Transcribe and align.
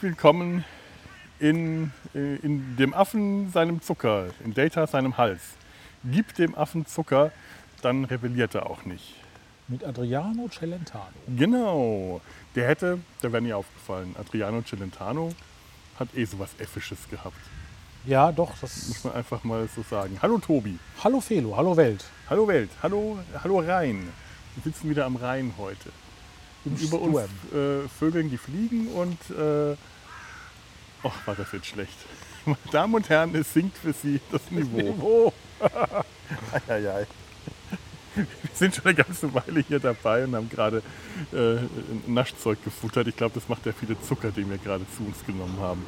herzlich 0.00 0.12
willkommen 0.12 0.64
in, 1.40 1.92
äh, 2.14 2.36
in 2.36 2.74
dem 2.78 2.94
Affen 2.94 3.52
seinem 3.52 3.82
Zucker, 3.82 4.28
in 4.42 4.54
Data 4.54 4.86
seinem 4.86 5.18
Hals. 5.18 5.42
Gib 6.04 6.34
dem 6.36 6.54
Affen 6.54 6.86
Zucker, 6.86 7.32
dann 7.82 8.06
rebelliert 8.06 8.54
er 8.54 8.70
auch 8.70 8.86
nicht. 8.86 9.14
Mit 9.68 9.84
Adriano 9.84 10.48
Celentano. 10.48 11.04
Genau, 11.36 12.22
der 12.54 12.68
hätte, 12.68 12.98
der 13.22 13.30
wäre 13.30 13.42
nie 13.42 13.52
aufgefallen, 13.52 14.16
Adriano 14.18 14.62
Celentano 14.62 15.34
hat 15.98 16.08
eh 16.16 16.24
sowas 16.24 16.48
Äffisches 16.58 17.06
gehabt. 17.10 17.36
Ja, 18.06 18.32
doch, 18.32 18.52
das. 18.58 18.88
Muss 18.88 19.04
man 19.04 19.12
einfach 19.12 19.44
mal 19.44 19.68
so 19.74 19.82
sagen. 19.82 20.18
Hallo 20.22 20.38
Tobi, 20.38 20.78
Hallo 21.04 21.20
Felo, 21.20 21.54
hallo 21.54 21.76
Welt. 21.76 22.06
hallo 22.30 22.48
Welt, 22.48 22.70
hallo, 22.82 23.18
hallo 23.44 23.58
Rhein. 23.58 24.08
Wir 24.54 24.62
sitzen 24.72 24.88
wieder 24.88 25.04
am 25.04 25.16
Rhein 25.16 25.52
heute. 25.58 25.90
Im 26.64 26.76
Über 26.76 27.00
uns 27.00 27.18
äh, 27.52 27.88
Vögeln, 27.98 28.30
die 28.30 28.38
fliegen 28.38 28.88
und. 28.88 29.18
Äh, 29.30 29.76
Och, 31.02 31.14
war 31.24 31.34
das 31.34 31.52
jetzt 31.52 31.66
schlecht. 31.66 31.96
Meine 32.44 32.58
Damen 32.70 32.94
und 32.94 33.08
Herren, 33.08 33.34
es 33.34 33.52
sinkt 33.52 33.78
für 33.78 33.92
Sie 33.92 34.20
das 34.30 34.42
Niveau. 34.50 35.32
Eieiei. 36.68 37.06
Wir 38.14 38.26
sind 38.52 38.74
schon 38.74 38.86
eine 38.86 38.94
ganze 38.94 39.32
Weile 39.32 39.60
hier 39.66 39.78
dabei 39.78 40.24
und 40.24 40.34
haben 40.34 40.50
gerade 40.50 40.82
äh, 41.32 41.36
ein 41.36 42.02
Naschzeug 42.06 42.62
gefuttert. 42.64 43.06
Ich 43.06 43.16
glaube, 43.16 43.34
das 43.34 43.48
macht 43.48 43.64
ja 43.66 43.72
viele 43.72 44.00
Zucker, 44.02 44.30
den 44.30 44.50
wir 44.50 44.58
gerade 44.58 44.84
zu 44.96 45.04
uns 45.04 45.24
genommen 45.24 45.58
haben. 45.60 45.84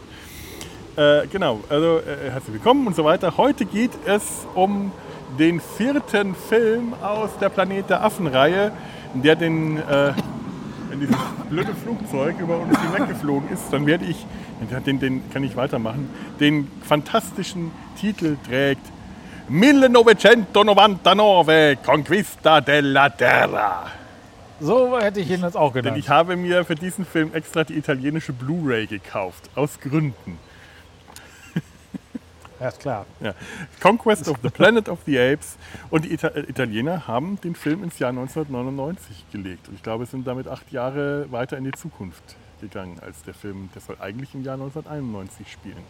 Äh, 0.94 1.26
genau, 1.26 1.60
also 1.68 1.98
äh, 1.98 2.30
herzlich 2.30 2.54
willkommen 2.54 2.86
und 2.86 2.94
so 2.94 3.04
weiter. 3.04 3.36
Heute 3.36 3.64
geht 3.64 3.92
es 4.06 4.46
um 4.54 4.92
den 5.38 5.60
vierten 5.60 6.34
Film 6.34 6.94
aus 7.02 7.30
der 7.40 7.48
Planet 7.48 7.90
der 7.90 8.04
Affen-Reihe, 8.04 8.72
der 9.14 9.36
den, 9.36 9.78
äh, 9.78 10.12
dieses 11.06 11.16
blöde 11.50 11.74
Flugzeug 11.74 12.38
über 12.38 12.58
uns 12.58 12.78
hinweggeflogen 12.80 13.50
ist, 13.50 13.64
dann 13.70 13.86
werde 13.86 14.04
ich, 14.04 14.24
den, 14.86 15.00
den 15.00 15.30
kann 15.30 15.42
ich 15.44 15.56
weitermachen, 15.56 16.08
den 16.40 16.70
fantastischen 16.82 17.70
Titel 18.00 18.36
trägt 18.46 18.86
1999 19.48 21.82
Conquista 21.84 22.60
della 22.60 23.08
Terra. 23.10 23.86
So 24.60 24.98
hätte 24.98 25.20
ich 25.20 25.30
ihn 25.30 25.42
jetzt 25.42 25.56
auch 25.56 25.72
Denn 25.72 25.82
genannt. 25.82 25.98
ich 25.98 26.08
habe 26.08 26.36
mir 26.36 26.64
für 26.64 26.76
diesen 26.76 27.04
Film 27.04 27.34
extra 27.34 27.64
die 27.64 27.76
italienische 27.76 28.32
Blu-ray 28.32 28.86
gekauft, 28.86 29.50
aus 29.56 29.80
Gründen. 29.80 30.38
Ja, 32.62 32.68
ist 32.68 32.80
klar. 32.80 33.06
Ja. 33.20 33.34
Conquest 33.80 34.28
of 34.28 34.38
the 34.42 34.48
Planet 34.48 34.88
of 34.88 35.00
the 35.06 35.18
Apes. 35.18 35.56
Und 35.90 36.04
die 36.04 36.12
äh, 36.12 36.48
Italiener 36.48 37.06
haben 37.06 37.40
den 37.40 37.54
Film 37.54 37.82
ins 37.82 37.98
Jahr 37.98 38.10
1999 38.10 39.26
gelegt. 39.32 39.68
Und 39.68 39.74
ich 39.74 39.82
glaube, 39.82 40.04
es 40.04 40.10
sind 40.10 40.26
damit 40.26 40.46
acht 40.46 40.70
Jahre 40.70 41.30
weiter 41.32 41.58
in 41.58 41.64
die 41.64 41.72
Zukunft 41.72 42.36
gegangen 42.60 42.98
als 43.00 43.22
der 43.24 43.34
Film. 43.34 43.68
Der 43.74 43.82
soll 43.82 43.96
eigentlich 44.00 44.34
im 44.34 44.44
Jahr 44.44 44.54
1991 44.54 45.50
spielen. 45.50 45.82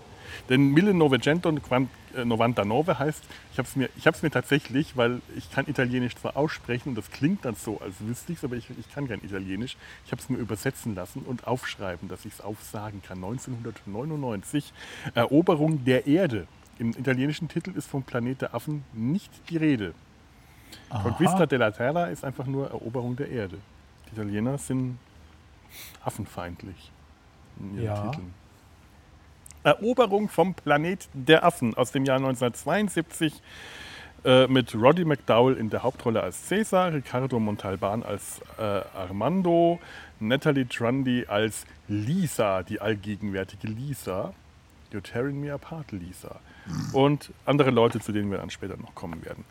Denn 0.48 0.70
Mille 0.70 0.94
Novecento 0.94 1.50
äh, 1.50 2.24
99 2.24 2.98
heißt, 2.98 3.24
ich 3.52 3.58
habe 3.58 3.68
es 3.68 3.76
mir, 3.76 3.88
mir 4.22 4.30
tatsächlich, 4.30 4.96
weil 4.96 5.20
ich 5.36 5.50
kann 5.50 5.66
Italienisch 5.68 6.16
zwar 6.16 6.36
aussprechen 6.36 6.90
und 6.90 6.94
das 6.96 7.10
klingt 7.10 7.44
dann 7.44 7.54
so, 7.54 7.80
als 7.80 7.94
wüsste 8.00 8.32
ich 8.32 8.38
es, 8.38 8.44
aber 8.44 8.56
ich, 8.56 8.66
ich 8.78 8.92
kann 8.92 9.08
kein 9.08 9.22
Italienisch. 9.22 9.76
Ich 10.06 10.12
habe 10.12 10.22
es 10.22 10.28
mir 10.28 10.38
übersetzen 10.38 10.94
lassen 10.94 11.22
und 11.22 11.46
aufschreiben, 11.46 12.08
dass 12.08 12.24
ich 12.24 12.34
es 12.34 12.40
aufsagen 12.40 13.02
kann. 13.02 13.18
1999, 13.18 14.72
Eroberung 15.14 15.84
der 15.84 16.06
Erde. 16.06 16.46
Im 16.78 16.90
italienischen 16.90 17.48
Titel 17.48 17.70
ist 17.76 17.86
vom 17.86 18.02
Planet 18.02 18.42
der 18.42 18.54
Affen 18.54 18.84
nicht 18.92 19.30
die 19.50 19.56
Rede. 19.56 19.94
Conquista 20.90 21.46
della 21.46 21.70
Terra 21.70 22.06
ist 22.06 22.24
einfach 22.24 22.46
nur 22.46 22.70
Eroberung 22.70 23.16
der 23.16 23.28
Erde. 23.30 23.58
Die 24.06 24.14
Italiener 24.14 24.58
sind 24.58 24.98
affenfeindlich 26.04 26.90
in 27.60 27.74
ihren 27.76 27.84
Ja. 27.84 28.08
Titeln. 28.10 28.34
Eroberung 29.64 30.28
vom 30.28 30.54
Planet 30.54 31.08
der 31.12 31.44
Affen 31.44 31.74
aus 31.74 31.92
dem 31.92 32.04
Jahr 32.04 32.16
1972 32.16 33.40
äh, 34.24 34.46
mit 34.48 34.74
Roddy 34.74 35.04
McDowell 35.04 35.56
in 35.56 35.70
der 35.70 35.82
Hauptrolle 35.82 36.22
als 36.22 36.48
Caesar, 36.48 36.92
Ricardo 36.92 37.38
Montalban 37.38 38.02
als 38.02 38.40
äh, 38.58 38.62
Armando, 38.62 39.78
Natalie 40.20 40.66
Trundy 40.68 41.26
als 41.28 41.64
Lisa, 41.88 42.62
die 42.62 42.80
allgegenwärtige 42.80 43.68
Lisa. 43.68 44.34
You're 44.92 45.02
tearing 45.02 45.40
me 45.40 45.52
apart, 45.52 45.92
Lisa. 45.92 46.40
Und 46.92 47.32
andere 47.44 47.70
Leute, 47.70 48.00
zu 48.00 48.12
denen 48.12 48.30
wir 48.30 48.38
dann 48.38 48.50
später 48.50 48.76
noch 48.76 48.94
kommen 48.94 49.24
werden. 49.24 49.44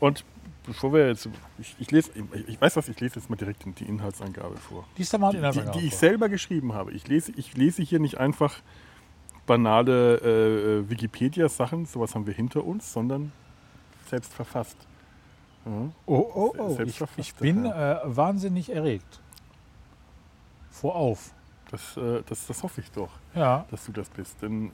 Und 0.00 0.24
bevor 0.66 0.92
wir 0.92 1.08
jetzt, 1.08 1.28
ich, 1.58 1.76
ich 1.78 1.90
lese, 1.90 2.10
ich, 2.46 2.60
weiß 2.60 2.76
was, 2.76 2.88
ich 2.88 3.00
lese 3.00 3.16
jetzt 3.16 3.30
mal 3.30 3.36
direkt 3.36 3.64
die 3.78 3.84
Inhaltsangabe 3.84 4.56
vor 4.56 4.86
da 5.10 5.18
mal 5.18 5.32
die, 5.32 5.60
die, 5.60 5.78
die 5.78 5.86
ich 5.86 5.96
selber 5.96 6.28
geschrieben 6.28 6.74
habe. 6.74 6.92
Ich 6.92 7.08
lese, 7.08 7.32
ich 7.36 7.56
lese 7.56 7.82
hier 7.82 7.98
nicht 8.00 8.18
einfach 8.18 8.60
banale 9.46 10.18
äh, 10.18 10.90
Wikipedia-Sachen, 10.90 11.86
sowas 11.86 12.14
haben 12.14 12.26
wir 12.26 12.34
hinter 12.34 12.64
uns, 12.64 12.92
sondern 12.92 13.32
selbst 14.08 14.32
verfasst. 14.32 14.76
Ja. 15.64 15.90
Oh, 16.06 16.30
oh, 16.34 16.54
oh. 16.58 16.78
Ich, 16.84 17.00
ich 17.16 17.34
bin 17.34 17.64
äh, 17.64 17.98
wahnsinnig 18.04 18.70
erregt. 18.70 19.20
Vorauf. 20.70 21.32
Das, 21.70 21.96
äh, 21.98 22.22
das, 22.26 22.46
das 22.46 22.62
hoffe 22.62 22.80
ich 22.80 22.90
doch, 22.92 23.10
Ja, 23.34 23.66
dass 23.70 23.84
du 23.84 23.92
das 23.92 24.08
bist. 24.08 24.40
Denn 24.40 24.68
äh, 24.68 24.72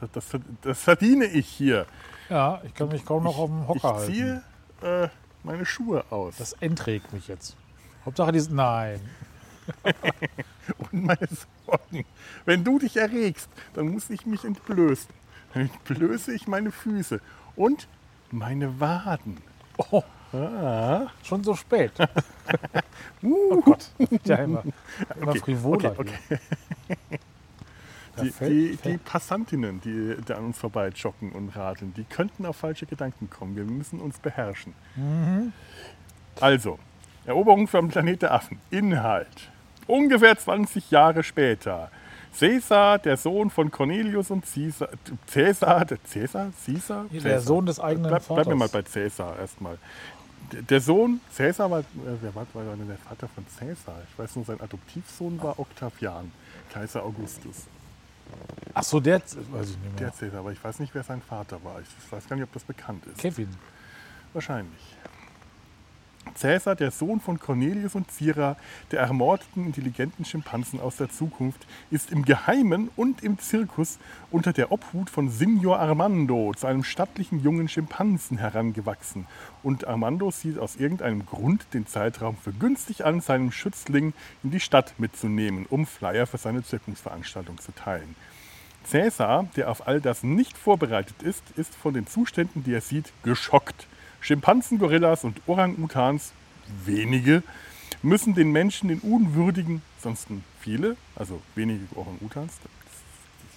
das, 0.00 0.10
das, 0.12 0.40
das 0.62 0.80
verdiene 0.80 1.26
ich 1.26 1.46
hier. 1.46 1.86
ja, 2.30 2.60
ich 2.64 2.74
kann 2.74 2.88
mich 2.88 3.04
kaum 3.04 3.24
noch 3.24 3.38
auf 3.38 3.50
dem 3.50 3.68
Hocker 3.68 3.76
ich 3.78 3.84
halten. 3.84 4.12
ziehe 4.12 4.42
äh, 4.82 5.08
meine 5.42 5.66
Schuhe 5.66 6.04
aus. 6.10 6.36
Das 6.38 6.54
entträgt 6.54 7.12
mich 7.12 7.28
jetzt. 7.28 7.56
Hauptsache 8.04 8.32
dieses 8.32 8.50
Nein. 8.50 9.00
und 10.90 11.04
meine 11.04 11.28
Socken. 11.66 12.04
Wenn 12.44 12.64
du 12.64 12.78
dich 12.78 12.96
erregst, 12.96 13.48
dann 13.74 13.88
muss 13.88 14.10
ich 14.10 14.26
mich 14.26 14.44
entblößen. 14.44 15.10
Dann 15.54 15.62
entblöße 15.64 16.32
ich 16.32 16.48
meine 16.48 16.72
Füße 16.72 17.20
und 17.54 17.86
meine 18.30 18.80
Waden. 18.80 19.38
Oh, 19.90 20.02
Ah. 20.32 21.06
schon 21.22 21.44
so 21.44 21.54
spät. 21.54 21.92
oh 23.22 23.60
Gott, 23.60 23.90
ja 24.24 24.36
immer, 24.36 24.62
immer 25.20 25.28
Okay, 25.30 25.38
frivoler. 25.40 25.94
okay. 25.98 26.38
Da 28.14 28.24
Die, 28.24 28.30
fällt- 28.30 28.50
die, 28.52 28.70
die 28.72 28.76
fällt- 28.76 29.04
Passantinnen, 29.06 29.80
die, 29.80 30.16
die 30.20 30.32
an 30.34 30.44
uns 30.44 30.58
vorbei 30.58 30.88
joggen 30.88 31.32
und 31.32 31.48
radeln, 31.56 31.94
die 31.94 32.04
könnten 32.04 32.44
auf 32.44 32.56
falsche 32.56 32.84
Gedanken 32.84 33.30
kommen. 33.30 33.56
Wir 33.56 33.64
müssen 33.64 34.00
uns 34.00 34.18
beherrschen. 34.18 34.74
Mhm. 34.96 35.52
Also, 36.38 36.78
Eroberung 37.24 37.68
vom 37.68 37.88
Planet 37.88 38.20
der 38.20 38.34
Affen. 38.34 38.58
Inhalt. 38.70 39.50
Ungefähr 39.86 40.36
20 40.38 40.90
Jahre 40.90 41.22
später. 41.22 41.90
Caesar, 42.38 42.98
der 42.98 43.16
Sohn 43.16 43.48
von 43.50 43.70
Cornelius 43.70 44.30
und 44.30 44.44
Caesar. 44.44 44.88
Caesar, 45.32 45.84
der 45.86 45.98
Caesar? 45.98 46.50
Caesar? 46.66 47.06
Der. 47.10 47.40
Sohn 47.40 47.64
des 47.66 47.78
eigenen 47.80 48.08
Bleib, 48.10 48.26
bleib 48.28 48.46
mir 48.46 48.54
mal 48.56 48.68
Vaters. 48.68 48.92
bei 48.92 49.00
Caesar 49.00 49.38
erstmal. 49.38 49.78
Der- 50.52 50.80
Sohn, 50.80 51.20
Caesar 51.36 51.70
war, 51.70 51.80
äh, 51.80 51.84
wer 52.20 52.34
war, 52.34 52.46
war 52.52 52.64
denn 52.76 52.88
der 52.88 52.98
Vater 52.98 53.28
von 53.28 53.44
Caesar? 53.58 53.96
Ich 54.10 54.18
weiß 54.18 54.36
nur, 54.36 54.44
sein 54.44 54.60
Adoptivsohn 54.60 55.40
war 55.42 55.58
Octavian, 55.58 56.30
Kaiser 56.72 57.02
Augustus. 57.04 57.66
Ach 58.74 58.82
so, 58.84 59.00
der, 59.00 59.20
weiß 59.20 59.70
ich 59.70 59.78
nicht 59.78 59.98
Der. 60.00 60.10
Caesar, 60.10 60.40
aber 60.40 60.52
ich 60.52 60.62
weiß 60.62 60.78
nicht, 60.78 60.94
wer 60.94 61.02
sein 61.02 61.20
Vater 61.22 61.62
war. 61.64 61.80
Ich 61.80 62.12
weiß 62.12 62.28
gar 62.28 62.36
nicht, 62.36 62.44
ob 62.44 62.52
das 62.52 62.64
bekannt 62.64 63.04
ist. 63.06 63.18
Kevin. 63.18 63.48
Wahrscheinlich. 64.32 64.80
Cäsar, 66.34 66.74
der 66.74 66.90
Sohn 66.90 67.20
von 67.20 67.38
Cornelius 67.38 67.94
und 67.94 68.10
Cira, 68.10 68.56
der 68.90 69.00
ermordeten 69.00 69.66
intelligenten 69.66 70.24
Schimpansen 70.24 70.80
aus 70.80 70.96
der 70.96 71.10
Zukunft, 71.10 71.66
ist 71.90 72.10
im 72.10 72.24
Geheimen 72.24 72.90
und 72.96 73.22
im 73.22 73.38
Zirkus 73.38 73.98
unter 74.30 74.52
der 74.52 74.72
Obhut 74.72 75.10
von 75.10 75.28
Signor 75.28 75.78
Armando 75.78 76.52
zu 76.54 76.66
einem 76.66 76.84
stattlichen 76.84 77.40
jungen 77.40 77.68
Schimpansen 77.68 78.38
herangewachsen. 78.38 79.26
Und 79.62 79.86
Armando 79.86 80.30
sieht 80.30 80.58
aus 80.58 80.76
irgendeinem 80.76 81.26
Grund 81.26 81.66
den 81.74 81.86
Zeitraum 81.86 82.36
für 82.36 82.52
günstig 82.52 83.04
an, 83.04 83.20
seinen 83.20 83.52
Schützling 83.52 84.14
in 84.42 84.50
die 84.50 84.60
Stadt 84.60 84.94
mitzunehmen, 84.98 85.66
um 85.68 85.86
Flyer 85.86 86.26
für 86.26 86.38
seine 86.38 86.62
Zirkusveranstaltung 86.62 87.58
zu 87.58 87.72
teilen. 87.72 88.14
Cäsar, 88.84 89.46
der 89.56 89.70
auf 89.70 89.86
all 89.86 90.00
das 90.00 90.22
nicht 90.22 90.56
vorbereitet 90.56 91.22
ist, 91.22 91.42
ist 91.56 91.74
von 91.74 91.94
den 91.94 92.06
Zuständen, 92.06 92.64
die 92.64 92.74
er 92.74 92.80
sieht, 92.80 93.12
geschockt. 93.22 93.86
Schimpansen, 94.22 94.78
Gorillas 94.78 95.24
und 95.24 95.40
Orang-Utans, 95.46 96.32
wenige, 96.84 97.42
müssen 98.02 98.34
den 98.34 98.50
Menschen 98.52 98.88
den 98.88 99.00
unwürdigen, 99.00 99.82
sonst 100.02 100.28
viele, 100.60 100.96
also 101.14 101.40
wenige 101.54 101.84
Orang-Utans, 101.94 102.54
das, 102.62 102.72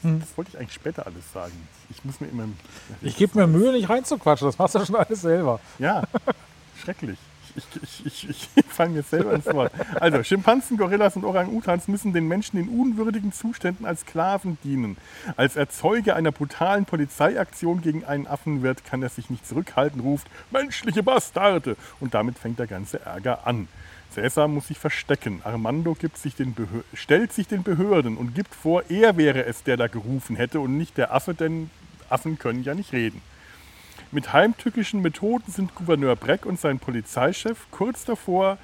Hm. 0.01 0.19
das 0.19 0.37
wollte 0.37 0.51
ich 0.51 0.59
eigentlich 0.59 0.73
später 0.73 1.05
alles 1.07 1.31
sagen. 1.33 1.53
Ich 1.89 2.03
muss 2.03 2.19
mir 2.19 2.27
immer. 2.27 2.47
Ich 3.01 3.15
gebe 3.17 3.39
mir 3.39 3.47
Mühe, 3.47 3.71
nicht 3.71 3.89
reinzuquatschen. 3.89 4.47
Das 4.47 4.57
machst 4.57 4.75
du 4.75 4.85
schon 4.85 4.95
alles 4.97 5.21
selber. 5.21 5.59
Ja, 5.79 6.03
schrecklich. 6.83 7.17
Ich, 7.55 7.65
ich, 8.05 8.05
ich, 8.29 8.49
ich, 8.55 8.65
falle 8.65 8.89
mir 8.89 9.03
selber 9.03 9.33
ins 9.33 9.45
Wort. 9.45 9.71
Also, 9.99 10.23
Schimpansen, 10.23 10.77
Gorillas 10.77 11.15
und 11.15 11.23
Orang-Utans 11.23 11.87
müssen 11.87 12.13
den 12.13 12.27
Menschen 12.27 12.59
in 12.59 12.67
unwürdigen 12.67 13.31
Zuständen 13.31 13.85
als 13.85 14.01
Sklaven 14.01 14.57
dienen. 14.63 14.97
Als 15.37 15.55
Erzeuger 15.55 16.15
einer 16.15 16.31
brutalen 16.31 16.85
Polizeiaktion 16.85 17.81
gegen 17.81 18.03
einen 18.03 18.27
Affenwirt 18.27 18.83
kann 18.83 19.01
er 19.03 19.09
sich 19.09 19.29
nicht 19.29 19.47
zurückhalten, 19.47 20.01
ruft 20.01 20.27
menschliche 20.51 21.03
Bastarde. 21.03 21.77
Und 21.99 22.13
damit 22.13 22.37
fängt 22.37 22.59
der 22.59 22.67
ganze 22.67 23.01
Ärger 23.05 23.47
an. 23.47 23.67
Cäsar 24.15 24.47
muss 24.47 24.67
sich 24.67 24.79
verstecken. 24.79 25.41
Armando 25.43 25.95
sich 26.15 26.35
stellt 26.93 27.33
sich 27.33 27.47
den 27.47 27.63
Behörden 27.63 28.17
und 28.17 28.33
gibt 28.33 28.55
vor, 28.55 28.83
er 28.89 29.17
wäre 29.17 29.45
es, 29.45 29.63
der 29.63 29.77
da 29.77 29.87
gerufen 29.87 30.35
hätte 30.35 30.59
und 30.59 30.77
nicht 30.77 30.97
der 30.97 31.13
Affe, 31.13 31.33
denn 31.33 31.69
Affen 32.09 32.39
können 32.39 32.63
ja 32.63 32.73
nicht 32.75 32.93
reden. 32.93 33.21
Mit 34.15 34.31
heimtückischen 34.31 35.01
Methoden 35.01 35.51
sind 35.51 35.75
Gouverneur 35.75 36.15
Breck 36.15 36.45
und 36.45 36.57
sein 36.57 36.79
Polizeichef 36.79 37.65
kurz 37.69 38.05
davor. 38.05 38.57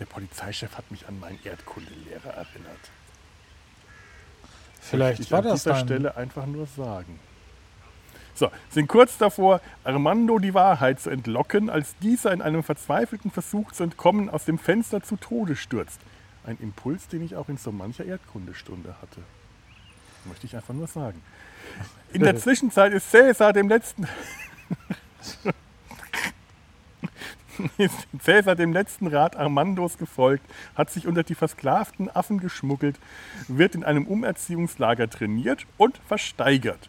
Der 0.00 0.04
Polizeichef 0.04 0.76
hat 0.76 0.90
mich 0.90 1.06
an 1.06 1.20
meinen 1.20 1.38
Erdkundelehrer 1.44 2.30
erinnert. 2.30 2.90
Vielleicht 4.80 5.20
ich 5.20 5.30
war 5.30 5.38
an 5.38 5.44
das 5.44 5.62
dieser 5.62 5.74
dann. 5.74 5.86
Stelle 5.86 6.16
einfach 6.16 6.44
nur 6.44 6.66
sagen. 6.66 7.20
So, 8.34 8.50
sind 8.68 8.88
kurz 8.88 9.16
davor, 9.16 9.60
Armando 9.84 10.40
die 10.40 10.54
Wahrheit 10.54 10.98
zu 10.98 11.10
entlocken, 11.10 11.70
als 11.70 11.96
dieser 11.98 12.32
in 12.32 12.42
einem 12.42 12.64
verzweifelten 12.64 13.30
Versuch 13.30 13.70
zu 13.70 13.84
entkommen 13.84 14.28
aus 14.28 14.44
dem 14.44 14.58
Fenster 14.58 15.04
zu 15.04 15.14
Tode 15.14 15.54
stürzt. 15.54 16.00
Ein 16.44 16.58
Impuls, 16.58 17.06
den 17.06 17.24
ich 17.24 17.36
auch 17.36 17.48
in 17.48 17.58
so 17.58 17.70
mancher 17.70 18.06
Erdkundestunde 18.06 18.96
hatte. 19.00 19.20
Möchte 20.24 20.46
ich 20.46 20.56
einfach 20.56 20.74
nur 20.74 20.88
sagen. 20.88 21.22
In 22.12 22.24
der 22.24 22.36
Zwischenzeit 22.38 22.92
ist 22.92 23.08
Cäsar 23.12 23.52
dem 23.52 23.68
letzten 23.68 24.08
Cäsar 28.18 28.54
dem 28.54 28.72
letzten 28.72 29.06
Rat 29.06 29.36
Armandos 29.36 29.98
gefolgt, 29.98 30.44
hat 30.74 30.90
sich 30.90 31.06
unter 31.06 31.22
die 31.22 31.34
versklavten 31.34 32.10
Affen 32.10 32.40
geschmuggelt, 32.40 32.98
wird 33.48 33.74
in 33.74 33.84
einem 33.84 34.06
Umerziehungslager 34.06 35.08
trainiert 35.10 35.66
und 35.76 35.98
versteigert. 36.06 36.88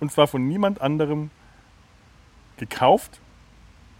Und 0.00 0.12
zwar 0.12 0.26
von 0.26 0.46
niemand 0.46 0.80
anderem 0.80 1.30
gekauft, 2.56 3.20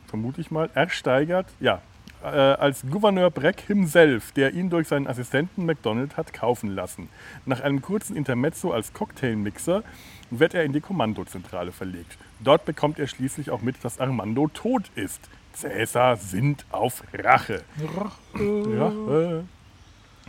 vermute 0.06 0.40
ich 0.40 0.50
mal, 0.50 0.68
ersteigert, 0.74 1.46
ja, 1.60 1.80
äh, 2.22 2.26
als 2.26 2.82
Gouverneur 2.88 3.30
Breck 3.30 3.60
himself, 3.60 4.32
der 4.32 4.52
ihn 4.52 4.70
durch 4.70 4.88
seinen 4.88 5.06
Assistenten 5.06 5.66
McDonald 5.66 6.16
hat 6.16 6.32
kaufen 6.32 6.70
lassen. 6.70 7.08
Nach 7.46 7.60
einem 7.60 7.82
kurzen 7.82 8.16
Intermezzo 8.16 8.72
als 8.72 8.92
Cocktailmixer 8.92 9.82
wird 10.30 10.54
er 10.54 10.64
in 10.64 10.72
die 10.72 10.80
Kommandozentrale 10.80 11.72
verlegt. 11.72 12.18
Dort 12.44 12.64
bekommt 12.64 12.98
er 12.98 13.06
schließlich 13.06 13.50
auch 13.50 13.62
mit, 13.62 13.84
dass 13.84 14.00
Armando 14.00 14.48
tot 14.48 14.90
ist. 14.94 15.20
Cäsar 15.52 16.16
sinnt 16.16 16.64
auf 16.70 17.02
Rache. 17.12 17.62
Rache. 17.96 19.44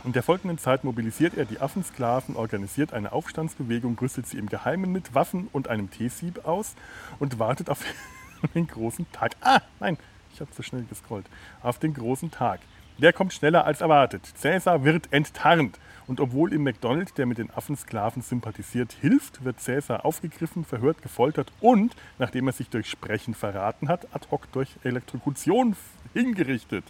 In 0.04 0.12
der 0.12 0.22
folgenden 0.22 0.58
Zeit 0.58 0.84
mobilisiert 0.84 1.34
er 1.36 1.46
die 1.46 1.60
Affensklaven, 1.60 2.36
organisiert 2.36 2.92
eine 2.92 3.12
Aufstandsbewegung, 3.12 3.98
rüstet 3.98 4.26
sie 4.26 4.36
im 4.36 4.50
Geheimen 4.50 4.92
mit 4.92 5.14
Waffen 5.14 5.48
und 5.52 5.68
einem 5.68 5.90
Teesieb 5.90 6.44
aus 6.44 6.74
und 7.18 7.38
wartet 7.38 7.70
auf 7.70 7.82
den 8.54 8.66
großen 8.66 9.06
Tag. 9.12 9.32
Ah, 9.40 9.60
nein, 9.80 9.96
ich 10.34 10.40
habe 10.40 10.50
zu 10.50 10.62
schnell 10.62 10.84
gescrollt. 10.84 11.26
Auf 11.62 11.78
den 11.78 11.94
großen 11.94 12.30
Tag. 12.30 12.60
Der 12.98 13.12
kommt 13.14 13.32
schneller 13.32 13.64
als 13.64 13.80
erwartet. 13.80 14.30
Cäsar 14.36 14.84
wird 14.84 15.10
enttarnt. 15.10 15.78
Und 16.06 16.20
obwohl 16.20 16.52
ihm 16.52 16.62
McDonald, 16.62 17.16
der 17.16 17.24
mit 17.24 17.38
den 17.38 17.50
Affensklaven 17.50 18.20
sympathisiert, 18.20 18.92
hilft, 18.92 19.44
wird 19.44 19.60
Cäsar 19.60 20.04
aufgegriffen, 20.04 20.64
verhört, 20.64 21.00
gefoltert 21.00 21.50
und, 21.60 21.96
nachdem 22.18 22.46
er 22.46 22.52
sich 22.52 22.68
durch 22.68 22.90
Sprechen 22.90 23.34
verraten 23.34 23.88
hat, 23.88 24.14
ad 24.14 24.26
hoc 24.30 24.52
durch 24.52 24.68
Elektrokution 24.84 25.76
hingerichtet. 26.12 26.84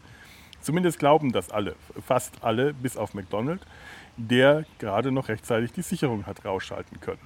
Zumindest 0.61 0.99
glauben 0.99 1.31
das 1.31 1.51
alle, 1.51 1.77
fast 2.05 2.43
alle, 2.43 2.75
bis 2.75 2.97
auf 2.97 3.15
McDonald, 3.15 3.61
der 4.17 4.65
gerade 4.79 5.13
noch 5.13 5.29
rechtzeitig 5.29 5.73
die 5.73 5.83
Sicherung 5.83 6.27
hat 6.27 6.45
rausschalten 6.45 7.01
können. 7.01 7.21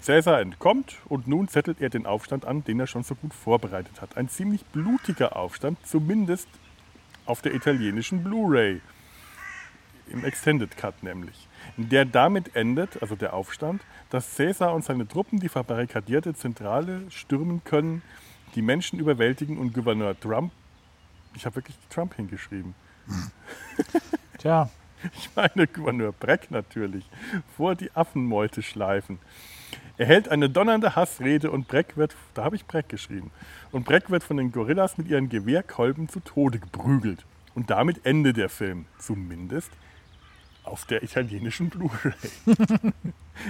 Cäsar 0.00 0.40
entkommt 0.40 0.98
und 1.06 1.26
nun 1.26 1.48
zettelt 1.48 1.80
er 1.80 1.88
den 1.88 2.06
Aufstand 2.06 2.44
an, 2.44 2.62
den 2.62 2.78
er 2.78 2.86
schon 2.86 3.02
so 3.02 3.14
gut 3.14 3.32
vorbereitet 3.34 4.00
hat. 4.00 4.16
Ein 4.16 4.28
ziemlich 4.28 4.64
blutiger 4.66 5.36
Aufstand, 5.36 5.78
zumindest 5.84 6.48
auf 7.24 7.42
der 7.42 7.54
italienischen 7.54 8.22
Blu-ray. 8.22 8.80
Im 10.08 10.24
Extended 10.24 10.76
Cut 10.76 11.02
nämlich. 11.02 11.48
Der 11.76 12.04
damit 12.04 12.54
endet, 12.54 13.02
also 13.02 13.16
der 13.16 13.34
Aufstand, 13.34 13.82
dass 14.10 14.34
Cäsar 14.34 14.74
und 14.74 14.84
seine 14.84 15.08
Truppen 15.08 15.40
die 15.40 15.48
verbarrikadierte 15.48 16.34
Zentrale 16.34 17.02
stürmen 17.10 17.62
können, 17.64 18.02
die 18.54 18.62
Menschen 18.62 18.98
überwältigen 18.98 19.58
und 19.58 19.74
Gouverneur 19.74 20.18
Trump, 20.18 20.52
ich 21.34 21.44
habe 21.44 21.56
wirklich 21.56 21.76
Trump 21.90 22.14
hingeschrieben, 22.14 22.74
Tja, 24.38 24.68
ich 25.14 25.30
meine 25.34 25.66
Gouverneur 25.66 26.12
Breck 26.12 26.50
natürlich, 26.50 27.08
vor 27.56 27.74
die 27.74 27.90
Affenmeute 27.94 28.62
schleifen. 28.62 29.18
Er 29.98 30.06
hält 30.06 30.28
eine 30.28 30.50
donnernde 30.50 30.96
Hassrede 30.96 31.50
und 31.50 31.68
Breck 31.68 31.96
wird, 31.96 32.16
da 32.34 32.44
habe 32.44 32.56
ich 32.56 32.66
Breck 32.66 32.88
geschrieben, 32.88 33.30
und 33.72 33.84
Breck 33.84 34.10
wird 34.10 34.22
von 34.22 34.36
den 34.36 34.52
Gorillas 34.52 34.98
mit 34.98 35.08
ihren 35.08 35.28
Gewehrkolben 35.28 36.08
zu 36.08 36.20
Tode 36.20 36.58
geprügelt. 36.58 37.24
Und 37.54 37.70
damit 37.70 38.04
Ende 38.04 38.34
der 38.34 38.50
Film, 38.50 38.84
zumindest 38.98 39.70
auf 40.66 40.84
der 40.84 41.02
italienischen 41.02 41.70
Blu-ray. 41.70 42.12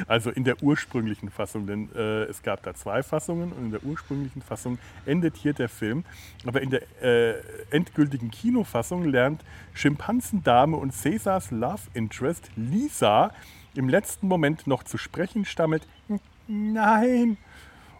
also 0.06 0.30
in 0.30 0.44
der 0.44 0.62
ursprünglichen 0.62 1.30
Fassung, 1.30 1.66
denn 1.66 1.88
äh, 1.94 2.25
es 2.25 2.42
gab 2.42 2.62
da 2.62 2.75
zwei 2.75 3.02
Fassungen 3.02 3.52
und 3.52 3.66
in 3.66 3.70
der 3.70 3.85
ursprünglichen 3.85 4.42
Fassung 4.42 4.78
endet 5.04 5.37
hier 5.37 5.52
der 5.52 5.68
Film. 5.68 6.04
Aber 6.44 6.61
in 6.61 6.70
der 6.70 6.82
äh, 7.02 7.40
endgültigen 7.70 8.30
Kinofassung 8.30 9.04
lernt 9.04 9.44
Schimpansendame 9.75 10.76
und 10.76 10.92
Cäsars 10.92 11.50
Love 11.50 11.82
Interest 11.94 12.50
Lisa 12.56 13.32
im 13.75 13.88
letzten 13.88 14.28
Moment 14.28 14.66
noch 14.66 14.82
zu 14.82 14.99
sprechen, 14.99 15.44
stammelt 15.44 15.87
Nein. 16.49 17.38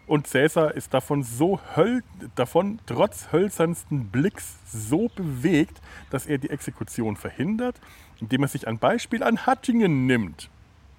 Und 0.07 0.25
Cäsar 0.25 0.73
ist 0.73 0.93
davon 0.93 1.21
so 1.23 1.59
höll, 1.75 2.01
davon 2.35 2.79
trotz 2.85 3.31
hölzernsten 3.33 4.07
Blicks 4.07 4.55
so 4.65 5.09
bewegt, 5.09 5.81
dass 6.09 6.25
er 6.25 6.37
die 6.37 6.49
Exekution 6.49 7.17
verhindert, 7.17 7.75
indem 8.21 8.43
er 8.43 8.47
sich 8.47 8.67
ein 8.67 8.79
Beispiel 8.79 9.21
an 9.21 9.45
Hattingen 9.45 10.05
nimmt. 10.05 10.49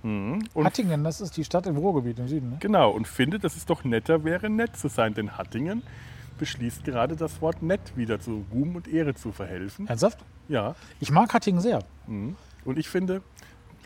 Mhm. 0.03 0.45
Hattingen, 0.55 1.03
das 1.05 1.23
ist 1.23 1.37
die 1.39 1.45
Stadt 1.45 1.67
im 1.67 1.77
Ruhrgebiet 1.79 2.19
im 2.19 2.29
Süden. 2.29 2.51
Ne? 2.51 2.57
Genau, 2.61 2.91
und 2.91 3.09
findet, 3.09 3.45
dass 3.45 3.57
es 3.57 3.65
doch 3.65 3.83
netter 3.83 4.25
wäre, 4.25 4.51
nett 4.51 4.77
zu 4.77 4.89
sein, 4.89 5.15
denn 5.15 5.37
Hattingen 5.39 5.83
beschließt 6.39 6.85
gerade 6.85 7.17
das 7.17 7.41
Wort 7.41 7.63
nett 7.63 7.97
wieder 7.97 8.21
zu 8.21 8.45
Ruhm 8.53 8.77
und 8.77 8.87
Ehre 8.87 9.15
zu 9.15 9.33
verhelfen. 9.33 9.89
Ernsthaft? 9.89 10.19
Ja, 10.49 10.77
Ich 11.01 11.11
mag 11.11 11.33
Hattingen 11.35 11.61
sehr. 11.61 11.81
mhm. 12.07 12.37
und 12.65 12.79
ich 12.79 12.89
finde, 12.89 13.23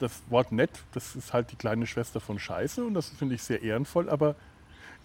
das 0.00 0.20
Wort 0.28 0.50
nett, 0.52 0.70
das 0.92 1.14
ist 1.14 1.32
halt 1.32 1.52
die 1.52 1.56
kleine 1.56 1.86
Schwester 1.86 2.20
von 2.20 2.38
Scheiße 2.38 2.84
und 2.84 2.94
das 2.94 3.08
finde 3.08 3.36
ich 3.36 3.42
sehr 3.42 3.62
ehrenvoll, 3.62 4.10
aber 4.10 4.34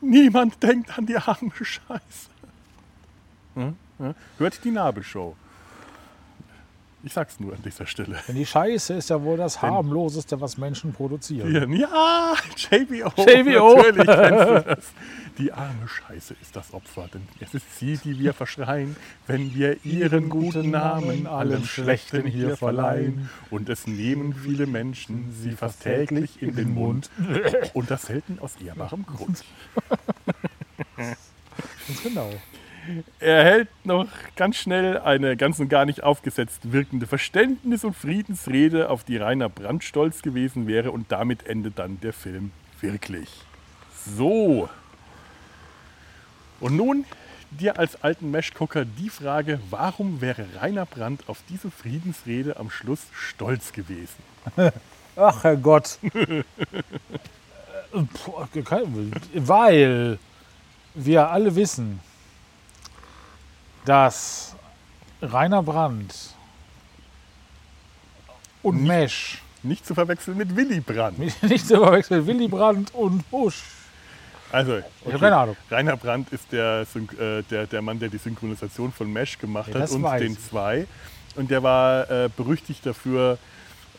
niemand 0.01 0.61
denkt 0.61 0.97
an 0.97 1.05
die 1.05 1.17
arme 1.17 1.51
Scheiße. 1.53 2.29
Hm? 3.55 3.75
Ja? 3.99 4.15
Hört 4.37 4.63
die 4.63 4.71
Nabelshow. 4.71 5.35
Ich 7.07 7.13
sag's 7.13 7.39
nur 7.39 7.53
an 7.53 7.61
dieser 7.63 7.85
Stelle. 7.85 8.17
Denn 8.27 8.35
die 8.35 8.45
Scheiße 8.45 8.95
ist 8.95 9.09
ja 9.09 9.23
wohl 9.23 9.37
das 9.37 9.61
harmloseste, 9.61 10.41
was 10.41 10.57
Menschen 10.57 10.91
produzieren. 10.91 11.71
Ja, 11.73 12.35
JBO. 12.69 13.13
JBO. 13.23 13.77
Natürlich 13.77 14.07
kennst 14.07 14.49
du 14.49 14.63
das. 14.67 14.85
Die 15.37 15.53
arme 15.53 15.87
Scheiße 15.87 16.35
ist 16.41 16.53
das 16.57 16.73
Opfer, 16.73 17.07
denn 17.13 17.21
es 17.39 17.53
ist 17.53 17.79
sie, 17.79 17.95
die 17.95 18.19
wir 18.19 18.33
verschreien, 18.33 18.97
wenn 19.25 19.55
wir 19.55 19.85
ihren 19.85 20.27
guten 20.27 20.71
Namen 20.71 21.27
allem 21.27 21.63
Schlechten 21.63 22.25
hier 22.25 22.57
verleihen. 22.57 23.29
Und 23.51 23.69
es 23.69 23.87
nehmen 23.87 24.33
viele 24.33 24.67
Menschen 24.67 25.31
sie 25.31 25.51
fast 25.51 25.83
täglich 25.83 26.41
in 26.41 26.57
den 26.57 26.73
Mund. 26.73 27.09
Und 27.73 27.89
das 27.89 28.01
selten 28.01 28.37
aus 28.39 28.55
ehrbarem 28.57 29.05
Grund. 29.15 29.45
Ganz 30.97 32.03
genau. 32.03 32.33
Er 33.19 33.43
hält 33.43 33.67
noch 33.85 34.07
ganz 34.35 34.57
schnell 34.57 34.99
eine 34.99 35.35
ganz 35.37 35.59
und 35.59 35.69
gar 35.69 35.85
nicht 35.85 36.03
aufgesetzt 36.03 36.71
wirkende 36.71 37.05
Verständnis- 37.07 37.83
und 37.83 37.95
Friedensrede, 37.95 38.89
auf 38.89 39.03
die 39.03 39.17
Rainer 39.17 39.49
Brandt 39.49 39.83
stolz 39.83 40.21
gewesen 40.21 40.67
wäre, 40.67 40.91
und 40.91 41.11
damit 41.11 41.45
endet 41.45 41.79
dann 41.79 41.99
der 42.01 42.13
Film 42.13 42.51
wirklich. 42.81 43.29
So. 44.15 44.69
Und 46.59 46.75
nun 46.75 47.05
dir 47.51 47.77
als 47.79 48.03
alten 48.03 48.31
Mesh-Gucker 48.31 48.85
die 48.85 49.09
Frage, 49.09 49.59
warum 49.69 50.21
wäre 50.21 50.45
Rainer 50.61 50.85
Brandt 50.85 51.23
auf 51.27 51.39
diese 51.49 51.71
Friedensrede 51.71 52.57
am 52.57 52.69
Schluss 52.69 53.01
stolz 53.13 53.71
gewesen? 53.73 54.15
Ach, 55.15 55.43
Herrgott. 55.43 55.99
Äh, 57.93 58.03
Puh, 58.13 58.45
kein- 58.65 59.13
Weil 59.33 60.19
wir 60.93 61.29
alle 61.29 61.55
wissen, 61.55 62.01
dass 63.87 64.55
Rainer 65.21 65.63
Brandt 65.63 66.13
und 68.63 68.83
Mesh 68.83 69.41
Nicht 69.63 69.85
zu 69.85 69.95
verwechseln 69.95 70.37
mit 70.37 70.55
Willy 70.55 70.79
Brandt. 70.81 71.19
nicht 71.43 71.67
zu 71.67 71.77
verwechseln, 71.77 72.27
Willy 72.27 72.47
Brandt 72.47 72.93
und 72.93 73.29
Bush. 73.31 73.63
Also, 74.51 74.77
Ich 74.77 75.07
habe 75.07 75.19
keine 75.19 75.37
Ahnung. 75.37 75.57
Rainer 75.69 75.97
Brandt 75.97 76.31
ist 76.31 76.51
der, 76.51 76.85
äh, 77.19 77.43
der, 77.43 77.67
der 77.67 77.81
Mann, 77.81 77.99
der 77.99 78.09
die 78.09 78.17
Synchronisation 78.17 78.91
von 78.93 79.11
Mesh 79.11 79.37
gemacht 79.39 79.73
Ja, 79.73 79.81
hat 79.81 79.91
und 79.91 80.03
den 80.19 80.33
ich. 80.33 80.47
zwei. 80.49 80.87
Und 81.35 81.51
der 81.51 81.63
war 81.63 82.09
äh, 82.09 82.29
berüchtigt 82.35 82.85
dafür, 82.85 83.37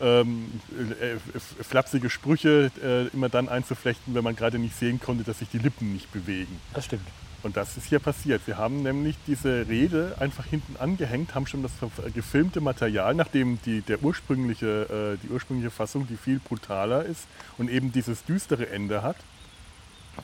ähm, 0.01 0.59
äh, 1.01 1.13
f- 1.35 1.55
flapsige 1.67 2.09
Sprüche 2.09 2.71
äh, 2.83 3.07
immer 3.15 3.29
dann 3.29 3.47
einzuflechten, 3.49 4.15
wenn 4.15 4.23
man 4.23 4.35
gerade 4.35 4.57
nicht 4.59 4.75
sehen 4.77 4.99
konnte, 4.99 5.23
dass 5.23 5.39
sich 5.39 5.49
die 5.49 5.59
Lippen 5.59 5.93
nicht 5.93 6.11
bewegen. 6.11 6.59
Das 6.73 6.85
stimmt. 6.85 7.07
Und 7.41 7.55
das 7.55 7.77
ist 7.77 7.87
hier 7.87 7.99
passiert. 7.99 8.41
Wir 8.45 8.57
haben 8.57 8.83
nämlich 8.83 9.15
diese 9.25 9.67
Rede 9.67 10.15
einfach 10.19 10.45
hinten 10.45 10.75
angehängt, 10.77 11.35
haben 11.35 11.47
schon 11.47 11.63
das 11.63 11.71
gefilmte 12.13 12.59
Material, 12.59 13.15
nachdem 13.15 13.59
die, 13.65 13.81
der 13.81 14.03
ursprüngliche, 14.03 15.15
äh, 15.15 15.25
die 15.25 15.31
ursprüngliche 15.31 15.71
Fassung, 15.71 16.05
die 16.07 16.17
viel 16.17 16.39
brutaler 16.39 17.05
ist 17.05 17.27
und 17.57 17.69
eben 17.69 17.91
dieses 17.93 18.25
düstere 18.25 18.69
Ende 18.69 19.03
hat, 19.03 19.15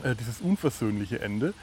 äh, 0.02 0.14
dieses 0.14 0.40
unversöhnliche 0.40 1.20
Ende, 1.20 1.54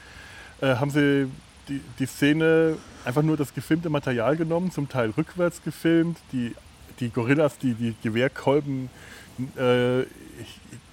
äh, 0.60 0.74
haben 0.74 0.90
sie 0.90 1.30
die, 1.68 1.80
die 1.98 2.06
Szene 2.06 2.76
einfach 3.04 3.22
nur 3.22 3.36
das 3.36 3.54
gefilmte 3.54 3.90
Material 3.90 4.36
genommen, 4.36 4.72
zum 4.72 4.88
Teil 4.88 5.10
rückwärts 5.10 5.62
gefilmt, 5.62 6.18
die, 6.32 6.54
die 6.98 7.10
Gorillas, 7.10 7.58
die 7.58 7.74
die 7.74 7.94
Gewehrkolben 8.02 8.90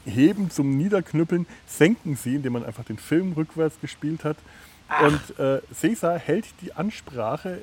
heben 0.06 0.50
zum 0.50 0.78
Niederknüppeln, 0.78 1.46
senken 1.68 2.16
sie, 2.16 2.36
indem 2.36 2.54
man 2.54 2.66
einfach 2.66 2.84
den 2.86 2.98
Film 2.98 3.34
rückwärts 3.34 3.80
gespielt 3.82 4.24
hat. 4.24 4.38
Und 5.04 5.40
äh, 5.40 5.62
Cäsar 5.74 6.18
hält 6.18 6.46
die 6.62 6.74
Ansprache 6.74 7.60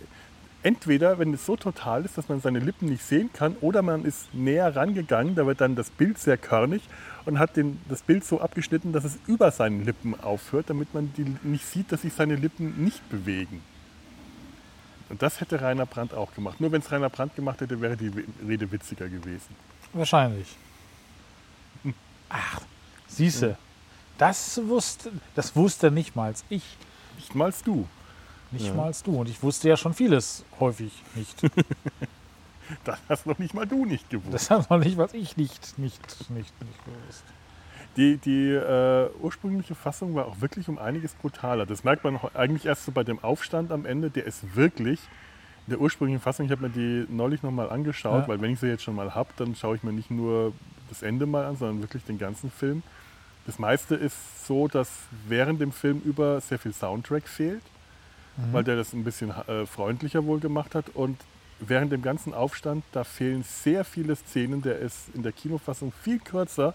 entweder, 0.62 1.18
wenn 1.18 1.34
es 1.34 1.46
so 1.46 1.56
total 1.56 2.04
ist, 2.04 2.18
dass 2.18 2.28
man 2.28 2.40
seine 2.40 2.58
Lippen 2.58 2.88
nicht 2.88 3.04
sehen 3.04 3.30
kann, 3.32 3.56
oder 3.60 3.82
man 3.82 4.04
ist 4.04 4.34
näher 4.34 4.74
rangegangen, 4.74 5.34
da 5.34 5.46
wird 5.46 5.60
dann 5.60 5.76
das 5.76 5.90
Bild 5.90 6.18
sehr 6.18 6.36
körnig 6.36 6.82
und 7.26 7.38
hat 7.38 7.56
den, 7.56 7.80
das 7.88 8.02
Bild 8.02 8.24
so 8.24 8.40
abgeschnitten, 8.40 8.92
dass 8.92 9.04
es 9.04 9.18
über 9.26 9.50
seinen 9.50 9.84
Lippen 9.84 10.18
aufhört, 10.18 10.70
damit 10.70 10.94
man 10.94 11.12
die 11.16 11.36
nicht 11.42 11.66
sieht, 11.66 11.92
dass 11.92 12.02
sich 12.02 12.12
seine 12.12 12.36
Lippen 12.36 12.82
nicht 12.82 13.08
bewegen. 13.10 13.62
Und 15.08 15.22
das 15.22 15.40
hätte 15.40 15.60
Rainer 15.60 15.86
Brandt 15.86 16.12
auch 16.12 16.34
gemacht. 16.34 16.60
Nur 16.60 16.70
wenn 16.72 16.80
es 16.80 16.92
Rainer 16.92 17.08
Brandt 17.08 17.34
gemacht 17.34 17.60
hätte, 17.60 17.80
wäre 17.80 17.96
die 17.96 18.12
Rede 18.46 18.70
witziger 18.70 19.08
gewesen. 19.08 19.54
Wahrscheinlich. 19.94 20.56
Ach, 22.28 22.60
siehste, 23.06 23.56
das 24.18 24.60
wusste, 24.66 25.12
das 25.34 25.54
wusste 25.56 25.90
nicht 25.90 26.16
mal 26.16 26.34
ich. 26.48 26.62
Nicht 27.16 27.34
mal 27.34 27.52
du. 27.64 27.86
Nicht 28.50 28.66
Ja. 28.66 28.74
mal 28.74 28.92
du. 29.04 29.20
Und 29.20 29.28
ich 29.28 29.42
wusste 29.42 29.68
ja 29.68 29.76
schon 29.76 29.94
vieles 29.94 30.44
häufig 30.60 30.92
nicht. 31.14 31.40
Das 32.84 32.98
hast 33.08 33.26
noch 33.26 33.38
nicht 33.38 33.54
mal 33.54 33.66
du 33.66 33.86
nicht 33.86 34.10
gewusst. 34.10 34.34
Das 34.34 34.50
hat 34.50 34.68
noch 34.68 34.76
nicht, 34.78 34.98
was 34.98 35.14
ich 35.14 35.38
nicht, 35.38 35.78
nicht, 35.78 36.02
nicht, 36.30 36.52
nicht 36.60 36.84
gewusst. 36.84 37.24
Die, 37.96 38.18
die 38.18 38.50
äh, 38.50 39.08
ursprüngliche 39.22 39.74
Fassung 39.74 40.14
war 40.14 40.26
auch 40.26 40.42
wirklich 40.42 40.68
um 40.68 40.76
einiges 40.78 41.14
brutaler. 41.14 41.64
Das 41.64 41.82
merkt 41.82 42.04
man 42.04 42.18
eigentlich 42.34 42.66
erst 42.66 42.84
so 42.84 42.92
bei 42.92 43.04
dem 43.04 43.24
Aufstand 43.24 43.72
am 43.72 43.86
Ende. 43.86 44.10
Der 44.10 44.26
ist 44.26 44.54
wirklich, 44.54 45.00
in 45.66 45.70
der 45.70 45.80
ursprünglichen 45.80 46.20
Fassung, 46.20 46.44
ich 46.44 46.52
habe 46.52 46.68
mir 46.68 46.70
die 46.70 47.06
neulich 47.10 47.42
nochmal 47.42 47.70
angeschaut, 47.70 48.24
Ja. 48.24 48.28
weil 48.28 48.40
wenn 48.42 48.50
ich 48.52 48.60
sie 48.60 48.66
jetzt 48.66 48.82
schon 48.82 48.94
mal 48.96 49.14
habe, 49.14 49.30
dann 49.36 49.54
schaue 49.56 49.76
ich 49.76 49.82
mir 49.82 49.94
nicht 49.94 50.10
nur 50.10 50.52
das 50.88 51.02
Ende 51.02 51.26
mal 51.26 51.44
an, 51.44 51.56
sondern 51.56 51.80
wirklich 51.82 52.04
den 52.04 52.18
ganzen 52.18 52.50
Film. 52.50 52.82
Das 53.46 53.58
meiste 53.58 53.94
ist 53.94 54.46
so, 54.46 54.68
dass 54.68 54.90
während 55.26 55.60
dem 55.60 55.72
Film 55.72 56.02
über 56.04 56.40
sehr 56.40 56.58
viel 56.58 56.72
Soundtrack 56.74 57.26
fehlt, 57.28 57.62
weil 58.52 58.62
der 58.62 58.76
das 58.76 58.92
ein 58.92 59.04
bisschen 59.04 59.30
äh, 59.30 59.66
freundlicher 59.66 60.24
wohl 60.24 60.38
gemacht 60.38 60.74
hat. 60.74 60.90
Und 60.94 61.18
während 61.58 61.90
dem 61.90 62.02
ganzen 62.02 62.34
Aufstand, 62.34 62.84
da 62.92 63.04
fehlen 63.04 63.42
sehr 63.42 63.84
viele 63.84 64.14
Szenen. 64.16 64.62
Der 64.62 64.78
ist 64.78 65.08
in 65.14 65.22
der 65.22 65.32
Kinofassung 65.32 65.92
viel 66.02 66.18
kürzer 66.18 66.74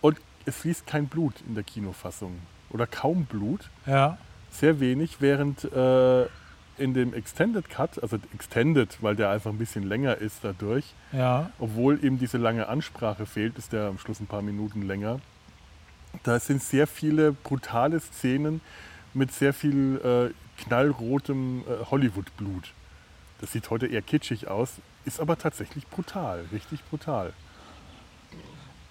und 0.00 0.18
es 0.44 0.56
fließt 0.56 0.86
kein 0.86 1.08
Blut 1.08 1.34
in 1.46 1.54
der 1.54 1.64
Kinofassung 1.64 2.38
oder 2.70 2.86
kaum 2.86 3.26
Blut, 3.26 3.68
Ja, 3.86 4.18
sehr 4.50 4.80
wenig, 4.80 5.16
während 5.20 5.64
äh, 5.64 6.26
in 6.78 6.94
dem 6.94 7.12
Extended 7.14 7.68
Cut, 7.68 8.02
also 8.02 8.18
Extended, 8.34 8.96
weil 9.02 9.14
der 9.16 9.30
einfach 9.30 9.50
ein 9.50 9.58
bisschen 9.58 9.82
länger 9.84 10.16
ist 10.16 10.38
dadurch, 10.42 10.84
ja. 11.12 11.50
obwohl 11.58 12.02
eben 12.04 12.18
diese 12.18 12.38
lange 12.38 12.68
Ansprache 12.68 13.26
fehlt, 13.26 13.58
ist 13.58 13.72
der 13.72 13.86
am 13.88 13.98
Schluss 13.98 14.20
ein 14.20 14.26
paar 14.26 14.42
Minuten 14.42 14.82
länger. 14.82 15.20
Da 16.24 16.38
sind 16.40 16.62
sehr 16.62 16.86
viele 16.86 17.32
brutale 17.32 18.00
Szenen 18.00 18.60
mit 19.14 19.32
sehr 19.32 19.52
viel 19.54 20.32
äh, 20.32 20.62
knallrotem 20.62 21.60
äh, 21.68 21.84
Hollywood-Blut. 21.90 22.72
Das 23.40 23.52
sieht 23.52 23.70
heute 23.70 23.86
eher 23.86 24.02
kitschig 24.02 24.48
aus, 24.48 24.74
ist 25.04 25.20
aber 25.20 25.36
tatsächlich 25.38 25.86
brutal, 25.88 26.44
richtig 26.52 26.82
brutal. 26.90 27.32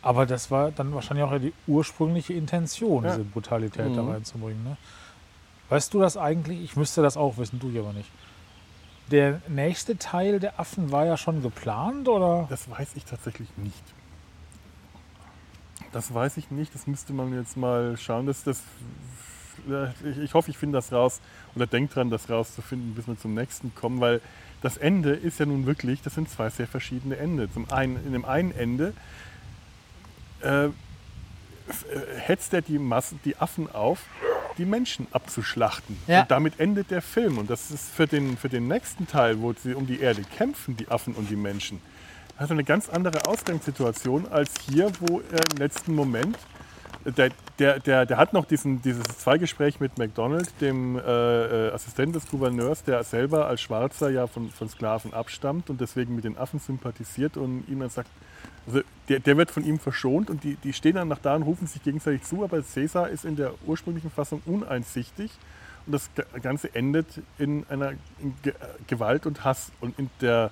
Aber 0.02 0.26
das 0.26 0.50
war 0.50 0.72
dann 0.72 0.94
wahrscheinlich 0.94 1.24
auch 1.26 1.38
die 1.40 1.54
ursprüngliche 1.68 2.34
Intention, 2.34 3.04
Ja. 3.04 3.12
diese 3.12 3.24
Brutalität 3.24 3.96
da 3.96 4.02
Mhm. 4.02 4.10
reinzubringen. 4.12 4.64
Ne? 4.64 4.78
Weißt 5.72 5.94
du 5.94 6.02
das 6.02 6.18
eigentlich? 6.18 6.62
Ich 6.62 6.76
müsste 6.76 7.02
das 7.02 7.16
auch 7.16 7.38
wissen, 7.38 7.58
du 7.58 7.70
ich 7.70 7.80
aber 7.80 7.94
nicht. 7.94 8.12
Der 9.10 9.42
nächste 9.48 9.98
Teil 9.98 10.42
der 10.42 10.60
Affen 10.60 10.92
war 10.92 11.06
ja 11.06 11.16
schon 11.16 11.42
geplant, 11.42 12.10
oder? 12.10 12.46
Das 12.50 12.70
weiß 12.70 12.90
ich 12.96 13.06
tatsächlich 13.06 13.48
nicht. 13.56 13.82
Das 15.94 16.14
weiß 16.14 16.36
ich 16.36 16.52
nicht, 16.52 16.76
das 16.76 16.88
müsste 16.88 17.14
man 17.14 17.34
jetzt 17.34 17.56
mal 17.56 17.96
schauen. 17.96 18.26
Das, 18.26 18.44
das, 18.44 18.62
ich, 20.22 20.34
hoffe, 20.34 20.52
ich 20.52 20.58
finde 20.58 20.78
das 20.78 20.92
raus 20.92 21.22
oder 21.56 21.68
denke 21.68 21.94
dran, 21.94 22.10
das 22.10 22.30
rauszufinden, 22.30 22.94
bis 22.94 23.08
wir 23.08 23.18
zum 23.18 23.34
nächsten 23.34 23.74
kommen, 23.74 24.02
weil 24.02 24.20
das 24.62 24.76
Ende 24.76 25.12
ist 25.12 25.40
ja 25.40 25.46
nun 25.46 25.66
wirklich, 25.66 26.02
das 26.02 26.16
sind 26.16 26.30
zwei 26.30 26.50
sehr 26.50 26.68
verschiedene 26.68 27.16
Ende. 27.16 27.50
Zum 27.50 27.72
einen, 27.72 27.96
in 28.06 28.12
dem 28.12 28.26
einen 28.26 28.52
Ende 28.52 28.94
äh, 30.42 30.66
äh, 30.66 30.72
hetzt 32.18 32.54
er 32.54 32.62
die, 32.62 32.78
Massen, 32.78 33.22
die 33.24 33.38
Affen 33.38 33.72
auf, 33.72 34.04
die 34.58 34.66
Menschen 34.66 35.08
abzuschlachten. 35.12 35.98
Ja. 36.08 36.22
Und 36.22 36.32
damit 36.32 36.60
endet 36.60 36.92
der 36.92 37.02
Film. 37.02 37.38
Und 37.38 37.50
das 37.50 37.72
ist 37.72 37.90
für 37.90 38.08
den, 38.08 38.38
für 38.38 38.50
den 38.50 38.68
nächsten 38.68 39.08
Teil, 39.08 39.42
wo 39.42 39.54
sie 39.54 39.74
um 39.74 39.88
die 39.88 40.00
Erde 40.00 40.22
kämpfen, 40.38 40.78
die 40.78 40.88
Affen 40.90 41.14
und 41.14 41.30
die 41.30 41.36
Menschen, 41.36 41.82
also 42.38 42.54
eine 42.54 42.64
ganz 42.64 42.90
andere 42.90 43.28
Ausgangssituation 43.28 44.28
als 44.32 44.54
hier, 44.68 44.92
wo 45.00 45.22
er 45.32 45.44
im 45.52 45.58
letzten 45.58 45.94
Moment, 45.94 46.38
der, 47.06 47.30
der, 47.60 47.80
der, 47.80 48.06
der 48.06 48.18
hat 48.18 48.34
noch 48.34 48.46
diesen, 48.46 48.82
dieses 48.82 49.04
Zweigespräch 49.04 49.80
mit 49.80 49.98
McDonald, 49.98 50.50
dem 50.62 50.98
äh, 50.98 51.02
äh, 51.02 51.72
Assistent 51.72 52.16
des 52.16 52.28
Gouverneurs, 52.28 52.84
der 52.84 53.04
selber 53.04 53.48
als 53.48 53.62
Schwarzer 53.62 54.10
ja 54.10 54.28
von, 54.28 54.50
von 54.50 54.70
Sklaven 54.70 55.14
abstammt 55.14 55.70
und 55.70 55.82
deswegen 55.82 56.16
mit 56.16 56.24
den 56.24 56.38
Affen 56.38 56.60
sympathisiert 56.60 57.38
und 57.38 57.64
ihm 57.68 57.80
dann 57.80 57.90
sagt, 57.90 58.10
also 58.68 58.82
der, 59.12 59.20
der 59.20 59.36
wird 59.38 59.52
von 59.52 59.66
ihm 59.66 59.78
verschont 59.78 60.30
und 60.30 60.44
die, 60.44 60.56
die 60.56 60.72
stehen 60.72 60.96
dann 60.96 61.10
nach 61.10 61.20
da 61.20 61.36
und 61.36 61.44
rufen 61.44 61.68
sich 61.68 61.84
gegenseitig 61.84 62.24
zu, 62.24 62.44
aber 62.44 62.62
Caesar 62.62 63.10
ist 63.10 63.26
in 63.26 63.36
der 63.36 63.54
ursprünglichen 63.66 64.10
Fassung 64.10 64.42
uneinsichtig 64.46 65.32
und 65.86 65.92
das 65.94 66.10
Ga- 66.16 66.24
Ganze 66.42 66.74
endet 66.74 67.08
in 67.38 67.66
einer 67.70 67.92
in 68.20 68.34
Ge 68.42 68.54
Gewalt 68.88 69.26
und 69.26 69.44
Hass. 69.44 69.72
Und 69.82 70.00
in 70.00 70.10
der 70.22 70.50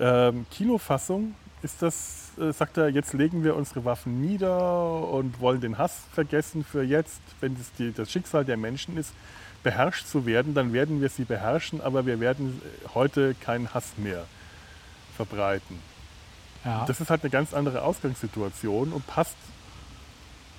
ähm, 0.00 0.46
Kinofassung 0.50 1.34
ist 1.62 1.82
das, 1.82 2.30
äh, 2.40 2.52
sagt 2.52 2.78
er, 2.78 2.88
jetzt 2.88 3.12
legen 3.12 3.44
wir 3.44 3.54
unsere 3.56 3.84
Waffen 3.84 4.20
nieder 4.20 5.06
und 5.08 5.40
wollen 5.40 5.60
den 5.60 5.76
Hass 5.76 5.94
vergessen 6.12 6.64
für 6.64 6.82
jetzt, 6.82 7.20
wenn 7.40 7.56
das 7.56 7.72
die, 7.78 7.92
das 7.92 8.10
Schicksal 8.10 8.44
der 8.44 8.56
Menschen 8.56 8.96
ist, 8.96 9.12
beherrscht 9.62 10.06
zu 10.06 10.24
werden, 10.24 10.54
dann 10.54 10.72
werden 10.72 11.00
wir 11.00 11.08
sie 11.10 11.24
beherrschen, 11.24 11.80
aber 11.80 12.06
wir 12.06 12.18
werden 12.20 12.62
äh, 12.64 12.88
heute 12.94 13.34
keinen 13.34 13.74
Hass 13.74 13.92
mehr 13.96 14.24
verbreiten. 15.16 15.78
Ja. 16.64 16.84
Das 16.86 17.00
ist 17.00 17.10
halt 17.10 17.22
eine 17.22 17.30
ganz 17.30 17.54
andere 17.54 17.82
Ausgangssituation 17.82 18.92
und 18.92 19.06
passt, 19.06 19.36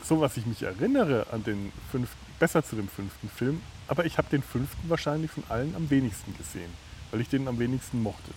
so 0.03 0.21
was 0.21 0.37
ich 0.37 0.45
mich 0.45 0.63
erinnere, 0.63 1.27
an 1.31 1.43
den 1.43 1.71
fünften, 1.91 2.17
besser 2.39 2.63
zu 2.63 2.75
dem 2.75 2.87
fünften 2.87 3.29
Film. 3.29 3.61
Aber 3.87 4.05
ich 4.05 4.17
habe 4.17 4.27
den 4.29 4.41
fünften 4.41 4.89
wahrscheinlich 4.89 5.31
von 5.31 5.43
allen 5.49 5.75
am 5.75 5.89
wenigsten 5.89 6.35
gesehen, 6.37 6.71
weil 7.11 7.21
ich 7.21 7.29
den 7.29 7.47
am 7.47 7.59
wenigsten 7.59 8.01
mochte. 8.01 8.31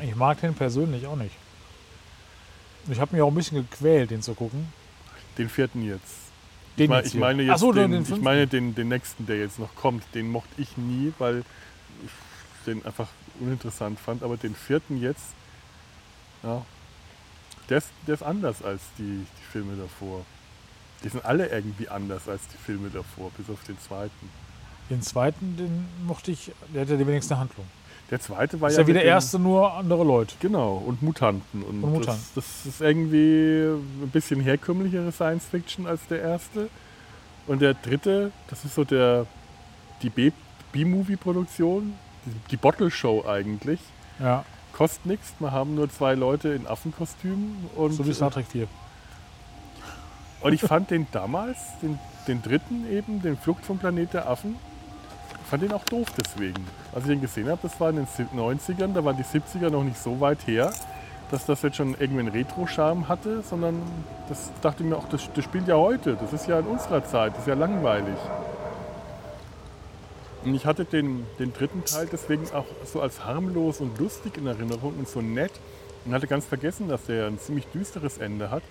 Ich 0.00 0.14
mag 0.14 0.40
den 0.40 0.54
persönlich 0.54 1.06
auch 1.06 1.16
nicht. 1.16 1.34
Ich 2.88 3.00
habe 3.00 3.14
mich 3.14 3.22
auch 3.22 3.28
ein 3.28 3.34
bisschen 3.34 3.68
gequält, 3.68 4.10
den 4.10 4.22
zu 4.22 4.34
gucken. 4.34 4.68
Den 5.38 5.48
vierten 5.48 5.82
jetzt. 5.82 6.26
Den 6.78 6.84
ich, 6.84 6.88
mein, 6.90 7.02
jetzt 7.02 7.14
ich 7.14 7.20
meine 7.20 7.42
jetzt 7.42 7.60
so, 7.60 7.72
den, 7.72 7.90
den 7.90 8.02
ich 8.02 8.20
meine 8.20 8.46
den, 8.46 8.74
den 8.74 8.88
nächsten, 8.88 9.26
der 9.26 9.38
jetzt 9.38 9.58
noch 9.58 9.74
kommt. 9.74 10.04
Den 10.14 10.30
mochte 10.30 10.60
ich 10.60 10.76
nie, 10.76 11.12
weil 11.18 11.42
ich 12.04 12.10
den 12.66 12.84
einfach 12.84 13.08
uninteressant 13.40 13.98
fand. 13.98 14.22
Aber 14.22 14.36
den 14.36 14.54
vierten 14.54 15.00
jetzt, 15.00 15.34
ja, 16.46 16.62
der 17.68 17.78
ist, 17.78 17.88
der 18.06 18.14
ist 18.14 18.22
anders 18.22 18.62
als 18.62 18.80
die, 18.98 19.02
die 19.26 19.44
Filme 19.52 19.76
davor. 19.76 20.24
Die 21.04 21.08
sind 21.08 21.24
alle 21.24 21.48
irgendwie 21.48 21.88
anders 21.88 22.28
als 22.28 22.42
die 22.48 22.56
Filme 22.56 22.88
davor, 22.88 23.30
bis 23.36 23.50
auf 23.50 23.62
den 23.64 23.78
zweiten. 23.80 24.30
Den 24.88 25.02
zweiten, 25.02 25.56
den 25.56 25.84
mochte 26.06 26.30
ich, 26.30 26.52
der 26.72 26.82
hatte 26.82 26.96
die 26.96 27.06
wenigste 27.06 27.36
Handlung. 27.36 27.66
Der 28.10 28.20
zweite 28.20 28.60
war 28.60 28.68
Ist 28.68 28.76
ja 28.76 28.82
ja 28.82 28.86
wie 28.86 28.92
der 28.92 29.04
erste, 29.04 29.36
nur 29.38 29.72
andere 29.74 30.04
Leute. 30.04 30.36
Genau, 30.38 30.76
und 30.76 31.02
Mutanten. 31.02 31.64
Und, 31.64 31.82
Und 31.82 31.92
Mutanten. 31.92 32.22
Das, 32.36 32.44
das 32.64 32.66
ist 32.66 32.80
irgendwie 32.80 33.64
ein 34.02 34.10
bisschen 34.12 34.40
herkömmlichere 34.40 35.10
Science 35.10 35.44
Fiction 35.44 35.88
als 35.88 36.06
der 36.08 36.22
erste. 36.22 36.68
Und 37.48 37.60
der 37.62 37.74
dritte, 37.74 38.30
das 38.48 38.64
ist 38.64 38.76
so 38.76 38.84
der 38.84 39.26
die 40.02 40.10
B- 40.10 40.30
B-Movie-Produktion, 40.72 41.94
die, 42.24 42.30
die 42.52 42.56
Bottle 42.56 42.90
Show 42.90 43.24
eigentlich. 43.26 43.80
Ja, 44.20 44.44
Kostet 44.76 45.06
nichts, 45.06 45.32
wir 45.38 45.52
haben 45.52 45.74
nur 45.74 45.88
zwei 45.88 46.14
Leute 46.14 46.50
in 46.50 46.66
Affenkostümen. 46.66 47.70
Und, 47.76 47.92
so 47.92 48.06
wie 48.06 48.12
Star 48.12 48.30
Trek 48.30 48.46
4. 48.46 48.68
und 50.42 50.52
ich 50.52 50.60
fand 50.60 50.90
den 50.90 51.06
damals, 51.12 51.56
den, 51.80 51.98
den 52.28 52.42
dritten 52.42 52.84
eben, 52.92 53.22
den 53.22 53.38
Flucht 53.38 53.64
vom 53.64 53.78
Planet 53.78 54.12
der 54.12 54.28
Affen, 54.28 54.56
fand 55.48 55.62
den 55.62 55.72
auch 55.72 55.84
doof 55.84 56.08
deswegen. 56.18 56.62
Als 56.94 57.04
ich 57.04 57.10
den 57.10 57.22
gesehen 57.22 57.48
habe, 57.48 57.60
das 57.62 57.80
war 57.80 57.88
in 57.88 57.96
den 57.96 58.06
90ern, 58.06 58.92
da 58.92 59.02
waren 59.02 59.16
die 59.16 59.24
70er 59.24 59.70
noch 59.70 59.82
nicht 59.82 59.98
so 59.98 60.20
weit 60.20 60.46
her, 60.46 60.70
dass 61.30 61.46
das 61.46 61.62
jetzt 61.62 61.76
schon 61.76 61.96
irgendwie 61.98 62.20
einen 62.20 62.28
Retro-Charme 62.28 63.08
hatte, 63.08 63.40
sondern 63.42 63.80
das 64.28 64.50
dachte 64.60 64.82
ich 64.82 64.90
mir 64.90 64.96
auch, 64.96 65.08
das, 65.08 65.22
das 65.32 65.42
spielt 65.42 65.68
ja 65.68 65.76
heute, 65.76 66.18
das 66.20 66.34
ist 66.34 66.48
ja 66.48 66.58
in 66.58 66.66
unserer 66.66 67.02
Zeit, 67.02 67.32
das 67.32 67.40
ist 67.40 67.48
ja 67.48 67.54
langweilig. 67.54 68.18
Und 70.46 70.54
ich 70.54 70.64
hatte 70.64 70.84
den, 70.84 71.26
den 71.40 71.52
dritten 71.52 71.84
Teil 71.84 72.08
deswegen 72.10 72.48
auch 72.52 72.66
so 72.84 73.00
als 73.00 73.24
harmlos 73.24 73.80
und 73.80 73.98
lustig 73.98 74.38
in 74.38 74.46
Erinnerung 74.46 74.94
und 74.96 75.08
so 75.08 75.20
nett 75.20 75.50
und 76.04 76.14
hatte 76.14 76.28
ganz 76.28 76.44
vergessen, 76.46 76.86
dass 76.86 77.04
der 77.06 77.26
ein 77.26 77.40
ziemlich 77.40 77.66
düsteres 77.66 78.18
Ende 78.18 78.48
hat. 78.52 78.62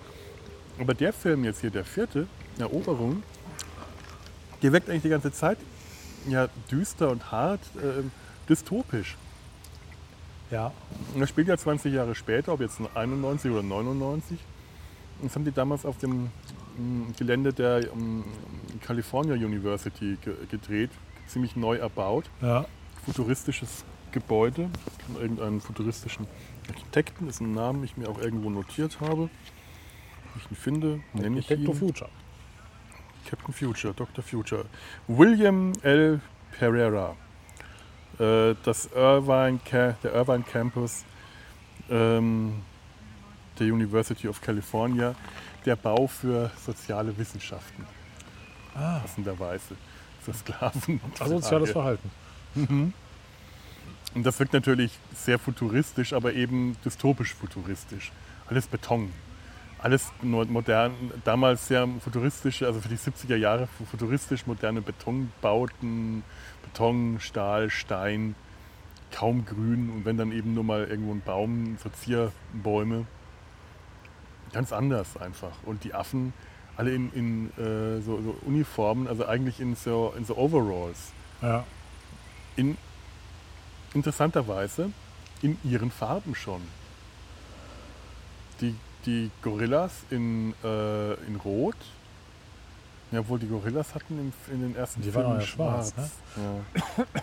Aber 0.78 0.94
der 0.94 1.12
Film 1.12 1.44
jetzt 1.44 1.60
hier, 1.60 1.68
der 1.68 1.84
vierte, 1.84 2.28
Eroberung, 2.58 3.22
der 4.62 4.72
wirkt 4.72 4.88
eigentlich 4.88 5.02
die 5.02 5.10
ganze 5.10 5.32
Zeit 5.32 5.58
ja, 6.26 6.48
düster 6.70 7.10
und 7.10 7.30
hart, 7.30 7.60
äh, 7.76 8.02
dystopisch. 8.48 9.18
Ja, 10.50 10.72
Und 11.12 11.20
das 11.20 11.28
spielt 11.28 11.48
ja 11.48 11.58
20 11.58 11.92
Jahre 11.92 12.14
später, 12.14 12.54
ob 12.54 12.62
jetzt 12.62 12.80
91 12.94 13.50
oder 13.50 13.62
99. 13.62 14.38
Und 15.20 15.28
das 15.28 15.34
haben 15.34 15.44
die 15.44 15.52
damals 15.52 15.84
auf 15.84 15.98
dem 15.98 16.30
mm, 16.78 17.12
Gelände 17.18 17.52
der 17.52 17.94
mm, 17.94 18.24
California 18.80 19.34
University 19.34 20.16
ge 20.24 20.34
gedreht, 20.50 20.90
ziemlich 21.26 21.56
neu 21.56 21.76
erbaut. 21.76 22.28
ja. 22.40 22.64
Futuristisches 23.04 23.84
Gebäude 24.10 24.68
von 25.06 25.22
irgendeinem 25.22 25.60
futuristischen 25.60 26.26
Architekten, 26.68 27.26
dessen 27.26 27.52
Namen 27.52 27.84
ich 27.84 27.96
mir 27.96 28.08
auch 28.08 28.18
irgendwo 28.18 28.50
notiert 28.50 29.00
habe. 29.00 29.30
Ich 30.36 30.50
ihn 30.50 30.56
finde, 30.56 31.00
nenne 31.12 31.38
ich 31.38 31.48
ihn. 31.50 31.72
Future. 31.72 32.10
Captain 33.30 33.54
Future, 33.54 33.94
Dr. 33.94 34.24
Future. 34.24 34.64
William 35.06 35.72
L. 35.82 36.20
Pereira. 36.58 37.14
Äh, 38.18 38.54
das 38.64 38.88
Irvine, 38.94 39.60
der 39.70 40.12
Irvine 40.12 40.44
Campus 40.50 41.04
ähm, 41.90 42.62
der 43.58 43.66
University 43.68 44.28
of 44.28 44.40
California. 44.40 45.14
Der 45.64 45.76
Bau 45.76 46.06
für 46.06 46.50
soziale 46.64 47.16
Wissenschaften. 47.16 47.84
Ah, 48.74 49.00
Passenderweise. 49.00 49.76
Für 50.26 50.34
Sklaven. 50.34 51.00
asoziales 51.20 51.70
Verhalten. 51.70 52.10
Und 54.14 54.26
das 54.26 54.40
wirkt 54.40 54.54
natürlich 54.54 54.98
sehr 55.14 55.38
futuristisch, 55.38 56.12
aber 56.12 56.34
eben 56.34 56.76
dystopisch 56.84 57.32
futuristisch. 57.32 58.10
Alles 58.48 58.66
Beton. 58.66 59.12
Alles 59.78 60.10
modern, 60.22 60.94
damals 61.22 61.68
sehr 61.68 61.86
futuristische, 62.00 62.66
also 62.66 62.80
für 62.80 62.88
die 62.88 62.96
70er 62.96 63.36
Jahre 63.36 63.68
futuristisch 63.88 64.46
moderne 64.46 64.82
Betonbauten, 64.82 66.24
Beton, 66.64 67.20
Stahl, 67.20 67.70
Stein, 67.70 68.34
kaum 69.12 69.44
grün 69.44 69.90
und 69.90 70.04
wenn 70.04 70.16
dann 70.16 70.32
eben 70.32 70.54
nur 70.54 70.64
mal 70.64 70.86
irgendwo 70.86 71.12
ein 71.12 71.22
Baum, 71.24 71.78
so 71.80 71.88
Zierbäume. 71.90 73.06
Ganz 74.52 74.72
anders 74.72 75.16
einfach. 75.18 75.52
Und 75.64 75.84
die 75.84 75.94
Affen 75.94 76.32
alle 76.76 76.92
in, 76.94 77.12
in 77.12 77.46
äh, 77.62 78.00
so, 78.02 78.20
so 78.22 78.36
Uniformen, 78.46 79.08
also 79.08 79.26
eigentlich 79.26 79.60
in 79.60 79.76
so, 79.76 80.12
in 80.16 80.24
so 80.24 80.36
Overalls 80.36 81.12
Ja. 81.42 81.64
in 82.56 82.76
interessanterweise 83.94 84.90
in 85.42 85.58
ihren 85.64 85.90
Farben 85.90 86.34
schon. 86.34 86.60
Die, 88.60 88.74
die 89.04 89.30
Gorillas 89.42 89.92
in, 90.10 90.54
äh, 90.64 91.14
in 91.26 91.36
Rot. 91.44 91.76
Ja, 93.12 93.20
obwohl 93.20 93.38
die 93.38 93.46
Gorillas 93.48 93.94
hatten 93.94 94.18
im, 94.18 94.32
in 94.52 94.62
den 94.62 94.76
ersten 94.76 95.00
Die 95.02 95.14
waren 95.14 95.22
Filmen 95.24 95.36
auch 95.36 95.40
ja 95.40 95.46
schwarz, 95.46 95.94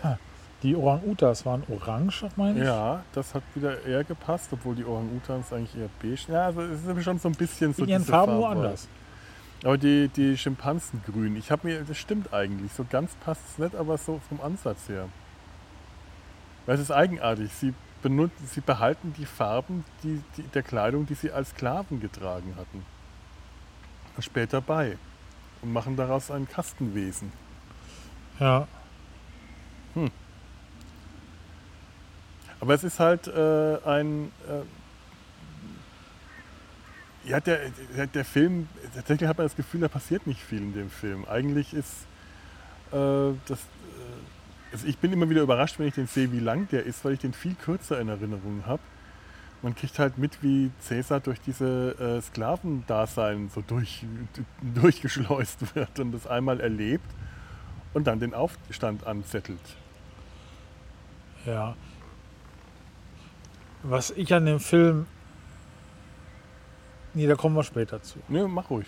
Ja. 0.03 0.17
Die 0.63 0.77
Orang-Utas 0.77 1.45
waren 1.45 1.61
orange, 1.67 2.25
meine 2.37 2.57
ich. 2.59 2.65
ja, 2.65 3.03
das 3.11 3.33
hat 3.35 3.43
wieder 3.53 3.83
eher 3.83 4.05
gepasst, 4.05 4.47
obwohl 4.53 4.75
die 4.75 4.85
Orang-Utans 4.85 5.51
eigentlich 5.51 5.75
eher 5.75 5.89
beige. 6.01 6.31
Ja, 6.31 6.45
also 6.45 6.61
es 6.61 6.85
ist 6.85 7.03
schon 7.03 7.19
so 7.19 7.27
ein 7.27 7.35
bisschen 7.35 7.73
so 7.73 7.83
In 7.83 7.89
ihren 7.89 8.05
Farben 8.05 8.35
nur 8.35 8.43
Farbwahl. 8.43 8.65
anders. 8.67 8.87
Aber 9.63 9.77
die, 9.77 10.09
die 10.09 10.37
Schimpansen 10.37 11.01
grün, 11.05 11.35
ich 11.37 11.51
habe 11.51 11.67
mir, 11.67 11.83
das 11.83 11.97
stimmt 11.97 12.33
eigentlich, 12.33 12.71
so 12.73 12.85
ganz 12.89 13.15
passt 13.23 13.41
es 13.49 13.57
nicht, 13.57 13.75
aber 13.75 13.97
so 13.97 14.19
vom 14.27 14.41
Ansatz 14.41 14.89
her. 14.89 15.07
Weil 16.65 16.75
es 16.75 16.81
ist 16.81 16.91
eigenartig, 16.91 17.51
sie, 17.53 17.73
benutzen, 18.01 18.45
sie 18.45 18.61
behalten 18.61 19.13
die 19.17 19.25
Farben 19.25 19.85
die, 20.03 20.21
die, 20.37 20.43
der 20.43 20.63
Kleidung, 20.63 21.05
die 21.05 21.15
sie 21.15 21.31
als 21.31 21.51
Sklaven 21.51 21.99
getragen 21.99 22.55
hatten. 22.57 22.85
Später 24.19 24.61
bei. 24.61 24.97
Und 25.61 25.71
machen 25.71 25.95
daraus 25.95 26.29
ein 26.29 26.47
Kastenwesen. 26.47 27.31
Ja. 28.39 28.67
Aber 32.59 32.73
es 32.73 32.83
ist 32.83 32.99
halt 32.99 33.27
äh, 33.27 33.77
ein. 33.85 34.31
Äh, 34.47 34.61
ja, 37.25 37.39
der, 37.39 37.59
der, 37.95 38.07
der 38.07 38.25
Film, 38.25 38.67
tatsächlich 38.93 39.29
hat 39.29 39.37
man 39.37 39.45
das 39.45 39.55
Gefühl, 39.55 39.81
da 39.81 39.87
passiert 39.87 40.27
nicht 40.27 40.41
viel 40.41 40.59
in 40.59 40.73
dem 40.73 40.89
Film. 40.89 41.25
Eigentlich 41.25 41.73
ist 41.73 42.05
äh, 42.91 43.33
das. 43.45 43.59
Äh, 43.59 44.73
also 44.73 44.87
ich 44.87 44.97
bin 44.97 45.13
immer 45.13 45.29
wieder 45.29 45.41
überrascht, 45.41 45.77
wenn 45.79 45.87
ich 45.87 45.93
den 45.93 46.07
sehe, 46.07 46.31
wie 46.31 46.39
lang 46.39 46.67
der 46.69 46.83
ist, 46.83 47.05
weil 47.05 47.13
ich 47.13 47.19
den 47.19 47.33
viel 47.33 47.53
kürzer 47.55 47.99
in 47.99 48.09
Erinnerung 48.09 48.63
habe. 48.65 48.81
Man 49.61 49.75
kriegt 49.75 49.97
halt 49.99 50.17
mit, 50.17 50.43
wie 50.43 50.71
Cäsar 50.79 51.21
durch 51.21 51.39
diese 51.39 51.95
äh, 51.97 52.21
Sklavendasein 52.21 53.49
so 53.53 53.61
durch, 53.61 54.03
durchgeschleust 54.61 55.75
wird 55.75 55.99
und 55.99 56.11
das 56.11 56.27
einmal 56.27 56.59
erlebt 56.59 57.05
und 57.93 58.07
dann 58.07 58.19
den 58.19 58.33
Aufstand 58.33 59.05
anzettelt. 59.05 59.59
Ja. 61.45 61.75
Was 63.83 64.11
ich 64.11 64.33
an 64.33 64.45
dem 64.45 64.59
Film. 64.59 65.05
Nee, 67.13 67.27
da 67.27 67.35
kommen 67.35 67.55
wir 67.55 67.63
später 67.63 68.01
zu. 68.01 68.19
Ne, 68.27 68.47
mach 68.47 68.69
ruhig. 68.69 68.87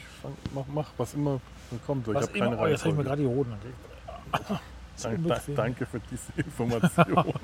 Mach, 0.53 0.63
mach, 0.73 0.87
was 0.97 1.13
immer 1.13 1.39
kommt. 1.85 2.07
Ich 2.07 2.13
Was 2.15 2.27
habe 2.27 2.37
immer, 2.37 2.49
keine 2.51 2.61
oh, 2.61 2.67
jetzt 2.67 2.81
habe 2.81 2.89
ich 2.91 2.97
mir 2.97 3.03
gerade 3.03 3.21
die 3.21 3.27
Hoden 3.27 3.53
unbequem. 5.05 5.55
danke 5.55 5.85
für 5.85 5.99
diese 6.11 6.31
Information. 6.37 7.33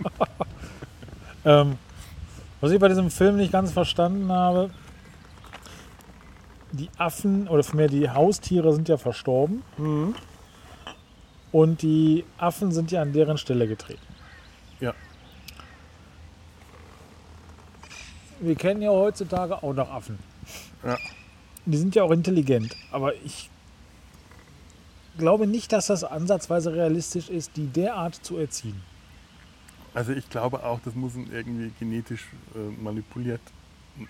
Ähm, 1.44 1.80
was 2.60 2.70
ich 2.72 2.80
bei 2.80 2.88
diesem 2.88 3.10
Film 3.10 3.38
nicht 3.38 3.52
ganz 3.52 3.72
verstanden 3.72 4.32
habe, 4.32 4.70
die 6.72 6.88
Affen 7.00 7.48
oder 7.48 7.64
vielmehr 7.64 7.88
die 7.88 8.12
Haustiere 8.12 8.72
sind 8.74 8.88
ja 8.88 8.98
verstorben 8.98 9.64
Mhm. 9.78 10.14
und 11.52 11.82
die 11.82 12.26
Affen 12.38 12.72
sind 12.72 12.92
ja 12.92 13.02
an 13.02 13.12
deren 13.12 13.40
Stelle 13.40 13.68
getreten. 13.68 14.06
Ja. 14.80 14.94
Wir 18.40 18.54
kennen 18.56 18.84
ja 18.84 18.92
heutzutage 18.92 19.64
auch 19.64 19.74
noch 19.74 19.90
Affen. 19.90 20.20
Ja. 20.84 20.98
Die 21.66 21.78
sind 21.78 21.94
ja 21.96 22.04
auch 22.04 22.12
intelligent, 22.12 22.76
aber 22.92 23.16
ich 23.24 23.50
glaube 25.18 25.46
nicht, 25.46 25.72
dass 25.72 25.88
das 25.88 26.04
ansatzweise 26.04 26.74
realistisch 26.74 27.30
ist, 27.30 27.56
die 27.56 27.68
derart 27.68 28.16
zu 28.16 28.38
erziehen. 28.38 28.82
Also 29.94 30.14
ich 30.14 30.30
glaube 30.30 30.64
auch, 30.64 30.80
das 30.84 30.96
muss 30.96 31.14
irgendwie 31.16 31.72
genetisch 31.80 32.28
äh, 32.56 32.82
manipuliert 32.82 33.42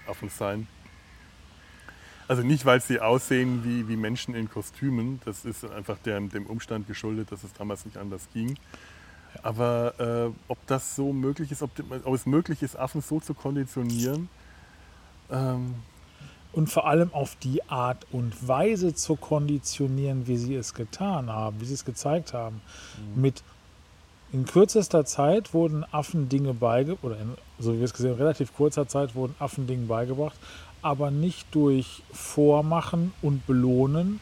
Affen 0.07 0.29
sein. 0.29 0.67
Also 2.27 2.43
nicht, 2.43 2.65
weil 2.65 2.79
sie 2.81 2.99
aussehen 3.01 3.63
wie, 3.65 3.87
wie 3.89 3.97
Menschen 3.97 4.35
in 4.35 4.49
Kostümen. 4.49 5.19
Das 5.25 5.43
ist 5.43 5.65
einfach 5.65 5.97
der, 5.99 6.19
dem 6.21 6.45
Umstand 6.45 6.87
geschuldet, 6.87 7.31
dass 7.31 7.43
es 7.43 7.51
damals 7.53 7.83
nicht 7.83 7.97
anders 7.97 8.27
ging. 8.33 8.57
Aber 9.43 9.99
äh, 9.99 10.33
ob 10.47 10.65
das 10.67 10.95
so 10.95 11.11
möglich 11.11 11.51
ist, 11.51 11.61
ob, 11.61 11.71
ob 12.03 12.13
es 12.13 12.25
möglich 12.25 12.61
ist, 12.61 12.77
Affen 12.77 13.01
so 13.01 13.19
zu 13.19 13.33
konditionieren, 13.33 14.29
ähm, 15.31 15.75
und 16.53 16.69
vor 16.69 16.85
allem 16.87 17.13
auf 17.13 17.35
die 17.37 17.63
Art 17.69 18.05
und 18.11 18.47
Weise 18.47 18.93
zu 18.93 19.15
konditionieren, 19.15 20.27
wie 20.27 20.37
sie 20.37 20.55
es 20.55 20.73
getan 20.73 21.29
haben, 21.29 21.59
wie 21.61 21.65
sie 21.65 21.73
es 21.73 21.85
gezeigt 21.85 22.33
haben. 22.33 22.61
Mit 23.15 23.43
in 24.33 24.45
kürzester 24.45 25.05
Zeit 25.05 25.53
wurden 25.53 25.85
Affen 25.91 26.29
Dinge 26.29 26.53
beigebracht, 26.53 27.03
oder 27.03 27.17
in, 27.19 27.33
so 27.59 27.73
wie 27.73 27.77
wir 27.79 27.85
es 27.85 27.93
gesehen 27.93 28.11
haben, 28.11 28.17
relativ 28.19 28.53
kurzer 28.55 28.87
Zeit 28.87 29.13
wurden 29.15 29.35
Affen 29.39 29.67
Dinge 29.67 29.85
beigebracht, 29.87 30.35
aber 30.81 31.11
nicht 31.11 31.47
durch 31.51 32.01
Vormachen 32.11 33.13
und 33.21 33.45
Belohnen, 33.45 34.19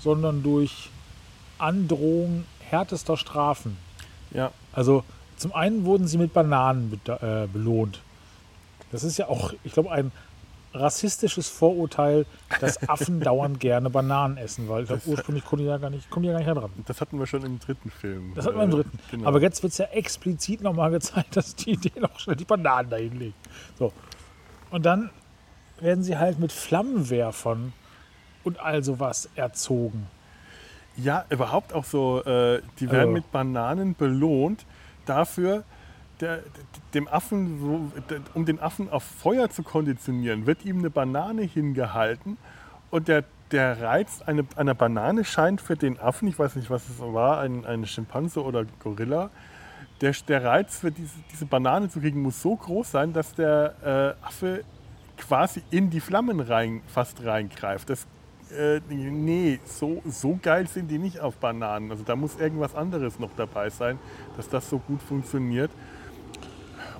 sondern 0.00 0.42
durch 0.42 0.90
Androhung 1.58 2.44
härtester 2.60 3.16
Strafen. 3.16 3.76
Ja, 4.32 4.52
Also 4.72 5.04
zum 5.36 5.52
einen 5.54 5.84
wurden 5.84 6.06
sie 6.06 6.18
mit 6.18 6.32
Bananen 6.32 6.90
beda- 6.90 7.44
äh, 7.44 7.46
belohnt. 7.46 8.00
Das 8.90 9.04
ist 9.04 9.18
ja 9.18 9.28
auch, 9.28 9.52
ich 9.64 9.72
glaube, 9.72 9.90
ein 9.90 10.12
rassistisches 10.80 11.48
Vorurteil, 11.48 12.26
dass 12.60 12.82
Affen 12.88 13.20
dauernd 13.20 13.60
gerne 13.60 13.90
Bananen 13.90 14.36
essen, 14.36 14.68
weil 14.68 14.84
Das- 14.86 15.06
ursprünglich 15.06 15.44
kommen 15.44 15.62
die 15.62 15.68
ja 15.68 15.78
gar 15.78 15.90
nicht, 15.90 16.08
kommen 16.10 16.22
die 16.24 16.28
ja 16.30 16.38
gar 16.38 16.44
nicht 16.54 16.62
dran. 16.62 16.70
das 16.86 17.00
hatten 17.00 17.18
wir 17.18 17.26
schon 17.26 17.42
im 17.44 17.58
dritten 17.58 17.90
Film. 17.90 18.32
Das 18.34 18.46
hatten 18.46 18.56
wir 18.56 18.64
im 18.64 18.70
Äh, 18.70 18.74
dritten. 18.74 18.98
Genau. 19.10 19.28
Aber 19.28 19.40
jetzt 19.40 19.62
wird 19.62 19.72
es 19.72 19.78
ja 19.78 19.86
explizit 19.86 20.60
nochmal 20.62 20.90
gezeigt, 20.90 21.36
dass 21.36 21.54
die 21.54 21.76
denen 21.76 22.04
auch 22.06 22.18
schnell 22.18 22.36
die 22.36 22.44
Bananen 22.44 22.90
dahin 22.90 23.18
legen. 23.18 23.34
So. 23.78 23.92
Und 24.70 24.84
dann 24.86 25.10
werden 25.80 26.02
sie 26.02 26.16
halt 26.18 26.38
mit 26.38 26.52
Flammenwerfern 26.52 27.72
und 28.44 28.58
all 28.60 28.82
sowas 28.82 29.28
erzogen. 29.36 30.06
Ja, 30.96 31.24
überhaupt 31.30 31.72
auch 31.72 31.84
so, 31.84 32.22
äh, 32.24 32.60
die 32.80 32.86
werden 32.90 33.00
Also- 33.00 33.12
mit 33.12 33.30
Bananen 33.30 33.94
belohnt 33.94 34.64
dafür, 35.06 35.62
der, 36.20 36.38
dem 36.94 37.08
Affen, 37.08 37.60
so, 37.60 37.92
um 38.34 38.44
den 38.44 38.60
Affen 38.60 38.90
auf 38.90 39.02
Feuer 39.02 39.50
zu 39.50 39.62
konditionieren, 39.62 40.46
wird 40.46 40.64
ihm 40.64 40.78
eine 40.78 40.90
Banane 40.90 41.42
hingehalten 41.42 42.38
und 42.90 43.08
der, 43.08 43.24
der 43.50 43.80
Reiz 43.80 44.22
eine, 44.24 44.46
einer 44.56 44.74
Banane 44.74 45.24
scheint 45.24 45.60
für 45.60 45.76
den 45.76 45.98
Affen, 45.98 46.28
ich 46.28 46.38
weiß 46.38 46.56
nicht, 46.56 46.70
was 46.70 46.88
es 46.88 47.00
war, 47.00 47.40
ein, 47.40 47.66
ein 47.66 47.86
Schimpanse 47.86 48.42
oder 48.42 48.64
Gorilla, 48.82 49.30
der, 50.00 50.14
der 50.26 50.44
Reiz 50.44 50.78
für 50.78 50.90
diese, 50.90 51.14
diese 51.32 51.46
Banane 51.46 51.88
zu 51.88 52.00
kriegen 52.00 52.22
muss 52.22 52.40
so 52.40 52.56
groß 52.56 52.90
sein, 52.90 53.12
dass 53.12 53.34
der 53.34 54.16
äh, 54.22 54.26
Affe 54.26 54.64
quasi 55.16 55.62
in 55.70 55.90
die 55.90 56.00
Flammen 56.00 56.40
rein, 56.40 56.82
fast 56.86 57.24
reingreift. 57.24 57.90
Das, 57.90 58.06
äh, 58.56 58.80
nee, 58.88 59.58
so, 59.64 60.00
so 60.06 60.38
geil 60.40 60.68
sind 60.68 60.90
die 60.90 60.98
nicht 60.98 61.20
auf 61.20 61.36
Bananen. 61.36 61.90
Also 61.90 62.04
da 62.04 62.16
muss 62.16 62.38
irgendwas 62.38 62.74
anderes 62.74 63.18
noch 63.18 63.30
dabei 63.36 63.70
sein, 63.70 63.98
dass 64.36 64.48
das 64.48 64.70
so 64.70 64.78
gut 64.78 65.02
funktioniert. 65.02 65.70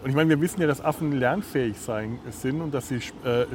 Und 0.02 0.10
ich 0.10 0.14
meine, 0.14 0.28
wir 0.28 0.40
wissen 0.40 0.60
ja, 0.60 0.66
dass 0.66 0.84
Affen 0.84 1.12
lernfähig 1.12 1.78
sein, 1.78 2.18
sind 2.30 2.60
und 2.60 2.72
dass 2.72 2.88
sie 2.88 3.00
äh, 3.24 3.42
äh, 3.42 3.46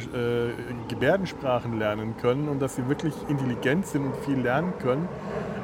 Gebärdensprachen 0.89 1.79
lernen 1.79 2.15
können 2.17 2.49
und 2.49 2.61
dass 2.61 2.75
sie 2.75 2.87
wirklich 2.89 3.13
intelligent 3.29 3.85
sind 3.87 4.05
und 4.05 4.17
viel 4.17 4.39
lernen 4.39 4.73
können. 4.79 5.07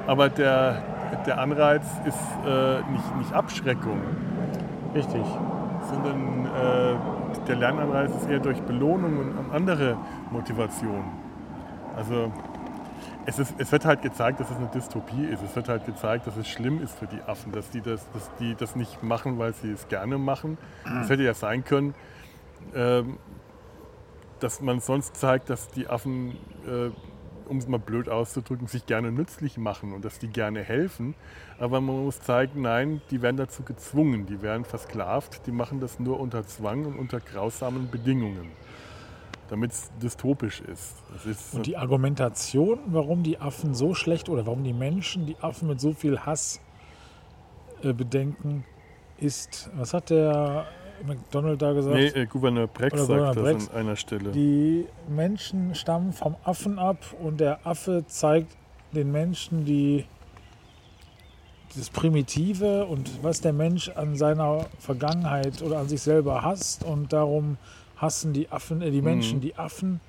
Aber 0.07 0.29
der, 0.29 0.81
der 1.25 1.39
Anreiz 1.39 1.83
ist 2.05 2.17
äh, 2.47 2.77
nicht, 2.91 3.17
nicht 3.17 3.33
Abschreckung, 3.33 3.99
Richtig. 4.95 5.25
sondern 5.89 6.45
äh, 6.45 7.45
der 7.47 7.55
Lernanreiz 7.57 8.11
ist 8.15 8.29
eher 8.29 8.39
durch 8.39 8.61
Belohnung 8.61 9.19
und 9.19 9.53
andere 9.53 9.97
Motivation. 10.31 11.03
Also 11.97 12.31
es, 13.25 13.39
ist, 13.39 13.53
es 13.57 13.71
wird 13.71 13.85
halt 13.85 14.01
gezeigt, 14.01 14.39
dass 14.39 14.49
es 14.49 14.57
eine 14.57 14.67
Dystopie 14.67 15.25
ist. 15.25 15.43
Es 15.43 15.55
wird 15.55 15.69
halt 15.69 15.85
gezeigt, 15.85 16.27
dass 16.27 16.37
es 16.37 16.47
schlimm 16.47 16.81
ist 16.81 16.97
für 16.97 17.07
die 17.07 17.21
Affen, 17.21 17.51
dass 17.51 17.69
die 17.69 17.81
das, 17.81 18.09
dass 18.11 18.29
die 18.39 18.55
das 18.55 18.75
nicht 18.75 19.03
machen, 19.03 19.37
weil 19.37 19.53
sie 19.53 19.71
es 19.71 19.87
gerne 19.87 20.17
machen. 20.17 20.57
Es 21.01 21.09
hätte 21.09 21.23
ja 21.23 21.33
sein 21.33 21.63
können, 21.63 21.93
ähm, 22.73 23.17
dass 24.39 24.61
man 24.61 24.79
sonst 24.79 25.15
zeigt, 25.15 25.49
dass 25.49 25.69
die 25.69 25.87
Affen, 25.87 26.31
äh, 26.65 26.89
um 27.47 27.57
es 27.57 27.67
mal 27.67 27.79
blöd 27.79 28.09
auszudrücken, 28.09 28.67
sich 28.67 28.85
gerne 28.85 29.11
nützlich 29.11 29.57
machen 29.57 29.93
und 29.93 30.05
dass 30.05 30.19
die 30.19 30.27
gerne 30.27 30.61
helfen. 30.61 31.15
Aber 31.59 31.81
man 31.81 32.05
muss 32.05 32.21
zeigen, 32.21 32.61
nein, 32.61 33.01
die 33.11 33.21
werden 33.21 33.37
dazu 33.37 33.63
gezwungen, 33.63 34.27
die 34.27 34.41
werden 34.41 34.65
versklavt, 34.65 35.45
die 35.45 35.51
machen 35.51 35.79
das 35.79 35.99
nur 35.99 36.19
unter 36.19 36.45
Zwang 36.45 36.85
und 36.85 36.97
unter 36.97 37.19
grausamen 37.19 37.89
Bedingungen, 37.89 38.51
damit 39.49 39.71
es 39.71 39.91
dystopisch 40.01 40.61
ist. 40.61 40.95
Ist 41.25 41.53
Und 41.53 41.65
die 41.65 41.75
Argumentation, 41.75 42.79
warum 42.87 43.23
die 43.23 43.39
Affen 43.39 43.73
so 43.73 43.93
schlecht 43.93 44.29
oder 44.29 44.45
warum 44.45 44.63
die 44.63 44.73
Menschen 44.73 45.25
die 45.25 45.35
Affen 45.41 45.67
mit 45.67 45.81
so 45.81 45.93
viel 45.93 46.19
Hass 46.19 46.61
äh, 47.83 47.93
bedenken, 47.93 48.63
ist, 49.17 49.69
was 49.75 49.93
hat 49.93 50.09
der 50.11 50.67
McDonald 51.05 51.61
da 51.61 51.73
gesagt? 51.73 51.95
nee, 51.95 52.07
äh, 52.07 52.25
Gouverneur 52.25 52.67
Breck 52.67 52.95
sagt 52.95 53.07
Gouverneur 53.07 53.33
das 53.33 53.43
Breck. 53.43 53.73
an 53.73 53.79
einer 53.79 53.95
Stelle. 53.95 54.31
Die 54.31 54.85
Menschen 55.07 55.75
stammen 55.75 56.13
vom 56.13 56.35
Affen 56.43 56.79
ab 56.79 56.97
und 57.21 57.39
der 57.39 57.65
Affe 57.65 58.05
zeigt 58.07 58.55
den 58.91 59.11
Menschen 59.11 59.65
die, 59.65 60.05
das 61.75 61.89
Primitive 61.89 62.85
und 62.85 63.23
was 63.23 63.41
der 63.41 63.53
Mensch 63.53 63.89
an 63.89 64.15
seiner 64.15 64.65
Vergangenheit 64.79 65.61
oder 65.61 65.79
an 65.79 65.87
sich 65.87 66.01
selber 66.01 66.41
hasst 66.41 66.83
und 66.83 67.13
darum 67.13 67.57
hassen 67.99 68.33
die 68.33 68.49
Affen, 68.51 68.81
äh, 68.81 68.91
die 68.91 69.01
Menschen 69.01 69.37
Mhm. 69.37 69.41
die 69.41 69.55
Affen. 69.55 69.99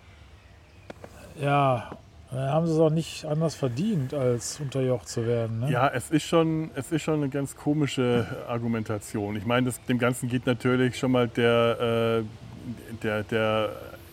Ja, 1.41 1.91
haben 2.33 2.67
sie 2.67 2.73
es 2.75 2.79
auch 2.79 2.91
nicht 2.91 3.25
anders 3.25 3.55
verdient, 3.57 4.15
als 4.15 4.61
unterjocht 4.61 5.09
zu 5.09 5.27
werden. 5.27 5.61
Ne? 5.61 5.71
Ja, 5.73 5.89
es 5.89 6.11
ist, 6.13 6.25
schon, 6.25 6.71
es 6.77 6.93
ist 6.93 7.03
schon 7.03 7.15
eine 7.15 7.29
ganz 7.29 7.57
komische 7.57 8.25
Argumentation. 8.49 9.35
Ich 9.37 9.45
meine, 9.47 9.67
das, 9.67 9.83
dem 9.87 9.99
Ganzen 9.99 10.29
geht 10.29 10.47
natürlich 10.47 10.97
schon 10.97 11.11
mal 11.11 11.27
der, 11.27 12.23
äh, 12.23 12.97
der, 13.03 13.23
der 13.25 13.71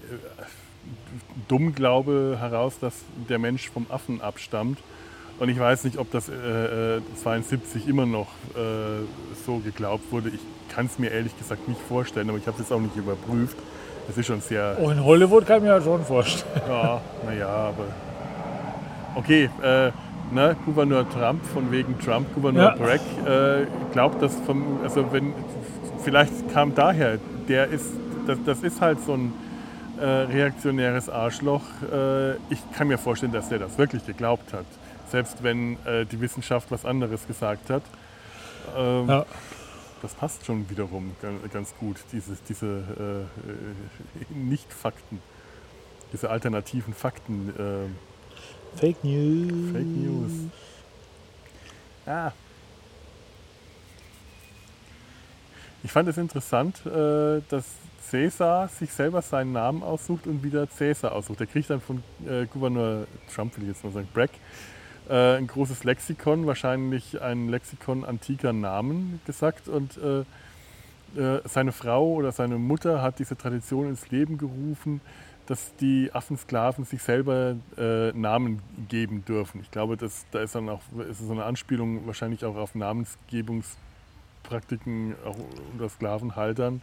äh, 0.09 0.43
Dummglaube 1.47 2.37
heraus, 2.39 2.79
dass 2.79 2.93
der 3.29 3.37
Mensch 3.39 3.69
vom 3.69 3.85
Affen 3.89 4.21
abstammt. 4.21 4.79
Und 5.39 5.49
ich 5.49 5.59
weiß 5.59 5.83
nicht, 5.83 5.97
ob 5.97 6.09
das 6.11 6.29
äh, 6.29 6.97
äh, 6.97 7.01
72 7.21 7.87
immer 7.87 8.05
noch 8.05 8.27
äh, 8.55 9.05
so 9.45 9.57
geglaubt 9.59 10.11
wurde. 10.11 10.29
Ich 10.29 10.39
kann 10.73 10.87
es 10.87 10.97
mir 10.97 11.11
ehrlich 11.11 11.37
gesagt 11.37 11.67
nicht 11.67 11.79
vorstellen, 11.81 12.29
aber 12.29 12.37
ich 12.39 12.47
habe 12.47 12.55
es 12.55 12.63
jetzt 12.63 12.71
auch 12.71 12.79
nicht 12.79 12.95
überprüft. 12.95 13.57
Es 14.09 14.17
ist 14.17 14.25
schon 14.25 14.41
sehr 14.41 14.77
Oh, 14.81 14.89
in 14.89 15.03
Hollywood 15.03 15.45
kann 15.45 15.57
ich 15.57 15.63
mir 15.63 15.69
das 15.75 15.83
schon 15.83 16.03
vorstellen. 16.03 16.61
ja, 16.67 17.01
naja, 17.25 17.47
aber. 17.47 17.85
Okay, 19.15 19.49
äh, 19.61 19.91
ne, 20.33 20.55
Gouverneur 20.65 21.07
Trump 21.09 21.45
von 21.45 21.71
wegen 21.71 21.99
Trump, 21.99 22.33
Gouverneur 22.33 22.75
Ja. 22.77 22.83
Bragg, 22.83 23.01
äh, 23.25 23.65
glaubt, 23.93 24.21
dass 24.21 24.35
vom, 24.45 24.79
also 24.83 25.11
wenn, 25.11 25.33
vielleicht 26.03 26.51
kam 26.53 26.73
daher, 26.73 27.17
der 27.47 27.67
ist, 27.67 27.87
das, 28.25 28.37
das 28.45 28.59
ist 28.63 28.79
halt 28.81 28.99
so 29.05 29.13
ein 29.13 29.33
äh, 29.99 30.05
reaktionäres 30.05 31.09
Arschloch. 31.09 31.63
Äh, 31.91 32.33
ich 32.49 32.59
kann 32.75 32.87
mir 32.87 32.97
vorstellen, 32.97 33.31
dass 33.31 33.49
der 33.49 33.59
das 33.59 33.77
wirklich 33.77 34.05
geglaubt 34.05 34.53
hat, 34.53 34.65
selbst 35.11 35.43
wenn 35.43 35.77
äh, 35.85 36.05
die 36.05 36.19
Wissenschaft 36.19 36.71
was 36.71 36.85
anderes 36.85 37.27
gesagt 37.27 37.69
hat. 37.69 37.83
Ähm, 38.75 39.07
Ja. 39.07 39.25
Das 40.01 40.13
passt 40.13 40.45
schon 40.45 40.69
wiederum 40.69 41.15
ganz, 41.51 41.73
gut, 41.79 41.97
dieses, 42.11 42.43
diese 42.43 42.65
äh, 42.67 43.21
äh, 43.21 43.25
Nicht-Fakten, 44.29 45.19
diese 46.13 46.29
alternativen 46.29 46.93
Fakten. 46.93 47.49
Äh, 47.49 48.77
Fake 48.77 49.03
News. 49.03 49.71
Fake 49.71 49.87
News. 49.87 50.31
Ah. 52.05 52.31
Ich 55.83 55.91
fand 55.91 56.09
es 56.09 56.17
interessant, 56.17 56.85
äh, 56.85 57.41
dass 57.49 57.65
Cäsar 58.07 58.67
sich 58.67 58.91
selber 58.91 59.21
seinen 59.21 59.51
Namen 59.51 59.83
aussucht 59.83 60.27
und 60.27 60.43
wieder 60.43 60.69
Cäsar 60.69 61.11
aussucht. 61.11 61.39
Der 61.39 61.47
kriegt 61.47 61.69
dann 61.69 61.81
von 61.81 62.03
äh, 62.27 62.45
Gouverneur 62.45 63.07
Trump, 63.33 63.57
will 63.57 63.63
ich 63.63 63.69
jetzt 63.69 63.83
mal 63.83 63.91
sagen, 63.91 64.07
Bragg, 64.13 64.31
äh, 65.09 65.37
ein 65.37 65.47
großes 65.47 65.83
Lexikon, 65.83 66.47
wahrscheinlich 66.47 67.21
ein 67.21 67.49
Lexikon 67.49 68.05
antiker 68.05 68.53
Namen 68.53 69.19
gesagt. 69.25 69.67
Und 69.67 69.97
äh, 69.97 70.21
äh, 71.19 71.41
seine 71.45 71.71
Frau 71.71 72.13
oder 72.13 72.31
seine 72.31 72.57
Mutter 72.57 73.01
hat 73.01 73.19
diese 73.19 73.37
Tradition 73.37 73.87
ins 73.87 74.09
Leben 74.11 74.37
gerufen, 74.37 75.01
dass 75.47 75.75
die 75.77 76.11
Affensklaven 76.13 76.83
sich 76.83 77.01
selber 77.01 77.55
äh, 77.77 78.11
Namen 78.11 78.61
geben 78.89 79.23
dürfen. 79.25 79.61
Ich 79.61 79.71
glaube, 79.71 79.95
das, 79.95 80.25
da 80.31 80.41
ist 80.41 80.55
dann 80.55 80.67
auch 80.69 80.81
ist 81.09 81.19
so 81.19 81.31
eine 81.31 81.45
Anspielung 81.45 82.05
wahrscheinlich 82.05 82.43
auch 82.43 82.57
auf 82.57 82.75
Namensgebungspraktiken 82.75 85.15
auch 85.25 85.37
unter 85.71 85.87
Sklavenhaltern. 85.87 86.81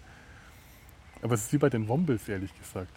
Aber 1.22 1.34
es 1.34 1.44
ist 1.44 1.52
wie 1.52 1.58
bei 1.58 1.68
den 1.68 1.88
Wombels, 1.88 2.26
ehrlich 2.28 2.58
gesagt. 2.58 2.90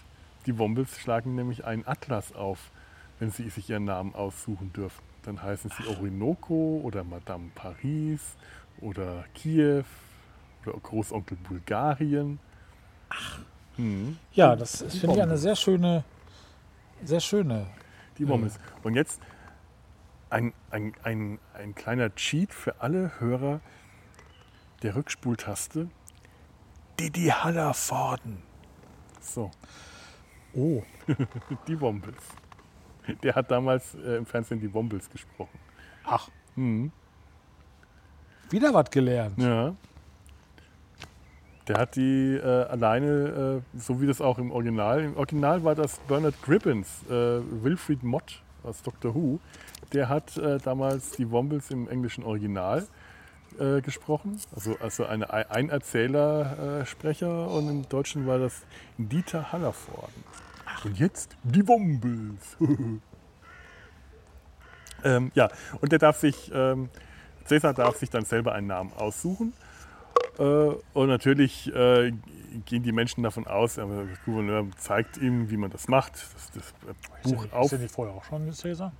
Die 0.46 0.58
Wombels 0.58 0.98
schlagen 0.98 1.36
nämlich 1.36 1.66
einen 1.66 1.86
Atlas 1.86 2.34
auf, 2.34 2.72
wenn 3.20 3.32
sie 3.32 3.50
sich 3.50 3.70
ihren 3.70 3.86
Namen 3.86 4.14
aussuchen 4.16 4.72
dürfen. 4.74 5.02
Dann 5.24 5.42
heißen 5.42 5.72
sie 5.78 5.88
Orinoco 5.88 6.82
oder 6.84 7.04
Madame 7.04 7.50
Paris 7.54 8.22
oder 8.80 9.26
Kiew 9.34 9.84
oder 10.66 10.80
Großonkel 10.80 11.38
Bulgarien. 11.38 12.40
Hm. 13.76 14.18
Ja, 14.34 14.56
das 14.56 14.82
ist, 14.82 15.00
finde 15.00 15.16
ich, 15.16 15.22
eine 15.22 15.38
sehr 15.38 15.56
schöne, 15.56 16.04
sehr 17.04 17.20
schöne. 17.20 17.68
Die 18.18 18.28
Wombels. 18.28 18.60
Und 18.84 18.96
jetzt 18.96 19.22
ein, 20.30 20.54
ein, 20.72 20.94
ein, 21.04 21.40
ein 21.54 21.76
kleiner 21.76 22.14
Cheat 22.16 22.54
für 22.54 22.82
alle 22.82 23.20
Hörer 23.20 23.62
der 24.82 24.96
Rückspultaste. 24.96 25.90
Didi 27.00 27.28
Hallervorden. 27.28 28.42
So. 29.22 29.52
Oh, 30.54 30.84
Die 31.68 31.80
Wombles. 31.80 32.24
Der 33.24 33.36
hat 33.36 33.50
damals 33.52 33.96
äh, 33.96 34.18
im 34.18 34.26
Fernsehen 34.26 34.60
die 34.60 34.74
Wombles 34.74 35.10
gesprochen. 35.10 35.58
ach, 36.06 36.30
Mhm. 36.56 36.92
wieder 38.50 38.74
was 38.74 38.90
gelernt. 38.90 39.38
Ja. 39.38 39.76
Der 41.68 41.78
hat 41.78 41.96
die 41.98 42.36
äh, 42.36 42.42
alleine, 42.64 43.62
äh, 43.76 43.78
so 43.80 44.02
wie 44.02 44.08
das 44.08 44.22
auch 44.22 44.38
im 44.40 44.52
Original, 44.52 45.04
im 45.04 45.18
Original 45.18 45.64
war 45.64 45.76
das 45.76 46.00
Bernard 46.08 46.42
Cribbins, 46.42 47.04
äh, 47.10 47.12
Wilfried 47.64 48.04
Mott 48.04 48.42
aus 48.64 48.82
Doctor 48.82 49.14
Who, 49.14 49.40
der 49.94 50.08
hat 50.10 50.36
äh, 50.38 50.58
damals 50.60 51.12
die 51.12 51.30
Wombles 51.30 51.70
im 51.72 51.88
englischen 51.90 52.24
Original 52.24 52.88
äh, 53.60 53.82
gesprochen, 53.82 54.40
also, 54.56 54.78
also 54.80 55.06
eine 55.06 55.32
Ei- 55.32 55.50
Einerzähler-Sprecher 55.52 57.50
und 57.50 57.68
im 57.70 57.90
Deutschen 57.90 58.26
war 58.28 58.40
das 58.40 58.64
Dieter 58.98 59.52
Hallervorden. 59.52 60.24
Und 60.86 61.00
jetzt 61.00 61.36
die 61.44 61.68
Wombles. 61.68 62.58
ähm, 65.04 65.32
ja, 65.34 65.50
und 65.82 65.92
der 65.92 66.00
darf 66.00 66.18
sich, 66.18 66.52
ähm, 66.54 66.90
Cäsar 67.46 67.74
darf 67.74 67.98
sich 67.98 68.10
dann 68.10 68.26
selber 68.26 68.54
einen 68.54 68.68
Namen 68.68 68.94
aussuchen. 68.94 69.54
Äh, 70.38 70.44
und 70.44 71.08
natürlich 71.08 71.74
äh, 71.74 72.14
gehen 72.66 72.84
die 72.84 72.92
Menschen 72.92 73.24
davon 73.24 73.48
aus, 73.48 73.80
aber 73.80 74.04
der 74.04 74.18
Gouverneur 74.26 74.68
zeigt 74.78 75.18
ihm, 75.18 75.50
wie 75.50 75.58
man 75.58 75.72
das 75.72 75.88
macht. 75.88 76.14
Das, 76.14 76.52
das 76.52 76.74
äh, 76.88 77.30
Buch 77.30 77.46
ist, 77.46 77.54
auf, 77.54 77.66
ist 77.66 77.72
der 77.72 77.80
nicht 77.80 77.94
vorher 77.94 78.16
auch 78.16 78.24
schon 78.24 78.52
Cäsar? 78.54 78.92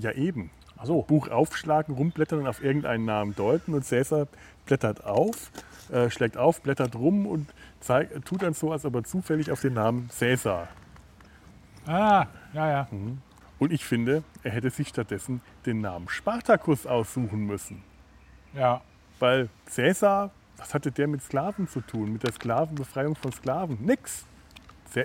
ja 0.00 0.12
eben. 0.12 0.50
Ach 0.76 0.86
so. 0.86 1.02
Buch 1.02 1.28
aufschlagen, 1.28 1.94
rumblättern 1.94 2.40
und 2.40 2.46
auf 2.46 2.62
irgendeinen 2.62 3.04
Namen 3.04 3.34
deuten. 3.34 3.74
Und 3.74 3.84
Cäsar 3.84 4.26
blättert 4.66 5.04
auf, 5.04 5.50
äh, 5.90 6.10
schlägt 6.10 6.36
auf, 6.36 6.60
blättert 6.62 6.94
rum 6.96 7.26
und 7.26 7.48
zeig, 7.80 8.24
tut 8.24 8.42
dann 8.42 8.54
so, 8.54 8.72
als 8.72 8.84
ob 8.84 8.94
er 8.94 9.04
zufällig 9.04 9.50
auf 9.50 9.60
den 9.60 9.74
Namen 9.74 10.08
Cäsar. 10.10 10.68
Ah, 11.86 12.26
ja, 12.52 12.68
ja. 12.70 12.88
Und 13.58 13.72
ich 13.72 13.84
finde, 13.84 14.22
er 14.42 14.50
hätte 14.52 14.70
sich 14.70 14.88
stattdessen 14.88 15.40
den 15.66 15.80
Namen 15.80 16.08
Spartacus 16.08 16.86
aussuchen 16.86 17.46
müssen. 17.46 17.82
Ja, 18.54 18.80
Weil 19.18 19.48
Cäsar, 19.66 20.30
was 20.56 20.74
hatte 20.74 20.90
der 20.92 21.06
mit 21.08 21.22
Sklaven 21.22 21.66
zu 21.68 21.80
tun? 21.80 22.12
Mit 22.12 22.22
der 22.24 22.32
Sklavenbefreiung 22.32 23.14
von 23.14 23.32
Sklaven? 23.32 23.78
Nix. 23.80 24.26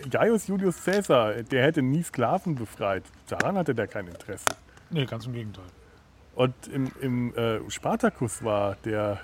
Gaius 0.09 0.47
Julius 0.47 0.83
Caesar, 0.83 1.43
der 1.43 1.63
hätte 1.63 1.81
nie 1.81 2.03
Sklaven 2.03 2.55
befreit. 2.55 3.03
Daran 3.29 3.57
hatte 3.57 3.73
der 3.73 3.87
kein 3.87 4.07
Interesse. 4.07 4.49
nee, 4.89 5.05
ganz 5.05 5.25
im 5.25 5.33
Gegenteil. 5.33 5.63
Und 6.35 6.53
im, 6.67 6.91
im 7.01 7.33
äh, 7.35 7.59
Spartacus 7.69 8.43
war 8.43 8.75
der, 8.83 9.19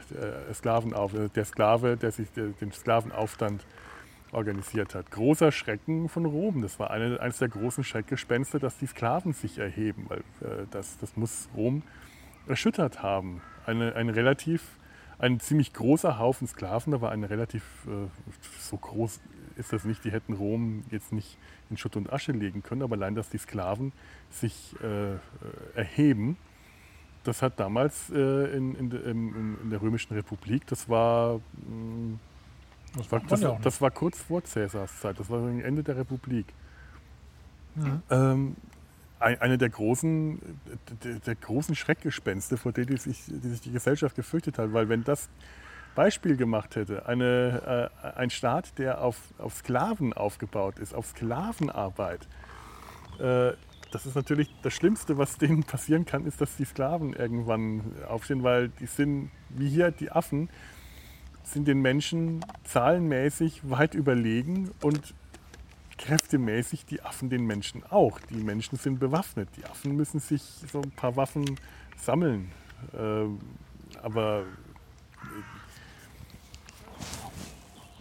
äh, 0.49 0.53
Sklavenauf, 0.53 1.11
der 1.35 1.45
Sklave, 1.45 1.97
der 1.97 2.11
sich 2.11 2.31
der, 2.31 2.47
den 2.47 2.71
Sklavenaufstand 2.71 3.65
organisiert 4.33 4.95
hat. 4.95 5.11
Großer 5.11 5.51
Schrecken 5.51 6.09
von 6.09 6.25
Rom. 6.25 6.61
Das 6.61 6.79
war 6.79 6.91
eine, 6.91 7.19
eines 7.19 7.37
der 7.39 7.49
großen 7.49 7.83
Schreckgespenster, 7.83 8.59
dass 8.59 8.77
die 8.77 8.87
Sklaven 8.87 9.33
sich 9.33 9.57
erheben. 9.57 10.05
Weil, 10.09 10.19
äh, 10.41 10.65
das, 10.71 10.97
das 10.97 11.15
muss 11.15 11.49
Rom 11.55 11.83
erschüttert 12.47 13.01
haben. 13.01 13.41
Eine, 13.65 13.95
ein 13.95 14.09
relativ, 14.09 14.63
ein 15.19 15.39
ziemlich 15.39 15.73
großer 15.73 16.19
Haufen 16.19 16.47
Sklaven, 16.47 16.93
aber 16.93 17.11
eine 17.11 17.29
relativ, 17.29 17.63
äh, 17.87 18.07
so 18.59 18.77
groß 18.77 19.21
ist 19.55 19.71
das 19.71 19.85
nicht, 19.85 20.03
die 20.03 20.11
hätten 20.11 20.33
Rom 20.33 20.83
jetzt 20.89 21.13
nicht 21.13 21.37
in 21.69 21.77
Schutt 21.77 21.95
und 21.95 22.11
Asche 22.11 22.31
legen 22.31 22.63
können, 22.63 22.81
aber 22.81 22.95
allein, 22.95 23.13
dass 23.15 23.29
die 23.29 23.37
Sklaven 23.37 23.91
sich 24.31 24.75
äh, 24.83 25.13
äh, 25.13 25.17
erheben, 25.75 26.37
das 27.23 27.41
hat 27.41 27.59
damals 27.59 28.09
äh, 28.09 28.57
in, 28.57 28.75
in, 28.75 28.91
im- 28.91 29.57
in 29.63 29.69
der 29.69 29.81
Römischen 29.81 30.13
Republik, 30.15 30.65
das 30.67 30.89
war, 30.89 31.35
mh, 31.35 32.17
Das 32.95 33.11
war 33.11 33.19
das, 33.21 33.41
ja 33.41 33.57
das 33.61 33.81
war 33.81 33.91
kurz 33.91 34.19
vor 34.19 34.43
Cäsars 34.43 34.99
Zeit, 34.99 35.19
das 35.19 35.29
war 35.29 35.39
gegen 35.41 35.61
Ende 35.61 35.83
der 35.83 35.97
Republik. 35.97 36.45
Mhm. 37.75 38.01
Ähm, 38.09 38.55
ein, 39.19 39.39
eine 39.41 39.57
der 39.57 39.69
großen, 39.69 40.39
der, 41.03 41.15
der 41.15 41.35
großen 41.35 41.75
Schreckgespenste, 41.75 42.57
vor 42.57 42.71
denen 42.71 42.87
die 42.87 42.97
sich, 42.97 43.23
die 43.27 43.49
sich 43.49 43.61
die 43.61 43.71
Gesellschaft 43.71 44.15
gefürchtet 44.15 44.57
hat, 44.57 44.73
weil 44.73 44.89
wenn 44.89 45.03
das 45.03 45.29
Beispiel 45.95 46.37
gemacht 46.37 46.75
hätte, 46.75 47.07
eine, 47.07 47.91
äh, 48.03 48.07
ein 48.17 48.29
Staat, 48.29 48.77
der 48.77 49.01
auf, 49.01 49.17
auf 49.37 49.55
Sklaven 49.55 50.13
aufgebaut 50.13 50.79
ist, 50.79 50.93
auf 50.93 51.07
Sklavenarbeit, 51.07 52.27
äh, 53.19 53.53
das 53.91 54.07
ist 54.07 54.15
natürlich 54.15 54.49
das 54.63 54.73
Schlimmste, 54.73 55.17
was 55.19 55.37
denen 55.37 55.63
passieren 55.63 56.05
kann, 56.05 56.25
ist, 56.25 56.41
dass 56.41 56.55
die 56.55 56.65
Sklaven 56.65 57.13
irgendwann 57.13 57.83
aufstehen, 58.07 58.43
weil 58.43 58.69
die 58.69 58.87
sind, 58.87 59.29
wie 59.49 59.69
hier 59.69 59.91
die 59.91 60.11
Affen, 60.11 60.49
sind 61.43 61.67
den 61.67 61.81
Menschen 61.81 62.43
zahlenmäßig 62.63 63.69
weit 63.69 63.93
überlegen 63.93 64.71
und 64.81 65.13
kräftemäßig 65.97 66.85
die 66.85 67.01
Affen 67.01 67.29
den 67.29 67.45
Menschen 67.45 67.83
auch. 67.89 68.19
Die 68.29 68.43
Menschen 68.43 68.77
sind 68.77 68.99
bewaffnet. 68.99 69.49
Die 69.57 69.65
Affen 69.65 69.95
müssen 69.95 70.19
sich 70.19 70.41
so 70.71 70.81
ein 70.81 70.91
paar 70.91 71.15
Waffen 71.15 71.59
sammeln. 71.97 72.51
Ähm, 72.97 73.39
aber 74.01 74.43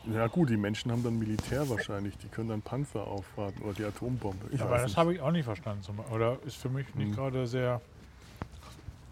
äh, 0.09 0.15
ja 0.15 0.27
gut, 0.27 0.51
die 0.51 0.57
Menschen 0.57 0.91
haben 0.91 1.05
dann 1.05 1.19
Militär 1.19 1.69
wahrscheinlich. 1.69 2.17
Die 2.19 2.29
können 2.29 2.49
dann 2.49 2.63
Panzer 2.63 3.07
aufwarten 3.07 3.63
oder 3.63 3.75
die 3.75 3.85
Atombombe. 3.85 4.47
Ich 4.51 4.61
Aber 4.61 4.79
das 4.79 4.97
habe 4.97 5.15
ich 5.15 5.21
auch 5.21 5.31
nicht 5.31 5.45
verstanden. 5.45 5.85
Oder 6.11 6.39
ist 6.45 6.57
für 6.57 6.69
mich 6.71 6.93
nicht 6.95 7.11
Mhm. 7.11 7.15
gerade 7.15 7.47
sehr 7.47 7.81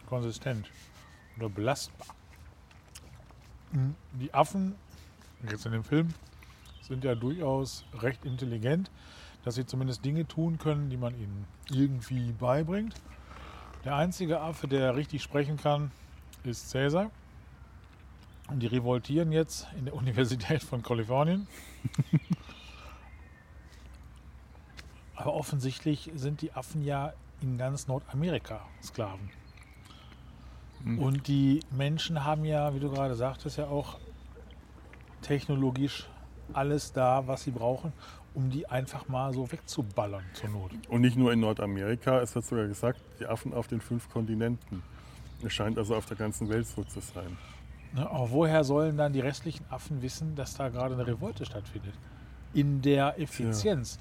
konsistent 0.08 0.68
oder 1.38 1.48
belastbar. 1.48 2.08
Die 3.72 4.34
Affen, 4.34 4.74
jetzt 5.48 5.64
in 5.66 5.72
dem 5.72 5.84
Film, 5.84 6.08
sind 6.82 7.04
ja 7.04 7.14
durchaus 7.14 7.84
recht 7.94 8.24
intelligent, 8.24 8.90
dass 9.44 9.54
sie 9.54 9.64
zumindest 9.64 10.04
Dinge 10.04 10.26
tun 10.26 10.58
können, 10.58 10.90
die 10.90 10.96
man 10.96 11.14
ihnen 11.14 11.46
irgendwie 11.70 12.32
beibringt. 12.32 12.94
Der 13.84 13.96
einzige 13.96 14.40
Affe, 14.40 14.68
der 14.68 14.96
richtig 14.96 15.22
sprechen 15.22 15.56
kann, 15.56 15.92
ist 16.44 16.68
Cäsar. 16.70 17.10
Und 18.48 18.60
die 18.60 18.66
revoltieren 18.66 19.30
jetzt 19.30 19.68
in 19.78 19.84
der 19.84 19.94
Universität 20.00 20.62
von 20.62 20.82
Kalifornien. 20.82 21.46
Aber 25.14 25.34
offensichtlich 25.34 26.10
sind 26.14 26.42
die 26.42 26.52
Affen 26.52 26.82
ja 26.82 27.12
in 27.40 27.56
ganz 27.56 27.86
Nordamerika 27.86 28.66
Sklaven. 28.82 29.30
Mhm. 30.84 30.98
Und 30.98 31.28
die 31.28 31.60
Menschen 31.70 32.24
haben 32.24 32.44
ja, 32.44 32.74
wie 32.74 32.80
du 32.80 32.90
gerade 32.90 33.14
sagtest, 33.14 33.58
ja 33.58 33.66
auch 33.66 33.98
technologisch 35.22 36.08
alles 36.52 36.92
da, 36.92 37.26
was 37.26 37.42
sie 37.42 37.50
brauchen, 37.50 37.92
um 38.34 38.50
die 38.50 38.66
einfach 38.66 39.08
mal 39.08 39.32
so 39.32 39.50
wegzuballern 39.50 40.24
zur 40.32 40.50
Not. 40.50 40.72
Und 40.88 41.00
nicht 41.00 41.16
nur 41.16 41.32
in 41.32 41.40
Nordamerika, 41.40 42.20
es 42.20 42.34
wird 42.34 42.44
sogar 42.44 42.66
gesagt, 42.66 43.00
die 43.18 43.26
Affen 43.26 43.52
auf 43.52 43.68
den 43.68 43.80
fünf 43.80 44.08
Kontinenten. 44.10 44.82
Es 45.42 45.52
scheint 45.52 45.78
also 45.78 45.94
auf 45.94 46.06
der 46.06 46.16
ganzen 46.16 46.48
Welt 46.48 46.66
so 46.66 46.84
zu 46.84 47.00
sein. 47.00 47.36
Ne, 47.92 48.08
aber 48.08 48.30
woher 48.30 48.62
sollen 48.62 48.96
dann 48.96 49.12
die 49.12 49.20
restlichen 49.20 49.64
Affen 49.68 50.00
wissen, 50.02 50.36
dass 50.36 50.54
da 50.54 50.68
gerade 50.68 50.94
eine 50.94 51.06
Revolte 51.06 51.44
stattfindet? 51.44 51.94
In 52.52 52.82
der 52.82 53.18
Effizienz. 53.18 53.98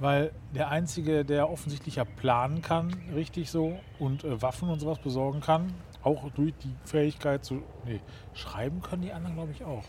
Weil 0.00 0.30
der 0.54 0.68
Einzige, 0.68 1.24
der 1.24 1.50
offensichtlich 1.50 1.96
ja 1.96 2.04
planen 2.04 2.62
kann, 2.62 2.92
richtig 3.14 3.50
so, 3.50 3.78
und 3.98 4.24
äh, 4.24 4.40
Waffen 4.40 4.68
und 4.70 4.78
sowas 4.78 4.98
besorgen 4.98 5.40
kann, 5.40 5.74
auch 6.04 6.30
durch 6.30 6.54
die 6.62 6.74
Fähigkeit 6.84 7.44
zu. 7.44 7.62
Nee, 7.84 8.00
schreiben 8.32 8.80
können 8.80 9.02
die 9.02 9.12
anderen, 9.12 9.34
glaube 9.34 9.52
ich, 9.52 9.64
auch. 9.64 9.84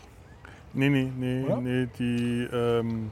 Nee, 0.72 0.88
nee, 0.88 1.10
nee, 1.16 1.44
Oder? 1.44 1.60
nee, 1.60 1.88
die, 1.98 2.48
ähm, 2.52 3.10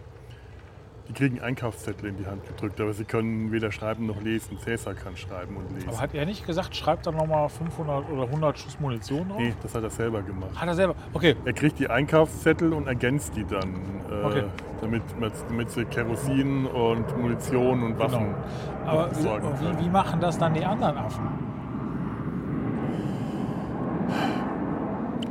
die 1.08 1.12
kriegen 1.14 1.40
Einkaufszettel 1.40 2.10
in 2.10 2.16
die 2.18 2.26
Hand 2.26 2.46
gedrückt, 2.46 2.80
aber 2.80 2.92
sie 2.92 3.04
können 3.04 3.50
weder 3.50 3.72
schreiben 3.72 4.06
noch 4.06 4.20
lesen. 4.20 4.58
Cäsar 4.58 4.94
kann 4.94 5.16
schreiben 5.16 5.56
und 5.56 5.72
lesen. 5.74 5.88
Aber 5.88 6.00
hat 6.00 6.14
er 6.14 6.26
nicht 6.26 6.46
gesagt, 6.46 6.76
schreibt 6.76 7.06
da 7.06 7.12
nochmal 7.12 7.48
500 7.48 8.10
oder 8.10 8.24
100 8.24 8.58
Schuss 8.58 8.78
Munition 8.78 9.28
drauf? 9.28 9.38
nee, 9.38 9.54
das 9.62 9.74
hat 9.74 9.82
er 9.82 9.90
selber 9.90 10.20
gemacht. 10.22 10.50
Hat 10.54 10.68
er 10.68 10.74
selber. 10.74 10.94
Okay, 11.14 11.34
Er 11.44 11.52
kriegt 11.54 11.78
die 11.78 11.88
Einkaufszettel 11.88 12.72
und 12.74 12.86
ergänzt 12.86 13.34
die 13.36 13.44
dann, 13.44 13.74
äh, 14.10 14.24
Okay. 14.26 14.44
damit, 14.82 15.02
damit 15.48 15.70
sie 15.70 15.84
Kerosin 15.86 16.66
und 16.66 17.16
Munition 17.18 17.82
und 17.84 17.98
Waffen 17.98 18.26
genau. 18.26 18.90
Aber 18.90 19.10
wie, 19.12 19.84
wie 19.84 19.88
machen 19.88 20.20
das 20.20 20.36
dann 20.38 20.52
die 20.54 20.64
anderen 20.64 20.96
Affen? 20.98 21.26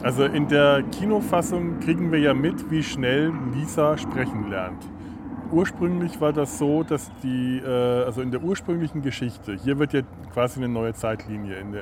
Also 0.04 0.24
in 0.26 0.48
der 0.48 0.84
Kinofassung 0.84 1.80
kriegen 1.80 2.12
wir 2.12 2.20
ja 2.20 2.34
mit, 2.34 2.70
wie 2.72 2.82
schnell 2.84 3.32
Lisa 3.54 3.98
sprechen 3.98 4.50
lernt. 4.50 4.84
Ursprünglich 5.52 6.20
war 6.20 6.34
das 6.34 6.58
so, 6.58 6.84
dass 6.84 7.10
die, 7.24 7.60
äh, 7.60 8.04
also 8.04 8.22
in 8.22 8.32
der 8.32 8.42
ursprünglichen 8.44 9.02
Geschichte, 9.02 9.54
hier 9.56 9.80
wird 9.80 9.94
ja 9.94 10.02
quasi 10.34 10.60
eine 10.60 10.68
neue 10.68 10.94
Zeitlinie 10.94 11.56
in 11.56 11.74
äh, 11.74 11.80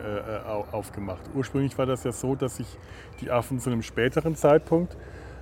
au- 0.48 0.66
aufgemacht. 0.72 1.22
Ursprünglich 1.34 1.78
war 1.78 1.86
das 1.86 2.04
ja 2.04 2.12
so, 2.12 2.36
dass 2.36 2.58
sich 2.58 2.68
die 3.22 3.32
Affen 3.32 3.60
zu 3.60 3.70
einem 3.70 3.82
späteren 3.82 4.36
Zeitpunkt 4.36 4.96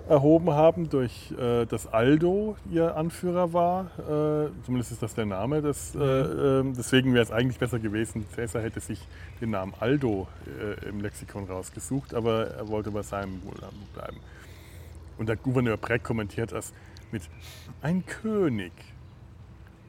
erhoben 0.07 0.51
haben, 0.51 0.89
durch 0.89 1.33
äh, 1.37 1.65
dass 1.65 1.91
Aldo 1.91 2.55
ihr 2.71 2.95
Anführer 2.95 3.53
war. 3.53 3.85
Äh, 3.99 4.49
zumindest 4.65 4.93
ist 4.93 5.03
das 5.03 5.15
der 5.15 5.25
Name. 5.25 5.61
Des, 5.61 5.93
äh, 5.95 5.99
äh, 5.99 6.63
deswegen 6.77 7.13
wäre 7.13 7.23
es 7.23 7.31
eigentlich 7.31 7.59
besser 7.59 7.79
gewesen, 7.79 8.25
Cäsar 8.33 8.61
hätte 8.61 8.79
sich 8.79 9.05
den 9.41 9.51
Namen 9.51 9.73
Aldo 9.79 10.27
äh, 10.81 10.89
im 10.89 11.01
Lexikon 11.01 11.45
rausgesucht, 11.45 12.13
aber 12.13 12.47
er 12.47 12.67
wollte 12.69 12.91
bei 12.91 13.01
seinem 13.01 13.41
Namen 13.61 13.87
bleiben. 13.93 14.17
Und 15.17 15.29
der 15.29 15.35
Gouverneur 15.35 15.77
Breck 15.77 16.03
kommentiert 16.03 16.51
das 16.51 16.73
mit 17.13 17.29
ein 17.81 18.05
König 18.05 18.73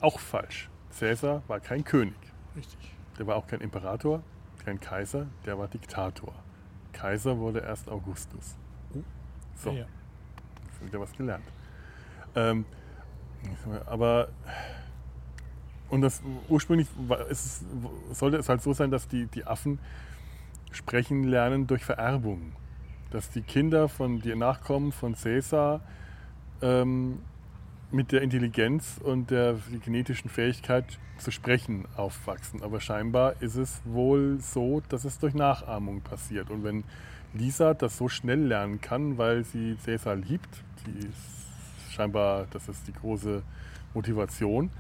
auch 0.01 0.21
falsch. 0.21 0.69
Cäsar 0.91 1.43
war 1.49 1.59
kein 1.59 1.83
König. 1.83 2.15
Richtig. 2.55 2.95
Der 3.19 3.27
war 3.27 3.37
auch 3.37 3.47
kein 3.49 3.61
Imperator, 3.61 4.23
kein 4.65 4.79
Kaiser, 4.79 5.27
der 5.45 5.59
war 5.59 5.67
Diktator. 5.67 6.33
Kaiser 6.93 7.39
wurde 7.39 7.61
erst 7.61 7.89
Augustus. 7.89 8.57
So, 9.57 9.71
Ja. 9.71 9.87
jetzt 10.67 10.87
wieder 10.87 11.01
was 11.01 11.13
gelernt. 11.17 11.45
Ähm, 12.37 12.65
aber 13.87 14.29
und 15.89 16.01
das 16.01 16.23
ursprünglich 16.49 16.89
es, 17.29 17.65
sollte 18.13 18.37
es 18.37 18.49
halt 18.49 18.63
so 18.63 18.73
sein, 18.73 18.91
dass 18.91 19.07
die, 19.09 19.27
die 19.27 19.45
Affen 19.47 19.79
sprechen 20.73 21.25
lernen 21.25 21.67
durch 21.67 21.85
Vererbung. 21.85 22.53
Dass 23.11 23.31
die 23.31 23.43
Kinder 23.43 23.89
von 23.89 24.21
die 24.21 24.35
Nachkommen 24.35 24.91
von 24.93 25.15
Caesar 25.15 25.81
ähm, 26.65 27.19
mit 27.93 28.11
der 28.11 28.23
Intelligenz 28.23 28.99
und 29.03 29.31
der 29.31 29.57
genetischen 29.85 30.29
Fähigkeit 30.29 30.99
zu 31.19 31.31
sprechen 31.31 31.87
aufwachsen. 31.97 32.63
Aber 32.63 32.81
scheinbar 32.81 33.41
ist 33.41 33.55
es 33.55 33.83
wohl 33.85 34.41
so, 34.41 34.83
dass 34.89 35.05
es 35.05 35.19
durch 35.19 35.35
Nachahmung 35.35 36.01
passiert. 36.01 36.51
Und 36.51 36.65
wenn 36.65 36.83
Lisa 37.35 37.75
das 37.75 37.97
so 37.97 38.09
schnell 38.09 38.41
lernen 38.41 38.81
kann, 38.81 39.17
weil 39.19 39.45
sie 39.45 39.77
Caesar 39.85 40.17
liebt, 40.17 40.65
die 40.87 41.07
ist 41.07 41.93
scheinbar, 41.93 42.47
das 42.51 42.69
ist 42.69 42.89
die 42.89 42.93
große 42.93 43.43
Motivation, 43.93 44.71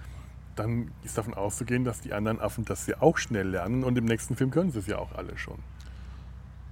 dann 0.57 0.91
ist 1.05 1.19
davon 1.19 1.35
auszugehen, 1.35 1.85
dass 1.85 2.01
die 2.01 2.13
anderen 2.13 2.41
Affen 2.41 2.65
das 2.65 2.87
ja 2.87 2.97
auch 3.01 3.19
schnell 3.19 3.49
lernen 3.49 3.85
und 3.85 3.97
im 3.99 4.05
nächsten 4.05 4.37
Film 4.37 4.51
können 4.51 4.71
sie 4.71 4.79
es 4.81 4.87
ja 4.87 4.99
auch 4.99 5.15
alle 5.15 5.37
schon. 5.37 5.59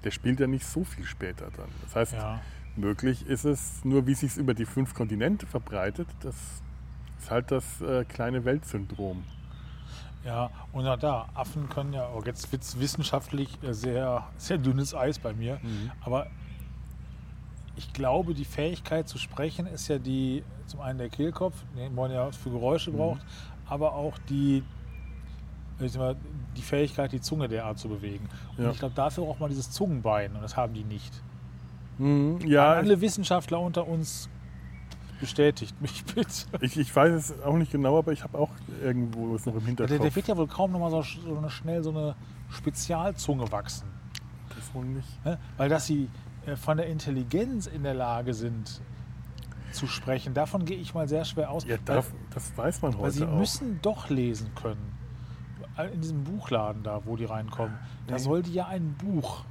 Der 0.04 0.10
spielt 0.10 0.40
ja 0.40 0.46
nicht 0.48 0.66
so 0.66 0.82
viel 0.82 1.04
später 1.04 1.48
dann. 1.56 1.68
Das 1.84 1.94
heißt, 1.94 2.12
Ja. 2.14 2.40
Möglich 2.76 3.26
ist 3.26 3.44
es, 3.44 3.84
nur 3.84 4.06
wie 4.06 4.14
sich 4.14 4.32
es 4.32 4.36
über 4.38 4.54
die 4.54 4.64
fünf 4.66 4.94
Kontinente 4.94 5.46
verbreitet, 5.46 6.08
das 6.20 6.34
ist 7.18 7.30
halt 7.30 7.50
das 7.50 7.80
äh, 7.80 8.04
kleine 8.04 8.44
Weltsyndrom. 8.44 9.24
Ja, 10.24 10.50
und 10.72 10.86
auch 10.86 10.98
da, 10.98 11.28
Affen 11.34 11.68
können 11.68 11.92
ja, 11.92 12.08
oh, 12.14 12.22
jetzt 12.24 12.50
wird 12.52 12.62
es 12.62 12.78
wissenschaftlich 12.78 13.58
äh, 13.62 13.72
sehr, 13.74 14.24
sehr 14.36 14.58
dünnes 14.58 14.94
Eis 14.94 15.18
bei 15.18 15.32
mir, 15.34 15.60
aber 16.04 16.28
ich 17.76 17.92
glaube, 17.92 18.34
die 18.34 18.44
Fähigkeit 18.44 19.08
zu 19.08 19.18
sprechen 19.18 19.66
ist 19.66 19.88
ja 19.88 19.98
die, 19.98 20.44
zum 20.66 20.80
einen 20.80 20.98
der 20.98 21.08
Kehlkopf, 21.08 21.56
den 21.76 21.94
man 21.94 22.10
ja 22.12 22.30
für 22.30 22.50
Geräusche 22.50 22.90
braucht, 22.92 23.20
aber 23.66 23.94
auch 23.94 24.16
die, 24.28 24.62
ich 25.80 25.92
sag 25.92 26.00
mal, 26.00 26.16
die 26.56 26.62
Fähigkeit, 26.62 27.10
die 27.12 27.20
Zunge 27.20 27.48
derart 27.48 27.78
zu 27.78 27.88
bewegen. 27.88 28.28
Und 28.56 28.64
Ja. 28.64 28.70
ich 28.70 28.78
glaube, 28.78 28.94
dafür 28.94 29.24
braucht 29.24 29.40
man 29.40 29.48
dieses 29.48 29.70
Zungenbein 29.70 30.34
und 30.34 30.42
das 30.42 30.56
haben 30.56 30.74
die 30.74 30.84
nicht. 30.84 31.22
Mhm, 32.02 32.40
ja, 32.46 32.72
Alle 32.72 33.00
Wissenschaftler 33.00 33.60
unter 33.60 33.86
uns 33.86 34.28
bestätigt 35.20 35.80
mich 35.80 36.04
bitte. 36.14 36.28
ich, 36.60 36.76
ich 36.76 36.94
weiß 36.94 37.12
es 37.12 37.42
auch 37.42 37.56
nicht 37.56 37.70
genau, 37.72 37.96
aber 37.98 38.12
ich 38.12 38.24
habe 38.24 38.36
auch 38.38 38.50
irgendwo 38.82 39.34
es 39.36 39.46
noch 39.46 39.54
im 39.54 39.60
Der, 39.60 39.66
Hinterkopf. 39.68 40.00
der 40.00 40.16
wird 40.16 40.28
ja 40.28 40.36
wohl 40.36 40.48
kaum 40.48 40.72
noch 40.72 40.80
mal 40.80 40.90
so, 40.90 41.02
so 41.02 41.36
eine, 41.36 41.48
schnell 41.50 41.82
so 41.82 41.90
eine 41.90 42.16
Spezialzunge 42.50 43.50
wachsen. 43.52 43.88
das 44.56 44.74
wohl 44.74 44.84
nicht. 44.84 45.24
Ne? 45.24 45.38
Weil 45.56 45.68
dass 45.68 45.86
sie 45.86 46.08
äh, 46.46 46.56
von 46.56 46.76
der 46.76 46.86
Intelligenz 46.86 47.66
in 47.66 47.84
der 47.84 47.94
Lage 47.94 48.34
sind 48.34 48.80
zu 49.72 49.86
sprechen, 49.86 50.34
davon 50.34 50.64
gehe 50.64 50.76
ich 50.76 50.92
mal 50.92 51.08
sehr 51.08 51.24
schwer 51.24 51.50
aus. 51.50 51.64
Ja, 51.64 51.76
weil, 51.86 52.02
das 52.34 52.56
weiß 52.58 52.82
man 52.82 52.92
weil 52.94 53.00
heute 53.02 53.12
sie 53.18 53.24
auch. 53.24 53.38
müssen 53.38 53.78
doch 53.80 54.10
lesen 54.10 54.50
können. 54.54 54.92
In 55.94 56.00
diesem 56.02 56.24
Buchladen 56.24 56.82
da, 56.82 57.00
wo 57.06 57.16
die 57.16 57.24
reinkommen, 57.24 57.78
da 58.06 58.16
Nee. 58.16 58.20
soll 58.20 58.42
die 58.42 58.52
ja 58.52 58.66
ein 58.66 58.94
Buch 58.98 59.44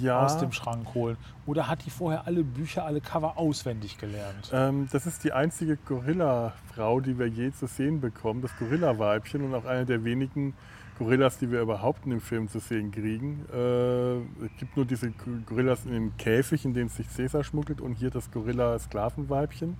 ja, 0.00 0.24
aus 0.24 0.38
dem 0.38 0.52
Schrank 0.52 0.94
holen. 0.94 1.16
Oder 1.46 1.68
hat 1.68 1.84
die 1.86 1.90
vorher 1.90 2.26
alle 2.26 2.44
Bücher, 2.44 2.84
alle 2.84 3.00
Cover 3.00 3.38
auswendig 3.38 3.98
gelernt? 3.98 4.50
ähm, 4.52 4.88
das 4.92 5.06
ist 5.06 5.24
die 5.24 5.32
einzige 5.32 5.76
Gorilla-Frau, 5.76 7.00
die 7.00 7.18
wir 7.18 7.26
je 7.26 7.52
zu 7.52 7.66
sehen 7.66 8.00
bekommen. 8.00 8.42
Das 8.42 8.56
Gorilla-Weibchen 8.58 9.42
und 9.42 9.54
auch 9.54 9.64
eine 9.64 9.86
der 9.86 10.04
wenigen 10.04 10.54
Gorillas, 10.98 11.38
die 11.38 11.50
wir 11.50 11.60
überhaupt 11.60 12.04
in 12.04 12.10
dem 12.10 12.20
Film 12.20 12.48
zu 12.48 12.58
sehen 12.58 12.90
kriegen. 12.90 13.46
Äh, 13.52 14.44
es 14.44 14.56
gibt 14.58 14.76
nur 14.76 14.84
diese 14.84 15.12
Gorillas 15.46 15.84
in 15.86 15.92
dem 15.92 16.16
Käfig, 16.16 16.64
in 16.64 16.74
dem 16.74 16.88
sich 16.88 17.06
Caesar 17.14 17.44
schmuggelt 17.44 17.80
und 17.80 17.94
hier 17.94 18.10
das 18.10 18.30
Gorilla-Sklavenweibchen. 18.30 19.76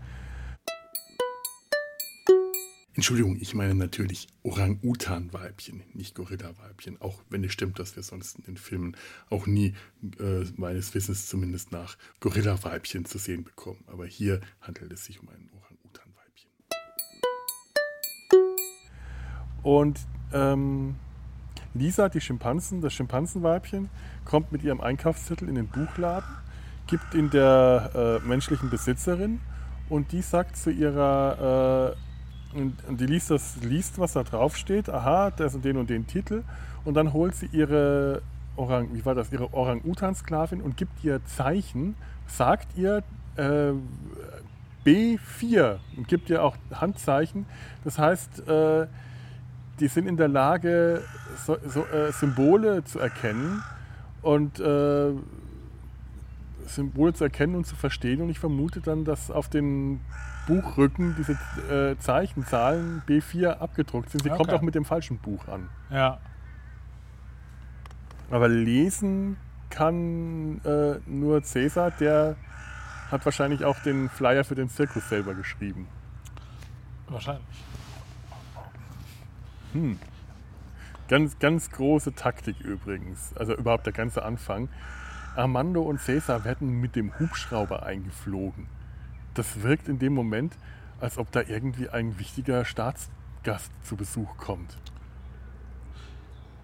Entschuldigung, 2.99 3.39
ich 3.41 3.55
meine 3.55 3.77
natürlich 3.77 4.27
Orang-Utan-Weibchen, 4.43 5.85
nicht 5.95 6.17
Gorilla-Weibchen. 6.17 7.01
Auch 7.01 7.23
wenn 7.31 7.45
es 7.45 7.53
stimmt, 7.53 7.79
dass 7.79 7.95
wir 7.95 8.03
sonst 8.03 8.41
in 8.41 8.43
den 8.43 8.57
Filmen 8.57 8.97
auch 9.31 9.47
nie, 9.47 9.75
äh, 10.19 10.45
meines 10.57 10.93
Wissens 10.97 11.29
zumindest 11.29 11.71
nach, 11.71 11.97
Gorilla-Weibchen 12.19 13.05
zu 13.05 13.19
sehen 13.19 13.45
bekommen. 13.45 13.85
Aber 13.87 14.05
hier 14.05 14.41
handelt 14.61 14.93
es 14.93 15.05
sich 15.05 15.21
um 15.21 15.29
ein 15.29 15.49
Orang-Utan-Weibchen. 15.55 16.51
Und 19.63 20.01
ähm, 20.33 20.97
Lisa, 21.75 22.09
die 22.09 22.21
Schimpansen, 22.21 22.81
das 22.81 22.95
Schimpansenweibchen, 22.95 23.91
kommt 24.25 24.51
mit 24.51 24.65
ihrem 24.65 24.81
Einkaufszettel 24.81 25.49
in 25.49 25.55
den 25.55 25.69
Buchladen, 25.69 26.35
gibt 26.89 27.15
ihn 27.15 27.31
der 27.31 28.21
äh, 28.25 28.27
menschlichen 28.27 28.71
Besitzerin 28.71 29.39
und 29.89 30.11
die 30.11 30.21
sagt 30.21 30.57
zu 30.57 30.73
ihrer, 30.73 31.95
äh, 31.95 32.08
und, 32.55 33.01
die 33.01 33.07
liest, 33.07 33.31
das, 33.31 33.57
liest, 33.63 33.99
was 33.99 34.15
da 34.15 34.23
drauf 34.23 34.57
steht, 34.57 34.89
aha, 34.89 35.31
das 35.31 35.55
und 35.55 35.65
den 35.65 35.77
und 35.77 35.91
den 35.91 36.07
Titel 36.07 36.45
und 36.85 36.95
dann 36.95 37.13
holt 37.13 37.35
sie 37.35 37.47
ihre 37.53 38.23
Orang, 38.57 38.89
wie 38.93 39.05
war 39.05 39.15
das, 39.15 39.33
ihre 39.33 39.53
Orang-Utan-Sklavin 39.53 40.61
und 40.61 40.77
gibt 40.77 41.05
ihr 41.05 41.25
Zeichen, 41.27 41.95
sagt 42.27 42.77
ihr 42.77 43.05
äh, 43.37 43.73
B4 44.85 45.79
und 45.97 46.09
gibt 46.09 46.31
ihr 46.31 46.43
auch 46.43 46.57
Handzeichen. 46.73 47.47
Das 47.85 47.99
heißt, 47.99 48.49
äh, 48.49 48.87
die 49.79 49.89
sind 49.89 50.09
in 50.09 50.17
der 50.17 50.29
Lage, 50.29 51.03
so, 51.47 51.57
so, 51.67 51.85
äh, 51.87 52.11
Symbole 52.13 52.85
zu 52.85 52.99
erkennen 52.99 53.63
und 54.23 54.59
äh, 54.59 55.13
Symbole 56.67 57.15
zu 57.15 57.25
erkennen 57.25 57.55
und 57.55 57.67
zu 57.67 57.77
verstehen. 57.77 58.21
Und 58.21 58.31
ich 58.31 58.39
vermute 58.39 58.81
dann, 58.81 59.05
dass 59.05 59.31
auf 59.31 59.49
den 59.49 60.01
Buchrücken 60.49 61.15
diese 61.17 61.33
äh, 61.73 61.97
Zeichenzahlen 61.99 63.03
B4 63.07 63.59
abgedruckt 63.59 64.11
sind. 64.11 64.23
Sie 64.25 64.29
kommt 64.31 64.41
Okay. 64.49 64.55
auch 64.57 64.63
mit 64.63 64.75
dem 64.75 64.85
falschen 64.85 65.19
Buch 65.19 65.47
an. 65.47 65.69
Ja, 65.91 66.19
Aber 68.31 68.49
lesen 68.49 69.37
kann 69.71 70.61
äh, 70.65 70.97
nur 71.07 71.43
Cäsar, 71.45 71.91
der 71.93 72.37
hat 73.11 73.25
wahrscheinlich 73.25 73.65
auch 73.65 73.79
den 73.81 74.09
Flyer 74.09 74.43
für 74.45 74.55
den 74.55 74.69
Zirkus 74.69 75.09
selber 75.09 75.35
geschrieben. 75.35 75.87
wahrscheinlich. 77.09 77.45
Ganz, 81.09 81.39
ganz 81.39 81.71
große 81.71 82.15
Taktik 82.15 82.61
übrigens. 82.61 83.33
Also 83.37 83.55
überhaupt 83.55 83.87
der 83.87 83.93
ganze 83.93 84.23
Anfang. 84.25 84.69
Armando 85.37 85.83
und 85.83 86.01
Cäsar 86.01 86.45
werden 86.45 86.81
mit 86.81 86.97
dem 86.97 87.19
Hubschrauber 87.19 87.85
eingeflogen. 87.85 88.67
Das 89.39 89.63
wirkt 89.63 89.87
in 89.89 90.01
dem 90.01 90.15
Moment, 90.15 90.53
als 91.01 91.17
ob 91.17 91.31
da 91.31 91.43
irgendwie 91.47 91.89
ein 91.89 92.19
wichtiger 92.19 92.65
Staatsgast 92.65 93.71
zu 93.85 93.95
Besuch 93.95 94.37
kommt. 94.37 94.77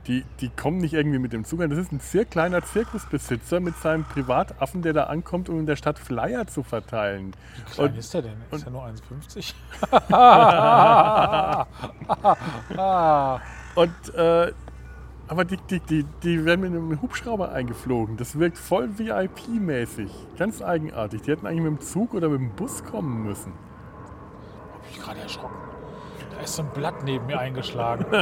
Die, 0.09 0.25
die 0.41 0.49
kommen 0.49 0.79
nicht 0.79 0.93
irgendwie 0.93 1.21
mit 1.21 1.33
dem 1.33 1.45
Zug 1.45 1.63
an. 1.63 1.71
Das 1.71 1.79
ist 1.79 1.93
ein 1.93 2.01
sehr 2.01 2.25
kleiner 2.25 2.65
Zirkusbesitzer 2.65 3.61
mit 3.61 3.77
seinem 3.77 4.03
Privataffen, 4.03 4.83
der 4.83 4.93
da 4.93 5.05
ankommt, 5.05 5.49
um 5.49 5.61
in 5.61 5.67
der 5.67 5.77
Stadt 5.77 6.01
Flyer 6.01 6.49
zu 6.49 6.65
verteilen. 6.65 7.37
Wie 7.55 7.63
klein 7.63 7.91
Und- 7.93 7.97
ist 7.99 8.13
der 8.13 8.23
denn? 8.23 8.37
Ist 8.51 8.65
er 8.65 8.71
nur 8.73 8.85
1,50? 8.85 9.55
ah, 10.13 11.67
Und, 13.77 14.15
äh, 14.15 14.53
aber 15.29 15.45
die, 15.45 15.57
die, 15.57 15.81
die, 15.81 16.05
die 16.23 16.45
werden 16.45 16.61
mit 16.61 16.71
einem 16.71 17.01
Hubschrauber 17.01 17.51
eingeflogen. 17.53 18.17
Das 18.17 18.39
wirkt 18.39 18.59
voll 18.59 18.91
VIP-mäßig. 18.99 20.11
Ganz 20.39 20.61
eigenartig. 20.63 21.23
Die 21.23 21.31
hätten 21.31 21.47
eigentlich 21.47 21.63
mit 21.63 21.79
dem 21.79 21.81
Zug 21.81 22.15
oder 22.15 22.29
mit 22.29 22.41
dem 22.41 22.51
Bus 22.51 22.85
kommen 22.85 23.23
müssen. 23.25 23.53
hab 24.73 24.91
ich 24.91 25.01
gerade 25.01 25.21
erschrocken. 25.21 25.57
Da 26.35 26.43
ist 26.43 26.57
so 26.57 26.63
ein 26.63 26.69
Blatt 26.75 27.05
neben 27.05 27.27
mir 27.27 27.39
eingeschlagen. 27.39 28.05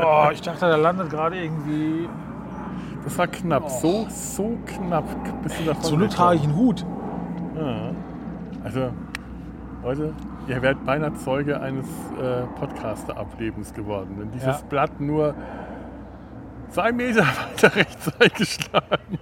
Oh, 0.00 0.28
ich 0.32 0.40
dachte, 0.40 0.66
der 0.66 0.78
landet 0.78 1.10
gerade 1.10 1.36
irgendwie. 1.36 2.08
Das 3.04 3.18
war 3.18 3.26
knapp. 3.26 3.64
Oh. 3.66 3.68
So, 3.68 4.06
so 4.08 4.58
knapp. 4.64 5.04
Bist 5.42 5.58
du 5.60 5.64
davon 5.64 5.82
Zur 5.82 5.98
Not 5.98 6.12
trage 6.12 6.36
ich 6.36 6.44
einen 6.44 6.56
Hut. 6.56 6.86
Ja. 7.56 7.90
Also, 8.64 8.90
Leute, 9.82 10.14
ihr 10.46 10.62
werdet 10.62 10.84
beinahe 10.84 11.14
Zeuge 11.14 11.60
eines 11.60 11.86
äh, 12.20 12.42
Podcaster-Ablebens 12.60 13.74
geworden. 13.74 14.14
Wenn 14.18 14.30
dieses 14.30 14.60
Ja. 14.60 14.66
Blatt 14.68 15.00
nur 15.00 15.34
zwei 16.70 16.92
Meter 16.92 17.22
weiter 17.26 17.74
rechts 17.76 18.10
eingeschlagen 18.20 19.18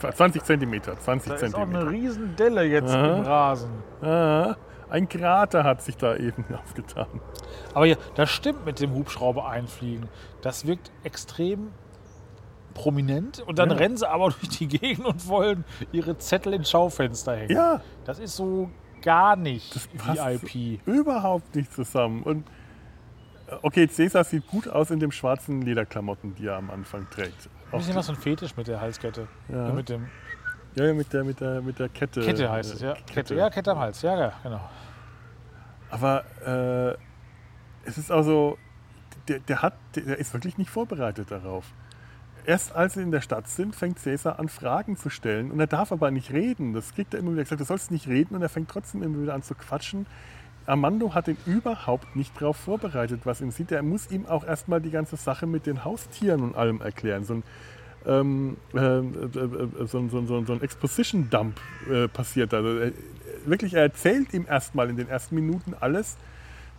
wird. 0.00 0.16
20 0.16 0.42
Zentimeter. 0.44 0.98
20 0.98 1.28
Da 1.32 1.34
ist 1.36 1.54
auch 1.54 1.58
Zentimeter. 1.60 1.80
eine 1.88 1.90
riesen 1.90 2.36
Delle 2.36 2.64
jetzt 2.64 2.92
Aha. 2.94 3.16
im 3.18 3.22
Rasen. 3.22 3.70
Ah, 4.02 4.56
ein 4.88 5.08
Krater 5.08 5.62
hat 5.64 5.82
sich 5.82 5.96
da 5.96 6.16
eben 6.16 6.44
aufgetan. 6.64 7.06
Aber 7.74 7.84
ja, 7.86 7.96
das 8.14 8.30
stimmt 8.30 8.64
mit 8.64 8.80
dem 8.80 8.94
Hubschrauber 8.94 9.48
einfliegen. 9.48 10.08
Das 10.42 10.66
wirkt 10.66 10.90
extrem 11.04 11.68
prominent 12.74 13.40
und 13.46 13.58
dann 13.58 13.70
Ja. 13.70 13.76
rennen 13.76 13.96
sie 13.96 14.08
aber 14.08 14.30
durch 14.40 14.48
die 14.58 14.68
Gegend 14.68 15.04
und 15.06 15.28
wollen 15.28 15.64
ihre 15.92 16.16
Zettel 16.18 16.54
ins 16.54 16.70
Schaufenster 16.70 17.36
hängen. 17.36 17.54
Ja, 17.54 17.80
Das 18.04 18.18
ist 18.18 18.36
so 18.36 18.70
gar 19.02 19.36
nicht 19.36 19.88
passt 19.98 20.42
VIP. 20.44 20.80
überhaupt 20.86 21.54
nicht 21.54 21.72
zusammen. 21.72 22.22
Und 22.22 22.46
Okay, 23.62 23.88
Cäsar 23.88 24.24
sieht 24.24 24.46
gut 24.46 24.68
aus 24.68 24.90
in 24.90 25.00
dem 25.00 25.12
schwarzen 25.12 25.62
Lederklamotten, 25.62 26.34
die 26.34 26.46
er 26.46 26.56
am 26.56 26.70
Anfang 26.70 27.08
trägt. 27.10 27.48
Ein 27.72 27.78
bisschen 27.78 27.94
was 27.94 28.06
so 28.06 28.12
ein 28.12 28.18
Fetisch 28.18 28.56
mit 28.56 28.66
der 28.68 28.80
Halskette. 28.80 29.28
Ja. 29.48 29.68
Ja. 29.68 29.72
Mit 29.72 29.88
dem 29.88 30.08
Ja, 30.74 30.86
ja, 30.86 30.94
mit 30.94 31.12
der, 31.12 31.24
mit 31.24 31.40
der, 31.40 31.60
mit 31.60 31.78
der 31.78 31.88
Kette. 31.88 32.20
Kette 32.20 32.50
heißt 32.50 32.74
es, 32.74 32.80
ja. 32.80 32.94
Kette. 33.12 33.34
Ja, 33.34 33.50
Kette 33.50 33.72
am 33.72 33.78
Hals. 33.78 34.02
Ja, 34.02 34.18
ja, 34.18 34.32
genau. 34.42 34.60
Aber 35.90 36.24
äh, 36.46 37.88
es 37.88 37.98
ist 37.98 38.12
auch 38.12 38.22
so, 38.22 38.58
der, 39.28 39.40
der, 39.40 39.62
hat, 39.62 39.74
der 39.96 40.18
ist 40.18 40.32
wirklich 40.32 40.58
nicht 40.58 40.70
vorbereitet 40.70 41.30
darauf. 41.30 41.64
Erst 42.44 42.74
als 42.74 42.94
sie 42.94 43.02
in 43.02 43.10
der 43.10 43.20
Stadt 43.20 43.48
sind, 43.48 43.76
fängt 43.76 43.98
Cäsar 43.98 44.38
an, 44.38 44.48
Fragen 44.48 44.96
zu 44.96 45.10
stellen. 45.10 45.50
Und 45.50 45.60
er 45.60 45.66
darf 45.66 45.92
aber 45.92 46.10
nicht 46.10 46.32
reden. 46.32 46.72
Das 46.72 46.94
kriegt 46.94 47.12
er 47.14 47.20
immer 47.20 47.32
wieder 47.32 47.42
gesagt, 47.42 47.60
du 47.60 47.64
sollst 47.64 47.90
nicht 47.90 48.06
reden. 48.08 48.34
Und 48.34 48.42
er 48.42 48.48
fängt 48.48 48.70
trotzdem 48.70 49.02
immer 49.02 49.20
wieder 49.22 49.34
an 49.34 49.42
zu 49.42 49.54
quatschen. 49.54 50.06
Armando 50.70 51.14
hat 51.14 51.28
ihn 51.28 51.36
überhaupt 51.46 52.14
nicht 52.16 52.40
darauf 52.40 52.56
vorbereitet, 52.56 53.22
was 53.24 53.40
ihn 53.40 53.50
sieht. 53.50 53.72
Er 53.72 53.82
muss 53.82 54.10
ihm 54.10 54.26
auch 54.26 54.46
erstmal 54.46 54.80
die 54.80 54.90
ganze 54.90 55.16
Sache 55.16 55.46
mit 55.46 55.66
den 55.66 55.84
Haustieren 55.84 56.42
und 56.42 56.54
allem 56.54 56.80
erklären. 56.80 57.24
So 57.24 57.34
ein, 57.34 57.42
ähm, 58.06 58.56
äh, 58.72 59.86
so, 59.86 60.08
so, 60.08 60.26
so, 60.26 60.44
so 60.44 60.52
ein 60.52 60.62
Exposition-Dump 60.62 61.60
äh, 61.90 62.08
passiert. 62.08 62.54
Also, 62.54 62.78
äh, 62.78 62.92
wirklich, 63.44 63.74
er 63.74 63.82
erzählt 63.82 64.32
ihm 64.32 64.46
erstmal 64.48 64.88
in 64.88 64.96
den 64.96 65.08
ersten 65.08 65.34
Minuten 65.34 65.74
alles, 65.78 66.16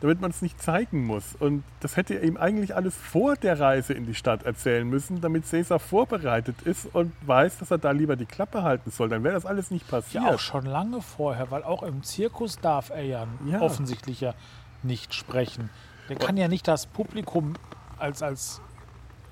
damit 0.02 0.20
man 0.20 0.32
es 0.32 0.42
nicht 0.42 0.62
zeigen 0.62 1.06
muss. 1.06 1.36
Und 1.40 1.64
das 1.80 1.96
hätte 1.96 2.16
er 2.16 2.24
ihm 2.24 2.36
eigentlich 2.38 2.76
alles 2.76 2.96
vor 2.96 3.36
der 3.36 3.60
Reise 3.60 3.94
in 3.94 4.06
die 4.06 4.16
Stadt 4.16 4.44
erzählen 4.44 4.88
müssen, 4.88 5.22
damit 5.22 5.50
Caesar 5.50 5.80
vorbereitet 5.80 6.62
ist 6.64 6.88
und 6.94 7.14
weiß, 7.26 7.60
dass 7.60 7.72
er 7.72 7.78
da 7.78 7.92
lieber 7.92 8.16
die 8.16 8.26
Klappe 8.26 8.64
halten 8.64 8.92
soll. 8.92 9.10
Dann 9.10 9.24
wäre 9.24 9.36
das 9.36 9.46
alles 9.46 9.72
nicht 9.72 9.88
passiert. 9.88 10.24
Ja, 10.24 10.32
auch 10.34 10.40
schon 10.40 10.66
lange 10.66 11.02
vorher, 11.02 11.50
weil 11.52 11.64
auch 11.64 11.84
im 11.84 12.04
Zirkus 12.04 12.58
darf 12.58 12.90
er 12.90 13.04
ja, 13.04 13.28
Ja. 13.48 13.62
offensichtlich 13.62 14.22
ja 14.22 14.34
nicht 14.84 15.14
sprechen. 15.14 15.70
Der 16.10 16.18
kann 16.18 16.36
ja 16.36 16.48
nicht 16.48 16.68
das 16.68 16.88
Publikum 16.88 17.54
als, 17.98 18.22
als 18.24 18.60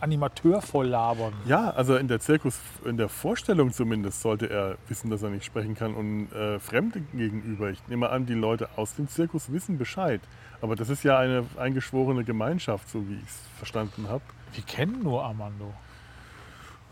Animateur 0.02 0.62
voll 0.62 0.88
labern. 0.88 1.34
Ja, 1.46 1.72
also 1.72 1.98
in 1.98 2.08
der 2.08 2.20
Zirkus, 2.22 2.58
in 2.86 2.96
der 2.96 3.10
Vorstellung 3.10 3.74
zumindest, 3.74 4.22
sollte 4.22 4.50
er 4.50 4.78
wissen, 4.88 5.10
dass 5.10 5.24
er 5.24 5.30
nicht 5.30 5.44
sprechen 5.44 5.76
kann 5.76 5.94
und 5.94 6.32
äh, 6.32 6.60
Fremde 6.60 7.02
gegenüber. 7.14 7.70
Ich 7.70 7.86
nehme 7.88 8.10
an, 8.10 8.26
die 8.26 8.34
Leute 8.34 8.70
aus 8.78 8.96
dem 8.96 9.10
Zirkus 9.10 9.52
wissen 9.52 9.78
Bescheid. 9.78 10.22
Aber 10.62 10.76
das 10.76 10.90
ist 10.90 11.04
ja 11.04 11.18
eine 11.18 11.46
eingeschworene 11.58 12.24
Gemeinschaft, 12.24 12.90
so 12.90 13.08
wie 13.08 13.16
ich 13.16 13.28
es 13.28 13.40
verstanden 13.58 14.08
habe. 14.10 14.24
Wir 14.54 14.64
kennen 14.64 15.04
nur 15.04 15.24
Armando. 15.24 15.74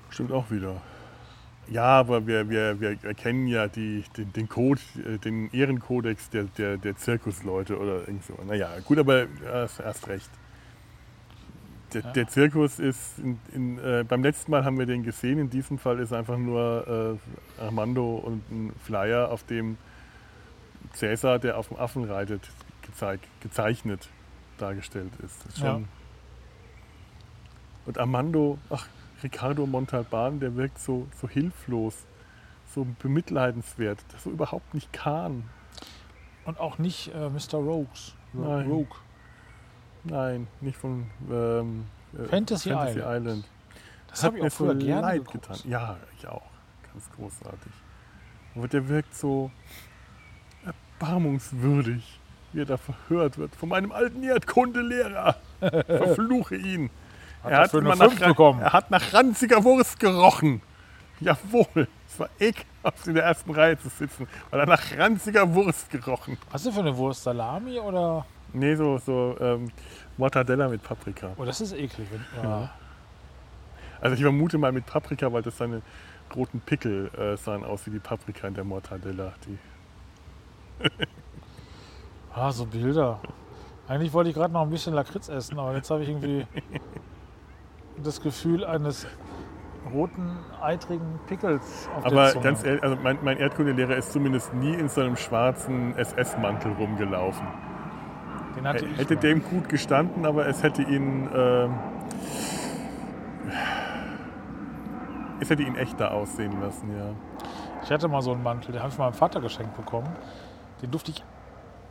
Stimmt 0.09 0.31
auch 0.31 0.49
wieder. 0.49 0.81
Ja, 1.69 1.83
aber 1.83 2.25
wir, 2.25 2.49
wir, 2.49 2.79
wir 2.79 2.97
erkennen 3.03 3.47
ja 3.47 3.67
die, 3.67 4.05
den, 4.15 4.31
den 4.31 4.47
Code, 4.47 4.79
äh, 5.05 5.17
den 5.17 5.49
Ehrenkodex 5.51 6.29
der, 6.29 6.45
der, 6.45 6.77
der 6.77 6.95
Zirkusleute 6.95 7.77
oder 7.77 8.07
irgend 8.07 8.23
so. 8.23 8.37
Naja, 8.47 8.69
gut, 8.85 8.97
aber 8.99 9.27
erst 9.45 10.07
recht. 10.07 10.29
Der, 11.93 12.01
Ja. 12.03 12.11
der 12.11 12.27
Zirkus 12.27 12.79
ist, 12.79 13.19
in, 13.19 13.39
in, 13.53 13.79
äh, 13.79 14.05
beim 14.07 14.23
letzten 14.23 14.51
Mal 14.51 14.63
haben 14.63 14.77
wir 14.77 14.85
den 14.85 15.03
gesehen, 15.03 15.39
in 15.39 15.49
diesem 15.49 15.77
Fall 15.77 15.99
ist 15.99 16.13
einfach 16.13 16.37
nur 16.37 17.17
äh, 17.59 17.61
Armando 17.61 18.15
und 18.15 18.49
ein 18.49 18.73
Flyer, 18.83 19.29
auf 19.29 19.43
dem 19.43 19.77
Cäsar, 20.93 21.39
der 21.39 21.57
auf 21.57 21.67
dem 21.69 21.77
Affen 21.77 22.05
reitet, 22.05 22.41
gezeig, 22.97 23.19
gezeichnet 23.41 24.09
dargestellt 24.57 25.11
ist. 25.23 25.45
Ist 25.45 25.59
Ja. 25.59 25.79
und 27.85 27.97
Armando, 27.99 28.57
ach, 28.71 28.87
Ricardo 29.21 29.65
Montalban, 29.67 30.39
der 30.39 30.55
wirkt 30.55 30.79
so, 30.79 31.07
so 31.15 31.29
hilflos, 31.29 31.95
so 32.73 32.85
bemitleidenswert, 32.99 33.99
so 34.23 34.31
überhaupt 34.31 34.73
nicht 34.73 34.91
kann. 34.93 35.43
Und 36.45 36.59
auch 36.59 36.77
nicht 36.79 37.13
äh, 37.13 37.29
Mr. 37.29 37.57
Rogues. 37.59 38.15
Ro- 38.33 38.41
Nein. 38.57 38.67
Rogue. 38.67 38.97
Nein, 40.03 40.47
nicht 40.61 40.77
von 40.77 41.05
ähm, 41.29 41.85
äh, 42.17 42.23
Fantasy 42.25 42.69
Fantasy 42.71 42.99
Island. 42.99 43.27
Island. 43.27 43.45
Das 44.07 44.23
habe 44.23 44.37
ich 44.39 44.43
auch 44.45 44.49
früher 44.51 44.75
gerne 44.75 45.01
leid 45.01 45.25
geguckt. 45.25 45.49
getan. 45.49 45.69
Ja, 45.69 45.97
ich 46.17 46.27
auch. 46.27 46.49
Ganz 46.93 47.09
großartig. 47.11 47.71
Aber 48.55 48.67
der 48.67 48.87
wirkt 48.87 49.13
so 49.15 49.51
erbarmungswürdig, 50.99 52.16
wie 52.57 52.61
er 52.61 52.65
da 52.65 52.77
verhört 52.77 53.37
wird 53.37 53.55
von 53.55 53.69
meinem 53.69 53.91
alten 53.91 54.23
Erdkundelehrer. 54.23 55.35
Verfluche 55.59 56.55
ihn. 56.55 56.89
Hat 57.43 57.51
er, 57.51 57.57
hat 57.59 57.73
immer 57.75 57.95
nach, 57.95 58.15
bekommen. 58.15 58.61
er 58.61 58.73
hat 58.73 58.89
nach 58.89 59.13
ranziger 59.13 59.63
Wurst 59.63 59.99
gerochen. 59.99 60.61
Jawohl, 61.19 61.87
es 62.07 62.19
war 62.19 62.29
ekelhaft 62.39 63.05
in 63.05 63.13
der 63.13 63.25
ersten 63.25 63.51
Reihe 63.51 63.77
zu 63.77 63.89
sitzen, 63.89 64.27
weil 64.49 64.59
er 64.59 64.65
nach 64.65 64.97
ranziger 64.97 65.53
Wurst 65.53 65.91
gerochen. 65.91 66.37
Was 66.51 66.61
ist 66.61 66.65
denn 66.65 66.73
für 66.73 66.79
eine 66.79 66.97
Wurst? 66.97 67.23
Salami 67.23 67.79
oder? 67.79 68.25
Nee, 68.53 68.75
so, 68.75 68.97
so 68.97 69.35
ähm, 69.39 69.71
Mortadella 70.17 70.67
mit 70.67 70.81
Paprika. 70.81 71.33
Oh, 71.37 71.45
das 71.45 71.61
ist 71.61 71.73
eklig. 71.73 72.07
Wenn, 72.11 72.43
ja. 72.43 72.71
Also 74.01 74.15
ich 74.15 74.21
vermute 74.21 74.57
mal 74.57 74.71
mit 74.71 74.85
Paprika, 74.87 75.31
weil 75.31 75.43
das 75.43 75.57
seine 75.57 75.83
roten 76.35 76.59
Pickel 76.59 77.11
äh, 77.17 77.37
sahen 77.37 77.63
aus 77.63 77.85
wie 77.85 77.91
die 77.91 77.99
Paprika 77.99 78.47
in 78.47 78.55
der 78.55 78.63
Mortadella. 78.63 79.33
Die, 79.45 79.57
Ah, 82.37 82.51
so 82.51 82.65
Bilder. 82.65 83.19
Eigentlich 83.87 84.13
wollte 84.13 84.29
ich 84.29 84.35
gerade 84.35 84.53
noch 84.53 84.61
ein 84.61 84.69
bisschen 84.69 84.93
Lakritz 84.93 85.27
essen, 85.29 85.57
aber 85.57 85.73
jetzt 85.75 85.89
habe 85.89 86.03
ich 86.03 86.09
irgendwie 86.09 86.45
das 88.03 88.21
Gefühl 88.21 88.63
eines 88.63 89.07
roten, 89.93 90.37
eitrigen 90.61 91.19
Pickels 91.27 91.89
auf 91.95 92.03
der 92.03 92.11
aber 92.11 92.29
Zunge. 92.31 92.43
ganz 92.43 92.63
ehrlich, 92.63 92.83
also 92.83 92.97
mein, 93.01 93.17
mein 93.23 93.37
Erdkundelehrer 93.37 93.95
ist 93.95 94.11
zumindest 94.11 94.53
nie 94.53 94.73
in 94.73 94.89
so 94.89 95.01
einem 95.01 95.15
schwarzen 95.15 95.95
SS-Mantel 95.97 96.73
rumgelaufen. 96.73 97.47
Den 98.55 98.67
hatte 98.67 98.85
Er 98.85 98.91
hätte 98.97 99.15
mal. 99.15 99.21
dem 99.21 99.43
gut 99.43 99.69
gestanden, 99.69 100.25
aber 100.25 100.45
es 100.47 100.61
hätte 100.61 100.81
ihn. 100.83 101.29
ähm, 101.33 101.73
es 105.39 105.49
hätte 105.49 105.63
ihn 105.63 105.75
echter 105.75 106.11
aussehen 106.13 106.59
lassen, 106.61 106.89
ja. 106.97 107.09
Ich 107.83 107.91
hatte 107.91 108.07
mal 108.07 108.21
so 108.21 108.31
einen 108.33 108.43
Mantel, 108.43 108.73
den 108.73 108.81
habe 108.81 108.89
ich 108.89 108.95
von 108.95 109.05
meinem 109.05 109.13
Vater 109.13 109.39
geschenkt 109.39 109.75
bekommen. 109.77 110.09
Den 110.81 110.91
durfte 110.91 111.11
ich, 111.11 111.23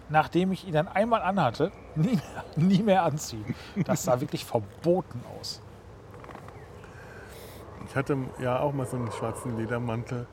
nachdem 0.08 0.52
ich 0.52 0.66
ihn 0.66 0.72
dann 0.72 0.88
einmal 0.88 1.22
anhatte, 1.22 1.72
nie 1.94 2.16
mehr, 2.16 2.44
nie 2.56 2.82
mehr 2.82 3.02
anziehen. 3.02 3.54
Das 3.84 4.04
sah 4.04 4.20
wirklich 4.20 4.44
verboten 4.44 5.22
aus. 5.38 5.60
Ich 7.88 7.94
hatte 7.94 8.16
ja 8.40 8.58
auch 8.60 8.72
mal 8.72 8.86
so 8.86 8.96
einen 8.96 9.10
schwarzen 9.12 9.56
Ledermantel. 9.56 10.26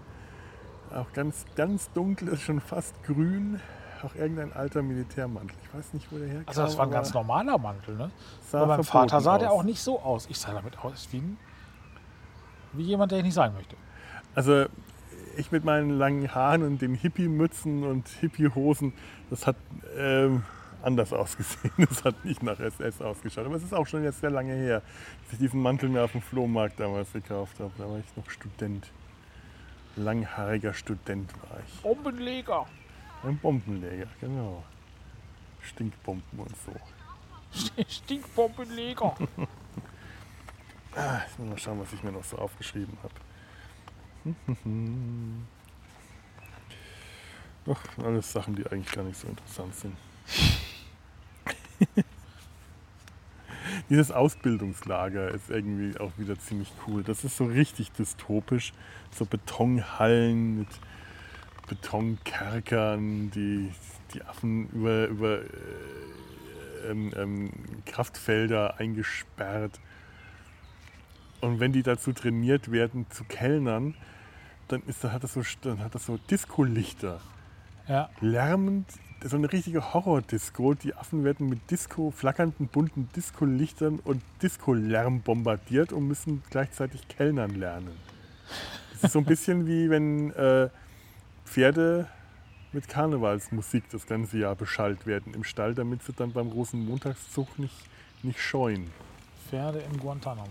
Auch 0.93 1.11
ganz, 1.13 1.45
ganz 1.55 1.91
dunkel, 1.91 2.27
ist 2.29 2.41
schon 2.41 2.59
fast 2.59 3.03
grün. 3.03 3.59
Auch 4.03 4.15
irgendein 4.15 4.51
alter 4.53 4.81
Militärmantel. 4.81 5.55
Ich 5.63 5.73
weiß 5.73 5.93
nicht, 5.93 6.11
wo 6.11 6.17
der 6.17 6.27
herkam. 6.27 6.47
Also 6.47 6.61
das 6.63 6.77
war 6.77 6.85
ein 6.85 6.91
ganz 6.91 7.13
normaler 7.13 7.57
Mantel. 7.57 7.95
Ne? 7.95 8.11
Bei 8.51 8.65
meinem 8.65 8.83
Vater 8.83 9.21
sah 9.21 9.37
der 9.37 9.51
aus. 9.51 9.59
auch 9.59 9.63
nicht 9.63 9.81
so 9.81 9.99
aus. 10.01 10.27
Ich 10.29 10.37
sah 10.39 10.51
damit 10.51 10.77
aus 10.79 11.07
wie, 11.11 11.19
ein, 11.19 11.37
wie 12.73 12.83
jemand, 12.83 13.11
der 13.11 13.19
ich 13.19 13.25
nicht 13.25 13.33
sein 13.33 13.53
möchte. 13.53 13.77
Also 14.35 14.65
ich 15.37 15.51
mit 15.51 15.63
meinen 15.63 15.89
langen 15.89 16.33
Haaren 16.33 16.63
und 16.63 16.81
den 16.81 16.95
Hippie-Mützen 16.95 17.83
und 17.83 18.07
Hippie-Hosen, 18.07 18.93
das 19.29 19.47
hat 19.47 19.55
ähm, 19.97 20.43
anders 20.81 21.13
ausgesehen. 21.13 21.73
Das 21.89 22.03
hat 22.03 22.23
nicht 22.25 22.43
nach 22.43 22.59
SS 22.59 23.01
ausgeschaut. 23.01 23.45
Aber 23.45 23.55
es 23.55 23.63
ist 23.63 23.73
auch 23.73 23.87
schon 23.87 24.03
jetzt 24.03 24.21
sehr 24.21 24.29
lange 24.29 24.53
her, 24.53 24.81
dass 25.23 25.33
ich 25.33 25.39
diesen 25.39 25.61
Mantel 25.61 25.89
mir 25.89 26.03
auf 26.03 26.11
dem 26.11 26.21
Flohmarkt 26.21 26.79
damals 26.79 27.11
gekauft 27.13 27.59
habe. 27.59 27.71
Da 27.77 27.89
war 27.89 27.99
ich 27.99 28.17
noch 28.17 28.29
Student. 28.29 28.91
Langhaariger 29.95 30.73
Student 30.73 31.31
war 31.43 31.59
ich. 31.65 31.81
Bombenleger. 31.81 32.65
Ein 33.23 33.37
Bombenleger, 33.37 34.07
genau. 34.19 34.63
Stinkbomben 35.61 36.39
und 36.39 36.55
so. 36.57 37.83
Stinkbombenleger. 37.87 39.15
Ah, 40.95 41.21
ich 41.27 41.39
muss 41.39 41.49
mal 41.49 41.57
schauen, 41.57 41.79
was 41.79 41.91
ich 41.91 42.03
mir 42.03 42.11
noch 42.11 42.23
so 42.23 42.37
aufgeschrieben 42.37 42.95
habe. 43.01 43.15
Doch, 47.65 47.79
alles 48.03 48.31
Sachen, 48.31 48.55
die 48.55 48.65
eigentlich 48.67 48.91
gar 48.91 49.03
nicht 49.03 49.17
so 49.19 49.27
interessant 49.27 49.75
sind. 49.75 49.95
Dieses 53.89 54.11
Ausbildungslager 54.11 55.29
ist 55.29 55.49
irgendwie 55.49 55.97
auch 55.97 56.11
wieder 56.17 56.37
ziemlich 56.37 56.71
cool. 56.87 57.03
Das 57.03 57.23
ist 57.23 57.37
so 57.37 57.45
richtig 57.45 57.91
dystopisch. 57.91 58.73
So 59.11 59.25
Betonhallen 59.25 60.59
mit 60.59 60.67
Betonkerkern, 61.67 63.31
die 63.31 63.71
die 64.13 64.23
Affen 64.23 64.69
über, 64.69 65.07
über 65.07 65.41
äh, 65.41 65.47
ähm, 66.89 67.11
ähm, 67.15 67.49
Kraftfelder 67.85 68.79
eingesperrt. 68.79 69.79
Und 71.41 71.59
wenn 71.59 71.73
die 71.73 71.83
dazu 71.83 72.13
trainiert 72.13 72.71
werden 72.71 73.05
zu 73.09 73.23
Kellnern, 73.25 73.95
dann, 74.67 74.81
ist, 74.83 75.03
dann 75.03 75.11
hat 75.11 75.23
das 75.23 75.33
so, 75.33 75.41
dann 75.61 75.79
hat 75.79 75.95
das 75.95 76.05
so 76.05 76.17
Disco-Lichter. 76.17 77.19
Ja, 77.87 78.09
Lärmend, 78.21 78.87
so 79.23 79.35
eine 79.35 79.51
richtige 79.51 79.93
Horror-Disco. 79.93 80.73
Die 80.73 80.95
Affen 80.95 81.23
werden 81.23 81.49
mit 81.49 81.69
Disco, 81.69 82.11
flackernden, 82.11 82.67
bunten 82.67 83.09
Disco-Lichtern 83.15 83.99
und 83.99 84.21
Disco-Lärm 84.41 85.21
bombardiert 85.21 85.91
und 85.91 86.07
müssen 86.07 86.43
gleichzeitig 86.49 87.07
Kellnern 87.07 87.55
lernen. 87.55 87.95
Das 88.93 89.05
ist 89.05 89.13
so 89.13 89.19
ein 89.19 89.25
bisschen 89.25 89.67
wie 89.67 89.89
wenn 89.89 90.31
äh, 90.31 90.69
Pferde 91.45 92.07
mit 92.71 92.87
Karnevalsmusik 92.87 93.89
das 93.91 94.07
ganze 94.07 94.37
Jahr 94.37 94.55
beschallt 94.55 95.05
werden 95.05 95.33
im 95.33 95.43
Stall, 95.43 95.75
damit 95.75 96.03
sie 96.03 96.13
dann 96.13 96.31
beim 96.31 96.49
großen 96.49 96.83
Montagszug 96.83 97.59
nicht 97.59 97.75
nicht 98.23 98.41
scheuen. 98.41 98.89
Pferde 99.49 99.79
in 99.79 99.97
Guantanamo. 99.97 100.47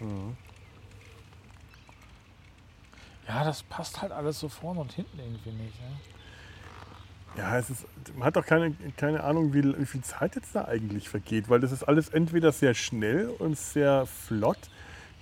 Mhm. 0.00 0.36
Ja, 3.28 3.44
das 3.44 3.62
passt 3.62 4.02
halt 4.02 4.12
alles 4.12 4.38
so 4.40 4.48
vorne 4.48 4.80
und 4.80 4.92
hinten 4.92 5.18
irgendwie 5.18 5.50
nicht. 5.50 5.80
Ne? 5.80 5.86
Ja, 7.36 7.58
es 7.58 7.70
ist, 7.70 7.86
man 8.14 8.26
hat 8.26 8.36
auch 8.36 8.46
keine, 8.46 8.74
keine 8.96 9.24
Ahnung, 9.24 9.52
wie, 9.52 9.76
wie 9.78 9.86
viel 9.86 10.02
Zeit 10.02 10.36
jetzt 10.36 10.54
da 10.54 10.66
eigentlich 10.66 11.08
vergeht, 11.08 11.48
weil 11.48 11.60
das 11.60 11.72
ist 11.72 11.82
alles 11.82 12.10
entweder 12.10 12.52
sehr 12.52 12.74
schnell 12.74 13.28
und 13.38 13.58
sehr 13.58 14.06
flott, 14.06 14.58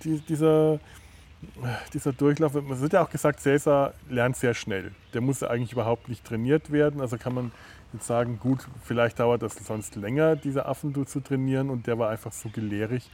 die, 0.03 0.19
dieser, 0.19 0.79
dieser 1.93 2.13
Durchlauf. 2.13 2.53
Man 2.53 2.79
wird 2.79 2.93
ja 2.93 3.03
auch 3.03 3.09
gesagt, 3.09 3.39
Cäsar 3.39 3.93
lernt 4.09 4.35
sehr 4.37 4.53
schnell. 4.53 4.91
Der 5.13 5.21
muss 5.21 5.39
ja 5.39 5.49
eigentlich 5.49 5.71
überhaupt 5.71 6.07
nicht 6.07 6.23
trainiert 6.23 6.71
werden. 6.71 7.01
Also 7.01 7.17
kann 7.17 7.33
man 7.33 7.51
jetzt 7.93 8.05
sagen, 8.05 8.37
gut, 8.39 8.59
vielleicht 8.83 9.19
dauert 9.19 9.41
das 9.41 9.55
sonst 9.55 9.95
länger, 9.95 10.35
diese 10.35 10.65
Affen 10.67 10.93
zu 11.07 11.19
trainieren 11.19 11.69
und 11.69 11.87
der 11.87 11.97
war 11.97 12.09
einfach 12.09 12.31
so 12.31 12.49
gelehrig, 12.49 13.09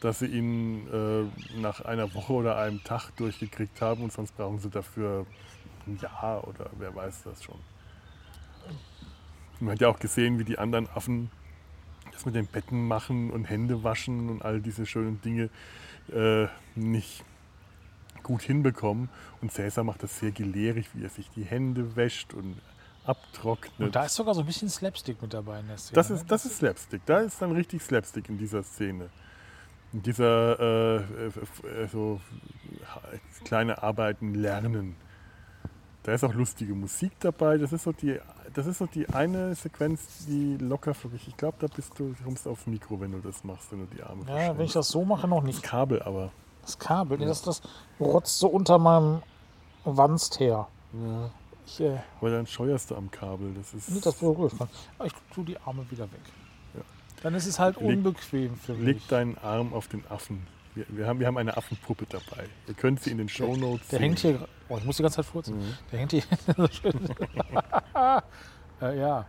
dass 0.00 0.20
sie 0.20 0.26
ihn 0.26 0.88
äh, 0.88 1.60
nach 1.60 1.82
einer 1.82 2.12
Woche 2.14 2.32
oder 2.32 2.56
einem 2.56 2.82
Tag 2.84 3.10
durchgekriegt 3.16 3.80
haben 3.80 4.02
und 4.02 4.12
sonst 4.12 4.36
brauchen 4.36 4.58
sie 4.58 4.70
dafür 4.70 5.26
ein 5.86 5.98
Jahr 5.98 6.46
oder 6.46 6.70
wer 6.78 6.94
weiß 6.94 7.22
das 7.24 7.42
schon. 7.42 7.58
Man 9.60 9.72
hat 9.72 9.80
ja 9.80 9.88
auch 9.88 9.98
gesehen, 9.98 10.38
wie 10.38 10.44
die 10.44 10.58
anderen 10.58 10.88
Affen 10.94 11.30
das 12.12 12.24
mit 12.24 12.34
den 12.34 12.46
Betten 12.46 12.88
machen 12.88 13.30
und 13.30 13.44
Hände 13.44 13.84
waschen 13.84 14.30
und 14.30 14.42
all 14.42 14.60
diese 14.60 14.86
schönen 14.86 15.20
Dinge 15.20 15.50
äh, 16.12 16.46
nicht 16.74 17.24
gut 18.22 18.42
hinbekommen. 18.42 19.08
Und 19.40 19.52
Cäsar 19.52 19.84
macht 19.84 20.02
das 20.02 20.18
sehr 20.18 20.30
gelehrig, 20.30 20.88
wie 20.94 21.04
er 21.04 21.10
sich 21.10 21.30
die 21.30 21.44
Hände 21.44 21.96
wäscht 21.96 22.34
und 22.34 22.56
abtrocknet. 23.04 23.80
Und 23.80 23.94
da 23.94 24.04
ist 24.04 24.14
sogar 24.14 24.34
so 24.34 24.40
ein 24.40 24.46
bisschen 24.46 24.68
Slapstick 24.68 25.20
mit 25.20 25.32
dabei 25.32 25.60
in 25.60 25.68
der 25.68 25.78
Szene. 25.78 25.94
Das 25.94 26.10
ne? 26.10 26.16
ist, 26.16 26.30
das 26.30 26.44
ist 26.44 26.58
Slapstick. 26.58 27.02
Da 27.06 27.20
ist 27.20 27.40
dann 27.40 27.52
richtig 27.52 27.82
Slapstick 27.82 28.28
in 28.28 28.38
dieser 28.38 28.62
Szene. 28.62 29.10
In 29.92 30.02
dieser 30.02 30.60
äh, 30.60 30.96
äh, 31.26 31.88
so 31.90 32.20
kleine 33.44 33.82
Arbeiten 33.82 34.34
lernen. 34.34 34.96
Da 36.02 36.14
ist 36.14 36.24
auch 36.24 36.32
lustige 36.32 36.74
Musik 36.74 37.12
dabei. 37.20 37.58
Das 37.58 37.72
ist 37.72 37.82
so 37.82 37.92
die, 37.92 38.18
das 38.54 38.66
ist 38.66 38.78
so 38.78 38.86
die 38.86 39.08
eine 39.10 39.54
Sequenz, 39.54 40.24
die 40.26 40.56
locker 40.56 40.94
für 40.94 41.08
mich. 41.08 41.28
Ich 41.28 41.36
glaube, 41.36 41.56
da 41.60 41.66
bist 41.66 41.98
du, 41.98 42.14
kommst 42.24 42.46
du 42.46 42.50
aufs 42.50 42.66
Mikro, 42.66 43.00
wenn 43.00 43.12
du 43.12 43.18
das 43.18 43.44
machst, 43.44 43.70
wenn 43.72 43.80
du 43.80 43.94
die 43.94 44.02
Arme 44.02 44.24
Ja, 44.26 44.56
wenn 44.56 44.64
ich 44.64 44.72
das 44.72 44.88
so 44.88 45.04
mache, 45.04 45.28
noch 45.28 45.38
Das 45.38 45.46
nicht. 45.46 45.62
Kabel 45.62 46.02
aber. 46.02 46.30
Das 46.62 46.78
Kabel, 46.78 47.18
nee, 47.18 47.26
das, 47.26 47.42
das 47.42 47.62
rotzt 47.98 48.38
so 48.38 48.48
unter 48.48 48.78
meinem 48.78 49.22
Wanst 49.84 50.40
her. 50.40 50.68
Ja. 50.92 51.30
Ich, 51.66 51.80
äh, 51.80 51.98
Weil 52.20 52.32
dann 52.32 52.46
scheuerst 52.46 52.90
du 52.90 52.96
am 52.96 53.10
Kabel. 53.10 53.54
Das 53.54 53.74
ist. 53.74 53.90
nicht, 53.90 54.04
das 54.04 54.14
berührt 54.16 54.58
man. 54.58 54.68
Aber 54.98 55.06
ich 55.06 55.12
tue 55.34 55.44
die 55.44 55.58
Arme 55.58 55.88
wieder 55.90 56.04
weg. 56.04 56.20
Dann 57.22 57.34
ist 57.34 57.46
es 57.46 57.58
halt 57.58 57.76
Leg- 57.80 57.88
unbequem 57.88 58.56
für 58.56 58.72
mich. 58.74 58.84
Leg 58.86 59.08
deinen 59.08 59.36
Arm 59.38 59.72
auf 59.72 59.88
den 59.88 60.04
Affen. 60.10 60.46
Wir, 60.74 60.84
wir, 60.88 61.06
haben, 61.06 61.18
wir 61.20 61.26
haben 61.26 61.36
eine 61.36 61.56
Affenpuppe 61.56 62.06
dabei. 62.08 62.44
Ihr 62.68 62.74
könnt 62.74 63.02
sie 63.02 63.10
in 63.10 63.18
den 63.18 63.28
Shownotes 63.28 63.88
Der 63.88 63.98
sehen. 63.98 64.08
hängt 64.08 64.18
hier. 64.20 64.48
Oh, 64.68 64.78
ich 64.78 64.84
muss 64.84 64.96
die 64.96 65.02
ganze 65.02 65.16
Zeit 65.16 65.26
furzen. 65.26 65.56
Mhm. 65.58 65.74
Der 65.90 65.98
hängt 65.98 66.12
hier. 66.12 66.22
äh, 68.82 68.98
ja. 68.98 69.26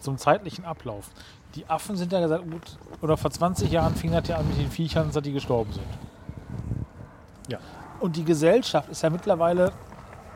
Zum 0.00 0.18
zeitlichen 0.18 0.64
Ablauf. 0.64 1.10
Die 1.54 1.66
Affen 1.68 1.96
sind 1.96 2.12
ja 2.12 2.20
gesagt, 2.20 2.50
gut, 2.50 2.78
oder 3.00 3.16
vor 3.16 3.30
20 3.30 3.70
Jahren 3.70 3.94
fing 3.94 4.12
das 4.12 4.28
ja 4.28 4.36
an 4.36 4.46
mit 4.48 4.58
den 4.58 4.70
Viechern, 4.70 5.10
seit 5.12 5.24
die 5.24 5.32
gestorben 5.32 5.72
sind. 5.72 5.86
Ja. 7.48 7.58
Und 8.00 8.16
die 8.16 8.24
Gesellschaft 8.24 8.88
ist 8.90 9.02
ja 9.02 9.08
mittlerweile 9.10 9.72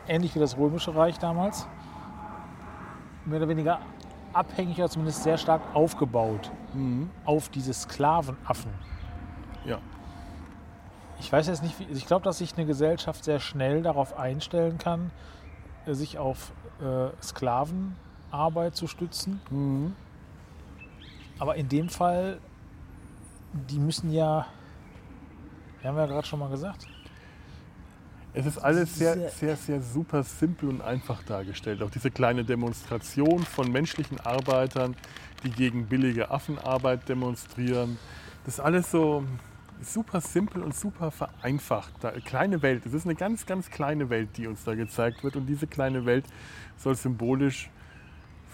ähnlich 0.07 0.33
wie 0.33 0.39
das 0.39 0.57
Römische 0.57 0.95
Reich 0.95 1.19
damals, 1.19 1.67
mehr 3.25 3.37
oder 3.37 3.49
weniger 3.49 3.79
abhängig 4.33 4.77
oder 4.77 4.89
zumindest 4.89 5.23
sehr 5.23 5.37
stark 5.37 5.61
aufgebaut 5.73 6.51
Mhm. 6.73 7.09
auf 7.25 7.49
diese 7.49 7.73
Sklavenaffen. 7.73 8.71
Ja. 9.65 9.79
Ich 11.19 11.31
weiß 11.31 11.47
jetzt 11.47 11.63
nicht, 11.63 11.79
wie, 11.79 11.83
ich 11.85 12.05
glaube, 12.05 12.23
dass 12.23 12.37
sich 12.37 12.55
eine 12.55 12.65
Gesellschaft 12.65 13.23
sehr 13.23 13.39
schnell 13.39 13.81
darauf 13.81 14.17
einstellen 14.17 14.77
kann, 14.77 15.11
äh, 15.85 15.93
sich 15.93 16.17
auf 16.17 16.51
äh, 16.81 17.09
Sklavenarbeit 17.21 18.75
zu 18.75 18.87
stützen. 18.87 19.41
Mhm. 19.49 19.95
Aber 21.39 21.55
in 21.55 21.67
dem 21.67 21.89
Fall, 21.89 22.39
die 23.69 23.79
müssen 23.79 24.11
ja, 24.11 24.45
wir 25.81 25.89
haben 25.89 25.97
ja 25.97 26.05
gerade 26.05 26.27
schon 26.27 26.39
mal 26.39 26.49
gesagt, 26.49 26.87
Es 28.33 28.45
ist 28.45 28.57
alles 28.59 28.95
sehr, 28.95 29.29
Sehr- 29.31 29.55
sehr, 29.55 29.81
super 29.81 30.23
simpel 30.23 30.69
und 30.69 30.81
einfach 30.81 31.23
dargestellt. 31.23 31.81
Auch 31.81 31.89
diese 31.89 32.11
kleine 32.11 32.43
Demonstration 32.43 33.39
von 33.43 33.71
menschlichen 33.71 34.19
Arbeitern, 34.19 34.95
die 35.43 35.49
gegen 35.49 35.87
billige 35.87 36.29
Affenarbeit 36.29 37.09
demonstrieren. 37.09 37.97
Das 38.45 38.55
ist 38.55 38.59
alles 38.59 38.91
so 38.91 39.23
super 39.81 40.21
simpel 40.21 40.61
und 40.61 40.75
super 40.75 41.09
vereinfacht. 41.09 41.93
Da, 42.01 42.11
kleine 42.11 42.61
Welt. 42.61 42.85
Es 42.85 42.93
ist 42.93 43.05
eine 43.05 43.15
ganz, 43.15 43.45
ganz 43.45 43.69
kleine 43.69 44.09
Welt, 44.09 44.29
die 44.37 44.45
uns 44.47 44.63
da 44.63 44.75
gezeigt 44.75 45.23
wird. 45.23 45.35
Und 45.35 45.47
diese 45.47 45.65
kleine 45.65 46.05
Welt 46.05 46.25
soll 46.77 46.95
symbolisch 46.95 47.69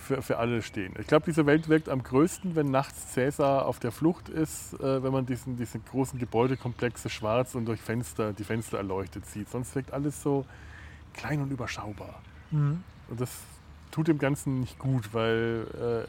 für, 0.06 0.22
für 0.22 0.38
alle 0.38 0.62
stehen. 0.62 0.94
Ich 1.00 1.08
glaube, 1.08 1.26
diese 1.26 1.46
Welt 1.46 1.68
wirkt 1.68 1.90
am 1.90 2.04
größten, 2.04 2.56
wenn 2.56 2.72
nachts 2.72 3.14
Cäsar 3.14 3.66
auf 3.66 3.80
der 3.80 3.92
Flucht 3.92 4.30
ist, 4.30 4.74
äh, 4.76 5.04
wenn 5.04 5.12
man 5.12 5.26
diesen, 5.26 5.58
diese 5.58 5.80
großen 5.80 6.20
Gebäudekomplexe 6.20 7.10
schwarz 7.10 7.56
und 7.56 7.66
durch 7.66 7.82
Fenster, 7.82 8.34
die 8.34 8.44
Fenster 8.44 8.78
erleuchtet 8.78 9.26
sieht. 9.26 9.50
Sonst 9.50 9.76
wirkt 9.76 9.92
alles 9.92 10.22
so 10.22 10.46
klein 11.14 11.42
und 11.42 11.52
überschaubar. 11.52 12.22
Und 13.10 13.20
das 13.20 13.32
tut 13.92 14.08
dem 14.08 14.20
Ganzen 14.20 14.60
nicht 14.60 14.78
gut, 14.78 15.14
weil 15.14 15.68
äh, 15.74 16.06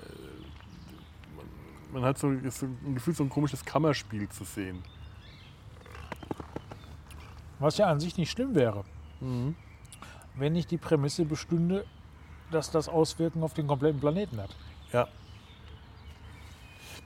man, 1.92 2.04
hat 2.04 2.18
so, 2.18 2.32
so 2.50 2.66
ein 2.66 2.94
Gefühl, 2.94 3.14
so 3.14 3.24
ein 3.24 3.30
komisches 3.30 3.64
Kammerspiel 3.64 4.28
zu 4.28 4.44
sehen. 4.44 4.82
was 7.58 7.78
ja 7.78 7.86
an 7.86 8.00
sich 8.00 8.18
nicht 8.18 8.30
schlimm 8.30 8.54
wäre, 8.54 8.84
wenn 10.34 10.52
nicht 10.52 10.70
die 10.70 10.78
Prämisse 10.78 11.24
bestünde, 11.24 11.86
dass 12.50 12.70
das 12.70 12.88
Auswirkungen 12.88 13.44
auf 13.44 13.54
den 13.54 13.66
kompletten 13.66 14.00
Planeten 14.00 14.40
hat. 14.40 14.54
Ja. 14.92 15.08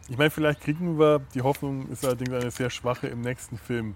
Ich 0.09 0.18
meine, 0.18 0.30
vielleicht 0.30 0.61
kriegen 0.61 0.99
wir, 0.99 1.20
die 1.34 1.43
Hoffnung 1.43 1.88
ist 1.88 2.05
allerdings 2.05 2.30
eine 2.30 2.51
sehr 2.51 2.70
schwache 2.70 3.07
im 3.07 3.20
nächsten 3.20 3.57
Film, 3.59 3.95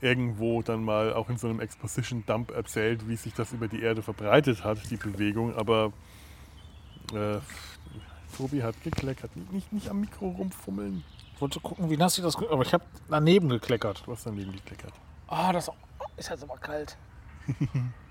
irgendwo 0.00 0.62
dann 0.62 0.82
mal 0.82 1.12
auch 1.12 1.28
in 1.28 1.36
so 1.36 1.48
einem 1.48 1.60
Exposition-Dump 1.60 2.50
erzählt, 2.50 3.06
wie 3.08 3.16
sich 3.16 3.34
das 3.34 3.52
über 3.52 3.68
die 3.68 3.82
Erde 3.82 4.02
verbreitet 4.02 4.64
hat, 4.64 4.90
die 4.90 4.96
Bewegung. 4.96 5.54
Aber 5.54 5.92
äh, 7.12 7.38
Tobi 8.36 8.62
hat 8.62 8.82
gekleckert. 8.82 9.30
Nicht, 9.52 9.72
nicht, 9.72 9.88
am 9.90 10.00
Mikro 10.00 10.28
rumfummeln. 10.28 11.04
Ich 11.34 11.40
wollte 11.40 11.60
gucken, 11.60 11.90
wie 11.90 11.96
nass 11.96 12.16
ich 12.16 12.24
das. 12.24 12.36
Aber 12.36 12.62
ich 12.62 12.72
habe 12.72 12.84
daneben 13.08 13.48
gekleckert. 13.48 14.02
Du 14.06 14.12
hast 14.12 14.26
daneben 14.26 14.52
gekleckert. 14.52 14.92
Ah, 15.26 15.52
das 15.52 15.70
ist 16.16 16.30
jetzt 16.30 16.42
aber 16.42 16.56
kalt. 16.56 16.96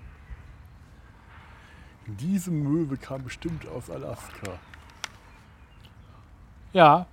Diese 2.18 2.52
Möwe 2.52 2.98
kam 2.98 3.24
bestimmt 3.24 3.68
aus 3.68 3.90
Alaska. 3.90 4.60
Ja, 6.74 7.08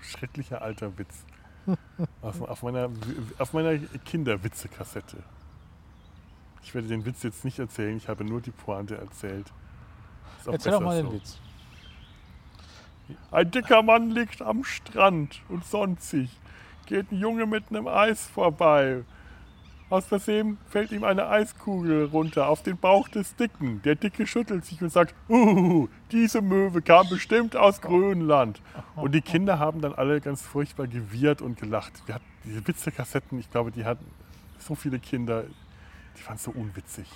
Schrecklicher 0.00 0.62
alter 0.62 0.96
Witz. 0.98 1.24
Auf, 2.20 2.42
auf 2.42 2.62
meiner, 2.62 2.90
auf 3.38 3.52
meiner 3.52 3.78
Kinderwitze-Kassette. 3.78 5.22
Ich 6.62 6.74
werde 6.74 6.88
den 6.88 7.04
Witz 7.04 7.22
jetzt 7.22 7.44
nicht 7.44 7.58
erzählen, 7.58 7.96
ich 7.96 8.08
habe 8.08 8.24
nur 8.24 8.40
die 8.40 8.50
Pointe 8.50 8.96
erzählt. 8.96 9.52
Erzähl 10.46 10.72
doch 10.72 10.80
mal 10.80 10.96
den 10.96 11.06
so. 11.06 11.12
Witz. 11.14 11.38
Ein 13.30 13.50
dicker 13.50 13.82
Mann 13.82 14.10
liegt 14.10 14.40
am 14.40 14.64
Strand 14.64 15.42
und 15.48 15.64
sonnt 15.64 16.02
sich. 16.02 16.30
Geht 16.86 17.12
ein 17.12 17.18
Junge 17.18 17.46
mit 17.46 17.70
einem 17.70 17.86
Eis 17.86 18.26
vorbei. 18.26 19.04
Aus 19.90 20.06
Versehen 20.06 20.56
fällt 20.68 20.92
ihm 20.92 21.04
eine 21.04 21.28
Eiskugel 21.28 22.06
runter 22.06 22.48
auf 22.48 22.62
den 22.62 22.78
Bauch 22.78 23.06
des 23.08 23.36
Dicken. 23.36 23.82
Der 23.82 23.94
Dicke 23.94 24.26
schüttelt 24.26 24.64
sich 24.64 24.80
und 24.80 24.90
sagt, 24.90 25.14
uh, 25.28 25.88
diese 26.10 26.40
Möwe 26.40 26.80
kam 26.80 27.08
bestimmt 27.08 27.54
aus 27.54 27.82
Grönland. 27.82 28.62
Und 28.96 29.14
die 29.14 29.20
Kinder 29.20 29.58
haben 29.58 29.82
dann 29.82 29.94
alle 29.94 30.20
ganz 30.22 30.42
furchtbar 30.42 30.86
gewirrt 30.86 31.42
und 31.42 31.60
gelacht. 31.60 31.92
Wir 32.06 32.14
hatten 32.16 32.24
diese 32.44 32.66
Witzekassetten, 32.66 33.38
ich 33.38 33.50
glaube, 33.50 33.72
die 33.72 33.84
hatten 33.84 34.06
so 34.58 34.74
viele 34.74 34.98
Kinder, 34.98 35.44
die 36.18 36.26
waren 36.26 36.38
so 36.38 36.50
unwitzig. 36.50 37.06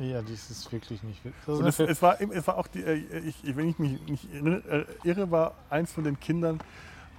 Ja, 0.00 0.22
das 0.22 0.50
ist 0.50 0.72
wirklich 0.72 1.02
nicht 1.02 1.24
witzig. 1.24 1.66
Es, 1.66 1.78
es, 1.78 2.02
war, 2.02 2.20
es 2.20 2.46
war 2.46 2.56
auch, 2.56 2.66
die, 2.66 2.82
äh, 2.82 3.18
ich, 3.20 3.36
wenn 3.54 3.68
ich 3.68 3.78
mich 3.78 4.00
nicht 4.08 4.32
irre, 4.34 4.86
äh, 5.04 5.08
irre, 5.08 5.30
war 5.30 5.54
eins 5.68 5.92
von 5.92 6.04
den 6.04 6.18
Kindern, 6.18 6.58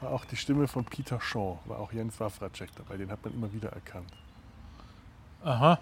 war 0.01 0.11
auch 0.11 0.25
die 0.25 0.35
Stimme 0.35 0.67
von 0.67 0.83
Peter 0.83 1.21
Shaw, 1.21 1.59
war 1.65 1.79
auch 1.79 1.93
Jens 1.93 2.19
Wawracek 2.19 2.69
dabei, 2.75 2.97
den 2.97 3.11
hat 3.11 3.23
man 3.23 3.33
immer 3.33 3.53
wieder 3.53 3.69
erkannt. 3.69 4.11
Aha. 5.43 5.79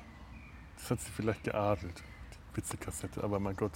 Das 0.78 0.92
hat 0.92 1.02
sie 1.02 1.12
vielleicht 1.12 1.44
geadelt, 1.44 2.02
die 2.54 2.58
Witzekassette, 2.58 3.24
aber 3.24 3.40
mein 3.40 3.56
Gott, 3.56 3.74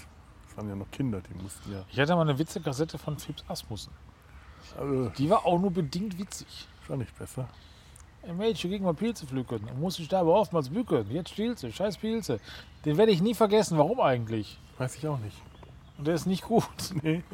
das 0.47 0.57
waren 0.57 0.69
ja 0.69 0.75
noch 0.75 0.89
Kinder, 0.91 1.21
die 1.21 1.34
mussten 1.41 1.71
ja. 1.71 1.84
Ich 1.91 1.99
hatte 1.99 2.15
mal 2.15 2.21
eine 2.21 2.38
Witzekassette 2.38 2.97
von 2.97 3.17
Phipps 3.19 3.43
Asmussen. 3.47 3.91
Äh, 4.79 5.09
Die 5.17 5.29
war 5.29 5.45
auch 5.45 5.59
nur 5.59 5.71
bedingt 5.71 6.17
witzig. 6.17 6.67
war 6.88 6.97
nicht 6.97 7.17
besser. 7.17 7.47
Ein 8.25 8.38
Mädchen 8.38 8.71
ging 8.71 8.84
mal 8.84 8.93
Pilze 8.93 9.27
pflücken 9.27 9.65
und 9.67 9.79
musste 9.81 10.01
ich 10.01 10.15
aber 10.15 10.34
oftmals 10.34 10.69
bücken. 10.69 11.05
Jetzt 11.11 11.36
sie, 11.36 11.71
scheiß 11.73 11.97
Pilze. 11.97 12.39
Den 12.86 12.95
werde 12.97 13.11
ich 13.11 13.21
nie 13.21 13.34
vergessen. 13.34 13.77
Warum 13.77 13.99
eigentlich? 13.99 14.57
Weiß 14.77 14.95
ich 14.95 15.05
auch 15.07 15.19
nicht. 15.19 15.41
Und 15.97 16.07
der 16.07 16.15
ist 16.15 16.25
nicht 16.25 16.43
gut. 16.43 16.63
Nee. 17.01 17.21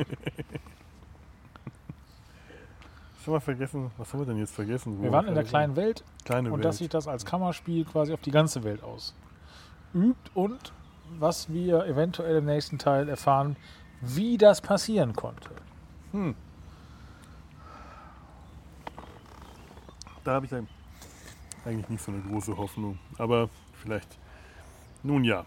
Was 3.19 3.27
haben 3.27 3.33
wir 3.33 3.41
vergessen? 3.41 3.91
Was 3.97 4.13
haben 4.13 4.21
wir 4.21 4.25
denn 4.25 4.37
jetzt 4.37 4.55
vergessen? 4.55 5.03
Wir 5.03 5.11
waren 5.11 5.27
in 5.27 5.35
der 5.35 5.43
kleinen 5.43 5.75
Welt 5.75 6.05
kleine 6.23 6.49
und 6.49 6.59
Welt. 6.59 6.65
dass 6.65 6.77
sich 6.77 6.87
das 6.87 7.07
als 7.07 7.25
Kammerspiel 7.25 7.83
quasi 7.83 8.13
auf 8.13 8.21
die 8.21 8.31
ganze 8.31 8.63
Welt 8.63 8.81
ausübt 8.81 10.31
und 10.33 10.71
was 11.19 11.51
wir 11.51 11.85
eventuell 11.85 12.37
im 12.37 12.45
nächsten 12.45 12.77
Teil 12.77 13.09
erfahren, 13.09 13.57
wie 14.01 14.37
das 14.37 14.61
passieren 14.61 15.13
konnte. 15.13 15.49
da 20.23 20.33
habe 20.35 20.45
ich 20.45 20.53
eigentlich 21.65 21.89
nicht 21.89 22.03
so 22.03 22.11
eine 22.11 22.21
große 22.21 22.55
Hoffnung. 22.55 22.99
Aber 23.17 23.49
vielleicht, 23.73 24.17
nun 25.03 25.23
ja. 25.23 25.45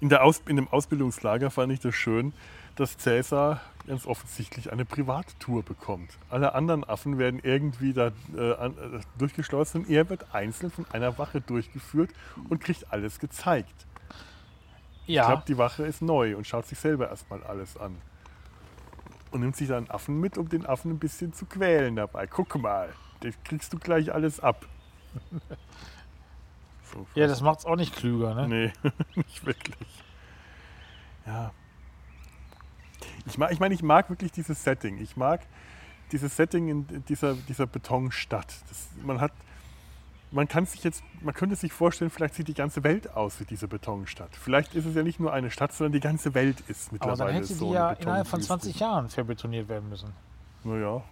In, 0.00 0.08
der 0.08 0.24
Aus, 0.24 0.42
in 0.46 0.56
dem 0.56 0.68
Ausbildungslager 0.68 1.50
fand 1.50 1.72
ich 1.72 1.80
das 1.80 1.94
schön, 1.94 2.32
dass 2.76 2.96
Cäsar 2.96 3.60
ganz 3.88 4.06
offensichtlich 4.06 4.72
eine 4.72 4.86
Privattour 4.86 5.64
bekommt. 5.64 6.20
Alle 6.28 6.54
anderen 6.54 6.84
Affen 6.84 7.18
werden 7.18 7.40
irgendwie 7.42 7.94
da 7.94 8.12
äh, 8.36 8.52
äh, 8.52 9.00
durchgeschleust 9.18 9.76
und 9.76 9.90
er 9.90 10.10
wird 10.10 10.34
einzeln 10.34 10.70
von 10.72 10.86
einer 10.92 11.18
Wache 11.18 11.42
durchgeführt 11.42 12.12
und 12.48 12.60
kriegt 12.62 12.92
alles 12.92 13.20
gezeigt. 13.20 13.88
Ich 15.12 15.14
Ja, 15.14 15.24
glaube, 15.24 15.44
die 15.48 15.58
Wache 15.58 15.86
ist 15.86 16.02
neu 16.02 16.36
und 16.36 16.46
schaut 16.46 16.66
sich 16.66 16.78
selber 16.78 17.10
erstmal 17.10 17.42
alles 17.44 17.76
an. 17.76 18.02
Und 19.30 19.40
nimmt 19.42 19.56
sich 19.56 19.68
dann 19.68 19.90
Affen 19.90 20.20
mit, 20.20 20.38
um 20.38 20.48
den 20.48 20.66
Affen 20.66 20.92
ein 20.92 21.00
bisschen 21.00 21.32
zu 21.34 21.46
quälen 21.46 21.96
dabei. 21.96 22.26
Guck 22.26 22.56
mal, 22.56 22.96
das 23.20 23.34
kriegst 23.44 23.72
du 23.72 23.78
gleich 23.78 24.12
alles 24.14 24.40
ab. 24.40 24.68
So, 26.82 27.08
ja 27.14 27.26
das 27.26 27.40
macht 27.40 27.60
es 27.60 27.66
auch 27.66 27.76
nicht 27.76 27.94
klüger. 27.94 28.34
Ne? 28.34 28.48
Nee, 28.48 28.72
nicht 29.14 29.44
wirklich. 29.46 30.04
Ja. 31.26 31.52
Ich, 33.28 33.38
mag, 33.38 33.52
ich 33.52 33.60
meine, 33.60 33.74
ich 33.74 33.82
mag 33.82 34.08
wirklich 34.10 34.32
dieses 34.32 34.62
Setting. 34.64 34.98
Ich 34.98 35.16
mag 35.16 35.40
dieses 36.12 36.36
Setting 36.36 36.68
in 36.68 37.04
dieser, 37.08 37.34
dieser 37.34 37.66
Betonstadt. 37.66 38.54
Das, 38.68 38.88
man 39.02 39.20
hat, 39.20 39.32
man 40.30 40.48
kann 40.48 40.66
sich 40.66 40.82
jetzt, 40.84 41.02
man 41.20 41.34
könnte 41.34 41.56
sich 41.56 41.72
vorstellen, 41.72 42.10
vielleicht 42.10 42.34
sieht 42.34 42.48
die 42.48 42.54
ganze 42.54 42.84
Welt 42.84 43.14
aus 43.14 43.40
wie 43.40 43.44
diese 43.44 43.68
Betonstadt. 43.68 44.30
Vielleicht 44.34 44.74
ist 44.74 44.86
es 44.86 44.94
ja 44.94 45.02
nicht 45.02 45.20
nur 45.20 45.32
eine 45.32 45.50
Stadt, 45.50 45.72
sondern 45.72 45.92
die 45.92 46.00
ganze 46.00 46.34
Welt 46.34 46.60
ist 46.68 46.88
Aber 46.88 46.92
mittlerweile 46.94 47.32
dann 47.32 47.42
hätte 47.42 47.54
so 47.54 47.68
die 47.68 47.74
ja 47.74 47.92
innerhalb 47.92 48.26
von 48.26 48.40
Betonwüste. 48.40 48.68
20 48.70 48.80
Jahren 48.80 49.08
verbetoniert 49.08 49.68
werden 49.68 49.88
müssen. 49.88 50.12
Naja. 50.64 51.02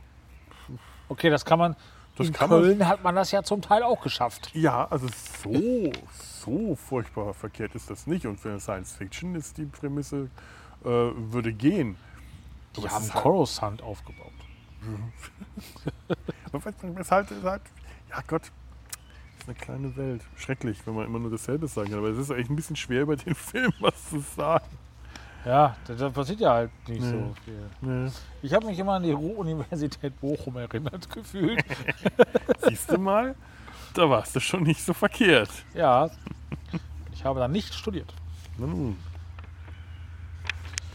Okay, 1.09 1.31
das 1.31 1.45
kann 1.45 1.59
man. 1.59 1.77
Das 2.17 2.29
in 2.29 2.33
kann 2.33 2.49
man- 2.49 2.63
Köln 2.63 2.89
hat 2.89 3.05
man 3.05 3.15
das 3.15 3.31
ja 3.31 3.43
zum 3.43 3.61
Teil 3.61 3.83
auch 3.83 4.01
geschafft. 4.01 4.51
Ja, 4.55 4.87
also 4.91 5.07
so, 5.43 5.93
so 6.11 6.75
furchtbar 6.75 7.35
verkehrt 7.35 7.75
ist 7.75 7.91
das 7.91 8.07
nicht. 8.07 8.27
Und 8.27 8.41
für 8.41 8.59
Science 8.59 8.93
Fiction 8.97 9.35
ist 9.35 9.59
die 9.59 9.67
Prämisse, 9.67 10.31
äh, 10.87 11.33
würde 11.33 11.53
gehen. 11.53 11.97
Die 12.77 12.79
Aber 12.81 12.87
es 12.89 12.93
haben 12.95 13.03
halt- 13.15 13.23
Coruscant 13.23 13.83
aufgebaut. 13.83 14.33
Was- 16.53 16.65
was 16.65 16.75
ist 17.01 17.11
halt, 17.11 17.31
ist 17.31 17.45
halt, 17.45 17.63
ja 18.09 18.23
Gott, 18.27 18.43
ist 19.39 19.49
eine 19.49 19.55
kleine 19.57 19.97
Welt. 19.97 20.23
Schrecklich, 20.37 20.79
wenn 20.87 20.95
man 20.95 21.07
immer 21.07 21.19
nur 21.19 21.31
dasselbe 21.31 21.67
sagen 21.67 21.91
kann. 21.91 21.99
Aber 21.99 22.09
es 22.09 22.19
ist 22.19 22.31
echt 22.31 22.49
ein 22.51 22.57
bisschen 22.57 22.77
schwer, 22.77 23.03
über 23.03 23.17
den 23.17 23.35
Film 23.35 23.73
was 23.81 24.11
zu 24.11 24.21
sagen. 24.21 24.67
Ja, 25.45 25.77
da, 25.87 26.11
passiert 26.11 26.41
ja 26.41 26.53
halt 26.55 26.71
nicht 26.89 27.03
Nee. 27.03 27.11
so 27.11 27.35
viel. 27.45 27.71
Nee. 27.81 28.11
Ich 28.43 28.53
habe 28.53 28.67
mich 28.67 28.79
immer 28.79 28.95
an 28.95 29.05
die 29.05 29.13
Ruhr-Universität 29.13 30.21
Bochum 30.21 30.57
erinnert 30.57 31.09
gefühlt. 31.15 31.65
Siehst 32.69 32.91
du 32.91 32.99
mal, 32.99 33.35
da 33.95 34.11
warst 34.11 34.35
du 34.35 34.41
schon 34.41 34.65
nicht 34.65 34.83
so 34.83 34.93
verkehrt. 34.93 35.51
ja, 35.75 36.11
ich 37.13 37.25
habe 37.25 37.39
da 37.41 37.47
nicht 37.49 37.73
studiert. 37.75 38.13
Nun. 38.59 38.97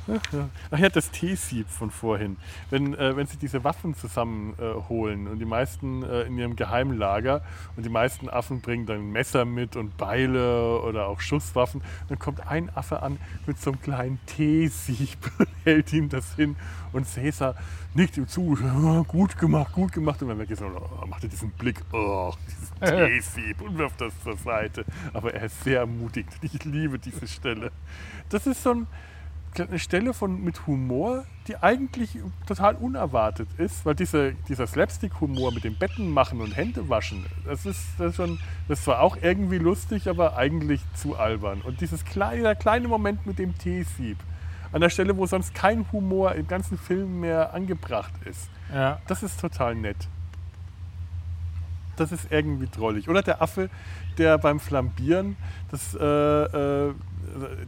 Ach 0.07 0.33
ja. 0.33 0.89
Das 0.89 1.11
T-Sieb 1.11 1.69
von 1.69 1.91
vorhin. 1.91 2.37
Wenn, 2.69 2.93
äh, 2.95 3.15
wenn 3.15 3.27
sie 3.27 3.37
diese 3.37 3.63
Waffen 3.63 3.95
zusammenholen 3.95 5.27
äh, 5.27 5.29
und 5.29 5.39
die 5.39 5.45
meisten 5.45 6.03
äh, 6.03 6.23
in 6.23 6.37
ihrem 6.37 6.55
Geheimlager 6.55 7.43
und 7.75 7.85
die 7.85 7.89
meisten 7.89 8.29
Affen 8.29 8.61
bringen 8.61 8.85
dann 8.85 9.11
Messer 9.11 9.45
mit 9.45 9.75
und 9.75 9.97
Beile 9.97 10.81
oder 10.81 11.07
auch 11.07 11.21
Schusswaffen, 11.21 11.81
dann 12.09 12.19
kommt 12.19 12.47
ein 12.47 12.69
Affe 12.75 13.01
an 13.01 13.17
mit 13.45 13.59
so 13.59 13.71
einem 13.71 13.81
kleinen 13.81 14.19
T-Sieb 14.25 15.17
und 15.37 15.47
hält 15.63 15.93
ihm 15.93 16.09
das 16.09 16.35
hin 16.35 16.55
und 16.93 17.07
Cäsar 17.07 17.55
nickt 17.93 18.17
ihm 18.17 18.27
zu, 18.27 18.57
"Ja, 18.61 19.03
gut 19.07 19.37
gemacht, 19.37 19.73
gut 19.73 19.91
gemacht 19.91 20.21
und 20.21 20.29
dann 20.29 20.39
ist 20.39 20.61
er, 20.61 20.71
oh, 20.73 21.05
macht 21.05 21.23
er 21.23 21.29
diesen 21.29 21.51
Blick, 21.51 21.81
oh, 21.91 22.33
dieses 22.47 22.69
T-Sieb 22.79 23.61
und 23.61 23.77
wirft 23.77 24.01
das 24.01 24.13
zur 24.23 24.37
Seite. 24.37 24.85
Aber 25.13 25.33
er 25.33 25.45
ist 25.45 25.63
sehr 25.63 25.79
ermutigend. 25.79 26.33
Ich 26.41 26.63
liebe 26.65 26.99
diese 26.99 27.27
Stelle. 27.27 27.71
Das 28.29 28.47
ist 28.47 28.63
so 28.63 28.71
ein, 28.71 28.87
eine 29.59 29.79
Stelle 29.79 30.13
von, 30.13 30.43
mit 30.43 30.65
Humor, 30.67 31.25
die 31.47 31.57
eigentlich 31.57 32.17
total 32.47 32.75
unerwartet 32.75 33.49
ist, 33.57 33.85
weil 33.85 33.95
diese, 33.95 34.33
dieser 34.47 34.65
Slapstick-Humor 34.67 35.53
mit 35.53 35.63
dem 35.63 35.75
Betten 35.75 36.09
machen 36.09 36.39
und 36.39 36.55
Hände 36.55 36.87
waschen, 36.89 37.25
das 37.45 37.65
ist, 37.65 37.85
das 37.97 38.11
ist 38.11 38.15
schon, 38.15 38.39
das 38.67 38.85
war 38.87 39.01
auch 39.01 39.17
irgendwie 39.21 39.57
lustig, 39.57 40.07
aber 40.07 40.37
eigentlich 40.37 40.81
zu 40.93 41.17
albern. 41.17 41.61
Und 41.61 41.81
dieses 41.81 42.05
kleine, 42.05 42.55
kleine 42.55 42.87
Moment 42.87 43.25
mit 43.25 43.39
dem 43.39 43.57
Teesieb, 43.57 44.17
an 44.71 44.79
der 44.79 44.89
Stelle, 44.89 45.17
wo 45.17 45.25
sonst 45.25 45.53
kein 45.53 45.85
Humor 45.91 46.33
im 46.35 46.47
ganzen 46.47 46.77
Film 46.77 47.19
mehr 47.19 47.53
angebracht 47.53 48.13
ist, 48.23 48.49
Ja. 48.73 48.99
das 49.07 49.21
ist 49.21 49.39
total 49.41 49.75
nett. 49.75 50.07
Das 51.97 52.13
ist 52.13 52.31
irgendwie 52.31 52.67
drollig. 52.67 53.09
Oder 53.09 53.21
der 53.21 53.41
Affe, 53.41 53.69
der 54.17 54.37
beim 54.37 54.61
Flambieren, 54.61 55.35
das 55.71 55.93
äh, 55.93 56.03
äh, 56.05 56.93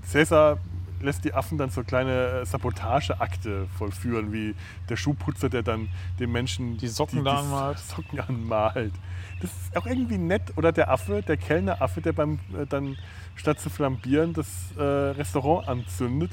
Cäsar 0.08 0.58
lässt 1.04 1.26
die 1.26 1.34
Affen 1.34 1.58
dann 1.58 1.70
so 1.70 1.84
kleine 1.84 2.41
äh, 2.41 2.45
Sabotageakte 2.45 3.68
vollführen, 3.78 4.32
wie 4.32 4.56
der 4.89 4.95
Schuhputzer, 4.95 5.49
der 5.49 5.64
dann 5.64 5.89
den 6.20 6.32
Menschen 6.32 6.78
Die 6.78 6.88
Socken 6.88 7.24
da 7.24 7.39
anmalt. 7.39 7.80
Socken 7.80 8.20
anmalt. 8.20 8.93
Das 9.41 9.51
ist 9.51 9.78
auch 9.78 9.86
irgendwie 9.86 10.18
nett. 10.18 10.54
Oder 10.56 10.72
der 10.72 10.89
Affe, 10.89 11.22
der 11.22 11.38
Kellneraffe, 11.38 12.01
der 12.01 12.14
beim 12.14 12.39
äh, 12.58 12.66
dann 12.66 12.97
statt 13.36 13.60
zu 13.60 13.70
flambieren 13.70 14.34
das 14.34 14.47
äh, 14.78 14.82
Restaurant 14.82 15.68
anzündet 15.68 16.32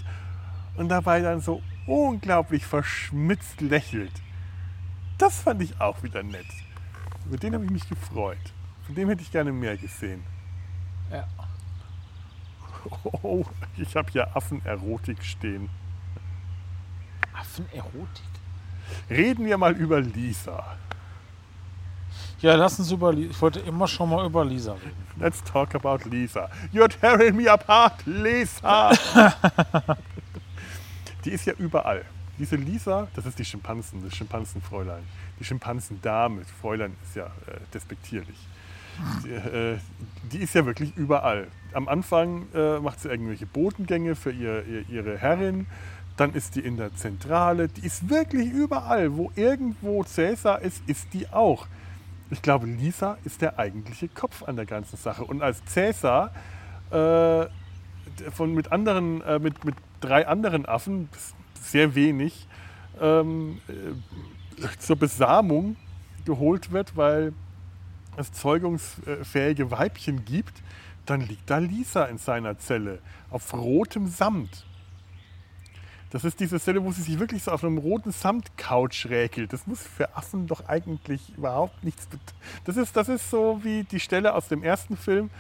und 0.76 0.88
dabei 0.88 1.20
dann 1.20 1.40
so 1.40 1.62
unglaublich 1.86 2.64
verschmitzt 2.64 3.60
lächelt. 3.60 4.12
Das 5.18 5.42
fand 5.42 5.62
ich 5.62 5.80
auch 5.80 6.02
wieder 6.02 6.22
nett. 6.22 6.46
Über 7.26 7.36
den 7.36 7.54
habe 7.54 7.64
ich 7.64 7.70
mich 7.70 7.88
gefreut. 7.88 8.38
Von 8.86 8.94
dem 8.94 9.08
hätte 9.08 9.22
ich 9.22 9.30
gerne 9.30 9.52
mehr 9.52 9.76
gesehen. 9.76 10.22
Ja. 11.10 11.26
Oh, 13.22 13.44
ich 13.76 13.94
habe 13.96 14.10
hier 14.10 14.36
Affenerotik 14.36 15.22
stehen. 15.22 15.68
Affenerotik. 17.32 18.24
Reden 19.08 19.44
wir 19.44 19.58
mal 19.58 19.72
über 19.72 20.00
Lisa. 20.00 20.76
Ja, 22.40 22.54
lass 22.54 22.78
uns 22.78 22.90
über 22.90 23.12
Lisa. 23.12 23.30
Ich 23.30 23.42
wollte 23.42 23.60
immer 23.60 23.86
schon 23.86 24.08
mal 24.08 24.24
über 24.24 24.44
Lisa 24.44 24.72
reden. 24.72 25.06
Let's 25.18 25.42
talk 25.44 25.74
about 25.74 26.08
Lisa. 26.08 26.50
You're 26.72 26.88
tearing 26.88 27.36
me 27.36 27.50
apart, 27.50 27.94
Lisa. 28.06 28.90
die 31.24 31.30
ist 31.30 31.44
ja 31.46 31.52
überall. 31.58 32.04
Diese 32.38 32.56
Lisa, 32.56 33.08
das 33.14 33.26
ist 33.26 33.38
die 33.38 33.44
Schimpansen, 33.44 34.02
das 34.02 34.16
Schimpansenfräulein. 34.16 35.02
Die 35.38 35.44
Schimpansendame, 35.44 36.42
Fräulein 36.62 36.96
ist 37.04 37.16
ja 37.16 37.26
äh, 37.26 37.60
despektierlich. 37.74 38.38
Die, 39.24 39.30
äh, 39.30 39.78
die 40.32 40.38
ist 40.38 40.55
ja 40.55 40.66
wirklich 40.66 40.96
überall. 40.96 41.48
Am 41.72 41.88
Anfang 41.88 42.46
äh, 42.55 42.78
macht 42.78 43.01
sie 43.01 43.09
irgendwelche 43.09 43.46
Botengänge 43.46 44.14
für 44.14 44.30
ihr, 44.30 44.64
ihr, 44.66 44.88
ihre 44.88 45.18
Herrin. 45.18 45.66
Dann 46.16 46.34
ist 46.34 46.57
die 46.57 46.61
in 46.61 46.76
der 46.76 46.94
Zentrale. 46.94 47.68
Die 47.68 47.86
ist 47.86 48.09
wirklich 48.09 48.51
überall. 48.51 49.16
Wo 49.16 49.32
irgendwo 49.36 50.05
Cäsar 50.05 50.61
ist, 50.61 50.82
ist 50.86 51.12
die 51.14 51.28
auch. 51.28 51.66
Ich 52.30 52.42
glaube, 52.42 52.66
Lisa 52.66 53.18
ist 53.24 53.42
der 53.42 53.59
eigentliche 53.59 54.09
Kopf 54.09 54.42
an 54.42 54.57
der 54.57 54.66
ganzen 54.66 54.96
Sache. 54.96 55.24
Und 55.24 55.42
als 55.42 55.64
Cäsar 55.64 56.32
äh, 56.90 57.46
von, 58.30 58.55
mit, 58.55 58.70
anderen, 58.70 59.20
äh, 59.22 59.38
mit, 59.38 59.64
mit 59.64 59.74
drei 60.01 60.26
anderen 60.26 60.66
Affen, 60.66 61.09
sehr 61.61 61.94
wenig, 61.94 62.46
ähm, 63.01 63.61
äh, 63.68 64.66
zur 64.78 64.96
Besamung 64.96 65.76
geholt 66.24 66.70
wird, 66.70 66.96
weil 66.96 67.32
es 68.16 68.32
zeugungsfähige 68.32 69.70
Weibchen 69.70 70.24
gibt, 70.24 70.62
dann 71.06 71.20
liegt 71.22 71.48
da 71.48 71.58
Lisa 71.58 72.04
in 72.04 72.18
seiner 72.18 72.58
Zelle 72.58 73.00
auf 73.30 73.52
rotem 73.52 74.08
Samt. 74.08 74.64
Das 76.11 76.24
ist 76.24 76.40
diese 76.40 76.58
Stelle, 76.58 76.82
wo 76.82 76.90
sie 76.90 77.02
sich 77.02 77.20
wirklich 77.20 77.44
so 77.44 77.52
auf 77.52 77.62
einem 77.62 77.78
roten 77.78 78.11
Samtcouch 78.11 79.06
räkelt. 79.08 79.52
Das 79.52 79.66
muss 79.68 79.80
für 79.80 80.16
Affen 80.16 80.48
doch 80.48 80.68
eigentlich 80.68 81.36
überhaupt 81.36 81.84
nichts. 81.84 82.08
Das 82.64 82.76
ist, 82.76 82.96
das 82.96 83.08
ist 83.08 83.30
so 83.30 83.61
wie 83.62 83.84
die 83.84 84.00
Stelle 84.00 84.34
aus 84.34 84.48
dem 84.48 84.64
ersten 84.64 84.96
Film, 84.96 85.30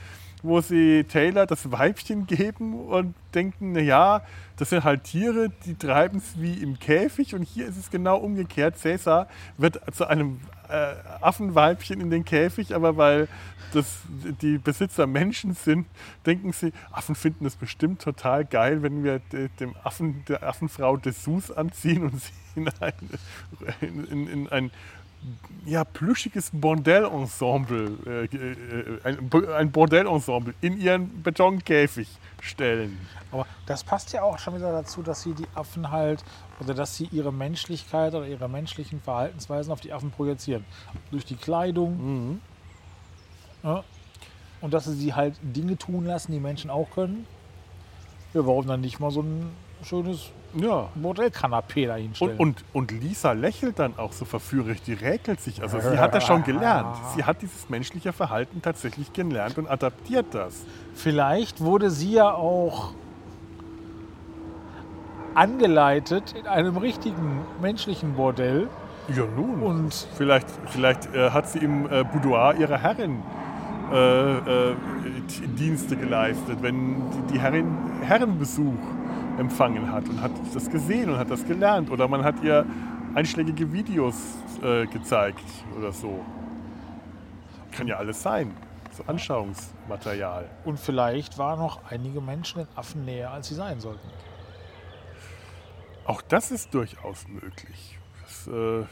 wo 0.42 0.60
sie 0.60 1.04
Taylor 1.04 1.46
das 1.46 1.70
Weibchen 1.70 2.26
geben 2.26 2.86
und 2.86 3.14
denken, 3.34 3.72
naja, 3.72 4.22
das 4.56 4.70
sind 4.70 4.84
halt 4.84 5.04
Tiere, 5.04 5.50
die 5.64 5.74
treiben 5.74 6.18
es 6.18 6.40
wie 6.40 6.54
im 6.54 6.78
Käfig 6.78 7.34
und 7.34 7.42
hier 7.42 7.66
ist 7.66 7.76
es 7.76 7.90
genau 7.90 8.18
umgekehrt. 8.18 8.78
Cäsar 8.78 9.28
wird 9.56 9.80
zu 9.94 10.06
einem 10.06 10.40
äh, 10.68 10.94
Affenweibchen 11.20 12.00
in 12.00 12.10
den 12.10 12.24
Käfig, 12.24 12.74
aber 12.74 12.96
weil 12.96 13.28
das, 13.72 14.00
die 14.42 14.58
Besitzer 14.58 15.06
Menschen 15.06 15.54
sind, 15.54 15.86
denken 16.26 16.52
sie, 16.52 16.72
Affen 16.90 17.14
finden 17.14 17.46
es 17.46 17.56
bestimmt 17.56 18.02
total 18.02 18.44
geil, 18.44 18.82
wenn 18.82 19.04
wir 19.04 19.20
dem 19.60 19.74
Affen, 19.84 20.24
der 20.26 20.42
Affenfrau 20.42 20.96
Dessous 20.96 21.50
anziehen 21.50 22.04
und 22.04 22.20
sie 22.20 22.32
in 22.56 22.68
ein, 22.80 22.92
in, 23.80 24.04
in, 24.06 24.26
in 24.26 24.48
ein 24.48 24.70
ja, 25.66 25.84
plüschiges 25.84 26.50
Bordellensemble, 26.52 27.98
äh, 28.06 28.24
äh, 28.24 29.00
ein, 29.04 29.30
ein 29.52 29.70
Bordellensemble 29.70 30.54
in 30.60 30.80
ihren 30.80 31.22
Betonkäfig 31.22 32.08
stellen. 32.40 32.98
Aber 33.30 33.46
das 33.66 33.84
passt 33.84 34.12
ja 34.12 34.22
auch 34.22 34.38
schon 34.38 34.56
wieder 34.56 34.72
dazu, 34.72 35.02
dass 35.02 35.22
sie 35.22 35.34
die 35.34 35.46
Affen 35.54 35.90
halt 35.90 36.24
oder 36.60 36.74
dass 36.74 36.96
sie 36.96 37.08
ihre 37.12 37.32
Menschlichkeit 37.32 38.14
oder 38.14 38.26
ihre 38.26 38.48
menschlichen 38.48 39.00
Verhaltensweisen 39.00 39.72
auf 39.72 39.80
die 39.80 39.92
Affen 39.92 40.10
projizieren. 40.10 40.64
Durch 41.10 41.24
die 41.24 41.36
Kleidung. 41.36 42.30
Mhm. 42.30 42.40
Ja. 43.62 43.84
Und 44.60 44.74
dass 44.74 44.86
sie 44.86 44.94
sie 44.94 45.14
halt 45.14 45.34
Dinge 45.42 45.76
tun 45.76 46.06
lassen, 46.06 46.32
die 46.32 46.40
Menschen 46.40 46.70
auch 46.70 46.90
können. 46.90 47.26
Ja, 48.32 48.46
warum 48.46 48.66
dann 48.66 48.80
nicht 48.80 49.00
mal 49.00 49.10
so 49.10 49.22
ein 49.22 49.50
schönes 49.82 50.30
Ja. 50.54 50.88
Modellkanapee 50.94 51.86
da 51.86 51.94
hinstellen? 51.94 52.38
Und, 52.38 52.64
und, 52.72 52.90
und 52.90 53.02
Lisa 53.02 53.32
lächelt 53.32 53.78
dann 53.78 53.98
auch 53.98 54.12
so 54.12 54.24
verführerisch, 54.24 54.82
die 54.82 54.94
räkelt 54.94 55.40
sich. 55.40 55.62
Also 55.62 55.80
sie 55.80 55.98
hat 55.98 56.14
das 56.14 56.24
schon 56.26 56.44
gelernt. 56.50 56.96
Sie 57.14 57.24
hat 57.24 57.42
dieses 57.42 57.68
menschliche 57.68 58.12
Verhalten 58.12 58.62
tatsächlich 58.62 59.12
gelernt 59.12 59.58
und 59.58 59.68
adaptiert 59.68 60.26
das. 60.32 60.64
Vielleicht 60.94 61.60
wurde 61.60 61.90
sie 61.90 62.12
ja 62.12 62.32
auch 62.32 62.92
angeleitet 65.34 66.34
in 66.38 66.46
einem 66.46 66.76
richtigen 66.76 67.42
menschlichen 67.62 68.14
Bordell. 68.14 68.68
Ja 69.14 69.24
nun. 69.36 69.62
Und 69.62 70.08
Vielleicht, 70.16 70.48
vielleicht 70.66 71.14
äh, 71.14 71.30
hat 71.30 71.48
sie 71.48 71.58
im 71.58 71.90
äh, 71.90 72.04
Boudoir 72.04 72.54
ihrer 72.56 72.78
Herrin 72.78 73.22
äh, 73.92 74.38
äh, 74.38 74.74
Dienste 75.58 75.96
geleistet, 75.96 76.58
wenn 76.60 76.96
die, 77.10 77.32
die 77.34 77.40
Herrin 77.40 77.76
Herrenbesuch 78.02 78.78
empfangen 79.40 79.90
hat 79.90 80.08
und 80.08 80.20
hat 80.20 80.30
das 80.54 80.70
gesehen 80.70 81.10
und 81.10 81.18
hat 81.18 81.30
das 81.30 81.44
gelernt. 81.44 81.90
Oder 81.90 82.06
man 82.06 82.22
hat 82.22 82.42
ihr 82.42 82.64
einschlägige 83.14 83.72
Videos 83.72 84.14
äh, 84.62 84.86
gezeigt 84.86 85.44
oder 85.76 85.90
so. 85.90 86.20
Kann 87.72 87.88
ja 87.88 87.96
alles 87.96 88.22
sein. 88.22 88.54
So 88.92 89.04
Anschauungsmaterial. 89.06 90.48
Und 90.64 90.78
vielleicht 90.78 91.38
waren 91.38 91.58
noch 91.58 91.80
einige 91.90 92.20
Menschen 92.20 92.64
den 92.64 92.68
Affen 92.76 93.04
näher, 93.04 93.30
als 93.30 93.48
sie 93.48 93.54
sein 93.54 93.80
sollten. 93.80 94.08
Auch 96.04 96.22
das 96.22 96.50
ist 96.50 96.74
durchaus 96.74 97.26
möglich. 97.28 97.98
Das, 98.22 98.46
äh, 98.48 98.84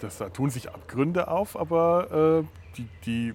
das, 0.00 0.18
da 0.18 0.28
tun 0.28 0.50
sich 0.50 0.70
Abgründe 0.70 1.28
auf, 1.28 1.58
aber 1.58 2.42
äh, 2.42 2.44
die, 2.76 2.88
die, 3.06 3.34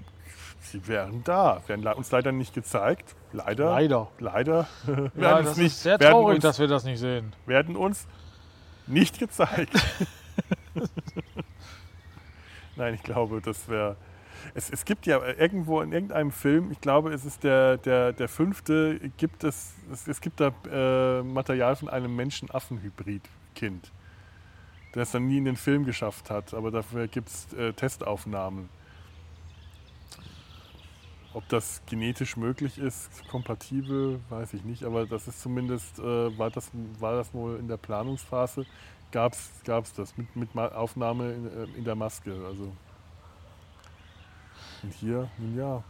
sie 0.70 0.88
wären 0.88 1.24
da. 1.24 1.62
Werden 1.68 1.86
uns 1.88 2.12
leider 2.12 2.32
nicht 2.32 2.54
gezeigt. 2.54 3.16
Leider. 3.34 3.72
Leider. 3.72 4.08
Leider. 4.20 4.68
werden 4.86 5.12
Ja, 5.16 5.42
das 5.42 5.58
nicht, 5.58 5.68
ist 5.68 5.84
sehr 5.84 6.00
traurig, 6.00 6.36
uns, 6.36 6.44
dass 6.44 6.60
wir 6.60 6.68
das 6.68 6.84
nicht 6.84 7.00
sehen. 7.00 7.36
werden 7.46 7.76
uns 7.76 8.08
nicht 8.88 9.20
gezeigt. 9.20 9.74
Nein, 12.76 12.94
ich 12.94 13.04
glaube, 13.04 13.42
das 13.42 13.68
wäre. 13.68 13.96
Es, 14.54 14.70
es 14.70 14.86
gibt 14.86 15.06
ja 15.06 15.22
irgendwo 15.38 15.82
in 15.82 15.92
irgendeinem 15.92 16.32
Film, 16.32 16.72
ich 16.72 16.80
glaube, 16.80 17.14
es 17.14 17.26
ist 17.26 17.44
der, 17.44 17.78
der, 17.78 18.14
der 18.14 18.30
fünfte, 18.30 18.98
gibt 19.18 19.44
es, 19.44 19.74
es, 19.92 20.08
es 20.08 20.22
gibt 20.22 20.40
da 20.40 20.54
äh, 20.72 21.22
Material 21.24 21.76
von 21.76 21.90
einem 21.90 22.16
Menschen-Affen-Hybrid-Kind, 22.16 23.92
der 24.96 25.04
es 25.04 25.12
dann 25.12 25.28
nie 25.28 25.40
in 25.40 25.46
den 25.46 25.58
Film 25.58 25.84
geschafft 25.86 26.30
hat, 26.30 26.54
aber 26.54 26.72
dafür 26.72 27.08
gibt 27.10 27.28
es 27.28 27.54
äh, 27.54 27.74
Testaufnahmen. 27.74 28.70
Ob 31.34 31.48
das 31.50 31.82
genetisch 31.86 32.38
möglich 32.38 32.80
ist, 32.80 33.28
kompatibel, 33.28 34.20
weiß 34.30 34.54
ich 34.54 34.64
nicht, 34.64 34.84
aber 34.84 35.06
das 35.06 35.28
ist 35.28 35.42
zumindest, 35.42 36.00
äh, 36.00 36.38
war, 36.38 36.50
das, 36.50 36.72
war 37.00 37.16
das 37.16 37.34
wohl 37.34 37.58
in 37.58 37.68
der 37.68 37.78
Planungsphase, 37.78 38.66
gab 39.12 39.34
es 39.34 39.94
das 39.94 40.18
mit, 40.18 40.36
mit 40.36 40.56
Aufnahme 40.56 41.32
in, 41.32 41.46
äh, 41.48 41.78
in 41.78 41.84
der 41.84 41.96
Maske. 41.96 42.34
Also. 42.48 42.72
Und 44.82 44.94
hier, 44.94 45.30
nun 45.38 45.58
ja, 45.58 45.84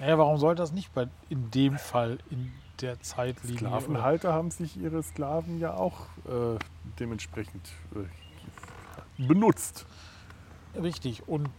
Naja, 0.00 0.18
warum 0.18 0.38
soll 0.38 0.54
das 0.54 0.72
nicht 0.72 0.92
bei, 0.94 1.08
in 1.28 1.50
dem 1.50 1.78
Fall 1.78 2.18
in 2.30 2.52
der 2.80 3.00
Zeitlinie? 3.00 3.58
Sklavenhalter 3.58 4.32
haben 4.32 4.50
sich 4.50 4.78
ihre 4.78 5.02
Sklaven 5.02 5.60
ja 5.60 5.74
auch 5.74 6.06
äh, 6.26 6.58
dementsprechend 6.98 7.68
äh, 7.94 9.26
benutzt. 9.26 9.86
Richtig. 10.74 11.28
Und 11.28 11.50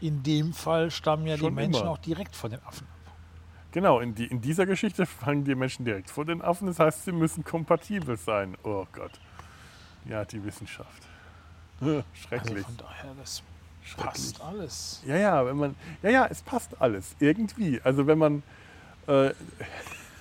in 0.00 0.22
dem 0.22 0.52
Fall 0.52 0.90
stammen 0.90 1.26
ja 1.26 1.34
die 1.34 1.40
Schon 1.40 1.54
Menschen 1.54 1.82
immer. 1.82 1.90
auch 1.90 1.98
direkt 1.98 2.36
von 2.36 2.50
den 2.50 2.60
Affen 2.64 2.86
ab. 2.86 3.12
Genau, 3.72 4.00
in, 4.00 4.14
die, 4.14 4.26
in 4.26 4.40
dieser 4.40 4.64
Geschichte 4.66 5.04
fangen 5.06 5.44
die 5.44 5.54
Menschen 5.54 5.84
direkt 5.84 6.10
vor 6.10 6.24
den 6.24 6.40
Affen. 6.40 6.66
Das 6.66 6.78
heißt, 6.78 7.04
sie 7.04 7.12
müssen 7.12 7.44
kompatibel 7.44 8.16
sein. 8.16 8.56
Oh 8.64 8.86
Gott. 8.92 9.12
Ja, 10.06 10.24
die 10.24 10.42
Wissenschaft. 10.42 11.02
Also 11.80 12.02
Schrecklich. 12.14 12.64
von 12.64 12.76
daher, 12.76 13.14
das 13.18 13.42
passt 13.96 14.40
alles. 14.40 15.02
Ja, 15.06 15.16
ja, 15.16 15.46
wenn 15.46 15.56
man. 15.56 15.76
Ja, 16.02 16.10
ja, 16.10 16.26
es 16.26 16.42
passt 16.42 16.80
alles. 16.80 17.14
Irgendwie. 17.20 17.80
Also 17.82 18.06
wenn 18.06 18.18
man. 18.18 18.42
Äh, 19.06 19.32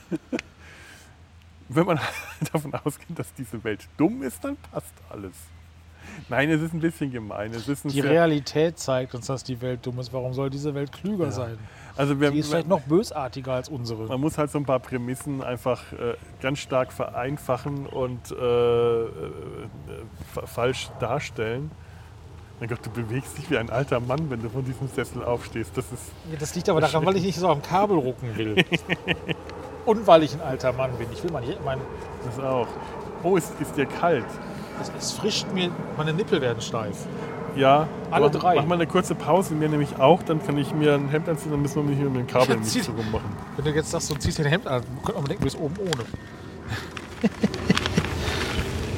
wenn 1.70 1.86
man 1.86 2.00
davon 2.54 2.74
ausgeht, 2.74 3.18
dass 3.18 3.34
diese 3.34 3.64
Welt 3.64 3.88
dumm 3.98 4.24
ist, 4.24 4.44
dann 4.44 4.58
passt 4.58 4.94
alles. 5.10 5.36
Nein, 6.30 6.50
es 6.50 6.62
ist 6.62 6.74
ein 6.74 6.80
bisschen 6.80 7.12
gemein. 7.12 7.52
Die 7.86 8.00
Realität 8.02 8.78
zeigt 8.80 9.16
uns, 9.16 9.28
dass 9.28 9.44
die 9.44 9.62
Welt 9.62 9.86
dumm 9.86 10.00
ist. 10.00 10.12
Warum 10.14 10.34
soll 10.34 10.50
diese 10.50 10.74
Welt 10.76 10.92
klüger 10.92 11.26
Ja. 11.26 11.32
sein? 11.32 11.58
also 11.96 12.20
wir, 12.20 12.32
Die 12.32 12.40
ist 12.40 12.50
vielleicht 12.50 12.68
noch 12.68 12.82
bösartiger 12.82 13.54
als 13.54 13.70
unsere. 13.70 14.04
Man 14.08 14.20
muss 14.22 14.38
halt 14.38 14.52
so 14.52 14.58
ein 14.60 14.66
paar 14.66 14.80
Prämissen 14.80 15.42
einfach 15.42 15.82
äh, 15.94 16.16
ganz 16.42 16.60
stark 16.60 16.92
vereinfachen 16.94 17.86
und 17.88 18.32
äh, 18.32 18.36
äh, 19.04 19.10
fa- 20.34 20.46
falsch 20.46 20.90
darstellen. 21.00 21.72
Mein 22.60 22.70
Gott, 22.70 22.80
du 22.84 22.90
bewegst 22.90 23.38
dich 23.38 23.50
wie 23.52 23.58
ein 23.58 23.70
alter 23.70 24.00
Mann, 24.00 24.30
wenn 24.32 24.42
du 24.42 24.50
von 24.50 24.66
diesem 24.66 24.88
Sessel 24.88 25.24
aufstehst. 25.24 25.72
Das 25.76 25.86
ist 25.92 26.02
Ja, 26.32 26.38
Das 26.40 26.56
liegt 26.56 26.68
aber 26.70 26.82
daran, 26.82 27.06
weil 27.06 27.16
ich 27.16 27.24
nicht 27.24 27.38
so 27.40 27.48
am 27.50 27.62
Kabel 27.62 27.98
rucken 27.98 28.36
will. 28.36 28.56
Und 29.86 30.06
weil 30.06 30.24
ich 30.24 30.34
ein 30.34 30.42
alter 30.42 30.74
Mann 30.74 30.92
bin. 30.98 31.08
Ich 31.14 31.24
will 31.24 31.32
mal 31.32 31.42
nicht, 31.46 31.64
mein, 31.64 31.80
das 32.26 32.40
auch. 32.44 32.68
Oh, 33.24 33.38
ist, 33.38 33.54
ist 33.62 33.76
dir 33.78 33.86
kalt? 33.86 34.26
Es, 34.82 34.92
es 34.98 35.12
frischt 35.14 35.48
mir, 35.54 35.72
meine 35.96 36.14
Nippel 36.14 36.42
werden 36.42 36.62
steif. 36.62 37.06
Ja. 37.56 37.88
Alle 38.12 38.28
aber 38.28 38.38
drei. 38.38 38.56
Mach 38.56 38.66
mal 38.66 38.76
eine 38.76 38.88
kurze 38.88 39.16
Pause, 39.16 39.56
mir 39.56 39.68
nämlich 39.68 39.98
auch. 40.00 40.22
Dann 40.24 40.46
kann 40.46 40.58
ich 40.58 40.74
mir 40.74 40.94
ein 40.94 41.10
Hemd 41.10 41.28
anziehen, 41.28 41.52
dann 41.52 41.62
müssen 41.62 41.76
wir 41.78 41.84
mich 41.84 41.98
hier 41.98 42.10
mit 42.10 42.22
dem 42.22 42.28
Kabel 42.28 42.58
nicht 42.58 42.84
so 42.84 42.92
rummachen. 42.92 43.30
Wenn 43.56 43.66
du 43.66 43.72
jetzt 43.72 43.90
sagst, 43.90 44.10
du 44.12 44.16
ziehst 44.16 44.38
dir 44.38 44.46
ein 44.46 44.52
Hemd 44.52 44.68
an, 44.68 44.84
könnte 45.04 45.14
man 45.14 45.26
denken, 45.26 45.42
du 45.42 45.46
bist 45.46 45.60
oben 45.60 45.76
ohne. 45.80 46.06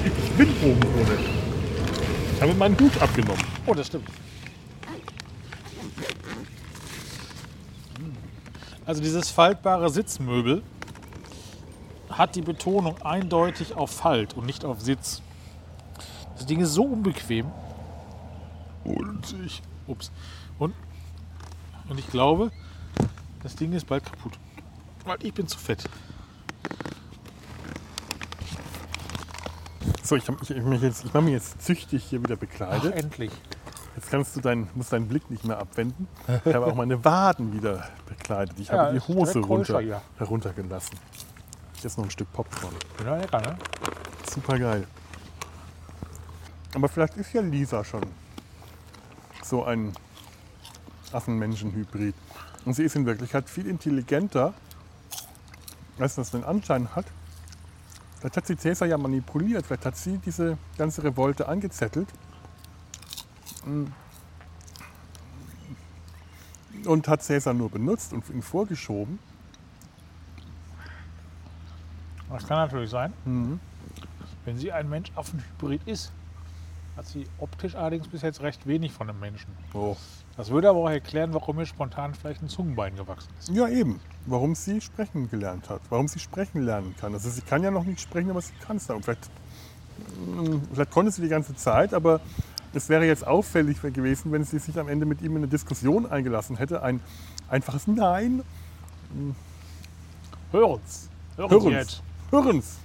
Ich 0.01 0.31
bin 0.31 0.49
oben 0.63 0.79
ohne. 0.95 1.17
Ich 2.35 2.41
habe 2.41 2.53
meinen 2.53 2.79
Hut 2.79 3.01
abgenommen. 3.01 3.43
Oh, 3.65 3.73
das 3.73 3.87
stimmt. 3.87 4.07
Also 8.85 9.01
dieses 9.01 9.29
faltbare 9.29 9.89
Sitzmöbel 9.89 10.63
hat 12.09 12.35
die 12.35 12.41
Betonung 12.41 12.95
eindeutig 13.03 13.75
auf 13.75 13.91
Falt 13.91 14.35
und 14.35 14.45
nicht 14.45 14.63
auf 14.63 14.79
Sitz. 14.79 15.21
Das 16.39 16.45
Ding 16.45 16.61
ist 16.61 16.73
so 16.73 16.83
unbequem. 16.85 17.45
Und 18.85 19.35
ich. 19.45 19.61
Ups. 19.87 20.09
Und, 20.57 20.73
und 21.89 21.99
ich 21.99 22.07
glaube, 22.09 22.49
das 23.43 23.55
Ding 23.57 23.73
ist 23.73 23.85
bald 23.87 24.05
kaputt. 24.05 24.39
Weil 25.03 25.17
ich 25.21 25.33
bin 25.33 25.47
zu 25.47 25.57
fett. 25.57 25.83
So, 30.03 30.15
ich, 30.15 30.27
hab- 30.27 30.41
ich, 30.41 30.49
ich, 30.51 30.63
mich 30.63 30.81
jetzt- 30.81 31.03
ich 31.05 31.13
mache 31.13 31.23
mich 31.23 31.33
jetzt 31.33 31.61
züchtig 31.61 32.03
hier 32.05 32.23
wieder 32.23 32.35
Ach, 32.35 32.39
bekleidet. 32.39 32.95
endlich. 32.95 33.31
Jetzt 33.97 34.09
kannst 34.09 34.33
du 34.35 34.39
deinen, 34.39 34.69
musst 34.75 34.93
deinen 34.93 35.07
Blick 35.09 35.29
nicht 35.29 35.43
mehr 35.43 35.57
abwenden. 35.59 36.07
Ich 36.45 36.53
habe 36.53 36.65
auch 36.67 36.75
meine 36.75 37.03
Waden 37.03 37.51
wieder 37.53 37.85
bekleidet. 38.07 38.57
Ich 38.59 38.69
Ja, 38.69 38.77
habe 38.85 38.93
die 38.93 39.01
Hose 39.13 39.39
runter, 39.39 39.81
heruntergelassen. 40.17 40.97
Jetzt 41.83 41.97
noch 41.97 42.05
ein 42.05 42.11
Stück 42.11 42.31
Popcorn. 42.31 42.73
Ja, 43.03 43.17
lecker, 43.17 43.41
ne? 43.41 43.57
Super 44.33 44.57
geil. 44.57 44.87
Aber 46.73 46.87
vielleicht 46.87 47.17
ist 47.17 47.33
ja 47.33 47.41
Lisa 47.41 47.83
schon 47.83 48.03
so 49.43 49.63
ein 49.63 49.93
Affenmenschen-Hybrid. 51.11 52.15
Und 52.65 52.73
sie 52.73 52.83
ist 52.83 52.95
in 52.95 53.05
Wirklichkeit 53.05 53.49
viel 53.49 53.67
intelligenter, 53.67 54.53
als 55.97 56.15
das 56.15 56.31
den 56.31 56.43
Anschein 56.43 56.95
hat. 56.95 57.05
Vielleicht 58.19 58.37
hat 58.37 58.47
sie 58.47 58.57
Cäsar 58.57 58.87
ja 58.87 58.97
manipuliert. 58.97 59.65
Vielleicht 59.65 59.85
hat 59.85 59.97
sie 59.97 60.17
diese 60.17 60.57
ganze 60.77 61.03
Revolte 61.03 61.47
angezettelt. 61.47 62.07
Mm. 63.65 63.85
und 66.85 67.07
hat 67.09 67.21
Cäsar 67.21 67.53
nur 67.53 67.69
benutzt 67.69 68.13
und 68.13 68.29
ihn 68.29 68.41
vorgeschoben. 68.41 69.19
Das 72.29 72.47
kann 72.47 72.57
natürlich 72.57 72.89
sein. 72.89 73.13
Wenn 74.45 74.57
sie 74.57 74.71
ein 74.71 74.87
Mensch-Affen-Hybrid 74.87 75.81
ist, 75.87 76.13
hat 76.99 77.07
sie 77.07 77.25
optisch 77.39 77.75
allerdings 77.75 78.09
bis 78.09 78.21
jetzt 78.21 78.41
recht 78.41 78.67
wenig 78.67 78.91
von 78.91 79.09
einem 79.09 79.19
Menschen. 79.19 79.47
Oh. 79.73 79.95
Das 80.35 80.49
würde 80.49 80.69
aber 80.69 80.79
auch 80.79 80.89
erklären, 80.89 81.33
warum 81.33 81.55
mir 81.55 81.65
spontan 81.65 82.13
vielleicht 82.13 82.41
ein 82.41 82.49
Zungenbein 82.49 82.95
gewachsen 82.95 83.29
ist. 83.39 83.49
Ja, 83.49 83.67
eben. 83.69 84.01
Warum 84.25 84.53
sie 84.53 84.81
sprechen 84.81 85.29
gelernt 85.29 85.69
hat. 85.69 85.81
Warum 85.89 86.09
sie 86.09 86.19
sprechen 86.19 86.61
lernen 86.61 86.95
kann. 86.99 87.13
Also 87.13 87.29
sie 87.29 87.41
kann 87.41 87.63
ja 87.63 87.71
noch 87.71 87.85
nicht 87.85 88.01
sprechen, 88.01 88.29
aber 88.29 88.41
sie 88.41 88.53
kann 88.59 88.77
es 88.77 88.87
dann. 88.87 89.01
Vielleicht, 89.01 89.29
mm, 90.25 90.57
vielleicht 90.73 90.91
konnte 90.91 91.11
sie 91.11 91.21
die 91.21 91.29
ganze 91.29 91.55
Zeit, 91.55 91.93
aber 91.93 92.19
es 92.73 92.89
wäre 92.89 93.05
jetzt 93.05 93.25
auffällig 93.25 93.81
gewesen, 93.81 94.31
wenn 94.33 94.43
sie 94.43 94.59
sich 94.59 94.77
am 94.77 94.89
Ende 94.89 95.05
mit 95.05 95.21
ihm 95.21 95.31
in 95.31 95.37
eine 95.37 95.47
Diskussion 95.47 96.05
eingelassen 96.05 96.57
hätte. 96.57 96.83
Ein 96.83 96.99
einfaches 97.49 97.87
Nein. 97.87 98.43
Hören's. 100.51 101.09
Hören 101.37 101.49
Sie 101.49 101.55
Hörens. 101.55 101.71
jetzt. 101.71 102.03
Hörens. 102.29 102.77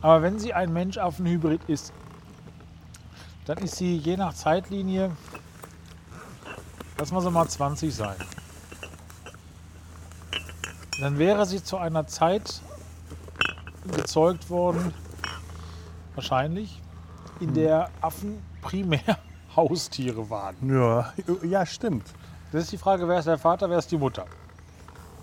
Aber 0.00 0.22
wenn 0.22 0.38
sie 0.38 0.52
ein 0.52 0.72
Mensch-Affen-Hybrid 0.72 1.60
ist, 1.68 1.92
dann 3.46 3.58
ist 3.58 3.76
sie 3.76 3.96
je 3.96 4.16
nach 4.16 4.34
Zeitlinie, 4.34 5.10
lassen 6.98 7.14
wir 7.14 7.20
sie 7.20 7.30
mal 7.30 7.48
20 7.48 7.94
sein. 7.94 8.16
Dann 11.00 11.18
wäre 11.18 11.46
sie 11.46 11.62
zu 11.62 11.76
einer 11.78 12.06
Zeit 12.06 12.62
gezeugt 13.90 14.48
worden, 14.50 14.94
wahrscheinlich, 16.14 16.80
in 17.40 17.54
der 17.54 17.90
Affen 18.00 18.40
primär 18.60 19.18
Haustiere 19.56 20.30
waren. 20.30 20.56
Ja, 20.68 21.12
ja, 21.42 21.66
stimmt. 21.66 22.06
Das 22.52 22.64
ist 22.64 22.72
die 22.72 22.78
Frage, 22.78 23.08
wer 23.08 23.18
ist 23.18 23.26
der 23.26 23.38
Vater, 23.38 23.68
wer 23.68 23.78
ist 23.78 23.90
die 23.90 23.96
Mutter? 23.96 24.26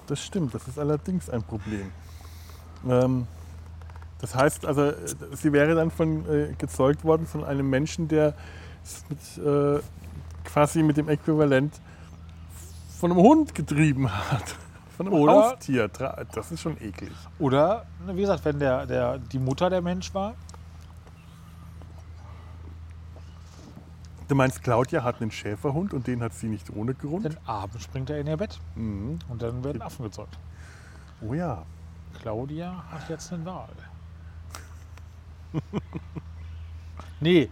Das 0.08 0.20
stimmt, 0.22 0.54
das 0.54 0.68
ist 0.68 0.78
allerdings 0.78 1.30
ein 1.30 1.44
Problem. 1.44 1.92
Ähm, 2.88 3.28
das 4.20 4.36
heißt 4.36 4.66
also, 4.66 4.84
äh, 4.90 4.96
sie 5.34 5.52
wäre 5.54 5.76
dann 5.76 5.92
von, 5.92 6.26
äh, 6.30 6.54
gezeugt 6.58 7.04
worden 7.04 7.26
von 7.26 7.44
einem 7.44 7.70
Menschen, 7.70 8.08
der 8.08 8.34
es 8.84 9.04
mit, 9.10 9.46
äh, 9.46 9.80
quasi 10.46 10.84
mit 10.84 10.98
dem 10.98 11.10
Äquivalent 11.10 11.80
von 13.00 13.12
einem 13.12 13.22
Hund 13.22 13.56
getrieben 13.56 14.12
hat. 14.12 14.44
Von 14.98 15.08
einem 15.08 15.16
Oder- 15.16 15.32
Haustier. 15.52 15.88
Das 15.88 16.52
ist 16.52 16.60
schon 16.60 16.76
eklig. 16.82 17.14
Oder, 17.40 17.86
wie 18.08 18.20
gesagt, 18.20 18.44
wenn 18.44 18.60
der, 18.60 18.86
der, 18.86 19.18
die 19.18 19.40
Mutter 19.40 19.70
der 19.70 19.82
Mensch 19.82 20.14
war, 20.14 20.34
Du 24.28 24.36
meinst, 24.36 24.62
Claudia 24.62 25.04
hat 25.04 25.22
einen 25.22 25.32
Schäferhund 25.32 25.92
und 25.94 26.06
den 26.06 26.22
hat 26.22 26.34
sie 26.34 26.48
nicht 26.50 26.70
ohne 26.76 26.94
Grund? 26.94 27.26
dann 27.26 27.38
abends 27.46 27.84
springt 27.84 28.10
er 28.12 28.20
in 28.20 28.28
ihr 28.28 28.38
Bett 28.38 28.60
Mhm. 28.76 29.20
und 29.28 29.42
dann 29.42 29.64
werden 29.64 29.82
Affen 29.82 30.04
gezeugt. 30.04 30.38
Oh 31.22 31.34
ja. 31.34 31.64
Claudia 32.22 32.84
hat 32.92 33.10
jetzt 33.10 33.32
einen 33.34 33.46
Wal. 33.46 33.70
nee. 37.20 37.50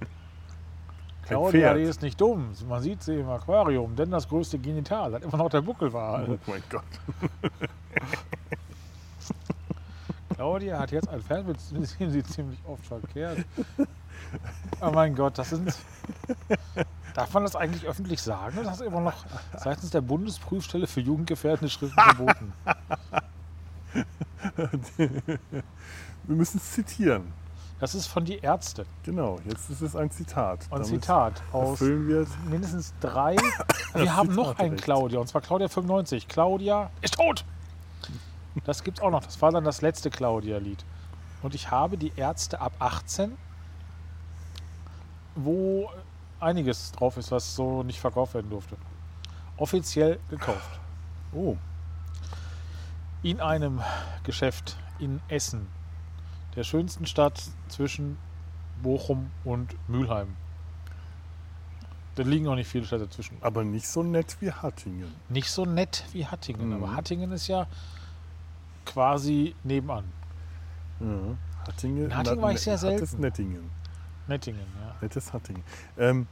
Claudia, 1.24 1.74
die 1.74 1.82
ist 1.82 2.02
nicht 2.02 2.20
dumm. 2.22 2.52
Man 2.68 2.82
sieht 2.82 3.04
sie 3.04 3.20
im 3.20 3.30
Aquarium, 3.30 3.96
denn 3.96 4.12
das 4.12 4.28
größte 4.30 4.58
Genital 4.60 5.14
hat 5.14 5.24
immer 5.24 5.38
noch 5.38 5.50
der 5.50 5.62
Buckelwal. 5.62 6.26
Oh 6.30 6.38
mein 6.48 6.64
Gott. 6.70 6.84
Claudia 10.36 10.80
hat 10.80 10.92
jetzt 10.92 11.10
ein 11.10 11.22
Pferd, 11.22 11.48
mit 11.48 11.58
dem 12.00 12.12
sie 12.12 12.24
ziemlich 12.24 12.60
oft 12.66 12.86
verkehrt. 12.86 13.44
Oh 14.82 14.92
mein 14.92 15.16
Gott, 15.16 15.38
das 15.38 15.50
sind. 15.50 15.76
Darf 17.14 17.34
man 17.34 17.44
das 17.44 17.56
eigentlich 17.56 17.86
öffentlich 17.86 18.22
sagen? 18.22 18.60
Das 18.64 18.80
ist 18.80 18.86
immer 18.86 19.02
noch 19.02 19.26
seitens 19.58 19.90
der 19.90 20.02
Bundesprüfstelle 20.02 20.86
für 20.86 21.02
jugendgefährdende 21.02 21.70
Schriften 21.70 22.00
verboten. 22.00 22.54
Wir 24.98 26.36
müssen 26.36 26.58
es 26.58 26.72
zitieren. 26.74 27.34
Das 27.80 27.94
ist 27.94 28.08
von 28.08 28.26
die 28.26 28.40
Ärzte. 28.40 28.86
Genau, 29.04 29.40
jetzt 29.46 29.70
ist 29.70 29.82
es 29.82 29.96
ein 29.96 30.10
Zitat. 30.10 30.62
Ein 30.66 30.82
Damit 30.82 30.88
Zitat 30.88 31.44
aus 31.52 31.80
mindestens 31.80 32.94
drei. 33.00 33.36
Wir 33.94 34.16
haben 34.16 34.34
noch 34.34 34.50
Zitat 34.50 34.60
einen 34.62 34.70
direkt. 34.72 34.84
Claudia, 34.84 35.20
und 35.20 35.28
zwar 35.28 35.42
Claudia 35.42 35.68
95. 35.68 36.28
Claudia 36.28 36.90
ist 37.02 37.14
tot! 37.14 37.46
Das 38.66 38.84
gibt's 38.84 39.00
auch 39.02 39.12
noch. 39.12 39.24
Das 39.24 39.40
war 39.42 39.52
dann 39.52 39.64
das 39.64 39.82
letzte 39.82 40.10
Claudia-Lied. 40.10 40.84
Und 41.44 41.54
ich 41.54 41.70
habe 41.70 41.98
die 41.98 42.12
Ärzte 42.16 42.60
ab 42.60 42.74
18, 42.80 43.38
wo 45.36 45.92
einiges 46.40 46.92
drauf 46.94 47.18
ist, 47.18 47.32
was 47.32 47.56
so 47.56 47.84
nicht 47.84 48.00
verkauft 48.00 48.34
werden 48.34 48.50
durfte. 48.50 48.76
Offiziell 49.58 50.20
gekauft. 50.30 50.80
Oh, 51.34 51.56
In 53.22 53.40
einem 53.42 53.82
Geschäft 54.24 54.78
in 54.98 55.20
Essen, 55.28 55.68
der 56.58 56.64
schönsten 56.64 57.06
Stadt 57.06 57.42
zwischen 57.70 58.18
Bochum 58.84 59.32
und 59.46 59.76
Mülheim. 59.88 60.36
Da 62.16 62.24
liegen 62.24 62.46
noch 62.46 62.56
nicht 62.56 62.68
viele 62.68 62.84
Städte 62.84 63.10
zwischen. 63.10 63.38
aber 63.42 63.64
nicht 63.64 63.88
so 63.88 64.04
nett 64.04 64.38
wie 64.40 64.52
Hattingen. 64.52 65.14
nicht 65.30 65.50
so 65.50 65.66
nett 65.66 66.04
wie 66.12 66.26
Hattingen. 66.26 66.70
Mhm. 66.70 66.74
Aber 66.74 66.96
Hattingen 66.96 67.32
ist 67.32 67.48
ja 67.48 67.68
quasi 68.86 69.56
nebenan. 69.64 70.06
Hattingen, 71.68 72.06
In 72.06 72.18
Hattingen 72.18 72.42
war 72.42 72.52
ich 72.52 72.62
sehr 72.62 72.74
Hattes 72.74 73.12
selten. 73.12 73.22
Nettingen. 73.22 73.70
Nettingen, 74.28 74.66
ja. 74.82 74.96
Nettes 75.02 75.32
Hattingen. 75.32 75.64
Ähm, 75.98 76.28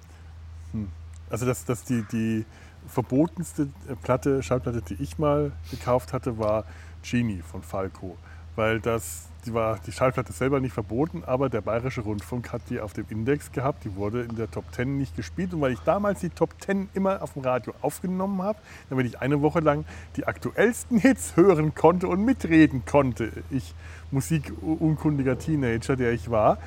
hm. 0.72 0.92
Also 1.30 1.46
das, 1.46 1.66
das 1.66 1.84
die, 1.84 2.04
die 2.12 2.46
verbotenste 2.88 3.70
äh, 3.88 3.96
Platte, 3.96 4.42
Schallplatte, 4.42 4.82
die 4.82 4.96
ich 4.96 5.18
mal 5.18 5.52
gekauft 5.70 6.14
hatte, 6.14 6.38
war 6.40 6.66
Genie 7.04 7.42
von 7.42 7.62
Falco. 7.62 8.18
Weil 8.56 8.80
das, 8.80 9.30
die 9.46 9.54
war 9.54 9.80
die 9.86 9.92
Schallplatte 9.92 10.34
selber 10.34 10.60
nicht 10.60 10.74
verboten, 10.74 11.24
aber 11.26 11.50
der 11.50 11.62
Bayerische 11.62 12.02
Rundfunk 12.02 12.52
hat 12.52 12.62
die 12.70 12.80
auf 12.80 12.94
dem 12.94 13.06
Index 13.10 13.52
gehabt. 13.52 13.84
Die 13.84 13.96
wurde 13.96 14.22
in 14.24 14.36
der 14.36 14.50
Top 14.50 14.66
10 14.74 14.98
nicht 14.98 15.16
gespielt. 15.16 15.54
Und 15.54 15.62
weil 15.62 15.74
ich 15.74 15.80
damals 15.82 16.22
die 16.22 16.30
Top 16.30 16.56
10 16.60 16.90
immer 16.94 17.22
auf 17.22 17.34
dem 17.34 17.44
Radio 17.44 17.74
aufgenommen 17.82 18.42
habe, 18.42 18.58
damit 18.90 19.06
ich 19.06 19.20
eine 19.22 19.42
Woche 19.42 19.60
lang 19.60 19.86
die 20.16 20.26
aktuellsten 20.26 20.98
Hits 20.98 21.36
hören 21.36 21.76
konnte 21.76 22.08
und 22.08 22.26
mitreden 22.26 22.84
konnte. 22.86 23.32
Ich, 23.52 23.76
musikunkundiger 24.12 25.38
Teenager, 25.38 25.96
der 25.96 26.12
ich 26.14 26.32
war, 26.32 26.58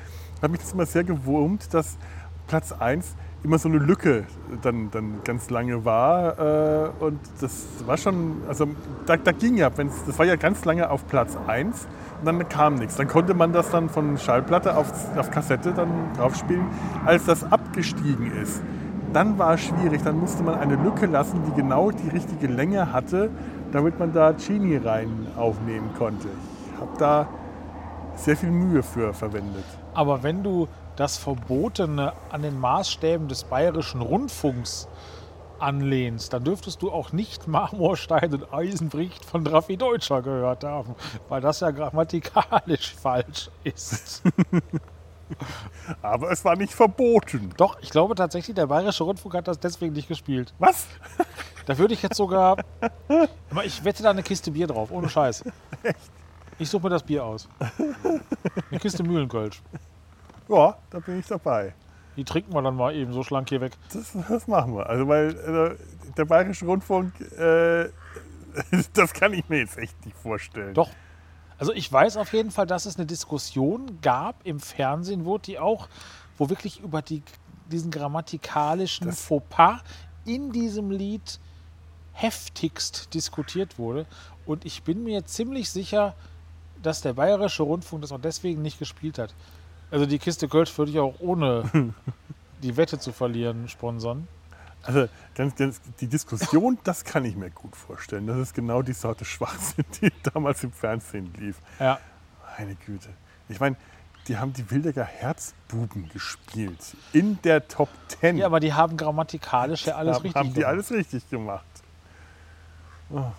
hat 0.41 0.51
mich 0.51 0.61
das 0.61 0.71
immer 0.71 0.85
sehr 0.85 1.03
gewurmt, 1.03 1.73
dass 1.73 1.97
Platz 2.47 2.71
1 2.71 3.15
immer 3.43 3.57
so 3.57 3.69
eine 3.69 3.77
Lücke 3.77 4.25
dann, 4.61 4.91
dann 4.91 5.19
ganz 5.23 5.49
lange 5.49 5.85
war. 5.85 6.39
Äh, 6.39 6.89
und 6.99 7.19
das 7.39 7.67
war 7.85 7.97
schon, 7.97 8.41
also 8.47 8.67
da, 9.05 9.17
da 9.17 9.31
ging 9.31 9.57
ja, 9.57 9.69
wenn's, 9.77 10.03
das 10.05 10.17
war 10.19 10.25
ja 10.25 10.35
ganz 10.35 10.65
lange 10.65 10.89
auf 10.89 11.07
Platz 11.07 11.37
1 11.47 11.87
und 12.19 12.25
dann 12.25 12.49
kam 12.49 12.75
nichts. 12.75 12.97
Dann 12.97 13.07
konnte 13.07 13.33
man 13.33 13.53
das 13.53 13.69
dann 13.69 13.89
von 13.89 14.17
Schallplatte 14.17 14.75
auf, 14.75 14.91
auf 15.17 15.31
Kassette 15.31 15.73
dann 15.73 15.89
draufspielen. 16.17 16.65
Als 17.05 17.25
das 17.25 17.49
abgestiegen 17.49 18.31
ist, 18.41 18.61
dann 19.13 19.39
war 19.39 19.53
es 19.53 19.61
schwierig. 19.61 20.01
Dann 20.03 20.19
musste 20.19 20.43
man 20.43 20.55
eine 20.55 20.75
Lücke 20.75 21.05
lassen, 21.05 21.41
die 21.47 21.61
genau 21.61 21.91
die 21.91 22.09
richtige 22.09 22.47
Länge 22.47 22.91
hatte, 22.91 23.29
damit 23.71 23.99
man 23.99 24.11
da 24.13 24.33
Genie 24.33 24.77
rein 24.77 25.27
aufnehmen 25.37 25.91
konnte. 25.97 26.27
Ich 26.73 26.81
habe 26.81 26.91
da 26.97 27.27
sehr 28.15 28.35
viel 28.35 28.51
Mühe 28.51 28.83
für 28.83 29.13
verwendet. 29.13 29.63
Aber 29.93 30.21
wenn 30.23 30.43
du 30.43 30.67
das 30.99 31.17
Verbotene 31.17 32.11
an 32.29 32.41
den 32.41 32.59
Maßstäben 32.59 33.29
des 33.29 33.45
Bayerischen 33.45 34.01
Rundfunks 34.01 34.89
anlehnst, 35.57 36.33
dann 36.33 36.43
dürftest 36.43 36.81
du 36.81 36.91
auch 36.91 37.13
nicht 37.13 37.47
Marmorstein 37.47 38.33
und 38.33 38.53
Eisen 38.53 38.89
bricht 38.89 39.23
von 39.23 39.47
Raffi 39.47 39.77
Deutscher 39.77 40.21
gehört 40.21 40.65
haben, 40.65 40.95
weil 41.29 41.39
das 41.39 41.61
ja 41.61 41.71
grammatikalisch 41.71 42.95
falsch 42.95 43.49
ist. 43.63 44.23
Aber 46.01 46.31
es 46.31 46.43
war 46.43 46.55
nicht 46.57 46.73
verboten. 46.73 47.53
Doch, 47.55 47.77
ich 47.81 47.91
glaube 47.91 48.15
tatsächlich, 48.15 48.55
der 48.55 48.67
Bayerische 48.67 49.03
Rundfunk 49.03 49.35
hat 49.35 49.47
das 49.47 49.59
deswegen 49.59 49.93
nicht 49.93 50.07
gespielt. 50.07 50.53
Was? 50.59 50.85
Da 51.65 51.77
würde 51.77 51.93
ich 51.93 52.01
jetzt 52.01 52.15
sogar. 52.15 52.57
Aber 53.51 53.63
ich 53.63 53.83
wette 53.83 54.01
da 54.01 54.09
eine 54.09 54.23
Kiste 54.23 54.49
Bier 54.49 54.65
drauf, 54.65 54.89
ohne 54.91 55.07
Scheiß. 55.07 55.43
Ich 56.57 56.69
suche 56.69 56.83
mir 56.83 56.89
das 56.89 57.03
Bier 57.03 57.23
aus. 57.23 57.47
Eine 58.69 58.79
Kiste 58.81 59.01
Mühlenkölsch. 59.01 59.61
Ja, 60.49 60.77
da 60.89 60.99
bin 60.99 61.19
ich 61.19 61.27
dabei. 61.27 61.73
Die 62.17 62.23
trinken 62.25 62.53
wir 62.53 62.61
dann 62.61 62.75
mal 62.75 62.93
eben 62.93 63.13
so 63.13 63.23
schlank 63.23 63.47
hier 63.49 63.61
weg. 63.61 63.73
Das, 63.93 64.11
das 64.27 64.47
machen 64.47 64.75
wir. 64.75 64.87
Also, 64.89 65.07
weil 65.07 65.29
äh, 65.29 66.13
der 66.17 66.25
Bayerische 66.25 66.65
Rundfunk, 66.65 67.13
äh, 67.37 67.89
das 68.93 69.13
kann 69.13 69.33
ich 69.33 69.47
mir 69.47 69.59
jetzt 69.59 69.77
echt 69.77 70.05
nicht 70.05 70.17
vorstellen. 70.17 70.73
Doch. 70.73 70.89
Also 71.57 71.73
ich 71.73 71.91
weiß 71.91 72.17
auf 72.17 72.33
jeden 72.33 72.51
Fall, 72.51 72.65
dass 72.65 72.85
es 72.85 72.95
eine 72.97 73.05
Diskussion 73.05 73.99
gab 74.01 74.35
im 74.45 74.59
Fernsehen, 74.59 75.25
wo 75.25 75.37
die 75.37 75.59
auch, 75.59 75.87
wo 76.37 76.49
wirklich 76.49 76.79
über 76.79 77.01
die, 77.01 77.21
diesen 77.71 77.91
grammatikalischen 77.91 79.07
Das- 79.07 79.21
Fauxpas 79.25 79.81
in 80.25 80.51
diesem 80.51 80.89
Lied 80.91 81.39
heftigst 82.13 83.13
diskutiert 83.13 83.77
wurde. 83.77 84.05
Und 84.45 84.65
ich 84.65 84.83
bin 84.83 85.03
mir 85.03 85.25
ziemlich 85.25 85.69
sicher, 85.69 86.15
dass 86.81 87.01
der 87.01 87.13
Bayerische 87.13 87.63
Rundfunk 87.63 88.01
das 88.01 88.11
auch 88.11 88.21
deswegen 88.21 88.61
nicht 88.61 88.79
gespielt 88.79 89.17
hat. 89.19 89.33
Also 89.91 90.05
die 90.05 90.19
Kiste 90.19 90.47
Kölsch 90.47 90.77
würde 90.77 90.91
ich 90.91 90.99
auch 90.99 91.15
ohne 91.19 91.63
die 92.63 92.77
Wette 92.77 92.99
zu 92.99 93.11
verlieren 93.11 93.67
sponsern. 93.67 94.27
Also 94.83 95.07
ganz, 95.35 95.55
ganz, 95.55 95.81
die 95.99 96.07
Diskussion, 96.07 96.77
das 96.83 97.03
kann 97.03 97.25
ich 97.25 97.35
mir 97.35 97.49
gut 97.49 97.75
vorstellen. 97.75 98.27
Das 98.27 98.37
ist 98.37 98.53
genau 98.53 98.81
die 98.81 98.93
Sorte 98.93 99.25
Schwachsinn, 99.25 99.85
die 100.01 100.11
damals 100.23 100.63
im 100.63 100.71
Fernsehen 100.71 101.33
lief. 101.37 101.57
Ja. 101.79 101.99
Meine 102.57 102.75
Güte. 102.75 103.09
Ich 103.49 103.59
meine, 103.59 103.75
die 104.27 104.37
haben 104.37 104.53
die 104.53 104.69
Wildecker 104.69 105.03
Herzbuben 105.03 106.07
gespielt. 106.09 106.95
In 107.13 107.41
der 107.41 107.67
Top 107.67 107.89
Ten. 108.07 108.37
ja, 108.37 108.45
aber 108.45 108.59
die 108.59 108.73
haben 108.73 108.95
grammatikalisch 108.95 109.85
ja 109.85 109.95
alles 109.95 110.17
haben, 110.17 110.23
richtig 110.23 110.39
haben 110.39 110.47
die 110.49 110.53
gemacht. 110.55 110.69
alles 110.69 110.91
richtig 110.91 111.29
gemacht. 111.29 111.65
Oh. 113.09 113.31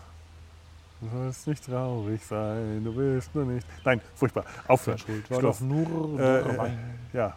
Du 1.01 1.09
sollst 1.09 1.47
nicht 1.47 1.65
traurig 1.65 2.23
sein, 2.25 2.83
du 2.85 2.95
willst 2.95 3.35
nur 3.35 3.47
nicht. 3.47 3.67
Nein, 3.85 4.01
furchtbar. 4.15 4.45
Aufhören. 4.69 4.99
Schuld 4.99 5.31
war 5.31 5.41
doch 5.41 5.61
nur 5.61 6.21
Äh, 6.21 6.41
äh. 6.41 6.71
Ja. 7.13 7.37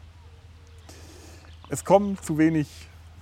Es 1.69 1.85
kommen 1.85 2.17
zu 2.21 2.37
wenig 2.37 2.67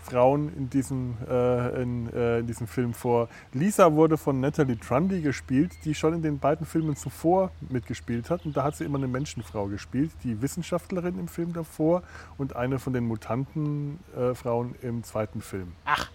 Frauen 0.01 0.51
in 0.57 0.69
diesem, 0.69 1.15
äh, 1.29 1.81
in, 1.81 2.11
äh, 2.11 2.39
in 2.39 2.47
diesem 2.47 2.67
Film 2.67 2.93
vor. 2.93 3.29
Lisa 3.53 3.93
wurde 3.93 4.17
von 4.17 4.39
Natalie 4.39 4.79
Trundy 4.79 5.21
gespielt, 5.21 5.71
die 5.85 5.93
schon 5.93 6.15
in 6.15 6.21
den 6.21 6.39
beiden 6.39 6.65
Filmen 6.65 6.95
zuvor 6.95 7.51
mitgespielt 7.69 8.29
hat. 8.29 8.45
Und 8.45 8.57
da 8.57 8.63
hat 8.63 8.75
sie 8.75 8.83
immer 8.83 8.97
eine 8.97 9.07
Menschenfrau 9.07 9.67
gespielt, 9.67 10.11
die 10.23 10.41
Wissenschaftlerin 10.41 11.19
im 11.19 11.27
Film 11.27 11.53
davor 11.53 12.03
und 12.37 12.55
eine 12.55 12.79
von 12.79 12.93
den 12.93 13.05
Mutantenfrauen 13.05 14.31
äh, 14.31 14.35
Frauen 14.35 14.75
im 14.81 15.03
zweiten 15.03 15.41
Film. 15.41 15.73
Ach. 15.85 16.09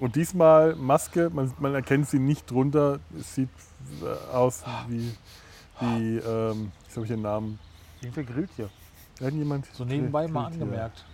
Und 0.00 0.14
diesmal 0.16 0.76
Maske, 0.76 1.30
man, 1.30 1.52
man 1.58 1.74
erkennt 1.74 2.08
sie 2.08 2.18
nicht 2.18 2.50
drunter. 2.50 3.00
Es 3.18 3.34
sieht 3.34 3.48
äh, 4.02 4.34
aus 4.34 4.62
wie, 4.88 5.12
wie 5.80 6.18
ähm, 6.18 6.70
jetzt 6.84 6.96
habe 6.96 7.04
ich 7.06 7.12
den 7.12 7.22
Namen. 7.22 7.58
Irgendwer 8.00 8.24
grillt 8.24 8.50
hier. 8.56 8.70
Irgendjemand 9.18 9.66
So 9.72 9.84
nebenbei 9.84 10.28
mal 10.28 10.48
grillt 10.50 10.62
angemerkt. 10.62 11.04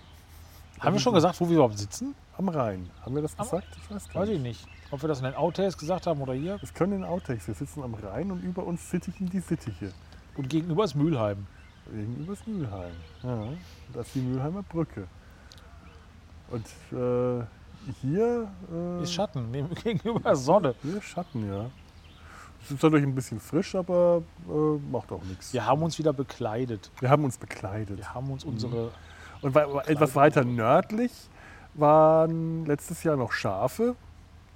Haben 0.80 0.94
wir 0.94 1.00
schon 1.00 1.14
gesagt, 1.14 1.40
wo 1.40 1.48
wir 1.48 1.54
überhaupt 1.54 1.78
sitzen? 1.78 2.14
Am 2.36 2.48
Rhein. 2.48 2.90
Haben 3.02 3.14
wir 3.14 3.22
das 3.22 3.38
Am- 3.38 3.44
gesagt? 3.44 3.66
Ich 3.82 3.90
weiß 3.90 4.08
gar 4.10 4.22
Weiß 4.22 4.28
ich 4.28 4.40
nicht. 4.40 4.66
Ob 4.90 5.02
wir 5.02 5.08
das 5.08 5.18
in 5.20 5.24
den 5.24 5.34
Outtakes 5.34 5.78
gesagt 5.78 6.06
haben 6.06 6.20
oder 6.20 6.34
hier. 6.34 6.58
Es 6.62 6.74
können 6.74 6.92
in 6.94 7.04
Outtakes. 7.04 7.46
Wir 7.46 7.54
sitzen 7.54 7.82
am 7.82 7.94
Rhein 7.94 8.30
und 8.30 8.42
über 8.42 8.64
uns 8.64 8.90
sittigen 8.90 9.30
die 9.30 9.40
Sittiche. 9.40 9.92
Und 10.36 10.48
gegenüber 10.48 10.84
ist 10.84 10.94
Mülheim. 10.94 11.46
Gegenüber 11.90 12.32
ist 12.34 12.46
Mülheim. 12.46 12.92
Ja, 13.22 13.44
das 13.92 14.06
ist 14.08 14.14
die 14.16 14.20
Mülheimer 14.20 14.62
Brücke. 14.62 15.06
Und 16.50 16.66
äh, 16.92 17.44
hier 18.00 18.48
äh, 18.72 19.02
Ist 19.02 19.12
Schatten. 19.12 19.52
Gegenüber 19.82 20.34
Sonne. 20.36 20.74
hier 20.82 20.96
ist 20.98 21.04
Schatten, 21.04 21.46
ja. 21.48 21.66
Es 22.62 22.70
ist 22.70 22.82
dadurch 22.82 23.02
ein 23.02 23.14
bisschen 23.14 23.40
frisch, 23.40 23.74
aber 23.74 24.22
äh, 24.48 24.52
macht 24.90 25.12
auch 25.12 25.22
nichts. 25.24 25.52
Wir 25.52 25.66
haben 25.66 25.82
uns 25.82 25.98
wieder 25.98 26.12
bekleidet. 26.14 26.90
Wir 27.00 27.10
haben 27.10 27.24
uns 27.24 27.36
bekleidet. 27.36 27.98
Wir 27.98 28.14
haben 28.14 28.30
uns 28.30 28.44
unsere. 28.44 28.90
Und 29.42 29.54
wei- 29.54 29.66
etwas 29.86 30.14
weiter 30.14 30.44
nördlich 30.44 31.12
waren 31.74 32.64
letztes 32.66 33.02
Jahr 33.02 33.16
noch 33.16 33.32
Schafe. 33.32 33.94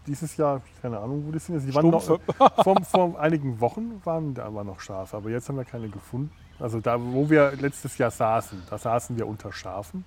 Dieses 0.06 0.38
Jahr, 0.38 0.62
keine 0.80 0.98
Ahnung, 1.00 1.24
wo 1.26 1.32
die 1.32 1.38
sind. 1.38 1.60
Die 1.66 1.74
waren 1.74 1.90
noch, 1.90 2.02
Stumpfe. 2.02 2.32
vor, 2.62 2.82
vor 2.84 3.20
einigen 3.20 3.60
Wochen 3.60 4.00
waren 4.04 4.32
da 4.32 4.44
aber 4.46 4.64
noch 4.64 4.80
Schafe, 4.80 5.16
aber 5.18 5.28
jetzt 5.28 5.48
haben 5.50 5.56
wir 5.56 5.64
keine 5.66 5.88
gefunden. 5.90 6.30
Also 6.58 6.80
da, 6.80 6.96
wo 7.00 7.28
wir 7.28 7.52
letztes 7.60 7.98
Jahr 7.98 8.10
saßen, 8.10 8.62
da 8.70 8.78
saßen 8.78 9.16
wir 9.18 9.26
unter 9.26 9.52
Schafen. 9.52 10.04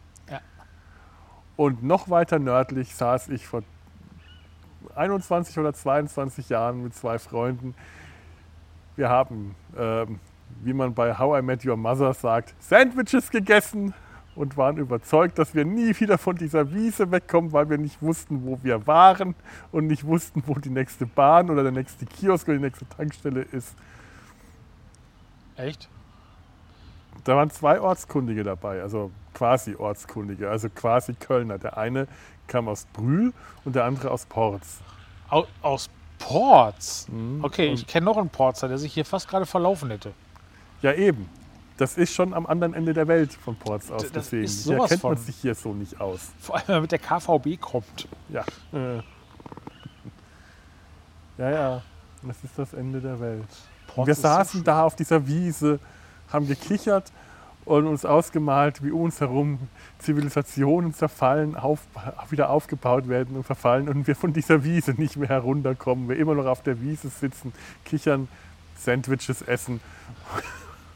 Und 1.62 1.84
noch 1.84 2.10
weiter 2.10 2.40
nördlich 2.40 2.96
saß 2.96 3.30
ich 3.30 3.46
vor 3.46 3.62
21 4.96 5.60
oder 5.60 5.76
22 5.76 6.50
Jahren 6.50 6.82
mit 6.82 6.96
zwei 6.96 7.20
Freunden. 7.20 7.76
Wir 8.96 9.10
haben, 9.10 9.54
ähm, 9.78 10.20
wie 10.64 10.74
man 10.74 10.96
bei 10.96 11.20
How 11.20 11.38
I 11.38 11.44
Met 11.44 11.64
Your 11.64 11.78
Mother 11.78 12.16
sagt, 12.16 12.56
Sandwiches 12.58 13.30
gegessen 13.30 13.94
und 14.34 14.58
waren 14.58 14.78
überzeugt, 14.78 15.38
dass 15.38 15.54
wir 15.54 15.64
nie 15.64 15.94
wieder 16.00 16.18
von 16.18 16.36
dieser 16.36 16.74
Wiese 16.74 17.12
wegkommen, 17.12 17.54
weil 17.54 17.70
wir 17.70 17.78
nicht 17.78 18.02
wussten, 18.02 18.44
wo 18.44 18.58
wir 18.64 18.88
waren 18.88 19.36
und 19.72 19.86
nicht 19.86 20.04
wussten, 20.04 20.42
wo 20.48 20.56
die 20.56 20.72
nächste 20.72 21.06
Bahn 21.06 21.52
oder 21.52 21.62
der 21.62 21.74
nächste 21.74 22.08
Kiosk 22.08 22.48
oder 22.48 22.58
die 22.58 22.64
nächste 22.64 22.90
Tankstelle 22.90 23.44
ist. 23.44 23.76
Echt? 25.58 25.88
Da 27.24 27.36
waren 27.36 27.50
zwei 27.52 27.80
Ortskundige 27.80 28.44
dabei, 28.44 28.82
also 28.82 29.12
quasi 29.34 29.76
Ortskundige, 29.76 30.50
also 30.50 30.70
quasi 30.70 31.14
Kölner. 31.14 31.58
Der 31.58 31.78
eine 31.78 32.08
kam 32.48 32.68
aus 32.68 32.86
Brühl 32.94 33.34
und 33.64 33.76
der 33.76 33.86
andere 33.86 34.12
aus 34.12 34.26
Porz. 34.26 34.80
Au, 35.30 35.46
aus 35.62 35.90
Ports. 36.20 37.08
Mhm. 37.10 37.44
Okay, 37.44 37.68
ich 37.72 37.88
kenne 37.88 38.06
noch 38.06 38.18
einen 38.18 38.30
Porzer, 38.30 38.68
der 38.68 38.78
sich 38.78 38.94
hier 38.94 39.06
fast 39.06 39.28
gerade 39.28 39.46
verlaufen 39.46 39.90
hätte. 39.90 40.14
Ja, 40.82 40.94
eben. 40.94 41.30
Das 41.78 41.98
ist 41.98 42.14
schon 42.14 42.34
am 42.34 42.46
anderen 42.46 42.74
Ende 42.74 42.94
der 42.94 43.08
Welt 43.08 43.34
von 43.34 43.56
Porz 43.56 43.90
aus. 43.90 44.04
das 44.04 44.12
Deswegen 44.12 44.44
ist 44.44 44.64
sowas 44.64 44.90
kennt 44.90 45.04
man 45.04 45.16
von. 45.16 45.26
sich 45.26 45.36
hier 45.38 45.56
so 45.56 45.74
nicht 45.74 46.00
aus. 46.00 46.32
Vor 46.40 46.56
allem, 46.56 46.68
wenn 46.68 46.76
man 46.76 46.82
mit 46.84 46.92
der 46.92 47.00
KVB 47.00 47.60
kommt. 47.60 48.08
Ja. 48.30 48.44
Äh. 48.72 49.02
Ja, 51.38 51.50
ja. 51.50 51.82
Das 52.22 52.44
ist 52.44 52.58
das 52.58 52.74
Ende 52.74 53.02
der 53.02 53.20
Welt. 53.20 53.42
Und 53.42 53.96
Ports 53.96 54.08
wir 54.08 54.16
saßen 54.16 54.64
da 54.64 54.84
auf 54.84 54.96
dieser 54.96 55.26
Wiese, 55.26 55.80
haben 56.34 56.48
gekichert 56.48 57.12
und 57.66 57.86
uns 57.86 58.06
ausgemalt, 58.06 58.84
wie 58.84 58.92
um 58.92 59.02
uns 59.02 59.20
herum 59.22 59.60
Zivilisationen 60.00 60.94
zerfallen, 60.94 61.56
auf, 61.56 61.80
wieder 62.30 62.50
aufgebaut 62.50 63.08
werden 63.08 63.36
und 63.36 63.44
verfallen 63.44 63.88
und 63.88 64.08
wir 64.08 64.16
von 64.16 64.34
dieser 64.34 64.64
Wiese 64.64 64.92
nicht 64.92 65.18
mehr 65.18 65.30
herunterkommen. 65.30 66.10
Wir 66.10 66.18
immer 66.18 66.34
noch 66.34 66.46
auf 66.48 66.64
der 66.64 66.82
Wiese 66.82 67.10
sitzen, 67.10 67.54
kichern, 67.86 68.28
Sandwiches 68.78 69.42
essen. 69.44 69.80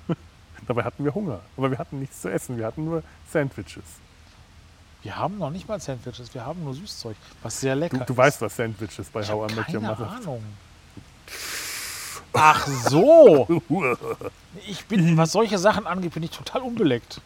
Dabei 0.67 0.83
hatten 0.83 1.03
wir 1.05 1.13
Hunger, 1.13 1.39
aber 1.55 1.69
wir 1.69 1.77
hatten 1.77 1.99
nichts 1.99 2.21
zu 2.21 2.31
essen, 2.31 2.57
wir 2.57 2.65
hatten 2.65 2.86
nur 2.86 3.03
Sandwiches. 3.31 3.83
Wir 5.03 5.15
haben 5.17 5.38
noch 5.38 5.51
nicht 5.51 5.67
mal 5.67 5.79
Sandwiches, 5.79 6.33
wir 6.33 6.43
haben 6.43 6.63
nur 6.63 6.73
Süßzeug, 6.73 7.15
was 7.43 7.61
sehr 7.61 7.75
lecker 7.75 7.99
Du, 7.99 8.05
du 8.05 8.13
ist. 8.13 8.17
weißt, 8.17 8.41
was 8.41 8.55
Sandwiches 8.55 9.07
bei 9.09 9.21
ich 9.21 9.29
How 9.29 9.51
I 9.51 9.53
Met 9.53 9.67
Your 9.67 9.81
keine 9.81 9.88
Mother 9.88 10.09
Ahnung. 10.09 10.43
Ach 12.36 12.67
so. 12.67 13.47
Ich 14.67 14.86
bin, 14.86 15.17
was 15.17 15.33
solche 15.33 15.57
Sachen 15.57 15.86
angeht, 15.86 16.13
bin 16.13 16.23
ich 16.23 16.31
total 16.31 16.61
unbeleckt. 16.61 17.19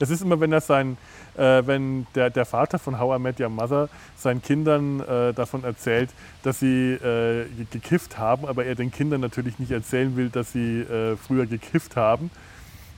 Es 0.00 0.08
ist 0.08 0.22
immer, 0.22 0.40
wenn 0.40 0.52
er 0.52 0.62
sein, 0.62 0.96
äh, 1.36 1.62
wenn 1.66 2.06
der, 2.14 2.30
der 2.30 2.46
Vater 2.46 2.78
von 2.78 2.98
How 2.98 3.18
I 3.18 3.22
Met 3.22 3.38
Your 3.38 3.50
Mother 3.50 3.90
seinen 4.16 4.40
Kindern 4.42 5.00
äh, 5.00 5.34
davon 5.34 5.64
erzählt, 5.64 6.08
dass 6.42 6.60
sie 6.60 6.92
äh, 6.94 7.44
ge- 7.56 7.66
gekifft 7.70 8.16
haben, 8.18 8.46
aber 8.46 8.64
er 8.64 8.74
den 8.74 8.90
Kindern 8.90 9.20
natürlich 9.20 9.58
nicht 9.58 9.70
erzählen 9.70 10.16
will, 10.16 10.30
dass 10.30 10.52
sie 10.52 10.80
äh, 10.80 11.16
früher 11.16 11.44
gekifft 11.46 11.94
haben, 11.94 12.30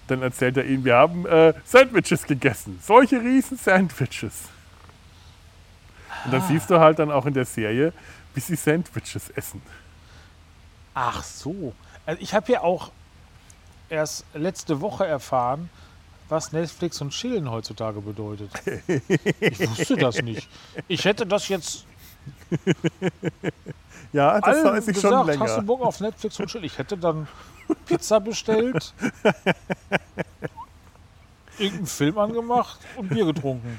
dann 0.07 0.23
erzählt 0.23 0.57
er 0.57 0.65
ihnen, 0.65 0.85
wir 0.85 0.95
haben 0.95 1.27
äh, 1.27 1.53
Sandwiches 1.65 2.23
gegessen. 2.25 2.79
Solche 2.81 3.21
riesen 3.21 3.59
Sandwiches. 3.59 4.45
Und 6.25 6.33
dann 6.33 6.43
siehst 6.49 6.71
du 6.71 6.79
halt 6.79 6.99
dann 7.01 7.11
auch 7.11 7.27
in 7.27 7.35
der 7.35 7.45
Serie, 7.45 7.93
wie 8.35 8.41
sie 8.41 8.55
Sandwiches 8.57 9.31
essen. 9.31 9.61
Ach 10.95 11.23
so. 11.23 11.73
Also 12.07 12.21
ich 12.21 12.35
habe 12.35 12.53
ja 12.53 12.63
auch 12.63 12.91
erst 13.89 14.25
letzte 14.35 14.81
Woche 14.81 15.07
erfahren, 15.07 15.71
was 16.29 16.53
Netflix 16.53 17.01
und 17.01 17.11
Chillen 17.11 17.51
heutzutage 17.51 18.01
bedeutet. 18.01 18.51
Ich 19.41 19.61
wusste 19.61 19.97
das 19.97 20.23
nicht. 20.23 20.49
Ich 20.89 21.05
hätte 21.05 21.27
das 21.27 21.49
jetzt 21.49 21.85
Ja, 24.13 24.41
das 24.41 24.65
weiß 24.65 24.89
ich 24.89 24.95
gesagt, 24.95 25.15
schon 25.15 25.29
hast 25.29 25.39
du 25.39 25.45
länger. 25.45 25.63
Bock 25.63 25.83
auf 25.83 26.01
Netflix 26.01 26.41
und 26.41 26.49
Chill? 26.49 26.65
Ich 26.65 26.79
hätte 26.79 26.97
dann 26.97 27.29
Pizza 27.87 28.19
bestellt, 28.19 28.93
irgendeinen 31.59 31.87
Film 31.87 32.19
angemacht 32.19 32.81
und 32.97 33.09
Bier 33.09 33.27
getrunken. 33.27 33.79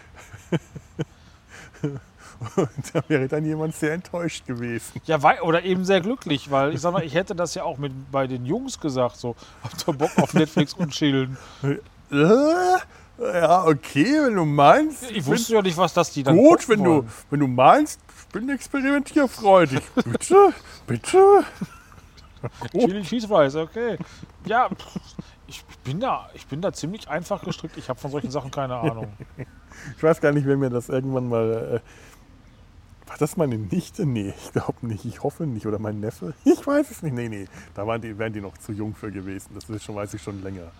Da 2.93 3.03
wäre 3.07 3.27
dann 3.27 3.45
jemand 3.45 3.75
sehr 3.75 3.93
enttäuscht 3.93 4.47
gewesen. 4.47 4.99
Ja, 5.05 5.21
wei- 5.21 5.41
oder 5.41 5.63
eben 5.63 5.85
sehr 5.85 6.01
glücklich, 6.01 6.49
weil 6.49 6.73
ich 6.73 6.81
sag 6.81 6.91
mal, 6.91 7.03
ich 7.03 7.13
hätte 7.13 7.35
das 7.35 7.53
ja 7.53 7.63
auch 7.63 7.77
mit 7.77 8.11
bei 8.11 8.25
den 8.25 8.45
Jungs 8.45 8.79
gesagt, 8.79 9.17
so, 9.17 9.35
habt 9.63 9.87
ihr 9.87 9.93
Bock 9.93 10.11
auf 10.17 10.33
Netflix 10.33 10.73
und 10.73 10.91
Chillen? 10.91 11.37
Äh, 11.61 11.75
ja, 13.21 13.65
okay, 13.65 14.23
wenn 14.25 14.35
du 14.35 14.45
meinst. 14.45 15.11
Ich 15.11 15.25
wusste 15.25 15.53
ja 15.53 15.61
nicht, 15.61 15.77
was 15.77 15.93
das 15.93 16.11
die 16.11 16.23
dann 16.23 16.35
Gut, 16.35 16.67
wenn 16.67 16.83
du, 16.83 17.05
wenn 17.29 17.39
du 17.39 17.47
meinst, 17.47 17.99
ich 18.19 18.27
bin 18.33 18.49
experimentierfreudig. 18.49 19.81
Bitte, 20.05 20.53
bitte. 20.87 21.43
Chili 22.71 23.03
Cheese 23.03 23.27
Fries, 23.27 23.55
okay. 23.55 23.97
Ja, 24.45 24.67
ich 25.45 25.63
bin 25.83 25.99
da, 25.99 26.29
ich 26.33 26.47
bin 26.47 26.61
da 26.61 26.73
ziemlich 26.73 27.07
einfach 27.07 27.43
gestrickt. 27.43 27.77
Ich 27.77 27.89
habe 27.89 27.99
von 27.99 28.09
solchen 28.09 28.31
Sachen 28.31 28.49
keine 28.51 28.77
Ahnung. 28.77 29.13
Ich 29.97 30.03
weiß 30.03 30.19
gar 30.21 30.31
nicht, 30.33 30.45
wer 30.45 30.57
mir 30.57 30.69
das 30.69 30.89
irgendwann 30.89 31.29
mal. 31.29 31.81
Äh, 31.81 31.89
war 33.11 33.17
das 33.19 33.35
meine 33.37 33.57
Nichte? 33.57 34.05
Nee, 34.05 34.33
ich 34.41 34.51
glaube 34.53 34.87
nicht. 34.87 35.03
Ich 35.05 35.21
hoffe 35.21 35.45
nicht. 35.45 35.65
Oder 35.67 35.79
mein 35.79 35.99
Neffe? 35.99 36.33
Ich 36.45 36.65
weiß 36.65 36.89
es 36.91 37.01
nicht. 37.03 37.13
Nee, 37.13 37.27
nee. 37.29 37.47
Da 37.75 37.85
waren 37.85 38.01
die, 38.01 38.17
wären 38.17 38.31
die 38.31 38.39
noch 38.41 38.57
zu 38.57 38.71
jung 38.71 38.95
für 38.95 39.11
gewesen. 39.11 39.49
Das 39.53 39.69
ist 39.69 39.83
schon, 39.83 39.95
weiß 39.95 40.13
ich 40.13 40.21
schon 40.23 40.41
länger. 40.41 40.71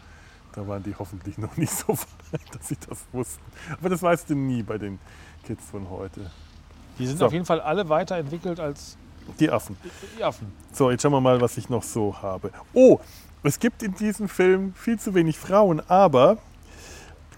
Da 0.53 0.65
waren 0.67 0.81
die 0.83 0.95
hoffentlich 0.97 1.37
noch 1.37 1.55
nicht 1.57 1.71
so 1.73 1.89
weit, 1.89 2.41
dass 2.53 2.67
sie 2.69 2.77
das 2.89 2.99
wussten. 3.11 3.43
Aber 3.79 3.89
das 3.89 4.01
weißt 4.01 4.29
du 4.29 4.35
nie 4.35 4.63
bei 4.63 4.77
den 4.77 4.97
Kids 5.45 5.63
von 5.69 5.89
heute. 5.89 6.31
Die 6.99 7.05
sind 7.05 7.17
So. 7.19 7.25
auf 7.25 7.33
jeden 7.33 7.45
Fall 7.45 7.59
alle 7.61 7.87
weiterentwickelt 7.89 8.59
als 8.59 8.97
Die 9.39 9.49
Affen. 9.49 9.75
die 10.17 10.23
Affen. 10.23 10.51
So, 10.73 10.89
jetzt 10.91 11.01
schauen 11.03 11.11
wir 11.13 11.21
mal, 11.21 11.39
was 11.41 11.57
ich 11.57 11.69
noch 11.69 11.83
so 11.83 12.21
habe. 12.21 12.51
Oh, 12.73 12.99
es 13.43 13.59
gibt 13.59 13.83
in 13.83 13.93
diesem 13.95 14.29
Film 14.29 14.73
viel 14.75 14.99
zu 14.99 15.13
wenig 15.13 15.37
Frauen, 15.37 15.81
aber 15.89 16.37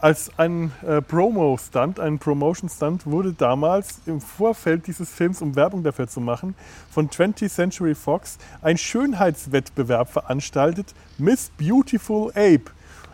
als 0.04 0.38
ein 0.38 0.74
äh, 0.86 1.02
Promo-Stunt, 1.02 1.98
ein 1.98 2.20
Promotion-Stunt, 2.20 3.06
wurde 3.06 3.32
damals 3.32 4.02
im 4.06 4.20
Vorfeld 4.20 4.86
dieses 4.86 5.10
Films, 5.10 5.42
um 5.42 5.56
Werbung 5.56 5.82
dafür 5.82 6.10
zu 6.10 6.20
machen, 6.20 6.56
von 6.92 7.10
20th 7.10 7.48
Century 7.48 7.96
Fox 7.96 8.38
ein 8.62 8.78
Schönheitswettbewerb 8.78 10.12
veranstaltet, 10.12 10.94
Miss 11.18 11.52
Beautiful 11.58 12.32
Ape, 12.32 12.66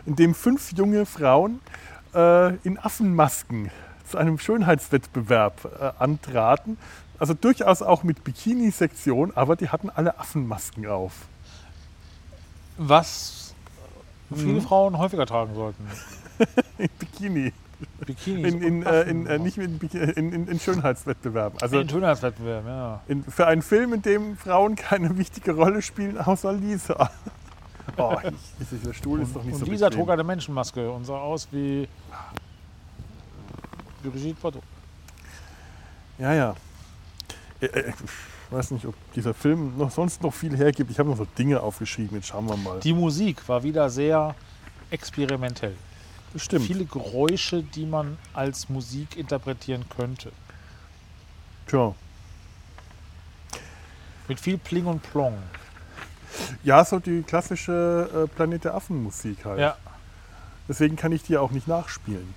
in 0.04 0.16
dem 0.16 0.34
fünf 0.34 0.72
junge 0.72 1.06
Frauen 1.06 1.60
äh, 2.12 2.56
in 2.66 2.76
Affenmasken 2.76 3.70
zu 4.08 4.18
einem 4.18 4.40
Schönheitswettbewerb 4.40 5.70
äh, 5.80 5.92
antraten. 6.02 6.76
Also 7.20 7.34
durchaus 7.34 7.82
auch 7.82 8.02
mit 8.02 8.24
Bikini-Sektion, 8.24 9.30
aber 9.36 9.54
die 9.54 9.68
hatten 9.68 9.90
alle 9.90 10.18
Affenmasken 10.18 10.88
auf. 10.88 11.12
Was 12.78 13.54
viele 14.34 14.54
Mhm. 14.54 14.62
Frauen 14.62 14.98
häufiger 14.98 15.26
tragen 15.26 15.54
sollten. 15.54 15.86
in 16.78 16.88
Bikini. 16.98 17.52
Bikinis 18.04 18.52
In, 18.54 18.62
in, 18.62 18.76
und 18.78 18.86
äh, 18.92 19.02
in, 19.04 19.26
äh, 19.26 19.38
nicht 19.38 19.56
in, 19.56 19.78
Biki- 19.78 20.12
in, 20.12 20.46
in, 20.46 20.60
Schönheitswettbewerben. 20.60 21.60
Also 21.62 21.80
in 21.80 21.88
Schönheitswettbewerb, 21.88 22.66
ja. 22.66 23.00
für 23.28 23.46
einen 23.46 23.62
Film, 23.62 23.94
in 23.94 24.02
dem 24.02 24.36
Frauen 24.36 24.76
keine 24.76 25.16
wichtige 25.16 25.52
Rolle 25.52 25.80
spielen, 25.80 26.18
außer 26.18 26.52
Lisa. 26.52 27.10
Oh, 27.96 28.16
ich, 28.22 28.68
dieser 28.70 28.94
Stuhl 28.94 29.20
ist 29.20 29.34
doch 29.34 29.42
nicht 29.42 29.54
und 29.54 29.60
so 29.60 29.64
dieser 29.66 29.86
bequem. 29.88 30.00
trug 30.04 30.10
eine 30.10 30.22
Menschenmaske 30.22 30.88
und 30.92 31.04
sah 31.06 31.16
aus 31.18 31.48
wie, 31.50 31.88
wie 34.02 34.08
Brigitte 34.08 34.36
Bardot. 34.40 34.62
Ja, 36.16 36.32
ja. 36.32 36.54
Äh, 37.60 37.66
äh, 37.66 37.88
Ich 37.90 38.52
weiß 38.52 38.70
nicht, 38.72 38.86
ob 38.86 38.94
dieser 39.14 39.34
Film 39.34 39.76
noch 39.76 39.90
sonst 39.90 40.22
noch 40.22 40.32
viel 40.32 40.56
hergibt. 40.56 40.90
Ich 40.90 41.00
habe 41.00 41.08
noch 41.08 41.16
so 41.16 41.24
Dinge 41.36 41.60
aufgeschrieben. 41.60 42.16
Jetzt 42.16 42.28
schauen 42.28 42.48
wir 42.48 42.56
mal. 42.56 42.78
Die 42.78 42.92
Musik 42.92 43.48
war 43.48 43.60
wieder 43.62 43.90
sehr 43.90 44.36
experimentell. 44.90 45.74
Bestimmt. 46.32 46.66
Viele 46.66 46.84
Geräusche, 46.84 47.62
die 47.62 47.86
man 47.86 48.16
als 48.34 48.68
Musik 48.68 49.16
interpretieren 49.16 49.84
könnte. 49.88 50.30
Tja. 51.66 51.94
Mit 54.28 54.38
viel 54.40 54.58
Pling 54.58 54.86
und 54.86 55.02
Plong. 55.02 55.36
Ja, 56.62 56.84
so 56.84 57.00
die 57.00 57.22
klassische 57.22 58.08
äh, 58.28 58.34
Planet 58.34 58.64
der 58.64 58.74
Affen 58.74 59.02
Musik 59.02 59.44
halt. 59.44 59.58
Ja, 59.60 59.76
Deswegen 60.68 60.94
kann 60.94 61.10
ich 61.10 61.24
die 61.24 61.36
auch 61.36 61.50
nicht 61.50 61.66
nachspielen. 61.66 62.32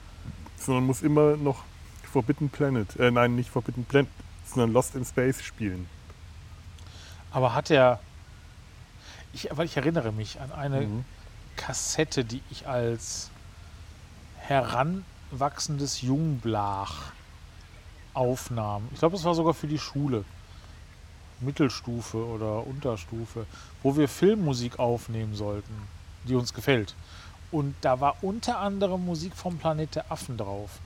Sondern 0.57 0.85
muss 0.85 1.03
immer 1.03 1.37
noch 1.37 1.63
Forbidden 2.11 2.49
Planet, 2.49 2.95
äh, 2.99 3.11
nein, 3.11 3.35
nicht 3.35 3.49
Forbidden 3.51 3.85
Planet, 3.85 4.09
sondern 4.45 4.73
Lost 4.73 4.95
in 4.95 5.05
Space 5.05 5.41
spielen. 5.43 5.87
aber 7.31 7.53
hat 7.53 7.69
er. 7.69 7.99
Ich, 9.33 9.49
weil 9.51 9.65
ich 9.65 9.77
erinnere 9.77 10.11
mich 10.11 10.39
an 10.39 10.51
eine 10.51 10.81
Mhm. 10.81 11.05
Kassette, 11.55 12.23
die 12.25 12.41
ich 12.51 12.67
als 12.67 13.29
heranwachsendes 14.47 16.01
Jungblach 16.01 17.11
aufnahm. 18.13 18.87
Ich 18.91 18.99
glaube, 18.99 19.15
das 19.15 19.25
war 19.25 19.35
sogar 19.35 19.53
für 19.53 19.67
die 19.67 19.79
Schule. 19.79 20.25
Mittelstufe 21.39 22.17
oder 22.25 22.65
Unterstufe, 22.65 23.45
wo 23.81 23.97
wir 23.97 24.07
Filmmusik 24.07 24.79
aufnehmen 24.79 25.35
sollten, 25.35 25.73
die 26.27 26.35
uns 26.35 26.53
gefällt. 26.53 26.95
Und 27.51 27.75
da 27.81 27.99
war 27.99 28.15
unter 28.21 28.59
anderem 28.59 29.05
Musik 29.05 29.35
vom 29.35 29.57
Planet 29.57 29.95
der 29.95 30.11
Affen 30.11 30.37
drauf. 30.37 30.79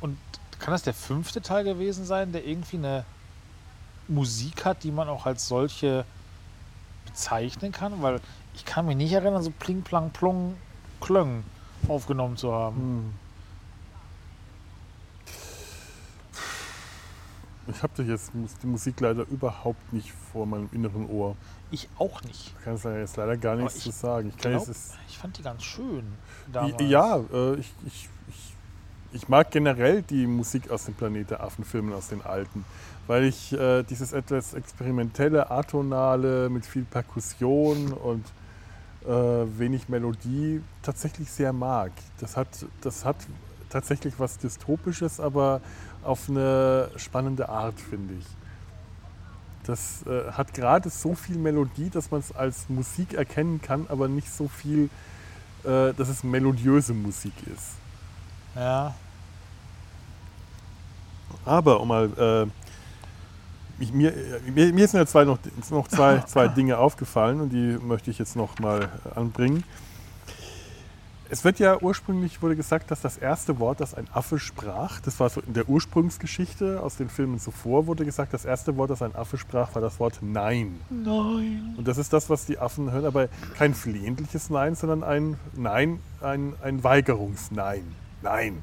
Und 0.00 0.18
kann 0.58 0.72
das 0.72 0.82
der 0.82 0.94
fünfte 0.94 1.40
Teil 1.40 1.64
gewesen 1.64 2.04
sein, 2.04 2.32
der 2.32 2.46
irgendwie 2.46 2.76
eine 2.76 3.04
Musik 4.08 4.64
hat, 4.64 4.82
die 4.82 4.90
man 4.90 5.08
auch 5.08 5.26
als 5.26 5.48
solche 5.48 6.04
bezeichnen 7.06 7.72
kann? 7.72 8.02
Weil 8.02 8.20
ich 8.54 8.64
kann 8.64 8.86
mich 8.86 8.96
nicht 8.96 9.12
erinnern, 9.12 9.42
so 9.42 9.50
pling, 9.50 9.82
plang, 9.82 10.10
plong, 10.10 10.56
klöng 11.00 11.44
aufgenommen 11.88 12.36
zu 12.36 12.52
haben. 12.52 12.76
Hm. 12.76 13.14
Ich 17.68 17.82
habe 17.82 18.02
jetzt 18.02 18.32
die 18.62 18.66
Musik 18.66 19.00
leider 19.00 19.24
überhaupt 19.28 19.92
nicht 19.92 20.12
vor 20.32 20.46
meinem 20.46 20.68
inneren 20.72 21.08
Ohr. 21.08 21.36
Ich 21.70 21.88
auch 21.98 22.22
nicht. 22.22 22.54
Ich 22.58 22.64
kann 22.64 22.74
es 22.74 22.82
jetzt 22.82 23.16
leider 23.16 23.36
gar 23.36 23.56
nichts 23.56 23.76
ich 23.76 23.82
zu 23.84 23.90
sagen. 23.92 24.28
Ich, 24.28 24.36
Glaub, 24.36 24.66
jetzt, 24.66 24.94
ich 25.08 25.16
fand 25.16 25.38
die 25.38 25.42
ganz 25.42 25.62
schön. 25.62 26.04
Damals. 26.52 26.74
ja, 26.80 27.18
äh, 27.32 27.54
ich, 27.54 27.72
ich, 27.86 28.08
ich, 28.28 28.54
ich 29.12 29.28
mag 29.28 29.50
generell 29.50 30.02
die 30.02 30.26
Musik 30.26 30.70
aus 30.70 30.86
den 30.86 30.94
Planet 30.94 31.30
der 31.30 31.42
Affen-Filmen, 31.42 31.92
aus 31.92 32.08
den 32.08 32.20
alten. 32.22 32.64
Weil 33.06 33.24
ich 33.24 33.52
äh, 33.52 33.84
dieses 33.84 34.12
etwas 34.12 34.54
experimentelle, 34.54 35.50
atonale, 35.50 36.50
mit 36.50 36.66
viel 36.66 36.84
Perkussion 36.84 37.92
und 37.92 38.24
äh, 39.06 39.58
wenig 39.58 39.88
Melodie 39.88 40.62
tatsächlich 40.82 41.30
sehr 41.30 41.52
mag. 41.52 41.92
Das 42.18 42.36
hat, 42.36 42.48
das 42.80 43.04
hat 43.04 43.16
tatsächlich 43.70 44.14
was 44.18 44.38
Dystopisches, 44.38 45.20
aber 45.20 45.60
auf 46.02 46.28
eine 46.28 46.90
spannende 46.96 47.48
Art, 47.48 47.78
finde 47.80 48.14
ich. 48.14 48.26
Das 49.64 50.04
äh, 50.06 50.32
hat 50.32 50.54
gerade 50.54 50.90
so 50.90 51.14
viel 51.14 51.36
Melodie, 51.36 51.88
dass 51.90 52.10
man 52.10 52.20
es 52.20 52.32
als 52.34 52.68
Musik 52.68 53.14
erkennen 53.14 53.60
kann, 53.62 53.86
aber 53.88 54.08
nicht 54.08 54.30
so 54.30 54.48
viel, 54.48 54.90
äh, 55.64 55.92
dass 55.94 56.08
es 56.08 56.24
melodiöse 56.24 56.94
Musik 56.94 57.34
ist. 57.46 57.76
Ja, 58.56 58.94
Aber 61.44 61.80
um 61.80 61.88
mal, 61.88 62.06
äh, 62.16 62.61
ich, 63.78 63.92
mir, 63.92 64.12
mir, 64.54 64.72
mir 64.72 64.88
sind 64.88 65.00
ja 65.00 65.06
zwei 65.06 65.24
noch, 65.24 65.38
noch 65.70 65.88
zwei, 65.88 66.20
zwei 66.20 66.48
Dinge 66.48 66.78
aufgefallen 66.78 67.40
und 67.40 67.50
die 67.50 67.78
möchte 67.82 68.10
ich 68.10 68.18
jetzt 68.18 68.36
noch 68.36 68.58
mal 68.58 68.88
anbringen. 69.14 69.64
Es 71.32 71.44
wird 71.44 71.58
ja 71.58 71.80
ursprünglich 71.80 72.42
wurde 72.42 72.56
gesagt, 72.56 72.90
dass 72.90 73.00
das 73.00 73.16
erste 73.16 73.58
Wort, 73.58 73.80
das 73.80 73.94
ein 73.94 74.06
Affe 74.12 74.38
sprach, 74.38 75.00
das 75.00 75.18
war 75.18 75.30
so 75.30 75.40
in 75.40 75.54
der 75.54 75.66
Ursprungsgeschichte 75.66 76.82
aus 76.82 76.96
den 76.96 77.08
Filmen 77.08 77.38
zuvor, 77.38 77.86
wurde 77.86 78.04
gesagt, 78.04 78.34
das 78.34 78.44
erste 78.44 78.76
Wort, 78.76 78.90
das 78.90 79.00
ein 79.00 79.16
Affe 79.16 79.38
sprach, 79.38 79.74
war 79.74 79.80
das 79.80 79.98
Wort 79.98 80.18
Nein. 80.20 80.78
nein. 80.90 81.74
Und 81.78 81.88
das 81.88 81.96
ist 81.96 82.12
das, 82.12 82.28
was 82.28 82.44
die 82.44 82.58
Affen 82.58 82.92
hören, 82.92 83.06
aber 83.06 83.28
kein 83.56 83.72
flehentliches 83.72 84.50
Nein, 84.50 84.74
sondern 84.74 85.02
ein 85.02 85.38
Nein, 85.56 86.00
ein, 86.20 86.52
ein 86.60 86.84
Weigerungsnein. 86.84 87.84
Nein. 88.20 88.62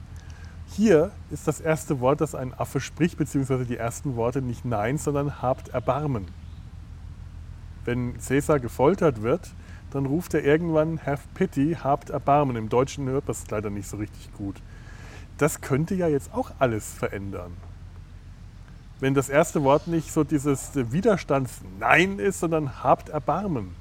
Hier 0.76 1.12
ist 1.32 1.48
das 1.48 1.60
erste 1.60 2.00
Wort, 2.00 2.22
das 2.22 2.36
ein 2.36 2.54
Affe 2.54 2.80
spricht, 2.80 3.18
beziehungsweise 3.18 3.66
die 3.66 3.78
ersten 3.78 4.16
Worte 4.16 4.42
nicht 4.42 4.66
Nein, 4.66 4.98
sondern 4.98 5.42
habt 5.42 5.70
Erbarmen. 5.70 6.28
Wenn 7.86 8.20
Cäsar 8.20 8.60
gefoltert 8.60 9.22
wird, 9.22 9.50
dann 9.92 10.06
ruft 10.06 10.34
er 10.36 10.44
irgendwann 10.44 11.04
Have 11.06 11.28
pity, 11.34 11.78
habt 11.84 12.12
Erbarmen. 12.12 12.56
Im 12.56 12.70
Deutschen 12.70 13.08
hört 13.08 13.28
man 13.28 13.32
es 13.32 13.50
leider 13.50 13.70
nicht 13.70 13.88
so 13.88 13.98
richtig 13.98 14.32
gut. 14.34 14.62
Das 15.38 15.62
könnte 15.62 15.96
ja 15.96 16.08
jetzt 16.08 16.34
auch 16.34 16.52
alles 16.60 16.94
verändern. 16.94 17.54
Wenn 19.00 19.14
das 19.14 19.30
erste 19.30 19.64
Wort 19.64 19.88
nicht 19.88 20.12
so 20.12 20.24
dieses 20.24 20.72
Widerstands-Nein 20.76 22.20
ist, 22.20 22.42
sondern 22.42 22.84
habt 22.84 23.10
Erbarmen. 23.10 23.74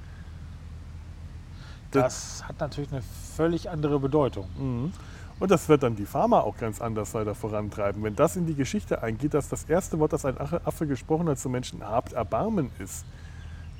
Das 1.90 2.44
hat 2.46 2.60
natürlich 2.60 2.92
eine 2.92 3.02
völlig 3.36 3.68
andere 3.68 3.98
Bedeutung. 3.98 4.48
Mhm. 4.56 4.92
Und 5.40 5.50
das 5.50 5.68
wird 5.68 5.84
dann 5.84 5.94
die 5.94 6.06
Pharma 6.06 6.40
auch 6.40 6.56
ganz 6.56 6.80
anders 6.80 7.14
weiter 7.14 7.34
vorantreiben. 7.34 8.02
Wenn 8.02 8.16
das 8.16 8.36
in 8.36 8.46
die 8.46 8.54
Geschichte 8.54 9.02
eingeht, 9.02 9.34
dass 9.34 9.48
das 9.48 9.64
erste 9.64 9.98
Wort, 9.98 10.12
das 10.12 10.24
ein 10.24 10.36
Affe 10.38 10.86
gesprochen 10.86 11.28
hat 11.28 11.38
zu 11.38 11.48
Menschen, 11.48 11.86
habt 11.86 12.12
Erbarmen 12.12 12.70
ist, 12.78 13.04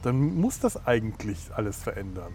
dann 0.03 0.37
muss 0.37 0.61
das 0.61 0.87
eigentlich 0.87 1.39
alles 1.55 1.83
verändern. 1.83 2.33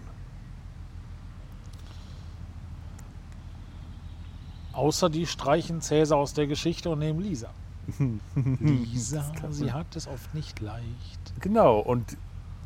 Außer 4.74 5.08
die 5.08 5.26
streichen 5.26 5.80
Cäsar 5.80 6.18
aus 6.18 6.34
der 6.34 6.46
Geschichte 6.46 6.90
und 6.90 6.98
nehmen 6.98 7.20
Lisa. 7.20 7.50
Lisa, 8.34 9.32
sie 9.50 9.72
hat 9.72 9.94
es 9.94 10.06
oft 10.06 10.34
nicht 10.34 10.60
leicht. 10.60 11.32
Genau, 11.40 11.78
und 11.78 12.16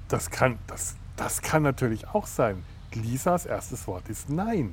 das 0.08 0.30
kann, 0.30 0.58
das, 0.66 0.96
das 1.16 1.42
kann 1.42 1.62
natürlich 1.62 2.08
auch 2.08 2.26
sein. 2.26 2.64
Lisas 2.94 3.46
erstes 3.46 3.86
Wort 3.86 4.08
ist 4.08 4.30
Nein. 4.30 4.72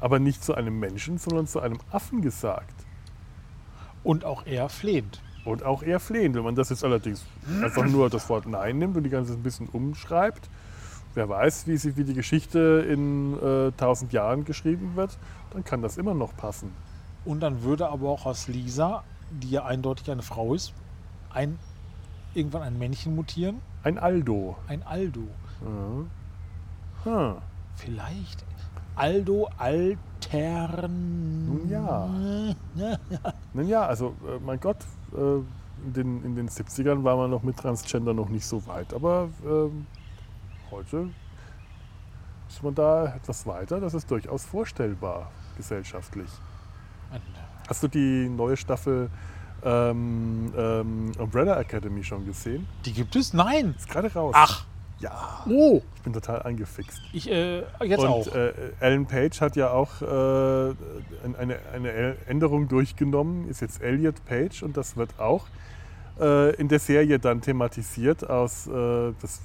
Aber 0.00 0.18
nicht 0.18 0.42
zu 0.42 0.54
einem 0.54 0.78
Menschen, 0.78 1.18
sondern 1.18 1.46
zu 1.46 1.60
einem 1.60 1.78
Affen 1.90 2.22
gesagt. 2.22 2.74
Und 4.02 4.24
auch 4.24 4.46
er 4.46 4.68
flehend. 4.68 5.20
Und 5.44 5.62
auch 5.62 5.82
eher 5.82 6.00
flehend. 6.00 6.36
Wenn 6.36 6.44
man 6.44 6.54
das 6.54 6.70
jetzt 6.70 6.84
allerdings 6.84 7.24
einfach 7.62 7.86
nur 7.86 8.10
das 8.10 8.28
Wort 8.28 8.46
Nein 8.46 8.78
nimmt 8.78 8.96
und 8.96 9.04
die 9.04 9.10
ganze 9.10 9.32
ein 9.32 9.42
bisschen 9.42 9.68
umschreibt, 9.68 10.48
wer 11.14 11.28
weiß, 11.28 11.66
wie, 11.66 11.76
sie, 11.76 11.96
wie 11.96 12.04
die 12.04 12.14
Geschichte 12.14 12.86
in 12.88 13.38
äh, 13.38 13.72
tausend 13.72 14.12
Jahren 14.12 14.44
geschrieben 14.44 14.92
wird, 14.96 15.18
dann 15.52 15.64
kann 15.64 15.82
das 15.82 15.96
immer 15.96 16.14
noch 16.14 16.36
passen. 16.36 16.72
Und 17.24 17.40
dann 17.40 17.62
würde 17.62 17.88
aber 17.88 18.08
auch 18.08 18.26
aus 18.26 18.48
Lisa, 18.48 19.02
die 19.30 19.50
ja 19.50 19.64
eindeutig 19.64 20.10
eine 20.10 20.22
Frau 20.22 20.54
ist, 20.54 20.72
ein, 21.32 21.58
irgendwann 22.34 22.62
ein 22.62 22.78
Männchen 22.78 23.14
mutieren. 23.14 23.60
Ein 23.82 23.98
Aldo. 23.98 24.56
Ein 24.66 24.82
Aldo. 24.82 25.26
Hm. 27.04 27.36
Vielleicht 27.76 28.44
Aldo 28.96 29.48
Altern. 29.58 31.46
Nun 31.46 31.68
ja. 31.68 32.06
Nun 33.54 33.68
ja, 33.68 33.86
also 33.86 34.14
äh, 34.26 34.38
mein 34.44 34.60
Gott, 34.60 34.78
äh, 35.14 35.38
in, 35.86 35.92
den, 35.92 36.24
in 36.24 36.34
den 36.36 36.48
70ern 36.48 37.02
war 37.04 37.16
man 37.16 37.30
noch 37.30 37.42
mit 37.42 37.56
Transgender 37.56 38.14
noch 38.14 38.28
nicht 38.28 38.46
so 38.46 38.66
weit. 38.66 38.92
Aber 38.92 39.30
ähm, 39.44 39.86
heute 40.70 41.08
ist 42.48 42.62
man 42.62 42.74
da 42.74 43.14
etwas 43.14 43.46
weiter. 43.46 43.80
Das 43.80 43.94
ist 43.94 44.10
durchaus 44.10 44.44
vorstellbar 44.44 45.30
gesellschaftlich. 45.56 46.28
Hast 47.68 47.82
du 47.82 47.88
die 47.88 48.28
neue 48.28 48.56
Staffel 48.56 49.10
ähm, 49.64 50.52
ähm, 50.56 51.12
Umbrella 51.18 51.58
Academy 51.60 52.02
schon 52.02 52.24
gesehen? 52.26 52.66
Die 52.84 52.92
gibt 52.92 53.14
es? 53.16 53.32
Nein. 53.32 53.74
Ist 53.78 53.88
gerade 53.88 54.12
raus. 54.12 54.34
Ach. 54.36 54.66
Ja. 55.00 55.44
Oh. 55.48 55.80
Ich 55.96 56.02
bin 56.02 56.12
total 56.12 56.42
angefixt. 56.42 57.00
Ich, 57.12 57.30
äh, 57.30 57.62
jetzt 57.82 58.00
Und 58.00 58.08
auch. 58.08 58.26
äh, 58.34 58.52
Ellen 58.80 59.06
Page 59.06 59.40
hat 59.40 59.56
ja 59.56 59.70
auch 59.70 60.02
äh, 60.02 60.04
eine, 61.38 61.58
eine 61.74 62.16
Änderung 62.26 62.68
durchgenommen, 62.68 63.48
ist 63.48 63.60
jetzt 63.60 63.82
Elliot 63.82 64.24
Page 64.26 64.62
und 64.62 64.76
das 64.76 64.96
wird 64.96 65.18
auch 65.18 65.46
äh, 66.20 66.54
in 66.56 66.68
der 66.68 66.78
Serie 66.78 67.18
dann 67.18 67.40
thematisiert 67.40 68.28
aus, 68.28 68.66
äh, 68.66 68.70
das, 69.20 69.40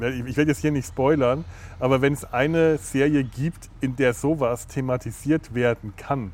äh, 0.00 0.20
ich 0.26 0.36
werde 0.36 0.50
jetzt 0.50 0.60
hier 0.60 0.72
nicht 0.72 0.88
spoilern, 0.88 1.44
aber 1.78 2.02
wenn 2.02 2.12
es 2.12 2.30
eine 2.32 2.76
Serie 2.76 3.24
gibt, 3.24 3.70
in 3.80 3.96
der 3.96 4.12
sowas 4.12 4.66
thematisiert 4.66 5.54
werden 5.54 5.94
kann, 5.96 6.32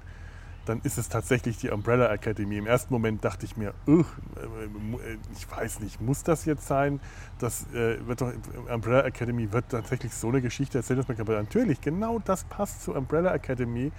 dann 0.66 0.80
ist 0.82 0.98
es 0.98 1.08
tatsächlich 1.08 1.56
die 1.58 1.70
Umbrella 1.70 2.12
Academy. 2.12 2.58
Im 2.58 2.66
ersten 2.66 2.92
Moment 2.92 3.24
dachte 3.24 3.46
ich 3.46 3.56
mir, 3.56 3.72
"Ugh, 3.86 4.04
äh, 4.36 5.16
ich 5.32 5.50
weiß 5.50 5.80
nicht, 5.80 6.00
muss 6.00 6.22
das 6.22 6.44
jetzt 6.44 6.66
sein? 6.66 7.00
Das 7.38 7.66
äh, 7.72 8.06
wird 8.06 8.20
doch, 8.20 8.32
Umbrella 8.72 9.04
Academy 9.04 9.52
wird 9.52 9.70
tatsächlich 9.70 10.12
so 10.12 10.28
eine 10.28 10.42
Geschichte 10.42 10.78
erzählen, 10.78 10.98
dass 10.98 11.08
man 11.08 11.18
aber 11.20 11.36
natürlich, 11.36 11.80
genau 11.80 12.18
das 12.18 12.44
passt 12.44 12.82
zu 12.82 12.94
Umbrella 12.94 13.32
Academy. 13.34 13.92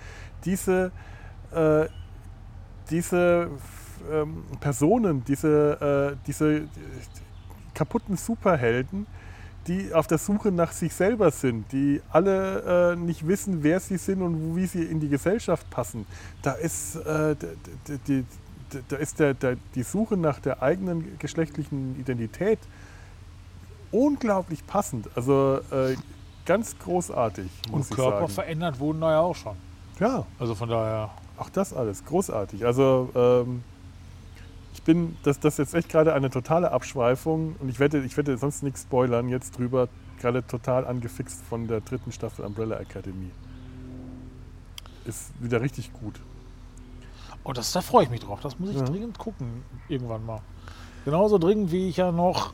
Diese, 0.46 0.92
äh, 1.52 1.86
diese 2.90 3.50
ähm, 4.12 4.44
Personen, 4.60 5.24
diese, 5.24 6.14
äh, 6.14 6.18
diese 6.28 6.68
kaputten 7.74 8.18
Superhelden, 8.18 9.08
die 9.68 9.94
auf 9.94 10.08
der 10.08 10.18
Suche 10.18 10.52
nach 10.52 10.72
sich 10.72 10.94
selber 10.94 11.32
sind, 11.32 11.72
die 11.72 12.02
alle 12.12 12.94
äh, 12.94 12.96
nicht 12.96 13.28
wissen, 13.28 13.64
wer 13.64 13.80
sie 13.80 13.98
sind 13.98 14.22
und 14.22 14.56
wie 14.56 14.66
sie 14.66 14.84
in 14.84 15.00
die 15.00 15.10
Gesellschaft 15.10 15.70
passen. 15.70 16.06
Da 16.42 16.54
ist, 16.54 16.96
äh, 16.96 17.36
die, 18.08 18.24
d- 18.74 18.82
da 18.88 18.96
ist 18.98 19.20
der, 19.20 19.34
der, 19.34 19.58
die 19.76 19.84
Suche 19.84 20.16
nach 20.18 20.40
der 20.40 20.62
eigenen 20.62 21.18
geschlechtlichen 21.20 22.00
Identität 22.00 22.60
unglaublich 23.92 24.66
passend. 24.66 25.10
Also 25.16 25.60
äh, 25.72 25.96
ganz 26.46 26.78
großartig, 26.80 27.50
muss 27.72 27.74
Und 27.88 27.90
ich 27.92 27.96
Körper 27.96 28.20
sagen. 28.22 28.30
verändert 28.30 28.80
wurden 28.80 29.02
da 29.02 29.12
ja 29.12 29.20
auch 29.22 29.36
schon. 29.36 29.56
Ja, 30.00 30.26
Also 30.40 30.56
von 30.56 30.70
daher. 30.70 31.10
auch 31.38 31.50
das 31.50 31.74
alles, 31.74 32.06
großartig. 32.06 32.66
Also 32.66 33.10
ähm, 33.16 33.64
ich 34.78 34.84
bin, 34.84 35.18
das, 35.24 35.40
das 35.40 35.56
ist 35.56 35.58
jetzt 35.58 35.74
echt 35.74 35.90
gerade 35.90 36.14
eine 36.14 36.30
totale 36.30 36.72
Abschweifung 36.72 37.56
und 37.60 37.68
ich 37.68 37.80
werde, 37.80 38.04
ich 38.04 38.16
werde 38.16 38.38
sonst 38.38 38.62
nichts 38.62 38.84
spoilern 38.84 39.28
jetzt 39.28 39.58
drüber, 39.58 39.90
gerade 40.20 40.46
total 40.46 40.86
angefixt 40.86 41.42
von 41.44 41.68
der 41.68 41.82
dritten 41.82 42.12
Staffel 42.12 42.46
Umbrella 42.46 42.78
Academy. 42.80 43.32
Ist 45.06 45.32
wieder 45.42 45.62
richtig 45.62 45.92
gut. 45.94 46.20
Oh, 47.44 47.54
das, 47.54 47.72
da 47.72 47.82
freue 47.82 48.04
ich 48.04 48.10
mich 48.10 48.20
drauf. 48.20 48.40
Das 48.42 48.60
muss 48.60 48.70
ich 48.70 48.78
Ja. 48.78 48.84
dringend 48.84 49.18
gucken. 49.18 49.64
Irgendwann 49.88 50.26
mal. 50.26 50.42
Genauso 51.06 51.38
dringend, 51.38 51.72
wie 51.72 51.90
ich 51.90 51.98
ja 51.98 52.12
noch 52.12 52.54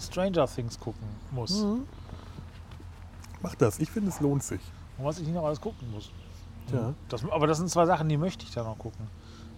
Stranger 0.00 0.46
Things 0.46 0.78
gucken 0.78 1.06
muss. 1.30 1.64
Mach 3.40 3.54
das, 3.54 3.78
ich 3.78 3.90
finde 3.90 4.10
es 4.10 4.20
lohnt 4.20 4.42
sich. 4.42 4.60
Und 4.98 5.04
was 5.06 5.18
ich 5.18 5.26
nicht 5.26 5.34
noch 5.34 5.44
alles 5.44 5.60
gucken 5.60 5.90
muss. 5.92 6.10
Ja. 6.72 6.92
Das, 7.08 7.24
aber 7.30 7.46
das 7.46 7.58
sind 7.58 7.70
zwei 7.70 7.86
Sachen, 7.86 8.08
die 8.08 8.16
möchte 8.16 8.44
ich 8.44 8.50
da 8.52 8.64
noch 8.64 8.78
gucken. 8.78 9.06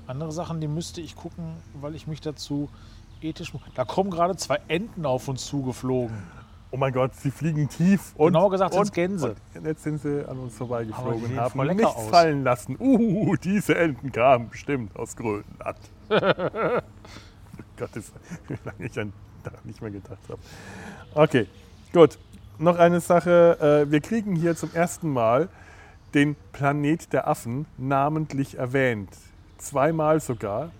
Andere 0.06 0.32
Sachen, 0.32 0.60
die 0.60 0.68
müsste 0.68 1.01
ich 1.01 1.16
gucken, 1.16 1.56
weil 1.81 1.94
ich 1.94 2.06
mich 2.06 2.20
dazu 2.20 2.68
ethisch. 3.20 3.52
Da 3.74 3.85
kommen 3.85 4.10
gerade 4.10 4.36
zwei 4.36 4.60
Enten 4.68 5.06
auf 5.06 5.28
uns 5.28 5.47
zugeflogen. 5.47 6.16
Oh 6.70 6.76
mein 6.76 6.93
Gott, 6.93 7.14
sie 7.14 7.31
fliegen 7.31 7.68
tief 7.68 8.12
und. 8.16 8.32
Genauer 8.32 8.51
gesagt 8.51 8.74
sind's 8.74 8.89
und- 8.90 8.94
Gänse. 8.94 9.36
Und 9.55 9.64
jetzt 9.66 9.85
sind 9.85 10.02
sie 10.02 10.28
an 10.28 10.39
uns 10.39 10.56
vorbeigeflogen 10.56 11.24
und 11.31 11.36
haben 11.39 11.66
nichts 11.68 11.85
aus. 11.85 12.09
fallen 12.09 12.43
lassen. 12.43 12.76
Uh, 12.81 13.36
diese 13.36 13.76
Enten 13.76 14.10
kamen 14.10 14.48
bestimmt 14.51 14.94
aus 14.97 15.14
Grönland. 15.16 15.78
Gott, 17.76 17.97
ist, 17.97 18.12
wie 18.48 18.56
lange 18.64 18.86
ich 18.86 18.98
an 18.98 19.12
daran 19.43 19.60
nicht 19.64 19.81
mehr 19.82 19.90
gedacht 19.90 20.18
habe. 20.28 20.40
Okay, 21.14 21.47
gut. 21.93 22.18
Noch 22.59 22.76
eine 22.78 23.01
Sache. 23.01 23.85
äh, 23.86 23.90
Wir 23.90 24.01
kriegen 24.01 24.36
hier 24.36 24.56
zum 24.56 24.72
ersten 24.74 25.09
Mal 25.10 25.48
den 26.14 26.36
Planet 26.52 27.12
der 27.12 27.26
Affen 27.28 27.66
namentlich 27.76 28.59
erwähnt. 28.59 29.10
Zweimal 29.64 30.20
sogar. 30.20 30.70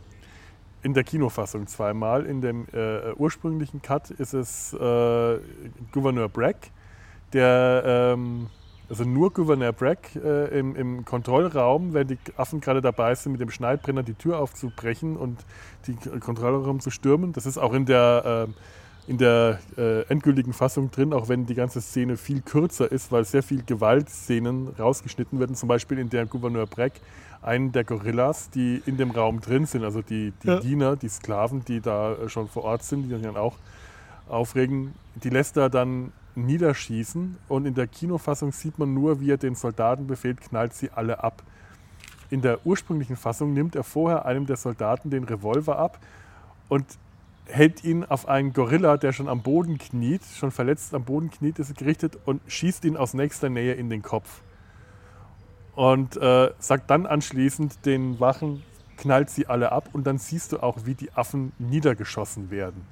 In 0.83 0.93
der 0.93 1.03
Kinofassung 1.03 1.67
zweimal. 1.67 2.27
In 2.27 2.43
dem 2.43 2.67
äh, 2.75 3.13
ursprünglichen 3.17 3.81
Cut 3.81 4.11
ist 4.11 4.35
es 4.35 4.75
äh, 4.75 5.39
Gouverneur 5.93 6.29
Brack, 6.29 6.71
der, 7.33 7.83
ähm, 7.87 8.49
also 8.91 9.05
nur 9.05 9.33
Gouverneur 9.33 9.73
Brack 9.73 10.15
äh, 10.15 10.59
im, 10.59 10.77
im 10.77 11.05
Kontrollraum, 11.07 11.95
wenn 11.95 12.09
die 12.09 12.19
Affen 12.37 12.61
gerade 12.61 12.83
dabei 12.83 13.15
sind, 13.15 13.33
mit 13.33 13.41
dem 13.41 13.49
Schneidbrenner 13.51 14.03
die 14.03 14.13
Tür 14.13 14.39
aufzubrechen 14.39 15.17
und 15.17 15.39
die 15.87 15.95
K- 15.95 16.19
Kontrollraum 16.19 16.81
zu 16.81 16.91
stürmen. 16.91 17.33
Das 17.33 17.47
ist 17.47 17.57
auch 17.57 17.73
in 17.73 17.87
der, 17.87 18.47
äh, 19.07 19.11
in 19.11 19.17
der 19.17 19.61
äh, 19.79 20.03
endgültigen 20.09 20.53
Fassung 20.53 20.91
drin, 20.91 21.15
auch 21.15 21.31
wenn 21.31 21.47
die 21.47 21.55
ganze 21.55 21.81
Szene 21.81 22.19
viel 22.19 22.43
kürzer 22.43 22.93
ist, 22.93 23.11
weil 23.11 23.25
sehr 23.25 23.43
viel 23.43 23.63
Gewaltszenen 23.65 24.69
rausgeschnitten 24.79 25.41
werden. 25.41 25.57
Zum 25.57 25.69
Beispiel 25.71 25.99
in 25.99 26.11
der 26.11 26.27
Gouverneur 26.27 26.67
Brack 26.67 26.93
einen 27.45 27.73
der 27.73 27.85
Gorillas, 27.85 28.51
die 28.51 28.83
in 28.87 28.97
dem 28.97 29.11
Raum 29.11 29.41
drin 29.41 29.67
sind, 29.67 29.85
also 29.85 30.03
die, 30.03 30.33
die 30.43 30.49
Ja. 30.49 30.61
Diener, 30.61 30.97
die 30.97 31.09
Sklaven, 31.09 31.65
die 31.65 31.81
da 31.81 32.15
äh, 32.15 32.29
schon 32.29 32.49
vor 32.49 32.65
Ort 32.65 32.83
sind, 32.83 33.05
die 33.05 33.23
dann 33.23 33.37
auch 33.37 33.57
aufregen, 34.29 34.95
die 35.23 35.29
lässt 35.31 35.57
er 35.57 35.69
dann 35.69 36.13
niederschießen 36.35 37.37
und 37.49 37.67
in 37.67 37.75
der 37.75 37.87
Kinofassung 37.87 38.53
sieht 38.53 38.79
man 38.79 38.93
nur, 38.95 39.21
wie 39.21 39.31
er 39.31 39.37
den 39.37 39.55
Soldaten 39.55 40.07
befehlt, 40.07 40.41
knallt 40.41 40.75
sie 40.75 40.91
alle 40.91 41.23
ab. 41.23 41.43
In 42.31 42.41
der 42.41 42.67
ursprünglichen 42.67 43.17
Fassung 43.17 43.53
nimmt 43.53 43.77
er 43.77 43.85
vorher 43.85 44.25
einem 44.25 44.47
der 44.47 44.57
Soldaten 44.57 45.11
den 45.11 45.25
Revolver 45.25 45.79
ab 45.79 45.99
und 46.69 46.85
hält 47.47 47.85
ihn 47.85 48.05
auf 48.05 48.27
einen 48.27 48.53
Gorilla, 48.55 48.97
der 48.97 49.13
schon 49.13 49.29
am 49.29 49.43
Boden 49.43 49.79
kniet, 49.79 50.23
schon 50.35 50.51
verletzt 50.51 50.95
am 50.95 51.05
Boden 51.05 51.31
kniet, 51.31 51.59
ist 51.59 51.77
gerichtet 51.77 52.19
und 52.25 52.41
schießt 52.49 52.85
ihn 52.87 52.97
aus 52.97 53.15
nächster 53.15 53.51
Nähe 53.51 53.75
in 53.75 53.91
den 53.91 54.03
Kopf. 54.03 54.41
Und 55.75 56.17
äh, 56.17 56.51
sagt 56.59 56.91
dann 56.91 57.07
anschließend 57.07 57.85
den 57.85 58.21
Wachen, 58.21 58.63
knallt 58.97 59.31
sie 59.31 59.47
alle 59.47 59.73
ab 59.73 59.89
und 59.93 60.07
dann 60.07 60.19
siehst 60.19 60.53
du 60.53 60.63
auch, 60.63 60.79
wie 60.85 60.95
die 60.95 61.13
Affen 61.13 61.53
niedergeschossen 61.59 62.51
werden. 62.51 62.87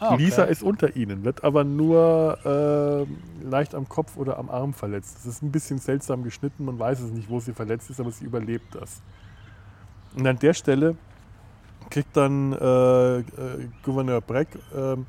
Ah, 0.00 0.14
okay. 0.14 0.24
Lisa 0.24 0.42
ist 0.42 0.62
unter 0.62 0.96
ihnen, 0.96 1.24
wird 1.24 1.44
aber 1.44 1.62
nur 1.62 2.38
äh, 2.44 3.48
leicht 3.48 3.74
am 3.74 3.88
Kopf 3.88 4.16
oder 4.16 4.38
am 4.38 4.50
Arm 4.50 4.74
verletzt. 4.74 5.16
Das 5.18 5.26
ist 5.26 5.42
ein 5.42 5.52
bisschen 5.52 5.78
seltsam 5.78 6.24
geschnitten, 6.24 6.64
man 6.64 6.78
weiß 6.78 7.00
es 7.00 7.10
nicht, 7.10 7.30
wo 7.30 7.38
sie 7.38 7.52
verletzt 7.52 7.88
ist, 7.90 8.00
aber 8.00 8.10
sie 8.10 8.24
überlebt 8.24 8.74
das. 8.74 9.00
Und 10.16 10.26
an 10.26 10.38
der 10.38 10.54
Stelle 10.54 10.96
kriegt 11.90 12.16
dann 12.16 12.52
äh, 12.52 13.18
äh, 13.18 13.22
Gouverneur 13.84 14.20
Breck 14.20 14.48
ähm, 14.76 15.06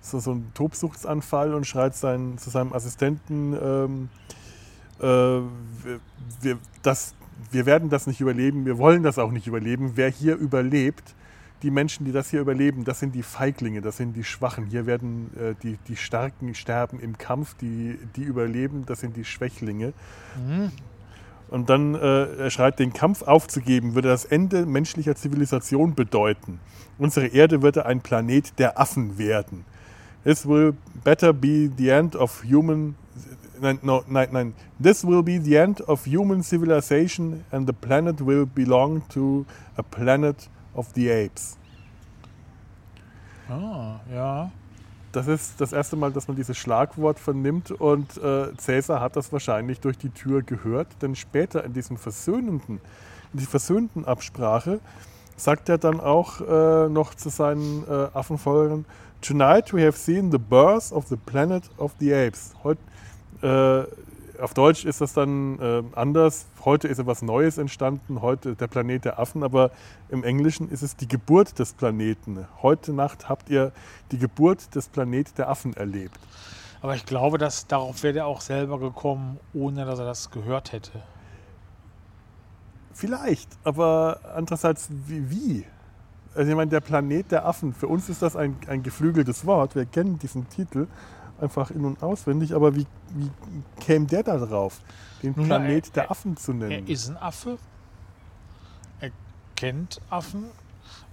so, 0.00 0.18
so 0.18 0.32
einen 0.32 0.52
Tobsuchtsanfall 0.54 1.54
und 1.54 1.66
schreit 1.66 1.94
sein, 1.94 2.38
zu 2.38 2.50
seinem 2.50 2.72
Assistenten, 2.72 3.56
ähm, 3.60 4.08
äh, 5.00 5.40
wir, 6.42 6.58
das, 6.82 7.14
wir 7.50 7.66
werden 7.66 7.90
das 7.90 8.06
nicht 8.06 8.20
überleben, 8.20 8.66
wir 8.66 8.78
wollen 8.78 9.02
das 9.02 9.18
auch 9.18 9.30
nicht 9.30 9.46
überleben. 9.46 9.92
Wer 9.94 10.10
hier 10.10 10.36
überlebt, 10.36 11.14
die 11.62 11.70
Menschen, 11.70 12.04
die 12.04 12.12
das 12.12 12.30
hier 12.30 12.40
überleben, 12.40 12.84
das 12.84 13.00
sind 13.00 13.14
die 13.14 13.22
Feiglinge, 13.22 13.80
das 13.80 13.96
sind 13.96 14.14
die 14.14 14.24
Schwachen. 14.24 14.66
Hier 14.66 14.86
werden 14.86 15.30
äh, 15.38 15.54
die, 15.62 15.78
die 15.88 15.96
Starken 15.96 16.54
sterben 16.54 17.00
im 17.00 17.16
Kampf, 17.16 17.54
die, 17.54 17.98
die 18.14 18.22
überleben, 18.22 18.84
das 18.86 19.00
sind 19.00 19.16
die 19.16 19.24
Schwächlinge. 19.24 19.92
Und 21.48 21.70
dann 21.70 21.94
äh, 21.94 22.24
er 22.36 22.50
schreit, 22.50 22.78
den 22.78 22.92
Kampf 22.92 23.22
aufzugeben, 23.22 23.94
würde 23.94 24.08
das 24.08 24.24
Ende 24.24 24.66
menschlicher 24.66 25.14
Zivilisation 25.14 25.94
bedeuten. 25.94 26.60
Unsere 26.98 27.28
Erde 27.28 27.62
würde 27.62 27.86
ein 27.86 28.00
Planet 28.00 28.58
der 28.58 28.78
Affen 28.78 29.16
werden. 29.18 29.64
This 30.24 30.46
will 30.46 30.74
better 31.04 31.32
be 31.32 31.70
the 31.76 31.90
end 31.90 32.16
of 32.16 32.42
human. 32.44 32.96
Nein, 33.60 33.78
no, 33.82 34.02
nein, 34.08 34.28
nein. 34.32 34.54
This 34.82 35.04
will 35.04 35.22
be 35.22 35.38
the 35.38 35.56
end 35.56 35.80
of 35.88 36.06
human 36.06 36.42
civilization 36.42 37.44
and 37.50 37.66
the 37.66 37.72
planet 37.72 38.20
will 38.24 38.46
belong 38.46 39.02
to 39.10 39.46
a 39.76 39.82
planet 39.82 40.48
of 40.74 40.88
the 40.94 41.10
apes. 41.10 41.56
Ah, 43.48 44.00
ja. 44.12 44.50
Das 45.12 45.28
ist 45.28 45.60
das 45.60 45.72
erste 45.72 45.96
Mal, 45.96 46.12
dass 46.12 46.28
man 46.28 46.36
dieses 46.36 46.58
Schlagwort 46.58 47.18
vernimmt 47.18 47.70
und 47.70 48.18
äh, 48.18 48.54
Cäsar 48.56 49.00
hat 49.00 49.16
das 49.16 49.32
wahrscheinlich 49.32 49.80
durch 49.80 49.96
die 49.96 50.10
Tür 50.10 50.42
gehört, 50.42 50.88
denn 51.00 51.14
später 51.14 51.64
in 51.64 51.72
diesem 51.72 51.96
versöhnenden, 51.96 52.80
in 53.32 53.38
dieser 53.38 53.50
versöhnten 53.50 54.04
Absprache 54.04 54.80
sagt 55.36 55.68
er 55.68 55.78
dann 55.78 56.00
auch 56.00 56.40
äh, 56.40 56.88
noch 56.90 57.14
zu 57.14 57.30
seinen 57.30 57.84
äh, 57.88 58.08
Affenfolgern, 58.12 58.84
Tonight 59.22 59.72
we 59.72 59.80
have 59.80 59.96
seen 59.96 60.30
the 60.30 60.38
birth 60.38 60.92
of 60.92 61.08
the 61.08 61.16
planet 61.16 61.64
of 61.78 61.94
the 61.98 62.12
apes. 62.12 62.54
Heut, 62.62 62.78
äh, 63.42 63.84
auf 64.40 64.54
Deutsch 64.54 64.84
ist 64.84 65.00
das 65.00 65.14
dann 65.14 65.58
äh, 65.58 65.82
anders. 65.94 66.46
Heute 66.64 66.88
ist 66.88 66.98
etwas 66.98 67.22
Neues 67.22 67.58
entstanden, 67.58 68.20
heute 68.20 68.54
der 68.54 68.66
Planet 68.66 69.04
der 69.04 69.18
Affen, 69.18 69.42
aber 69.42 69.70
im 70.08 70.24
Englischen 70.24 70.68
ist 70.70 70.82
es 70.82 70.96
die 70.96 71.08
Geburt 71.08 71.58
des 71.58 71.72
Planeten. 71.72 72.46
Heute 72.62 72.92
Nacht 72.92 73.28
habt 73.28 73.48
ihr 73.48 73.72
die 74.12 74.18
Geburt 74.18 74.74
des 74.74 74.88
Planet 74.88 75.38
der 75.38 75.48
Affen 75.48 75.74
erlebt. 75.74 76.18
Aber 76.82 76.94
ich 76.94 77.06
glaube, 77.06 77.38
dass 77.38 77.66
darauf 77.66 78.02
wäre 78.02 78.18
er 78.18 78.26
auch 78.26 78.40
selber 78.40 78.78
gekommen, 78.78 79.40
ohne 79.54 79.84
dass 79.84 79.98
er 79.98 80.04
das 80.04 80.30
gehört 80.30 80.72
hätte. 80.72 81.02
Vielleicht, 82.92 83.48
aber 83.64 84.20
andererseits, 84.34 84.88
wie? 84.90 85.30
wie? 85.30 85.64
Also 86.34 86.50
ich 86.50 86.56
meine, 86.56 86.70
der 86.70 86.80
Planet 86.80 87.32
der 87.32 87.46
Affen, 87.46 87.72
für 87.72 87.88
uns 87.88 88.08
ist 88.08 88.20
das 88.20 88.36
ein, 88.36 88.56
ein 88.66 88.82
geflügeltes 88.82 89.46
Wort, 89.46 89.74
wir 89.74 89.86
kennen 89.86 90.18
diesen 90.18 90.48
Titel 90.48 90.86
einfach 91.40 91.70
in- 91.70 91.84
und 91.84 92.02
auswendig, 92.02 92.54
aber 92.54 92.74
wie, 92.74 92.86
wie 93.14 93.30
käme 93.80 94.06
der 94.06 94.22
da 94.22 94.36
drauf, 94.38 94.80
den 95.22 95.34
Planet 95.34 95.86
er- 95.88 95.92
der 95.92 96.04
er- 96.04 96.10
Affen 96.10 96.36
zu 96.36 96.52
nennen? 96.52 96.86
Er 96.86 96.88
ist 96.88 97.08
ein 97.08 97.16
Affe. 97.16 97.58
Er 99.00 99.10
kennt 99.54 100.00
Affen. 100.10 100.44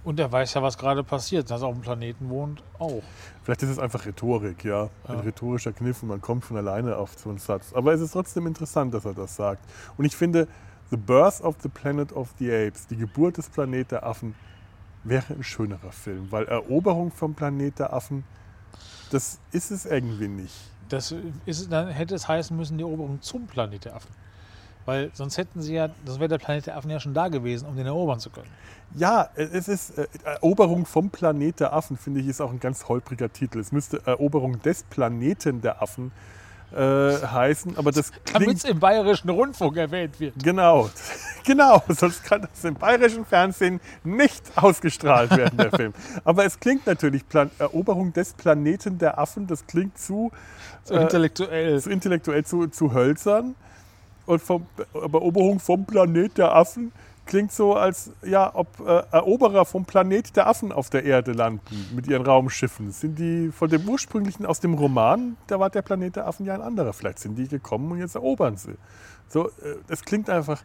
Und 0.04 0.20
er 0.20 0.30
weiß 0.30 0.52
ja, 0.54 0.62
was 0.62 0.76
gerade 0.76 1.02
passiert. 1.02 1.50
Dass 1.50 1.62
er 1.62 1.68
auf 1.68 1.74
dem 1.74 1.80
Planeten 1.80 2.28
wohnt, 2.28 2.62
auch. 2.78 3.02
Vielleicht 3.42 3.62
ist 3.62 3.70
es 3.70 3.78
einfach 3.78 4.04
Rhetorik, 4.04 4.62
ja. 4.62 4.90
Ein 5.08 5.14
Ja. 5.16 5.20
rhetorischer 5.20 5.72
Kniff 5.72 6.02
und 6.02 6.10
man 6.10 6.20
kommt 6.20 6.44
von 6.44 6.58
alleine 6.58 6.96
auf 6.98 7.14
so 7.18 7.30
einen 7.30 7.38
Satz. 7.38 7.72
Aber 7.72 7.94
es 7.94 8.02
ist 8.02 8.12
trotzdem 8.12 8.46
interessant, 8.46 8.92
dass 8.92 9.06
er 9.06 9.14
das 9.14 9.34
sagt. 9.34 9.62
Und 9.96 10.04
ich 10.04 10.14
finde, 10.14 10.46
The 10.90 10.98
Birth 10.98 11.40
of 11.40 11.56
the 11.62 11.70
Planet 11.70 12.12
of 12.12 12.34
the 12.38 12.52
Apes, 12.52 12.86
die 12.86 12.96
Geburt 12.96 13.38
des 13.38 13.48
Planet 13.48 13.90
der 13.92 14.04
Affen, 14.04 14.34
wäre 15.04 15.32
ein 15.34 15.42
schönerer 15.42 15.90
Film. 15.92 16.30
Weil 16.30 16.44
Eroberung 16.48 17.10
vom 17.10 17.32
Planet 17.34 17.78
der 17.78 17.92
Affen, 17.94 18.24
das 19.10 19.38
ist 19.52 19.70
es 19.70 19.86
irgendwie 19.86 20.28
nicht. 20.28 20.54
Das 20.88 21.14
ist, 21.46 21.72
dann 21.72 21.88
hätte 21.88 22.14
es 22.14 22.28
heißen 22.28 22.56
müssen, 22.56 22.78
die 22.78 22.84
Eroberung 22.84 23.20
zum 23.22 23.46
Planet 23.46 23.84
der 23.86 23.96
Affen. 23.96 24.10
Weil 24.84 25.10
sonst 25.14 25.38
hätten 25.38 25.62
sie 25.62 25.74
ja, 25.74 25.88
das 26.04 26.18
wäre 26.18 26.28
der 26.28 26.38
Planet 26.38 26.66
der 26.66 26.76
Affen 26.76 26.90
ja 26.90 27.00
schon 27.00 27.14
da 27.14 27.28
gewesen, 27.28 27.66
um 27.66 27.74
den 27.74 27.86
erobern 27.86 28.20
zu 28.20 28.28
können. 28.28 28.50
Ja, 28.94 29.30
es 29.34 29.66
ist 29.66 29.98
äh, 29.98 30.06
Eroberung 30.24 30.84
vom 30.84 31.08
Planet 31.10 31.60
der 31.60 31.72
Affen, 31.72 31.96
finde 31.96 32.20
ich, 32.20 32.28
ist 32.28 32.40
auch 32.40 32.50
ein 32.50 32.60
ganz 32.60 32.86
holpriger 32.86 33.32
Titel. 33.32 33.60
Es 33.60 33.72
müsste 33.72 34.06
Eroberung 34.06 34.60
des 34.60 34.82
Planeten 34.82 35.62
der 35.62 35.80
Affen 35.80 36.08
äh, 36.08 36.43
heißen, 36.80 37.76
aber 37.78 37.92
das 37.92 38.10
Damit 38.32 38.56
es 38.56 38.64
im 38.64 38.78
bayerischen 38.80 39.30
Rundfunk 39.30 39.76
erwähnt 39.76 40.18
wird. 40.18 40.34
Genau, 40.42 40.90
genau. 41.44 41.82
Sonst 41.88 42.24
kann 42.24 42.42
das 42.42 42.64
im 42.64 42.74
bayerischen 42.74 43.24
Fernsehen 43.24 43.80
nicht 44.02 44.42
ausgestrahlt 44.56 45.30
werden, 45.36 45.56
der 45.56 45.70
Film. 45.76 45.94
Aber 46.24 46.44
es 46.44 46.58
klingt 46.58 46.86
natürlich, 46.86 47.28
Plan 47.28 47.50
Eroberung 47.58 48.12
des 48.12 48.32
Planeten 48.32 48.98
der 48.98 49.18
Affen, 49.18 49.46
das 49.46 49.66
klingt 49.66 49.98
zu, 49.98 50.32
So 50.84 50.94
Äh, 50.94 51.02
intellektuell. 51.02 51.80
zu 51.80 51.90
intellektuell, 51.90 52.44
zu, 52.44 52.66
zu 52.68 52.92
hölzern. 52.92 53.54
Und 54.26 54.40
vom, 54.40 54.66
Eroberung 54.94 55.60
vom 55.60 55.84
Planet 55.84 56.38
der 56.38 56.54
Affen 56.54 56.92
klingt 57.26 57.52
so, 57.52 57.74
als 57.74 58.10
ja, 58.22 58.54
ob 58.54 58.80
äh, 58.80 59.02
Eroberer 59.10 59.64
vom 59.64 59.84
Planet 59.84 60.36
der 60.36 60.46
Affen 60.46 60.72
auf 60.72 60.90
der 60.90 61.04
Erde 61.04 61.32
landen 61.32 61.88
mit 61.94 62.06
ihren 62.06 62.24
Raumschiffen. 62.24 62.92
Sind 62.92 63.18
die 63.18 63.50
von 63.50 63.68
dem 63.68 63.88
ursprünglichen 63.88 64.46
aus 64.46 64.60
dem 64.60 64.74
Roman, 64.74 65.36
da 65.46 65.58
war 65.58 65.70
der 65.70 65.82
Planet 65.82 66.16
der 66.16 66.26
Affen 66.26 66.46
ja 66.46 66.54
ein 66.54 66.62
anderer. 66.62 66.92
Vielleicht 66.92 67.18
sind 67.18 67.36
die 67.36 67.48
gekommen 67.48 67.90
und 67.92 67.98
jetzt 67.98 68.14
erobern 68.14 68.56
sie. 68.56 68.74
So, 69.28 69.48
äh, 69.48 69.96
klingt 70.04 70.30
einfach. 70.30 70.62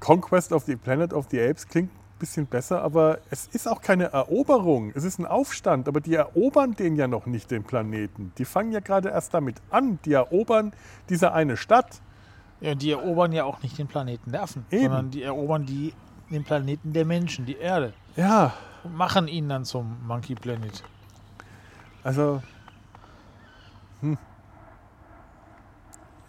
Conquest 0.00 0.52
of 0.52 0.64
the 0.64 0.76
Planet 0.76 1.12
of 1.12 1.26
the 1.30 1.40
Apes 1.40 1.66
klingt 1.66 1.90
ein 1.90 2.18
bisschen 2.18 2.46
besser, 2.46 2.82
aber 2.82 3.18
es 3.30 3.48
ist 3.52 3.68
auch 3.68 3.80
keine 3.80 4.12
Eroberung. 4.12 4.92
Es 4.94 5.04
ist 5.04 5.18
ein 5.18 5.26
Aufstand, 5.26 5.88
aber 5.88 6.00
die 6.00 6.14
erobern 6.14 6.74
den 6.74 6.96
ja 6.96 7.08
noch 7.08 7.26
nicht, 7.26 7.50
den 7.50 7.64
Planeten. 7.64 8.32
Die 8.38 8.44
fangen 8.44 8.72
ja 8.72 8.80
gerade 8.80 9.08
erst 9.08 9.34
damit 9.34 9.56
an. 9.70 9.98
Die 10.04 10.12
erobern 10.12 10.72
diese 11.08 11.32
eine 11.32 11.56
Stadt. 11.56 12.00
Ja, 12.60 12.74
die 12.74 12.90
erobern 12.90 13.32
ja 13.32 13.44
auch 13.44 13.62
nicht 13.62 13.78
den 13.78 13.86
Planeten 13.86 14.32
der 14.32 14.42
Affen, 14.42 14.64
Eben. 14.70 14.84
sondern 14.84 15.10
die 15.10 15.22
erobern 15.22 15.64
die, 15.64 15.92
den 16.30 16.44
Planeten 16.44 16.92
der 16.92 17.04
Menschen, 17.04 17.46
die 17.46 17.56
Erde. 17.56 17.92
Ja, 18.16 18.54
Und 18.82 18.96
machen 18.96 19.28
ihn 19.28 19.48
dann 19.48 19.64
zum 19.64 19.96
Monkey 20.06 20.34
Planet. 20.34 20.82
Also, 22.02 22.42
hm. 24.00 24.18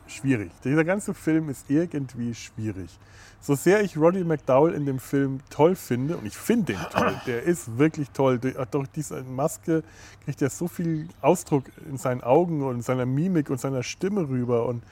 schwierig. 0.08 0.52
Dieser 0.64 0.84
ganze 0.84 1.14
Film 1.14 1.50
ist 1.50 1.70
irgendwie 1.70 2.36
schwierig. 2.36 3.00
So 3.42 3.56
sehr 3.56 3.82
ich 3.82 3.96
Roddy 3.96 4.24
McDowell 4.24 4.74
in 4.74 4.86
dem 4.86 5.00
Film 5.00 5.40
toll 5.50 5.76
finde, 5.76 6.18
und 6.18 6.26
ich 6.26 6.38
finde 6.38 6.74
den 6.74 6.82
toll, 6.92 7.20
der 7.26 7.44
ist 7.44 7.78
wirklich 7.78 8.10
toll. 8.12 8.38
Durch, 8.38 8.56
durch 8.72 8.88
diese 8.90 9.24
Maske 9.24 9.84
kriegt 10.26 10.42
er 10.42 10.50
so 10.50 10.68
viel 10.68 11.08
Ausdruck 11.22 11.66
in 11.90 11.98
seinen 11.98 12.22
Augen 12.22 12.62
und 12.62 12.84
seiner 12.84 13.06
Mimik 13.06 13.50
und 13.50 13.60
seiner 13.60 13.82
Stimme 13.82 14.28
rüber 14.28 14.66
und 14.66 14.84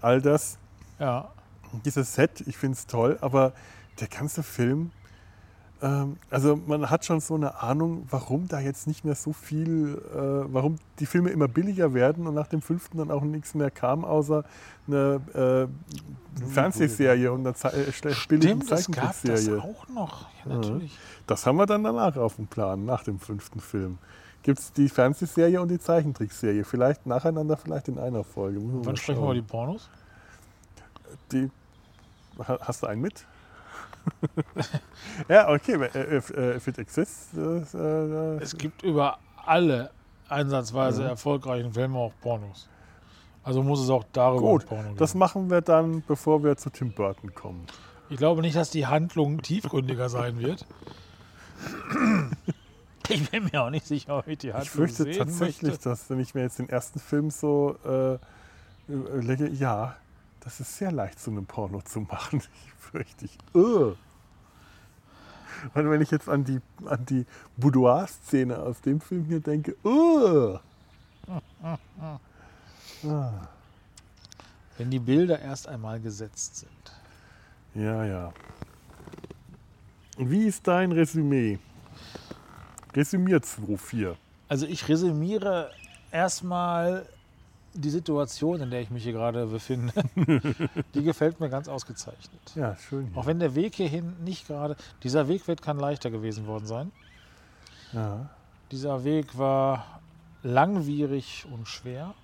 all 0.00 0.20
das. 0.20 0.58
Ja. 0.98 1.30
Dieses 1.84 2.14
Set, 2.14 2.42
ich 2.46 2.56
finde 2.56 2.76
es 2.76 2.86
toll, 2.86 3.18
aber 3.20 3.52
der 4.00 4.08
ganze 4.08 4.42
Film, 4.42 4.90
ähm, 5.82 6.16
also 6.30 6.56
man 6.66 6.88
hat 6.88 7.04
schon 7.04 7.20
so 7.20 7.34
eine 7.34 7.62
Ahnung, 7.62 8.06
warum 8.10 8.48
da 8.48 8.60
jetzt 8.60 8.86
nicht 8.86 9.04
mehr 9.04 9.14
so 9.14 9.32
viel, 9.32 10.00
äh, 10.14 10.52
warum 10.52 10.76
die 10.98 11.06
Filme 11.06 11.30
immer 11.30 11.48
billiger 11.48 11.92
werden 11.92 12.26
und 12.26 12.34
nach 12.34 12.46
dem 12.46 12.62
fünften 12.62 12.98
dann 12.98 13.10
auch 13.10 13.22
nichts 13.22 13.54
mehr 13.54 13.70
kam, 13.70 14.04
außer 14.04 14.44
eine 14.86 15.68
äh, 15.68 16.46
Fernsehserie 16.46 17.30
und 17.32 17.46
eine 17.46 17.54
Ze 17.54 17.68
äh, 17.68 17.92
billige 17.92 18.14
Stimmt, 18.14 18.70
das 18.70 18.90
gab 18.90 19.08
das 19.08 19.22
Zeichentrickserie. 19.22 19.62
auch 19.62 19.88
noch. 19.88 20.28
Ja, 20.46 20.54
natürlich. 20.54 20.98
Das 21.26 21.44
haben 21.44 21.56
wir 21.56 21.66
dann 21.66 21.84
danach 21.84 22.16
auf 22.16 22.36
dem 22.36 22.46
Plan, 22.46 22.84
nach 22.84 23.02
dem 23.02 23.18
fünften 23.18 23.60
Film. 23.60 23.98
Gibt 24.42 24.58
es 24.58 24.72
die 24.72 24.88
Fernsehserie 24.88 25.60
und 25.60 25.70
die 25.70 25.78
Zeichentrickserie. 25.78 26.64
Vielleicht 26.64 27.06
nacheinander, 27.06 27.56
vielleicht 27.56 27.88
in 27.88 27.98
einer 27.98 28.24
Folge. 28.24 28.60
Wann 28.62 28.96
sprechen 28.96 29.20
wir 29.20 29.24
über 29.24 29.34
die 29.34 29.42
Pornos? 29.42 29.88
Die, 31.32 31.50
ha- 32.46 32.58
hast 32.62 32.82
du 32.82 32.86
einen 32.86 33.00
mit? 33.02 33.24
ja, 35.28 35.48
okay. 35.50 35.74
äh, 35.94 36.16
If, 36.16 36.30
äh, 36.30 36.56
if 36.56 36.66
it 36.68 36.78
exists. 36.78 37.28
äh, 37.36 38.36
Es 38.40 38.56
gibt 38.56 38.82
über 38.82 39.18
alle 39.44 39.90
einsatzweise 40.28 41.04
erfolgreichen 41.04 41.72
Filme 41.72 41.98
auch 41.98 42.12
Pornos. 42.20 42.68
Also 43.42 43.62
muss 43.62 43.80
es 43.82 43.90
auch 43.90 44.04
darüber 44.12 44.40
gut, 44.52 44.66
Porno 44.66 44.84
geben. 44.84 44.96
das 44.96 45.14
machen 45.14 45.50
wir 45.50 45.60
dann, 45.60 46.02
bevor 46.06 46.42
wir 46.42 46.56
zu 46.56 46.70
Tim 46.70 46.92
Burton 46.92 47.34
kommen. 47.34 47.66
Ich 48.08 48.16
glaube 48.16 48.40
nicht, 48.40 48.56
dass 48.56 48.70
die 48.70 48.86
Handlung 48.86 49.42
tiefgründiger 49.42 50.08
sein 50.08 50.38
wird. 50.38 50.66
Ich 53.10 53.30
bin 53.30 53.44
mir 53.52 53.62
auch 53.62 53.68
nicht 53.70 53.86
sicher, 53.86 54.16
ob 54.18 54.26
ich 54.28 54.38
die 54.38 54.48
Handlung 54.54 54.62
Ich 54.64 54.70
fürchte 54.70 55.04
tatsächlich, 55.18 55.72
möchte. 55.72 55.88
dass 55.90 56.08
wenn 56.08 56.20
ich 56.20 56.34
mir 56.34 56.40
jetzt 56.40 56.58
den 56.58 56.70
ersten 56.70 56.98
Film 56.98 57.28
so 57.30 57.76
äh, 57.84 58.16
überlege, 58.90 59.46
ja, 59.50 59.94
das 60.44 60.60
ist 60.60 60.76
sehr 60.76 60.92
leicht, 60.92 61.18
so 61.18 61.30
einen 61.30 61.46
Porno 61.46 61.80
zu 61.82 62.00
machen. 62.00 62.42
Ich 62.66 62.90
fürchte 62.90 63.24
ich. 63.24 63.36
Uh. 63.54 63.96
Und 65.74 65.90
wenn 65.90 66.00
ich 66.00 66.10
jetzt 66.12 66.28
an 66.28 66.44
die, 66.44 66.60
an 66.84 67.04
die 67.06 67.26
Boudoir-Szene 67.56 68.56
aus 68.56 68.80
dem 68.82 69.00
Film 69.00 69.24
hier 69.24 69.40
denke, 69.40 69.74
uh. 69.84 70.58
Wenn 74.76 74.90
die 74.90 74.98
Bilder 74.98 75.40
erst 75.40 75.66
einmal 75.66 75.98
gesetzt 75.98 76.56
sind. 76.56 76.92
Ja, 77.74 78.04
ja. 78.04 78.32
Wie 80.18 80.46
ist 80.46 80.68
dein 80.68 80.92
Resümee? 80.92 81.58
Resümier 82.94 83.38
2.4. 83.38 84.14
Also 84.48 84.66
ich 84.66 84.88
resümiere 84.88 85.72
erstmal 86.12 87.06
die 87.74 87.90
Situation, 87.90 88.60
in 88.60 88.70
der 88.70 88.80
ich 88.80 88.90
mich 88.90 89.02
hier 89.02 89.12
gerade 89.12 89.46
befinde. 89.46 89.92
die 90.94 91.02
gefällt 91.02 91.40
mir 91.40 91.50
ganz 91.50 91.68
ausgezeichnet. 91.68 92.40
Ja, 92.54 92.76
schön. 92.76 93.08
Hier. 93.08 93.18
Auch 93.18 93.26
wenn 93.26 93.40
der 93.40 93.54
Weg 93.54 93.74
hierhin 93.74 94.14
nicht 94.24 94.46
gerade. 94.46 94.76
Dieser 95.02 95.28
Weg 95.28 95.46
wird 95.48 95.60
kein 95.60 95.78
leichter 95.78 96.10
gewesen 96.10 96.46
worden 96.46 96.66
sein. 96.66 96.92
Ja. 97.92 98.30
Dieser 98.70 99.04
Weg 99.04 99.36
war 99.36 100.00
langwierig 100.42 101.46
und 101.52 101.66
schwer. 101.68 102.14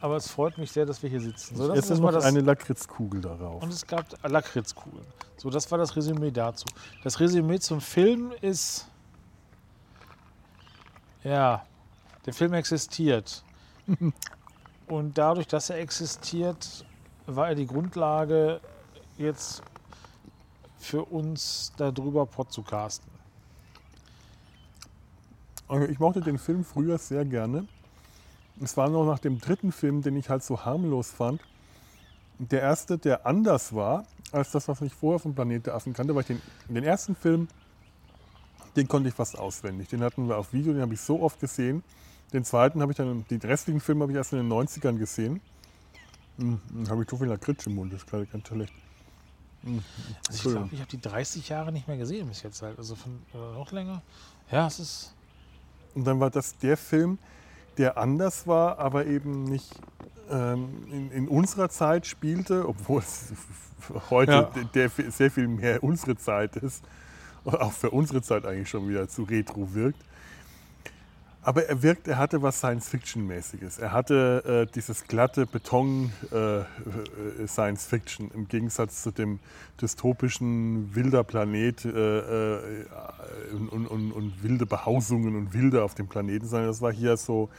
Aber 0.00 0.16
es 0.16 0.30
freut 0.30 0.58
mich 0.58 0.70
sehr, 0.70 0.84
dass 0.84 1.02
wir 1.02 1.08
hier 1.08 1.20
sitzen. 1.20 1.56
So, 1.56 1.74
Jetzt 1.74 1.90
ist 1.90 2.00
noch 2.00 2.12
das, 2.12 2.24
eine 2.24 2.40
Lakritzkugel 2.40 3.22
darauf. 3.22 3.62
und 3.62 3.72
es 3.72 3.86
gab 3.86 4.06
Lakritzkugeln. 4.22 5.06
So, 5.38 5.48
das 5.48 5.70
war 5.70 5.78
das 5.78 5.96
Resümee 5.96 6.30
dazu. 6.30 6.66
Das 7.02 7.18
Resümee 7.20 7.58
zum 7.58 7.80
Film 7.80 8.32
ist. 8.42 8.86
Ja, 11.22 11.64
der 12.26 12.32
Film 12.32 12.54
existiert. 12.54 13.44
und 14.88 15.18
dadurch, 15.18 15.46
dass 15.46 15.70
er 15.70 15.78
existiert, 15.78 16.84
war 17.26 17.48
er 17.48 17.54
die 17.54 17.66
Grundlage, 17.66 18.60
jetzt 19.16 19.62
für 20.78 21.04
uns 21.04 21.72
darüber 21.76 22.26
podcasten. 22.26 23.10
Also 25.66 25.86
ich 25.86 25.98
mochte 25.98 26.20
den 26.20 26.38
Film 26.38 26.64
früher 26.64 26.98
sehr 26.98 27.24
gerne. 27.24 27.66
Es 28.60 28.76
war 28.76 28.88
noch 28.88 29.06
nach 29.06 29.18
dem 29.18 29.40
dritten 29.40 29.72
Film, 29.72 30.02
den 30.02 30.16
ich 30.16 30.28
halt 30.28 30.42
so 30.44 30.64
harmlos 30.64 31.10
fand. 31.10 31.40
Der 32.38 32.60
erste, 32.60 32.98
der 32.98 33.26
anders 33.26 33.74
war 33.74 34.04
als 34.30 34.50
das, 34.50 34.68
was 34.68 34.80
ich 34.82 34.92
vorher 34.92 35.18
vom 35.18 35.34
Planet 35.34 35.66
der 35.66 35.74
Affen 35.74 35.92
kannte, 35.92 36.14
weil 36.14 36.22
ich 36.22 36.26
den, 36.26 36.42
den 36.68 36.84
ersten 36.84 37.14
Film, 37.14 37.48
den 38.76 38.88
konnte 38.88 39.08
ich 39.08 39.14
fast 39.14 39.38
auswendig. 39.38 39.88
Den 39.88 40.02
hatten 40.02 40.28
wir 40.28 40.36
auf 40.36 40.52
Video, 40.52 40.72
den 40.72 40.82
habe 40.82 40.94
ich 40.94 41.00
so 41.00 41.20
oft 41.22 41.40
gesehen. 41.40 41.82
Den 42.34 42.44
zweiten 42.44 42.82
habe 42.82 42.90
ich 42.90 42.98
dann, 42.98 43.24
den 43.30 43.40
restlichen 43.40 43.80
Film 43.80 44.02
habe 44.02 44.10
ich 44.10 44.18
erst 44.18 44.32
in 44.32 44.38
den 44.40 44.52
90ern 44.52 44.98
gesehen. 44.98 45.40
Hm, 46.36 46.58
habe 46.90 47.04
ich 47.04 47.08
so 47.08 47.16
viel 47.16 47.28
Lakritz 47.28 47.64
im 47.66 47.76
Mund, 47.76 47.92
das 47.92 48.02
ist 48.02 48.10
gerade 48.10 48.26
ganz 48.26 48.48
schlecht. 48.48 48.72
Hm, 49.62 49.84
Also 50.28 50.48
ich 50.48 50.54
glaube, 50.56 50.74
ich 50.74 50.80
habe 50.80 50.90
die 50.90 51.00
30 51.00 51.48
Jahre 51.48 51.70
nicht 51.70 51.86
mehr 51.86 51.96
gesehen 51.96 52.26
bis 52.26 52.42
jetzt 52.42 52.60
halt. 52.60 52.76
Also 52.76 52.96
von 52.96 53.22
oder 53.32 53.52
noch 53.52 53.70
länger. 53.70 54.02
Ja, 54.50 54.66
es 54.66 54.80
ist. 54.80 55.14
Und 55.94 56.04
dann 56.04 56.18
war 56.18 56.28
das 56.28 56.58
der 56.58 56.76
Film, 56.76 57.18
der 57.78 57.96
anders 57.98 58.48
war, 58.48 58.80
aber 58.80 59.06
eben 59.06 59.44
nicht 59.44 59.70
ähm, 60.28 60.88
in, 60.90 61.10
in, 61.12 61.28
unserer 61.28 61.68
Zeit 61.68 62.04
spielte, 62.04 62.68
obwohl 62.68 63.00
es 63.00 63.32
heute 64.10 64.32
ja. 64.32 64.42
der, 64.42 64.88
der 64.88 65.10
sehr 65.12 65.30
viel 65.30 65.46
mehr 65.46 65.84
unsere 65.84 66.16
Zeit 66.16 66.56
ist, 66.56 66.82
auch 67.44 67.72
für 67.72 67.90
unsere 67.90 68.22
Zeit 68.22 68.44
eigentlich 68.44 68.70
schon 68.70 68.88
wieder 68.88 69.08
zu 69.08 69.22
retro 69.22 69.72
wirkt. 69.72 70.02
Aber 71.44 71.66
er 71.66 71.82
wirkt, 71.82 72.08
er 72.08 72.16
hatte 72.16 72.40
was 72.40 72.56
Science-Fiction-mäßiges. 72.58 73.78
Er 73.78 73.92
hatte 73.92 74.66
äh, 74.66 74.72
dieses 74.72 75.04
glatte 75.04 75.44
Beton-Science-Fiction 75.46 78.26
äh, 78.26 78.30
äh 78.30 78.34
im 78.34 78.48
Gegensatz 78.48 79.02
zu 79.02 79.10
dem 79.10 79.40
dystopischen 79.80 80.94
wilder 80.94 81.22
Planet 81.22 81.84
äh, 81.84 81.90
äh, 81.90 82.86
und, 83.52 83.86
und, 83.86 84.12
und, 84.12 84.42
wilde 84.42 84.64
Behausungen 84.64 85.36
und 85.36 85.52
Wilde 85.52 85.84
auf 85.84 85.94
dem 85.94 86.08
Planeten, 86.08 86.46
sondern 86.46 86.68
das 86.68 86.80
war 86.80 86.92
hier 86.92 87.18
so, 87.18 87.50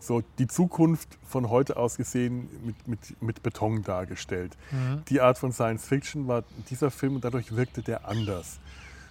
so 0.00 0.22
die 0.38 0.46
Zukunft 0.46 1.18
von 1.28 1.50
heute 1.50 1.76
aus 1.76 1.98
gesehen 1.98 2.48
mit, 2.64 2.88
mit, 2.88 3.22
mit 3.22 3.42
Beton 3.42 3.82
dargestellt. 3.82 4.56
Mhm. 4.70 5.02
Die 5.10 5.20
Art 5.20 5.36
von 5.36 5.52
Science-Fiction 5.52 6.26
war 6.26 6.42
dieser 6.70 6.90
Film 6.90 7.16
und 7.16 7.24
dadurch 7.24 7.54
wirkte 7.54 7.82
der 7.82 8.08
anders 8.08 8.60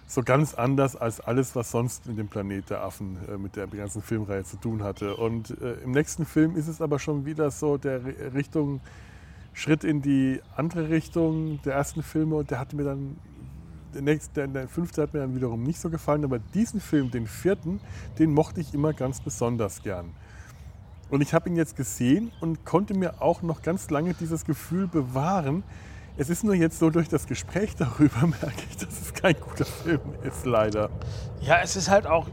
so 0.10 0.24
ganz 0.24 0.56
anders 0.56 0.96
als 0.96 1.22
alles, 1.22 1.56
was 1.56 1.70
sonst 1.70 2.08
mit 2.08 2.18
dem 2.18 2.28
Planet 2.28 2.72
der 2.72 2.82
Affen, 2.82 3.18
äh, 3.30 3.38
mit 3.38 3.56
der 3.56 3.68
ganzen 3.68 4.02
Filmreihe 4.02 4.44
zu 4.44 4.58
tun 4.58 4.84
hatte. 4.84 5.16
Und 5.16 5.52
äh, 5.62 5.76
im 5.84 5.92
nächsten 5.92 6.26
Film 6.26 6.58
ist 6.58 6.68
es 6.68 6.82
aber 6.82 7.00
schon 7.00 7.26
wieder 7.26 7.52
so 7.52 7.78
der 7.78 8.02
Richtung, 8.34 8.82
Schritt 9.54 9.84
in 9.84 10.02
die 10.02 10.42
andere 10.56 10.90
Richtung 10.90 11.62
der 11.64 11.74
ersten 11.74 12.02
Filme 12.02 12.36
und 12.36 12.50
der 12.50 12.60
hat 12.60 12.74
mir 12.74 12.84
dann, 12.84 13.18
der, 13.94 14.02
nächste, 14.02 14.34
der, 14.34 14.48
der 14.48 14.68
fünfte 14.68 15.02
hat 15.02 15.14
mir 15.14 15.20
dann 15.20 15.36
wiederum 15.36 15.64
nicht 15.64 15.80
so 15.80 15.90
gefallen, 15.90 16.24
aber 16.24 16.40
diesen 16.40 16.80
Film, 16.80 17.12
den 17.12 17.28
vierten, 17.28 17.82
den 18.20 18.34
mochte 18.34 18.62
ich 18.62 18.74
immer 18.74 18.94
ganz 18.94 19.20
besonders 19.20 19.84
gern. 19.84 20.12
Und 21.10 21.22
ich 21.22 21.34
habe 21.34 21.50
ihn 21.50 21.56
jetzt 21.56 21.76
gesehen 21.76 22.32
und 22.40 22.66
konnte 22.66 22.94
mir 22.94 23.22
auch 23.22 23.42
noch 23.42 23.62
ganz 23.62 23.90
lange 23.90 24.14
dieses 24.14 24.46
Gefühl 24.46 24.88
bewahren, 24.88 25.64
es 26.20 26.30
ist 26.30 26.44
nur 26.44 26.54
jetzt 26.54 26.80
so 26.80 26.90
durch 26.90 27.08
das 27.08 27.26
Gespräch 27.28 27.76
darüber, 27.78 28.20
merke 28.28 28.64
ich, 28.70 28.78
dass 28.78 29.02
es 29.02 29.14
kein 29.14 29.36
guter 29.40 29.66
Film 29.66 30.02
ist, 30.22 30.46
leider. 30.46 30.90
Ja, 31.40 31.60
es 31.64 31.78
ist 31.78 31.90
halt 31.90 32.06
auch, 32.06 32.28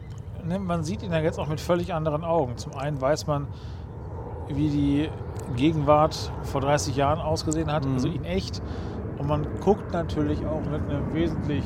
ne, 0.44 0.58
man 0.58 0.82
sieht 0.82 1.02
ihn 1.04 1.12
ja 1.12 1.20
jetzt 1.20 1.38
auch 1.38 1.46
mit 1.46 1.60
völlig 1.60 1.94
anderen 1.94 2.24
Augen. 2.24 2.56
Zum 2.58 2.74
einen 2.74 3.00
weiß 3.00 3.28
man, 3.28 3.46
wie 4.48 4.68
die 4.68 5.10
Gegenwart 5.54 6.32
vor 6.42 6.60
30 6.60 6.96
Jahren 6.96 7.20
ausgesehen 7.20 7.72
hat, 7.72 7.86
mhm. 7.86 7.94
also 7.94 8.08
in 8.08 8.24
echt. 8.24 8.60
Und 9.18 9.28
man 9.28 9.46
guckt 9.60 9.92
natürlich 9.92 10.44
auch 10.44 10.62
mit 10.62 10.82
einem 10.90 11.14
wesentlich 11.14 11.64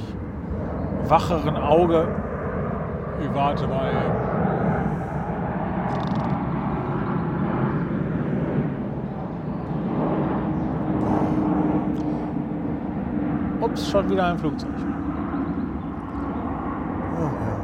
wacheren 1.05 1.57
Auge. 1.57 2.07
Ich 3.23 3.35
warte 3.35 3.67
mal. 3.67 4.50
Ups, 13.71 13.89
schon 13.89 14.11
wieder 14.11 14.27
ein 14.27 14.39
Flugzeug. 14.39 14.71
Oh, 17.17 17.23
ja. 17.23 17.61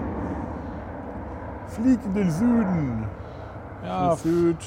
Flieg 1.66 1.98
in 2.04 2.14
den 2.14 2.30
Süden. 2.30 3.08
Ja. 3.84 4.14
Südosten. 4.14 4.62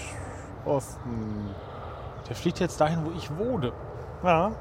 Der 2.28 2.36
fliegt 2.36 2.60
jetzt 2.60 2.82
dahin, 2.82 3.06
wo 3.06 3.11
ich 3.11 3.30
wohne. 3.38 3.72
Ja. 4.24 4.52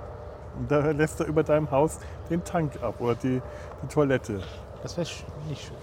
Und 0.57 0.71
da 0.71 0.79
lässt 0.91 1.19
er 1.21 1.27
über 1.27 1.43
deinem 1.43 1.69
Haus 1.71 1.99
den 2.31 2.45
Tank 2.45 2.81
ab 2.83 2.95
oder 3.01 3.17
die, 3.17 3.43
die 3.83 3.87
Toilette. 3.89 4.41
Das 4.83 4.97
wäre 4.97 5.09
nicht 5.49 5.67
schön. 5.67 5.77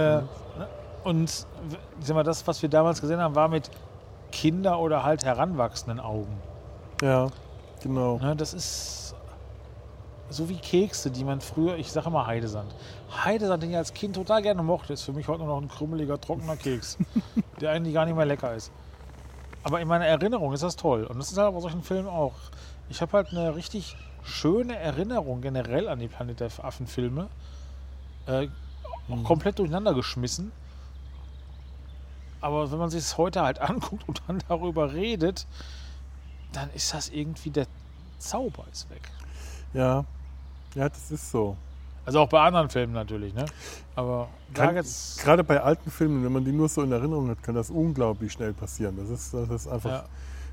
Äh, 0.00 0.20
mhm. 0.20 0.28
Und 1.04 1.46
sag 2.00 2.14
mal, 2.14 2.24
das, 2.24 2.46
was 2.46 2.60
wir 2.60 2.68
damals 2.68 3.00
gesehen 3.00 3.20
haben, 3.20 3.36
war 3.36 3.48
mit 3.48 3.70
Kinder- 4.32 4.80
oder 4.80 5.04
halt 5.04 5.24
heranwachsenden 5.24 6.00
Augen. 6.00 6.36
Ja, 7.02 7.28
genau. 7.82 8.18
Ne, 8.18 8.34
das 8.36 8.52
ist 8.52 9.14
so 10.30 10.48
wie 10.48 10.56
Kekse, 10.56 11.10
die 11.10 11.24
man 11.24 11.40
früher, 11.40 11.76
ich 11.76 11.90
sage 11.90 12.06
immer 12.06 12.26
Heidesand. 12.26 12.74
Heidesand, 13.24 13.62
den 13.62 13.70
ich 13.70 13.76
als 13.76 13.92
Kind 13.92 14.14
total 14.14 14.42
gerne 14.42 14.62
mochte, 14.62 14.92
ist 14.92 15.02
für 15.02 15.12
mich 15.12 15.28
heute 15.28 15.44
nur 15.44 15.54
noch 15.54 15.60
ein 15.60 15.68
krümeliger, 15.68 16.20
trockener 16.20 16.56
Keks, 16.56 16.98
der 17.60 17.72
eigentlich 17.72 17.94
gar 17.94 18.06
nicht 18.06 18.16
mehr 18.16 18.26
lecker 18.26 18.54
ist. 18.54 18.70
Aber 19.62 19.80
in 19.80 19.88
meiner 19.88 20.06
Erinnerung 20.06 20.52
ist 20.52 20.62
das 20.62 20.76
toll. 20.76 21.04
Und 21.04 21.18
das 21.18 21.30
ist 21.30 21.38
halt 21.38 21.52
bei 21.52 21.60
solchen 21.60 21.82
Filmen 21.82 22.08
auch. 22.08 22.34
Ich 22.88 23.02
habe 23.02 23.12
halt 23.12 23.28
eine 23.30 23.54
richtig 23.54 23.96
schöne 24.22 24.76
Erinnerung 24.76 25.40
generell 25.40 25.88
an 25.88 25.98
die 25.98 26.08
Planet 26.08 26.40
der 26.40 26.50
Affen-Filme. 26.62 27.28
Äh, 28.26 28.48
mhm. 29.08 29.24
Komplett 29.24 29.58
durcheinander 29.58 29.94
geschmissen. 29.94 30.52
Aber 32.40 32.70
wenn 32.70 32.78
man 32.78 32.88
sich 32.88 33.00
es 33.00 33.18
heute 33.18 33.42
halt 33.42 33.58
anguckt 33.60 34.08
und 34.08 34.22
dann 34.26 34.38
darüber 34.48 34.92
redet, 34.92 35.46
dann 36.52 36.70
ist 36.70 36.94
das 36.94 37.08
irgendwie 37.10 37.50
der 37.50 37.66
Zauber 38.18 38.64
ist 38.72 38.88
weg. 38.90 39.10
Ja, 39.72 40.04
ja, 40.74 40.88
das 40.88 41.10
ist 41.10 41.30
so. 41.30 41.56
Also 42.06 42.20
auch 42.20 42.28
bei 42.28 42.40
anderen 42.40 42.70
Filmen 42.70 42.92
natürlich, 42.92 43.34
ne? 43.34 43.44
Aber 43.94 44.28
kann, 44.54 44.82
gerade 45.22 45.44
bei 45.44 45.60
alten 45.60 45.90
Filmen, 45.90 46.24
wenn 46.24 46.32
man 46.32 46.44
die 46.44 46.52
nur 46.52 46.68
so 46.68 46.82
in 46.82 46.92
Erinnerung 46.92 47.28
hat, 47.28 47.42
kann 47.42 47.54
das 47.54 47.70
unglaublich 47.70 48.32
schnell 48.32 48.52
passieren. 48.52 48.96
Das 48.96 49.10
ist, 49.10 49.34
das 49.34 49.48
ist 49.50 49.68
einfach, 49.68 49.90
ja. 49.90 50.04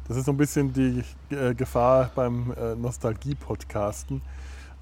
das 0.07 0.17
ist 0.17 0.25
so 0.25 0.31
ein 0.31 0.37
bisschen 0.37 0.73
die 0.73 1.03
äh, 1.33 1.55
Gefahr 1.55 2.11
beim 2.13 2.53
äh, 2.53 2.75
Nostalgie-Podcasten. 2.75 4.21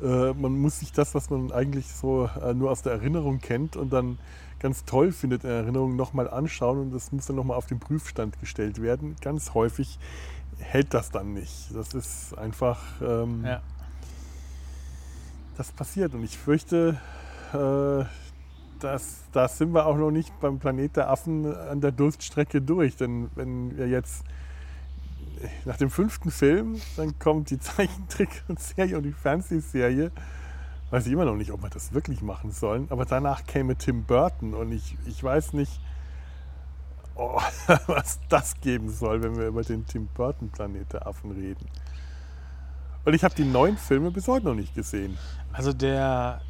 Äh, 0.01 0.33
man 0.33 0.57
muss 0.59 0.79
sich 0.79 0.91
das, 0.91 1.13
was 1.13 1.29
man 1.29 1.51
eigentlich 1.51 1.93
so 1.93 2.29
nur 2.53 2.71
aus 2.71 2.81
der 2.81 2.93
Erinnerung 2.93 3.39
kennt 3.39 3.75
und 3.77 3.93
dann 3.93 4.17
ganz 4.59 4.83
toll 4.85 5.11
findet 5.11 5.43
in 5.43 5.51
Erinnerung, 5.51 5.95
nochmal 5.95 6.29
anschauen 6.29 6.79
und 6.79 6.93
das 6.93 7.11
muss 7.11 7.27
dann 7.27 7.35
nochmal 7.35 7.57
auf 7.57 7.67
den 7.67 7.79
Prüfstand 7.79 8.39
gestellt 8.39 8.81
werden. 8.81 9.15
Ganz 9.21 9.53
häufig 9.53 9.99
hält 10.57 10.93
das 10.93 11.11
dann 11.11 11.33
nicht. 11.33 11.75
Das 11.75 11.93
ist 11.93 12.37
einfach. 12.37 12.81
Ähm, 13.01 13.45
ja 13.45 13.61
das 15.57 15.71
passiert. 15.71 16.13
Und 16.13 16.23
ich 16.23 16.37
fürchte, 16.37 16.99
äh, 17.53 18.05
dass, 18.79 19.23
da 19.31 19.47
sind 19.47 19.73
wir 19.73 19.85
auch 19.85 19.97
noch 19.97 20.11
nicht 20.11 20.37
beim 20.39 20.59
Planet 20.59 20.97
der 20.97 21.09
Affen 21.09 21.45
an 21.55 21.81
der 21.81 21.91
Durststrecke 21.91 22.61
durch. 22.61 22.95
Denn 22.97 23.29
wenn 23.35 23.77
wir 23.77 23.87
jetzt 23.87 24.23
nach 25.65 25.77
dem 25.77 25.89
fünften 25.89 26.31
Film, 26.31 26.81
dann 26.97 27.17
kommt 27.19 27.49
die 27.49 27.59
Zeichentrick-Serie 27.59 28.97
und 28.97 29.03
die 29.03 29.13
Fernsehserie. 29.13 30.11
Weiß 30.91 31.07
ich 31.07 31.13
immer 31.13 31.25
noch 31.25 31.35
nicht, 31.35 31.51
ob 31.51 31.63
wir 31.63 31.69
das 31.69 31.93
wirklich 31.93 32.21
machen 32.21 32.51
sollen. 32.51 32.87
Aber 32.89 33.05
danach 33.05 33.45
käme 33.45 33.75
Tim 33.75 34.03
Burton 34.03 34.53
und 34.53 34.71
ich, 34.71 34.97
ich 35.05 35.23
weiß 35.23 35.53
nicht, 35.53 35.79
oh, 37.15 37.41
was 37.87 38.19
das 38.29 38.59
geben 38.61 38.89
soll, 38.89 39.23
wenn 39.23 39.35
wir 39.37 39.47
über 39.47 39.63
den 39.63 39.85
Tim 39.85 40.07
Burton 40.13 40.49
Planet 40.49 40.93
der 40.93 41.07
Affen 41.07 41.31
reden. 41.31 41.65
Und 43.05 43.13
ich 43.13 43.23
habe 43.23 43.35
die 43.35 43.45
neuen 43.45 43.77
Filme 43.77 44.11
bis 44.11 44.27
heute 44.27 44.47
noch 44.47 44.55
nicht 44.55 44.73
gesehen. 44.73 45.17
Also 45.53 45.71
der 45.71 46.41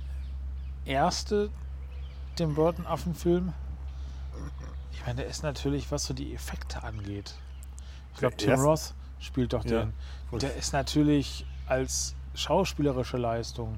erste 0.86 1.50
Tim 2.36 2.56
Burton 2.56 2.86
Affenfilm, 2.86 3.54
ich 4.94 5.02
meine, 5.06 5.18
der 5.18 5.28
ist 5.28 5.44
natürlich, 5.44 5.92
was 5.92 6.06
so 6.06 6.14
die 6.14 6.34
Effekte 6.34 6.82
angeht. 6.84 7.36
Ich 8.14 8.20
glaube, 8.20 8.38
Tim 8.38 8.60
Roth 8.60 8.94
spielt 9.20 9.54
doch 9.54 9.64
den. 9.64 9.94
Ja, 10.32 10.38
der 10.38 10.56
ist 10.56 10.74
natürlich 10.74 11.46
als 11.68 12.16
schauspielerische 12.34 13.18
Leistung 13.18 13.78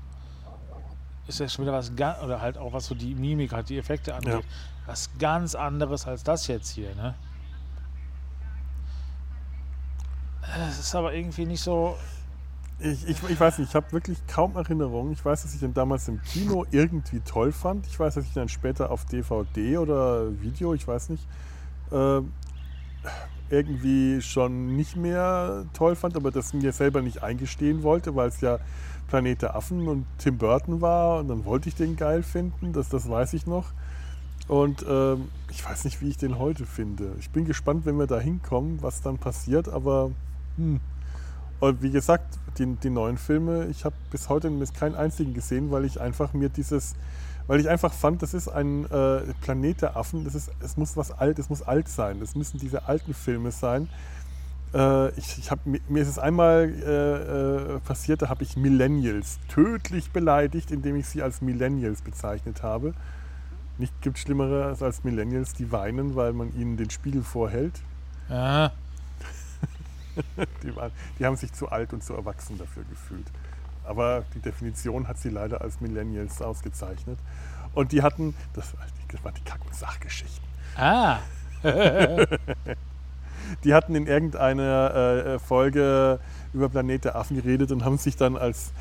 ist 1.27 1.39
das 1.39 1.53
schon 1.53 1.65
wieder 1.65 1.73
was 1.73 1.95
ganz, 1.95 2.23
oder 2.23 2.41
halt 2.41 2.57
auch 2.57 2.73
was 2.73 2.85
so 2.85 2.95
die 2.95 3.13
Mimik 3.13 3.51
hat, 3.51 3.69
die 3.69 3.77
Effekte 3.77 4.15
angeht, 4.15 4.33
ja. 4.33 4.39
was 4.85 5.09
ganz 5.19 5.55
anderes 5.55 6.07
als 6.07 6.23
das 6.23 6.47
jetzt 6.47 6.69
hier, 6.69 6.95
ne? 6.95 7.15
Es 10.69 10.79
ist 10.79 10.95
aber 10.95 11.13
irgendwie 11.13 11.45
nicht 11.45 11.61
so, 11.61 11.97
ich, 12.79 13.07
ich, 13.07 13.29
ich, 13.29 13.39
weiß 13.39 13.57
nicht, 13.57 13.69
ich 13.69 13.75
habe 13.75 13.91
wirklich 13.91 14.19
kaum 14.27 14.55
Erinnerungen. 14.55 15.11
Ich 15.13 15.25
weiß, 15.25 15.43
dass 15.43 15.53
ich 15.53 15.59
den 15.59 15.73
damals 15.73 16.07
im 16.07 16.21
Kino 16.21 16.65
irgendwie 16.71 17.19
toll 17.21 17.51
fand. 17.51 17.87
Ich 17.87 17.99
weiß, 17.99 18.15
dass 18.15 18.25
ich 18.25 18.33
dann 18.33 18.49
später 18.49 18.91
auf 18.91 19.05
DVD 19.05 19.77
oder 19.79 20.39
Video, 20.41 20.73
ich 20.75 20.87
weiß 20.87 21.09
nicht, 21.09 21.25
äh, 21.91 22.21
irgendwie 23.49 24.21
schon 24.21 24.75
nicht 24.75 24.95
mehr 24.95 25.65
toll 25.73 25.95
fand, 25.95 26.15
aber 26.15 26.31
das 26.31 26.53
mir 26.53 26.71
selber 26.71 27.01
nicht 27.01 27.23
eingestehen 27.23 27.81
wollte, 27.81 28.15
weil 28.15 28.27
es 28.29 28.41
ja 28.41 28.59
Planet 29.07 29.41
der 29.41 29.55
Affen 29.55 29.87
und 29.87 30.05
Tim 30.17 30.37
Burton 30.37 30.81
war 30.81 31.19
und 31.19 31.29
dann 31.29 31.45
wollte 31.45 31.69
ich 31.69 31.75
den 31.75 31.95
geil 31.95 32.23
finden, 32.23 32.73
das, 32.73 32.89
das 32.89 33.09
weiß 33.09 33.33
ich 33.33 33.47
noch. 33.47 33.65
Und 34.47 34.83
äh, 34.83 35.15
ich 35.49 35.65
weiß 35.65 35.85
nicht, 35.85 36.01
wie 36.01 36.09
ich 36.09 36.17
den 36.17 36.37
heute 36.37 36.65
finde. 36.65 37.13
Ich 37.19 37.29
bin 37.31 37.45
gespannt, 37.45 37.85
wenn 37.85 37.97
wir 37.97 38.07
da 38.07 38.19
hinkommen, 38.19 38.81
was 38.81 39.01
dann 39.01 39.17
passiert, 39.17 39.67
aber 39.67 40.11
hm. 40.57 40.79
Und 41.59 41.81
wie 41.81 41.91
gesagt, 41.91 42.37
die, 42.57 42.75
die 42.75 42.89
neuen 42.89 43.17
Filme, 43.17 43.67
ich 43.67 43.85
habe 43.85 43.95
bis 44.11 44.29
heute 44.29 44.51
keinen 44.77 44.95
einzigen 44.95 45.33
gesehen, 45.33 45.71
weil 45.71 45.85
ich 45.85 45.99
einfach 45.99 46.33
mir 46.33 46.49
dieses, 46.49 46.95
weil 47.47 47.59
ich 47.59 47.69
einfach 47.69 47.93
fand, 47.93 48.21
das 48.21 48.33
ist 48.33 48.47
ein 48.47 48.85
äh, 48.85 49.21
Planet 49.41 49.81
der 49.81 49.97
Affen, 49.97 50.23
das 50.25 50.35
ist, 50.35 50.51
es 50.61 50.77
muss 50.77 50.97
was 50.97 51.11
alt, 51.11 51.39
es 51.39 51.49
muss 51.49 51.61
alt 51.61 51.87
sein, 51.87 52.19
das 52.19 52.35
müssen 52.35 52.59
diese 52.59 52.87
alten 52.87 53.13
Filme 53.13 53.51
sein. 53.51 53.89
Äh, 54.73 55.09
ich, 55.17 55.39
ich 55.39 55.49
hab, 55.49 55.65
mir 55.65 56.01
ist 56.01 56.09
es 56.09 56.19
einmal 56.19 56.69
äh, 56.85 57.75
äh 57.75 57.79
passiert, 57.79 58.21
da 58.21 58.29
habe 58.29 58.43
ich 58.43 58.57
Millennials 58.57 59.39
tödlich 59.47 60.11
beleidigt, 60.11 60.71
indem 60.71 60.95
ich 60.97 61.07
sie 61.07 61.23
als 61.23 61.41
Millennials 61.41 62.01
bezeichnet 62.01 62.63
habe. 62.63 62.93
Nicht 63.77 63.93
gibt 64.01 64.17
Schlimmeres 64.17 64.81
als 64.81 65.03
Millennials, 65.03 65.53
die 65.53 65.71
weinen, 65.71 66.15
weil 66.15 66.33
man 66.33 66.53
ihnen 66.55 66.77
den 66.77 66.89
Spiegel 66.89 67.23
vorhält. 67.23 67.79
Ja. 68.29 68.71
Die, 70.63 70.75
waren, 70.75 70.91
die 71.19 71.25
haben 71.25 71.35
sich 71.35 71.53
zu 71.53 71.69
alt 71.69 71.93
und 71.93 72.03
zu 72.03 72.13
erwachsen 72.13 72.57
dafür 72.57 72.83
gefühlt. 72.89 73.27
Aber 73.83 74.23
die 74.33 74.39
Definition 74.39 75.07
hat 75.07 75.17
sie 75.17 75.29
leider 75.29 75.61
als 75.61 75.79
Millennials 75.79 76.41
ausgezeichnet. 76.41 77.17
Und 77.73 77.91
die 77.91 78.01
hatten, 78.01 78.35
das, 78.53 78.73
das 79.09 79.23
waren 79.23 79.33
die 79.35 79.43
Kack- 79.43 79.65
und 79.65 79.75
Sachgeschichten. 79.75 80.45
Ah. 80.75 81.19
Die 83.63 83.73
hatten 83.73 83.95
in 83.95 84.07
irgendeiner 84.07 84.93
äh, 84.93 85.39
Folge 85.39 86.19
über 86.53 86.69
Planet 86.69 87.05
der 87.05 87.15
Affen 87.15 87.37
geredet 87.37 87.71
und 87.71 87.85
haben 87.85 87.97
sich 87.97 88.17
dann 88.17 88.35
als 88.35 88.71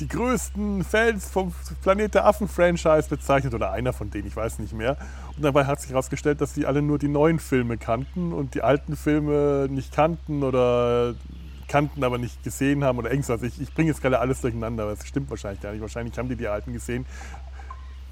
die 0.00 0.08
größten 0.08 0.82
Fans 0.84 1.30
vom 1.30 1.54
Planet 1.82 2.14
der 2.14 2.26
Affen-Franchise 2.26 3.08
bezeichnet 3.08 3.54
oder 3.54 3.70
einer 3.70 3.92
von 3.92 4.10
denen, 4.10 4.26
ich 4.26 4.34
weiß 4.34 4.58
nicht 4.58 4.72
mehr. 4.72 4.96
Und 5.36 5.44
dabei 5.44 5.66
hat 5.66 5.80
sich 5.80 5.90
herausgestellt, 5.90 6.40
dass 6.40 6.54
sie 6.54 6.66
alle 6.66 6.82
nur 6.82 6.98
die 6.98 7.08
neuen 7.08 7.38
Filme 7.38 7.78
kannten 7.78 8.32
und 8.32 8.54
die 8.54 8.62
alten 8.62 8.96
Filme 8.96 9.68
nicht 9.70 9.92
kannten 9.92 10.42
oder 10.42 11.14
kannten, 11.68 12.04
aber 12.04 12.18
nicht 12.18 12.42
gesehen 12.42 12.84
haben 12.84 12.98
oder 12.98 13.10
irgendwas. 13.10 13.42
Ich, 13.42 13.60
ich 13.60 13.72
bringe 13.72 13.90
jetzt 13.90 14.02
gerade 14.02 14.18
alles 14.18 14.40
durcheinander, 14.40 14.84
aber 14.84 14.92
es 14.92 15.06
stimmt 15.06 15.30
wahrscheinlich 15.30 15.60
gar 15.60 15.72
nicht. 15.72 15.80
Wahrscheinlich 15.80 16.18
haben 16.18 16.28
die 16.28 16.36
die 16.36 16.48
alten 16.48 16.72
gesehen, 16.72 17.06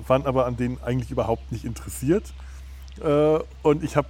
waren 0.07 0.27
aber 0.27 0.47
an 0.47 0.57
denen 0.57 0.79
eigentlich 0.83 1.11
überhaupt 1.11 1.51
nicht 1.51 1.65
interessiert. 1.65 2.33
Äh, 3.01 3.39
und 3.63 3.83
ich 3.83 3.97
habe 3.97 4.09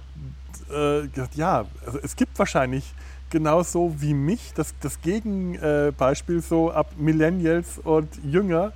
äh, 0.69 1.07
gesagt, 1.07 1.35
ja, 1.35 1.65
also 1.85 1.99
es 2.01 2.15
gibt 2.15 2.37
wahrscheinlich 2.37 2.93
genauso 3.33 3.95
wie 3.97 4.13
mich 4.13 4.53
das, 4.53 4.75
das 4.79 5.01
Gegenbeispiel 5.01 6.39
so 6.41 6.71
ab 6.71 6.91
Millennials 6.97 7.79
und 7.83 8.07
Jünger, 8.23 8.73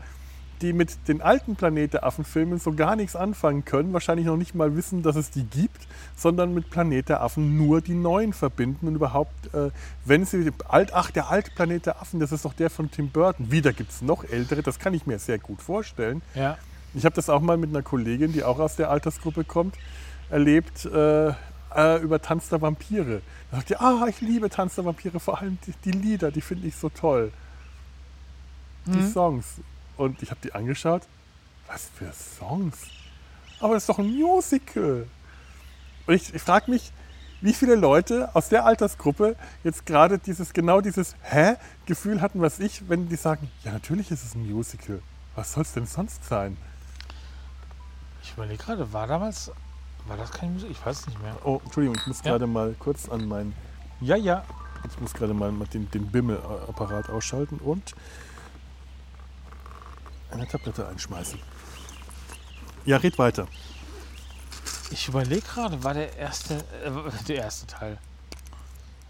die 0.61 0.73
mit 0.73 1.07
den 1.07 1.21
alten 1.21 1.55
Planet 1.55 1.93
der 1.93 2.03
Affen-Filmen 2.03 2.57
so 2.57 2.73
gar 2.73 2.95
nichts 2.95 3.15
anfangen 3.15 3.65
können, 3.65 3.93
wahrscheinlich 3.93 4.25
noch 4.25 4.35
nicht 4.35 4.55
mal 4.55 4.75
wissen, 4.75 5.03
dass 5.03 5.15
es 5.15 5.29
die 5.29 5.43
gibt, 5.43 5.87
sondern 6.15 6.55
mit 6.55 6.71
Planet 6.71 7.07
der 7.07 7.21
Affen 7.21 7.55
nur 7.55 7.81
die 7.81 7.93
neuen 7.93 8.33
verbinden 8.33 8.87
und 8.87 8.95
überhaupt, 8.95 9.53
äh, 9.53 9.69
wenn 10.05 10.25
sie, 10.25 10.51
alt, 10.67 10.91
ach, 10.91 11.11
der 11.11 11.29
alte 11.29 11.51
Planet 11.51 11.85
der 11.85 12.01
Affen, 12.01 12.19
das 12.19 12.31
ist 12.31 12.43
doch 12.43 12.53
der 12.53 12.71
von 12.71 12.89
Tim 12.89 13.11
Burton. 13.11 13.51
Wieder 13.51 13.73
gibt 13.73 13.91
es 13.91 14.01
noch 14.01 14.23
ältere, 14.23 14.63
das 14.63 14.79
kann 14.79 14.95
ich 14.95 15.05
mir 15.05 15.19
sehr 15.19 15.37
gut 15.37 15.61
vorstellen. 15.61 16.23
Ja. 16.33 16.57
Ich 16.95 17.05
habe 17.05 17.13
das 17.13 17.29
auch 17.29 17.41
mal 17.41 17.57
mit 17.57 17.69
einer 17.69 17.83
Kollegin, 17.83 18.33
die 18.33 18.43
auch 18.43 18.57
aus 18.57 18.75
der 18.75 18.89
Altersgruppe 18.89 19.43
kommt, 19.43 19.75
erlebt 20.31 20.85
äh, 20.85 21.33
äh, 21.77 22.01
über 22.01 22.21
Tanz 22.21 22.49
der 22.49 22.61
Vampire. 22.61 23.21
Da 23.51 23.57
sagt 23.57 23.69
die, 23.69 23.77
ah, 23.77 24.05
ich 24.09 24.19
liebe 24.21 24.49
Tanz 24.49 24.75
der 24.75 24.85
Vampire, 24.85 25.19
vor 25.19 25.39
allem 25.39 25.57
die, 25.65 25.73
die 25.85 25.91
Lieder, 25.91 26.31
die 26.31 26.41
finde 26.41 26.67
ich 26.67 26.75
so 26.75 26.89
toll. 26.89 27.31
Die 28.87 28.97
Mhm. 28.97 29.11
Songs. 29.11 29.45
Und 29.95 30.21
ich 30.23 30.31
habe 30.31 30.39
die 30.43 30.53
angeschaut. 30.53 31.03
Was 31.67 31.89
für 31.97 32.11
Songs? 32.13 32.77
Aber 33.59 33.73
das 33.73 33.83
ist 33.83 33.89
doch 33.89 33.99
ein 33.99 34.07
Musical. 34.15 35.07
Und 36.05 36.13
ich, 36.13 36.33
ich 36.33 36.41
frage 36.41 36.71
mich, 36.71 36.91
wie 37.41 37.53
viele 37.53 37.75
Leute 37.75 38.33
aus 38.33 38.49
der 38.49 38.65
Altersgruppe 38.65 39.35
jetzt 39.63 39.85
gerade 39.85 40.17
dieses, 40.17 40.53
genau 40.53 40.81
dieses 40.81 41.15
Hä-Gefühl 41.21 42.21
hatten, 42.21 42.41
was 42.41 42.59
ich, 42.59 42.89
wenn 42.89 43.09
die 43.09 43.15
sagen, 43.15 43.51
ja, 43.63 43.73
natürlich 43.73 44.09
ist 44.09 44.23
es 44.23 44.33
ein 44.35 44.49
Musical. 44.49 45.01
Was 45.35 45.53
soll 45.53 45.63
es 45.63 45.73
denn 45.73 45.85
sonst 45.85 46.23
sein? 46.23 46.57
Ich 48.23 48.33
überlege 48.33 48.63
gerade, 48.63 48.91
war 48.93 49.05
damals. 49.07 49.51
War 50.07 50.17
das 50.17 50.31
kein 50.31 50.53
Musik? 50.53 50.71
Ich 50.71 50.85
weiß 50.85 51.01
es 51.01 51.07
nicht 51.07 51.21
mehr. 51.21 51.35
Oh, 51.43 51.59
Entschuldigung, 51.63 51.97
ich 51.99 52.07
muss 52.07 52.17
Ja. 52.23 52.31
gerade 52.31 52.47
mal 52.47 52.75
kurz 52.79 53.09
an 53.09 53.27
meinen, 53.27 53.53
Ja, 53.99 54.15
ja. 54.15 54.43
ich 54.89 54.99
muss 54.99 55.13
gerade 55.13 55.33
mal 55.33 55.51
den, 55.67 55.89
den 55.91 56.07
Bimmel-Apparat 56.11 57.09
ausschalten 57.09 57.57
und 57.57 57.93
eine 60.31 60.47
Tablette 60.47 60.87
einschmeißen. 60.87 61.39
Ja, 62.85 62.97
red 62.97 63.17
weiter. 63.17 63.47
Ich 64.91 65.07
überlege 65.07 65.41
gerade, 65.41 65.83
war 65.83 65.93
der 65.93 66.15
erste, 66.17 66.55
äh, 66.83 66.91
der 67.27 67.37
erste 67.37 67.67
Teil. 67.67 67.97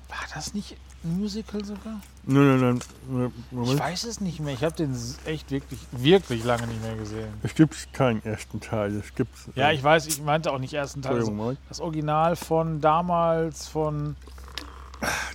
War 0.09 0.17
das 0.33 0.53
nicht 0.53 0.77
Musical 1.03 1.63
sogar? 1.63 2.01
Nein, 2.25 2.59
nein, 2.59 2.79
nein. 3.09 3.31
Ich 3.63 3.79
weiß 3.79 4.03
es 4.05 4.19
nicht 4.19 4.39
mehr. 4.39 4.53
Ich 4.53 4.63
habe 4.63 4.75
den 4.75 4.95
echt 5.25 5.51
wirklich, 5.51 5.79
wirklich 5.91 6.43
lange 6.43 6.67
nicht 6.67 6.81
mehr 6.81 6.95
gesehen. 6.95 7.29
Es 7.43 7.55
gibt 7.55 7.93
keinen 7.93 8.23
ersten 8.25 8.59
Teil. 8.59 8.95
Es 8.97 9.13
gibt. 9.15 9.31
Ja, 9.55 9.69
äh, 9.69 9.75
ich 9.75 9.83
weiß, 9.83 10.07
ich 10.07 10.21
meinte 10.21 10.51
auch 10.51 10.59
nicht 10.59 10.73
ersten 10.73 11.01
Teil. 11.01 11.17
Entschuldigung, 11.17 11.47
Also 11.49 11.59
das 11.69 11.79
Original 11.79 12.35
von 12.35 12.81
damals 12.81 13.67
von 13.67 14.15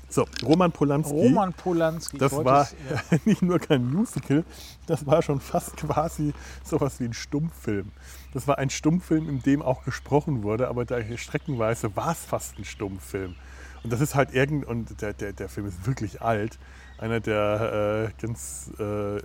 So, 0.08 0.26
Roman 0.44 0.72
Polanski. 0.72 1.14
Roman 1.14 1.52
Polanski. 1.52 2.18
Das 2.18 2.32
war 2.32 2.62
es- 2.62 2.74
ja. 3.12 3.18
nicht 3.24 3.40
nur 3.42 3.58
kein 3.60 3.88
Musical, 3.90 4.44
das 4.86 5.06
war 5.06 5.22
schon 5.22 5.40
fast 5.40 5.76
quasi 5.76 6.34
sowas 6.64 6.98
wie 7.00 7.04
ein 7.04 7.14
Stummfilm. 7.14 7.92
Das 8.34 8.46
war 8.48 8.58
ein 8.58 8.68
Stummfilm, 8.70 9.28
in 9.28 9.40
dem 9.42 9.62
auch 9.62 9.84
gesprochen 9.84 10.42
wurde, 10.42 10.68
aber 10.68 10.84
da 10.84 10.98
streckenweise 11.16 11.94
war 11.96 12.12
es 12.12 12.18
fast 12.24 12.58
ein 12.58 12.64
Stummfilm. 12.64 13.36
Und 13.84 13.92
das 13.92 14.00
ist 14.00 14.14
halt 14.14 14.34
irgend 14.34 14.64
und 14.64 15.00
der, 15.00 15.12
der, 15.12 15.32
der 15.32 15.48
Film 15.48 15.66
ist 15.66 15.86
wirklich 15.86 16.22
alt. 16.22 16.58
Einer 16.98 17.20
der 17.20 18.10
äh, 18.10 18.22
ganz 18.22 18.70
äh, 18.78 19.18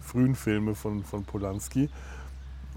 frühen 0.00 0.36
Filme 0.36 0.74
von, 0.74 1.04
von 1.04 1.24
Polanski. 1.24 1.88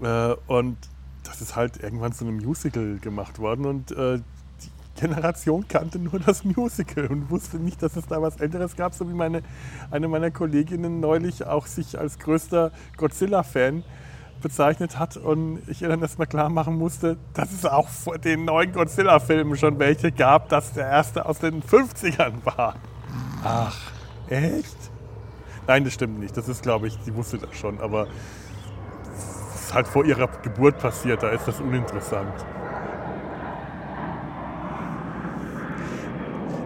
Äh, 0.02 0.34
und 0.46 0.76
das 1.22 1.40
ist 1.40 1.54
halt 1.54 1.82
irgendwann 1.82 2.12
zu 2.12 2.24
einem 2.24 2.38
Musical 2.38 2.98
gemacht 2.98 3.38
worden 3.38 3.66
und 3.66 3.92
äh, 3.92 4.18
die 4.62 5.00
Generation 5.00 5.68
kannte 5.68 5.98
nur 5.98 6.18
das 6.18 6.44
Musical 6.44 7.06
und 7.06 7.30
wusste 7.30 7.58
nicht, 7.58 7.82
dass 7.82 7.96
es 7.96 8.06
da 8.06 8.20
was 8.20 8.36
Älteres 8.36 8.74
gab, 8.74 8.94
so 8.94 9.08
wie 9.08 9.14
meine, 9.14 9.42
eine 9.90 10.08
meiner 10.08 10.30
Kolleginnen 10.30 11.00
neulich 11.00 11.46
auch 11.46 11.66
sich 11.66 11.98
als 11.98 12.18
größter 12.18 12.72
Godzilla-Fan 12.96 13.84
bezeichnet 14.40 14.98
hat 14.98 15.16
und 15.16 15.60
ich 15.68 15.82
ihr 15.82 15.88
dann 15.88 16.00
erstmal 16.00 16.26
klar 16.26 16.48
machen 16.48 16.76
musste, 16.76 17.16
dass 17.34 17.52
es 17.52 17.64
auch 17.64 17.88
vor 17.88 18.18
den 18.18 18.44
neuen 18.44 18.72
Godzilla-Filmen 18.72 19.56
schon 19.56 19.78
welche 19.78 20.12
gab, 20.12 20.48
dass 20.48 20.72
der 20.72 20.86
erste 20.88 21.26
aus 21.26 21.38
den 21.38 21.62
50ern 21.62 22.34
war. 22.44 22.76
Ach, 23.44 23.76
echt? 24.28 24.76
Nein, 25.66 25.84
das 25.84 25.94
stimmt 25.94 26.18
nicht. 26.18 26.36
Das 26.36 26.48
ist, 26.48 26.62
glaube 26.62 26.88
ich, 26.88 26.98
die 27.06 27.14
wusste 27.14 27.38
das 27.38 27.54
schon, 27.56 27.80
aber 27.80 28.06
es 29.54 29.64
ist 29.64 29.74
halt 29.74 29.86
vor 29.86 30.04
ihrer 30.04 30.28
Geburt 30.42 30.78
passiert, 30.78 31.22
da 31.22 31.28
ist 31.28 31.46
das 31.46 31.60
uninteressant. 31.60 32.32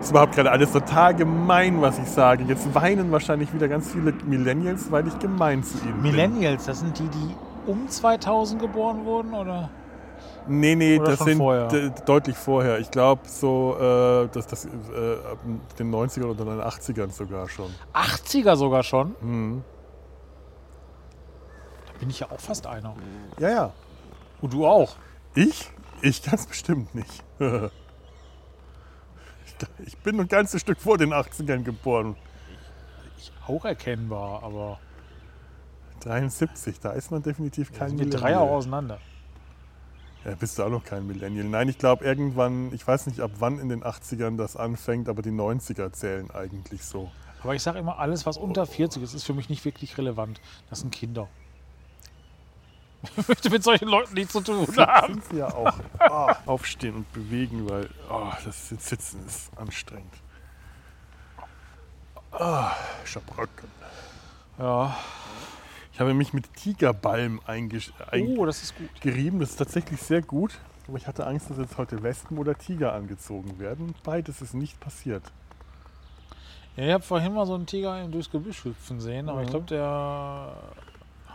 ist 0.02 0.10
überhaupt 0.10 0.34
gerade 0.34 0.50
alles 0.50 0.72
total 0.72 1.14
gemein, 1.14 1.80
was 1.80 1.98
ich 1.98 2.06
sage. 2.06 2.44
Jetzt 2.44 2.74
weinen 2.74 3.12
wahrscheinlich 3.12 3.54
wieder 3.54 3.68
ganz 3.68 3.90
viele 3.90 4.12
Millennials, 4.26 4.90
weil 4.90 5.06
ich 5.06 5.18
gemein 5.18 5.62
zu 5.62 5.78
ihnen 5.78 6.02
bin. 6.02 6.12
Millennials, 6.12 6.66
das 6.66 6.80
sind 6.80 6.98
die, 6.98 7.08
die 7.08 7.34
um 7.66 7.88
2000 7.88 8.60
geboren 8.60 9.04
wurden, 9.04 9.34
oder? 9.34 9.70
Nee, 10.48 10.74
nee, 10.74 10.98
Oder 10.98 11.10
das 11.12 11.20
sind 11.20 11.38
vorher? 11.38 11.68
de- 11.68 11.92
deutlich 12.04 12.36
vorher. 12.36 12.80
Ich 12.80 12.90
glaube 12.90 13.22
so, 13.28 13.76
äh, 13.78 14.28
dass 14.28 14.46
das 14.48 14.64
äh, 14.64 14.68
ab 15.30 15.38
den 15.78 15.94
90ern 15.94 16.24
oder 16.24 16.44
den 16.44 16.60
80ern 16.60 17.10
sogar 17.10 17.48
schon. 17.48 17.72
80er 17.94 18.56
sogar 18.56 18.82
schon. 18.82 19.14
Mhm. 19.20 19.62
Da 21.86 21.92
bin 22.00 22.10
ich 22.10 22.18
ja 22.20 22.26
auch 22.30 22.40
fast 22.40 22.66
einer. 22.66 22.94
Ja, 23.38 23.50
ja. 23.50 23.72
Und 24.40 24.52
du 24.52 24.66
auch. 24.66 24.96
Ich? 25.36 25.70
Ich 26.00 26.20
ganz 26.24 26.46
bestimmt 26.46 26.92
nicht. 26.96 27.22
ich, 27.38 27.70
ich 29.86 29.96
bin 29.98 30.18
ein 30.18 30.26
ganzes 30.26 30.60
Stück 30.60 30.80
vor 30.80 30.98
den 30.98 31.12
80ern 31.14 31.62
geboren. 31.62 32.16
Auch 33.46 33.64
erkennbar, 33.64 34.42
aber 34.42 34.80
73, 36.04 36.80
da 36.80 36.92
ist 36.92 37.10
man 37.10 37.22
definitiv 37.22 37.72
kein 37.72 37.90
sind 37.90 38.00
die 38.00 38.10
drei 38.10 38.30
Millennial. 38.30 38.42
auch 38.42 38.50
auseinander. 38.52 38.98
Ja, 40.24 40.34
bist 40.36 40.58
du 40.58 40.62
auch 40.62 40.70
noch 40.70 40.84
kein 40.84 41.06
Millennial. 41.06 41.46
Nein, 41.46 41.68
ich 41.68 41.78
glaube 41.78 42.04
irgendwann, 42.04 42.72
ich 42.72 42.86
weiß 42.86 43.06
nicht 43.06 43.20
ab 43.20 43.32
wann 43.38 43.58
in 43.58 43.68
den 43.68 43.82
80ern 43.82 44.36
das 44.36 44.56
anfängt, 44.56 45.08
aber 45.08 45.22
die 45.22 45.30
90er 45.30 45.92
zählen 45.92 46.30
eigentlich 46.30 46.84
so. 46.84 47.10
Aber 47.42 47.54
ich 47.54 47.62
sage 47.62 47.78
immer, 47.78 47.98
alles, 47.98 48.24
was 48.24 48.36
unter 48.36 48.66
40 48.66 49.02
ist, 49.02 49.14
ist 49.14 49.24
für 49.24 49.34
mich 49.34 49.48
nicht 49.48 49.64
wirklich 49.64 49.98
relevant. 49.98 50.40
Das 50.70 50.80
sind 50.80 50.92
Kinder. 50.92 51.28
Ich 53.02 53.28
möchte 53.28 53.50
mit 53.50 53.64
solchen 53.64 53.88
Leuten 53.88 54.14
nichts 54.14 54.32
zu 54.32 54.40
tun 54.40 54.66
haben. 54.76 55.14
Sind 55.14 55.24
sie 55.24 55.36
ja 55.38 55.52
auch. 55.52 55.72
Ah, 55.98 56.36
aufstehen 56.46 56.96
und 56.96 57.12
bewegen, 57.12 57.68
weil 57.70 57.88
oh, 58.10 58.30
das 58.44 58.68
Sitzen 58.68 59.24
ist 59.24 59.56
anstrengend. 59.56 60.12
Ah, 62.32 62.72
ich 63.04 63.14
hab 63.14 63.38
Rücken. 63.38 63.68
Ja. 64.58 64.96
Ich 65.92 66.00
habe 66.00 66.14
mich 66.14 66.32
mit 66.32 66.52
Tigerbalm 66.54 67.40
eingerieben. 67.46 68.38
Oh, 68.38 68.46
das 68.46 68.62
ist 68.62 68.74
gut. 68.76 68.88
Das 69.04 69.50
ist 69.50 69.56
tatsächlich 69.56 70.00
sehr 70.00 70.22
gut. 70.22 70.58
Aber 70.88 70.96
ich 70.96 71.06
hatte 71.06 71.26
Angst, 71.26 71.50
dass 71.50 71.58
jetzt 71.58 71.78
heute 71.78 72.02
Wespen 72.02 72.38
oder 72.38 72.56
Tiger 72.56 72.92
angezogen 72.94 73.58
werden. 73.58 73.94
Beides 74.02 74.42
ist 74.42 74.54
nicht 74.54 74.80
passiert. 74.80 75.22
Ja, 76.76 76.86
ich 76.86 76.92
habe 76.92 77.04
vorhin 77.04 77.34
mal 77.34 77.46
so 77.46 77.54
einen 77.54 77.66
Tiger 77.66 78.06
durchs 78.08 78.30
Gebüsch 78.30 78.64
hüpfen 78.64 79.00
sehen, 79.00 79.28
aber 79.28 79.42
ich 79.42 79.48
Mhm. 79.48 79.50
glaube, 79.50 79.66
der 79.66 80.56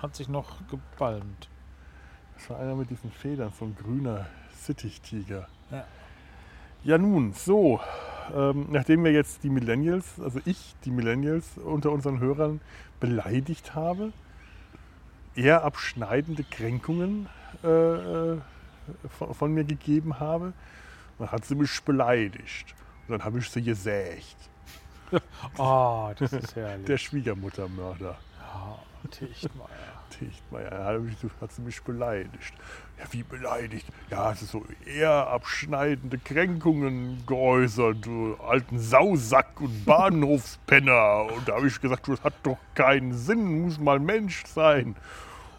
hat 0.02 0.16
sich 0.16 0.28
noch 0.28 0.56
gebalmt. 0.70 1.48
Das 2.36 2.50
war 2.50 2.60
einer 2.60 2.76
mit 2.76 2.90
diesen 2.90 3.12
Federn, 3.12 3.52
so 3.58 3.66
ein 3.66 3.76
grüner 3.76 4.26
Sittichtiger. 4.60 5.48
Ja. 5.72 5.86
Ja 6.84 6.98
nun, 6.98 7.34
so, 7.34 7.80
ähm, 8.36 8.68
nachdem 8.72 9.04
wir 9.04 9.12
jetzt 9.12 9.44
die 9.44 9.50
Millennials, 9.50 10.20
also 10.20 10.40
ich 10.46 10.76
die 10.86 10.92
Millennials 10.92 11.58
unter 11.58 11.92
unseren 11.92 12.20
Hörern 12.20 12.60
beleidigt 13.00 13.76
habe, 13.76 14.12
eher 15.38 15.64
abschneidende 15.64 16.44
Kränkungen 16.44 17.30
äh, 17.64 17.68
äh, 17.68 18.38
von, 19.18 19.34
von 19.34 19.54
mir 19.54 19.64
gegeben 19.64 20.20
habe. 20.20 20.54
Dann 21.20 21.32
hat 21.32 21.46
sie 21.46 21.56
mich 21.56 21.82
beleidigt. 21.84 22.74
Und 23.08 23.14
dann 23.14 23.24
habe 23.24 23.40
ich 23.40 23.50
sie 23.50 23.62
gesägt. 23.62 24.36
Oh, 25.58 26.12
das 26.20 26.34
ist 26.34 26.56
herrlich. 26.56 26.86
Der 26.86 26.98
Schwiegermuttermörder. 26.98 28.18
ja, 28.40 28.80
Tichtmeier. 29.10 29.68
Tichtmeier, 30.10 30.84
hat 30.86 31.02
mich- 31.02 31.16
hat 31.42 31.52
sie 31.52 31.62
mich 31.62 31.82
beleidigt. 31.84 32.54
Ja, 32.98 33.06
wie 33.12 33.24
beleidigt? 33.24 33.86
Ja, 34.10 34.32
es 34.32 34.42
ist 34.42 34.52
so 34.52 34.66
eher 34.86 35.28
abschneidende 35.28 36.18
Kränkungen 36.18 37.24
geäußert, 37.28 38.06
du 38.06 38.36
alten 38.36 38.80
Sausack 38.80 39.62
und 39.62 39.86
Bahnhofspenner. 39.86 41.28
Und 41.36 41.48
da 41.48 41.56
habe 41.56 41.68
ich 41.68 41.80
gesagt, 41.80 42.08
das 42.08 42.24
hat 42.24 42.34
doch 42.44 42.58
keinen 42.74 43.14
Sinn, 43.14 43.62
muss 43.64 43.80
mal 43.80 44.00
Mensch 44.00 44.44
sein. 44.48 44.96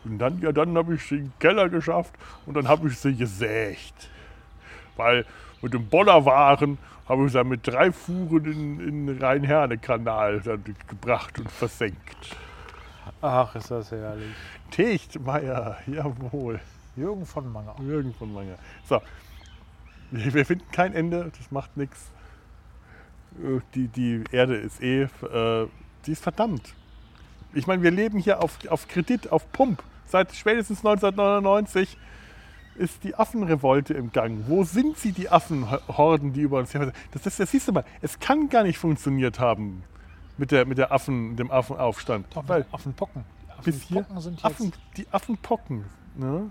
Und 0.09 0.19
dann, 0.19 0.41
ja, 0.41 0.53
dann 0.53 0.77
habe 0.77 0.95
ich 0.95 1.05
sie 1.05 1.17
in 1.17 1.25
den 1.25 1.39
Keller 1.39 1.69
geschafft 1.69 2.15
und 2.47 2.57
dann 2.57 2.69
habe 2.69 2.89
ich 2.89 2.99
sie 2.99 3.15
gesägt. 3.15 4.11
Weil 4.97 5.25
mit 5.63 5.75
dem 5.75 5.89
Bollerwaren 5.89 6.79
habe 7.09 7.27
ich 7.27 7.33
sie 7.33 7.45
mit 7.45 7.67
drei 7.67 7.93
Fuhren 7.93 8.81
in, 8.81 9.07
den 9.07 9.19
Rhein-Herne-Kanal 9.19 10.41
gebracht 10.89 11.39
und 11.39 11.51
versenkt. 11.51 12.37
Ach, 13.21 13.55
ist 13.55 13.71
das 13.71 13.91
herrlich. 13.91 14.35
Tichtmeier, 14.71 15.79
jawohl. 15.87 16.61
Jürgen 16.97 17.27
von 17.27 17.51
Manger. 17.51 17.75
Jürgen 17.81 18.15
von 18.15 18.33
Manger. 18.33 18.57
So, 18.85 19.01
wir 20.11 20.35
wir 20.35 20.47
finden 20.47 20.71
kein 20.73 20.95
Ende, 20.95 21.31
das 21.37 21.51
macht 21.51 21.77
nichts. 21.77 22.11
Die, 23.75 23.89
die 23.89 24.25
Erde 24.33 24.57
ist 24.57 24.83
eh, 24.83 25.03
äh, 25.03 25.69
die 26.07 26.13
ist 26.13 26.23
verdammt. 26.23 26.75
Ich 27.55 27.67
meine, 27.67 27.83
wir 27.83 27.91
leben 27.91 28.19
hier 28.19 28.43
auf, 28.43 28.59
auf 28.69 28.89
Kredit, 28.89 29.31
auf 29.31 29.51
Pump. 29.53 29.83
Seit 30.09 30.35
spätestens 30.35 30.79
1999 30.79 31.99
ist 32.77 33.05
die 33.05 33.15
Affenrevolte 33.15 33.93
im 33.95 34.11
Gang. 34.13 34.45
Wo 34.47 34.65
sind 34.65 34.97
sie, 34.97 35.13
die 35.13 35.29
Affenhorden, 35.29 36.33
die 36.33 36.41
über 36.43 36.59
uns 36.59 36.73
her? 36.73 36.93
Das, 37.11 37.23
das, 37.23 37.37
das 37.37 37.51
siehst 37.51 37.69
du 37.69 37.73
mal, 37.73 37.85
es 38.01 38.19
kann 38.19 38.49
gar 38.49 38.63
nicht 38.63 38.79
funktioniert 38.79 39.39
haben 39.39 39.83
mit, 40.39 40.51
der, 40.51 40.65
mit 40.65 40.79
der 40.79 40.93
Affen, 40.93 41.37
dem 41.37 41.51
Affenaufstand. 41.51 42.27
Doch, 42.35 42.49
Weil 42.49 42.65
Affenpocken. 42.73 43.25
hier 43.63 43.75
Affenpocken 43.75 44.21
sind 44.21 44.35
jetzt, 44.35 44.45
Affen, 44.45 44.73
die 44.97 45.07
Affenpocken. 45.11 45.85
Ne? 46.17 46.51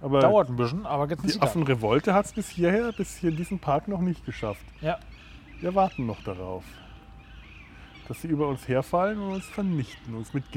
Aber 0.00 0.20
dauert 0.20 0.48
ein 0.48 0.56
bisschen, 0.56 0.86
aber 0.86 1.08
jetzt 1.08 1.22
die 1.24 1.40
Affenrevolte 1.40 2.14
hat 2.14 2.26
es 2.26 2.32
bis 2.32 2.48
hierher, 2.48 2.92
bis 2.92 3.16
hier 3.16 3.30
in 3.30 3.36
diesen 3.36 3.58
Park 3.58 3.88
noch 3.88 4.00
nicht 4.00 4.24
geschafft. 4.24 4.64
Ja, 4.80 4.98
Wir 5.60 5.74
warten 5.74 6.06
noch 6.06 6.22
darauf, 6.22 6.64
dass 8.06 8.22
sie 8.22 8.28
über 8.28 8.48
uns 8.48 8.66
herfallen 8.68 9.20
und 9.20 9.34
uns 9.34 9.44
vernichten, 9.44 10.14
uns 10.14 10.32
mit 10.32 10.50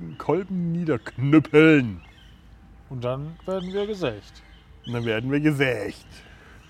Gewehrkolben 0.00 0.72
niederknüppeln. 0.72 2.00
und 2.88 3.04
dann 3.04 3.36
werden 3.46 3.72
wir 3.72 3.86
gesägt. 3.86 4.42
Und 4.86 4.94
dann 4.94 5.04
werden 5.04 5.30
wir 5.30 5.40
gesägt. 5.40 6.06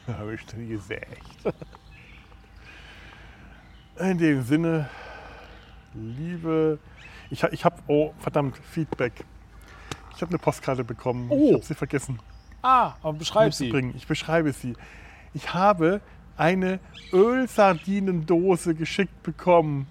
Da 0.07 0.19
habe 0.19 0.35
ich 0.35 0.45
dann 0.47 0.69
gesägt. 0.69 1.07
In 4.01 4.19
dem 4.19 4.43
Sinne, 4.43 4.89
liebe. 5.95 6.79
Ich, 7.31 7.43
ich 7.45 7.65
habe, 7.65 7.77
oh 7.87 8.13
verdammt, 8.19 8.57
Feedback. 8.59 9.13
Ich 10.17 10.23
habe 10.23 10.31
eine 10.31 10.39
Postkarte 10.39 10.83
bekommen. 10.85 11.27
Ich 11.31 11.37
Oh. 11.39 11.55
habe 11.55 11.65
sie 11.65 11.75
vergessen. 11.75 12.19
Ah, 12.63 12.95
aber 13.03 13.15
beschreib 13.15 13.55
sie. 13.55 13.73
Ich 13.97 14.07
beschreibe 14.07 14.53
sie. 14.53 14.75
Ich 15.33 15.55
habe 15.55 16.01
eine 16.37 16.81
Ölsardinendose 17.13 18.75
geschickt 18.75 19.23
bekommen. 19.23 19.87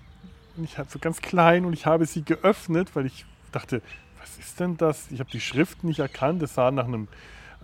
Und 0.60 0.66
ich 0.66 0.78
habe 0.78 0.90
so 0.90 1.00
ganz 1.00 1.22
klein 1.22 1.64
und 1.64 1.72
ich 1.72 1.86
habe 1.86 2.06
sie 2.06 2.22
geöffnet, 2.22 2.94
weil 2.94 3.06
ich 3.06 3.26
dachte, 3.54 3.82
was 4.20 4.38
ist 4.38 4.60
denn 4.60 4.76
das? 4.76 5.10
Ich 5.10 5.22
habe 5.22 5.32
die 5.32 5.40
Schrift 5.40 5.86
nicht 5.86 6.00
erkannt. 6.00 6.44
Es 6.44 6.54
sah 6.54 6.70
nach 6.70 6.84
einem, 6.84 7.08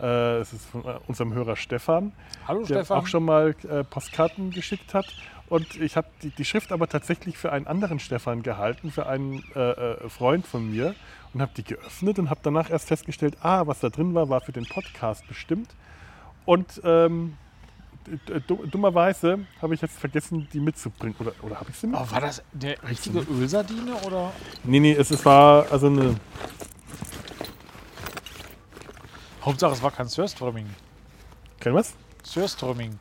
äh, 0.01 0.37
es 0.37 0.53
ist 0.53 0.65
von 0.65 0.85
äh, 0.85 0.97
unserem 1.05 1.33
Hörer 1.33 1.57
Stefan, 1.57 2.13
Hallo 2.47 2.61
der 2.61 2.85
Stefan. 2.85 2.97
auch 2.97 3.07
schon 3.07 3.25
mal 3.25 3.53
äh, 3.69 3.83
Postkarten 3.83 4.51
geschickt 4.51 4.93
hat. 4.93 5.07
Und 5.49 5.75
ich 5.75 5.97
habe 5.97 6.07
die, 6.23 6.29
die 6.29 6.45
Schrift 6.45 6.71
aber 6.71 6.87
tatsächlich 6.87 7.37
für 7.37 7.51
einen 7.51 7.67
anderen 7.67 7.99
Stefan 7.99 8.43
gehalten, 8.43 8.91
für 8.91 9.07
einen 9.07 9.43
äh, 9.55 9.71
äh, 9.71 10.09
Freund 10.09 10.47
von 10.47 10.71
mir. 10.71 10.95
Und 11.33 11.41
habe 11.41 11.51
die 11.57 11.65
geöffnet 11.65 12.17
und 12.17 12.29
habe 12.29 12.39
danach 12.43 12.69
erst 12.69 12.87
festgestellt, 12.87 13.35
ah, 13.41 13.67
was 13.67 13.81
da 13.81 13.89
drin 13.89 14.13
war, 14.13 14.29
war 14.29 14.39
für 14.39 14.53
den 14.53 14.65
Podcast 14.65 15.27
bestimmt. 15.27 15.75
Und 16.45 16.79
ähm, 16.85 17.35
dummerweise 18.47 19.39
habe 19.61 19.73
ich 19.73 19.81
jetzt 19.81 19.97
vergessen, 19.97 20.47
die 20.51 20.59
mitzubringen. 20.59 21.15
Oder, 21.19 21.33
oder 21.41 21.59
habe 21.59 21.69
ich 21.69 21.77
sie 21.77 21.87
mit? 21.87 21.99
Oh, 21.99 22.11
war 22.11 22.21
das 22.21 22.43
der 22.51 22.81
richtige 22.83 23.19
Ölsardine 23.19 23.95
oder? 24.05 24.31
Nee, 24.63 24.79
nee, 24.79 24.93
es, 24.93 25.11
es 25.11 25.23
war 25.25 25.71
also 25.71 25.87
eine. 25.87 26.15
Hauptsache 29.43 29.73
es 29.73 29.81
war 29.81 29.91
kein 29.91 30.07
Surströmming. 30.07 30.67
Kein 31.59 31.73
was? 31.73 31.93
Surströmming. 32.23 32.97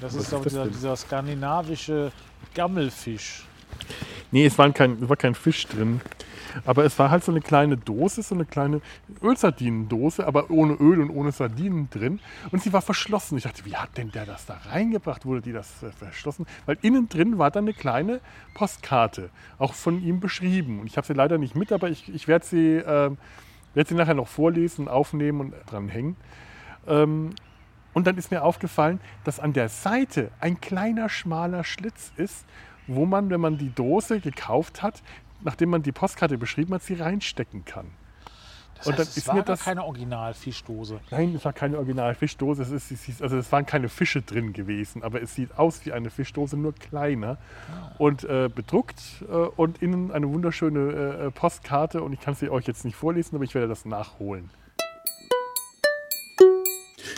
Das 0.00 0.14
Was 0.14 0.22
ist, 0.22 0.28
glaube 0.30 0.46
ich, 0.46 0.52
dieser, 0.52 0.66
dieser 0.66 0.96
skandinavische 0.96 2.12
Gammelfisch. 2.54 3.44
Nee, 4.30 4.46
es, 4.46 4.56
waren 4.58 4.72
kein, 4.72 5.02
es 5.02 5.08
war 5.08 5.16
kein 5.16 5.34
Fisch 5.34 5.66
drin. 5.66 6.00
Aber 6.64 6.84
es 6.84 6.98
war 6.98 7.10
halt 7.10 7.24
so 7.24 7.32
eine 7.32 7.40
kleine 7.40 7.76
Dose, 7.76 8.22
so 8.22 8.34
eine 8.34 8.44
kleine 8.44 8.80
Ölsardinendose, 9.22 10.26
aber 10.26 10.50
ohne 10.50 10.74
Öl 10.74 11.00
und 11.00 11.10
ohne 11.10 11.32
Sardinen 11.32 11.88
drin. 11.90 12.20
Und 12.50 12.62
sie 12.62 12.72
war 12.72 12.82
verschlossen. 12.82 13.38
Ich 13.38 13.44
dachte, 13.44 13.64
wie 13.64 13.76
hat 13.76 13.96
denn 13.96 14.10
der 14.10 14.26
das 14.26 14.46
da 14.46 14.58
reingebracht? 14.70 15.26
Wurde 15.26 15.42
die 15.42 15.52
das 15.52 15.82
äh, 15.82 15.90
verschlossen? 15.90 16.46
Weil 16.66 16.78
innen 16.82 17.08
drin 17.08 17.38
war 17.38 17.50
dann 17.50 17.64
eine 17.64 17.74
kleine 17.74 18.20
Postkarte, 18.54 19.30
auch 19.58 19.74
von 19.74 20.02
ihm 20.02 20.20
beschrieben. 20.20 20.80
Und 20.80 20.86
ich 20.86 20.96
habe 20.96 21.06
sie 21.06 21.14
leider 21.14 21.38
nicht 21.38 21.54
mit, 21.54 21.72
aber 21.72 21.90
ich, 21.90 22.12
ich 22.14 22.28
werde 22.28 22.44
sie, 22.46 22.76
ähm, 22.76 23.18
werd 23.74 23.88
sie 23.88 23.94
nachher 23.94 24.14
noch 24.14 24.28
vorlesen, 24.28 24.88
aufnehmen 24.88 25.40
und 25.40 25.54
dran 25.66 25.88
hängen. 25.88 26.16
Ähm, 26.86 27.30
und 27.94 28.06
dann 28.06 28.18
ist 28.18 28.30
mir 28.30 28.42
aufgefallen, 28.42 29.00
dass 29.22 29.38
an 29.38 29.52
der 29.52 29.68
Seite 29.68 30.30
ein 30.40 30.60
kleiner 30.60 31.08
schmaler 31.08 31.64
Schlitz 31.64 32.12
ist, 32.16 32.44
wo 32.86 33.06
man, 33.06 33.30
wenn 33.30 33.40
man 33.40 33.56
die 33.56 33.70
Dose 33.70 34.20
gekauft 34.20 34.82
hat, 34.82 35.02
nachdem 35.44 35.70
man 35.70 35.82
die 35.82 35.92
Postkarte 35.92 36.36
beschrieben 36.38 36.74
hat, 36.74 36.82
sie 36.82 36.94
reinstecken 36.94 37.64
kann. 37.64 37.86
Das 38.76 38.88
Und 38.88 38.94
heißt, 38.94 38.98
dann 38.98 39.08
es 39.08 39.16
ist 39.18 39.28
war 39.28 39.34
mir 39.36 39.42
das- 39.44 39.60
keine 39.62 39.84
Originalfischdose. 39.84 40.98
Nein, 41.12 41.34
es 41.36 41.44
war 41.44 41.52
keine 41.52 41.78
Original-Fischdose. 41.78 42.62
Es, 42.62 42.90
ist, 42.90 43.22
also 43.22 43.36
es 43.38 43.52
waren 43.52 43.64
keine 43.66 43.88
Fische 43.88 44.20
drin 44.20 44.52
gewesen, 44.52 45.04
aber 45.04 45.22
es 45.22 45.32
sieht 45.34 45.56
aus 45.56 45.86
wie 45.86 45.92
eine 45.92 46.10
Fischdose, 46.10 46.56
nur 46.56 46.74
kleiner 46.74 47.38
und 47.98 48.24
äh, 48.24 48.50
bedruckt 48.52 49.00
äh, 49.22 49.32
und 49.32 49.80
innen 49.80 50.10
eine 50.10 50.28
wunderschöne 50.28 51.26
äh, 51.26 51.30
Postkarte. 51.30 52.02
Und 52.02 52.12
ich 52.14 52.20
kann 52.20 52.34
sie 52.34 52.50
euch 52.50 52.66
jetzt 52.66 52.84
nicht 52.84 52.96
vorlesen, 52.96 53.36
aber 53.36 53.44
ich 53.44 53.54
werde 53.54 53.68
das 53.68 53.84
nachholen. 53.84 54.50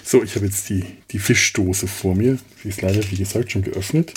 So, 0.05 0.23
ich 0.23 0.37
habe 0.37 0.45
jetzt 0.47 0.69
die, 0.69 0.85
die 1.11 1.19
Fischdose 1.19 1.89
vor 1.89 2.15
mir. 2.15 2.39
Sie 2.63 2.69
ist 2.69 2.83
leider, 2.83 3.03
wie 3.11 3.17
gesagt, 3.17 3.51
schon 3.51 3.63
geöffnet. 3.63 4.13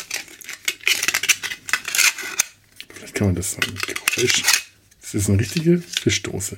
Vielleicht 2.89 3.15
kann 3.15 3.27
man 3.27 3.35
das 3.35 3.53
sagen. 3.53 3.73
Geräusch. 4.19 4.43
Es 5.01 5.15
ist 5.15 5.29
eine 5.29 5.39
richtige 5.39 5.79
Fischdose. 5.79 6.57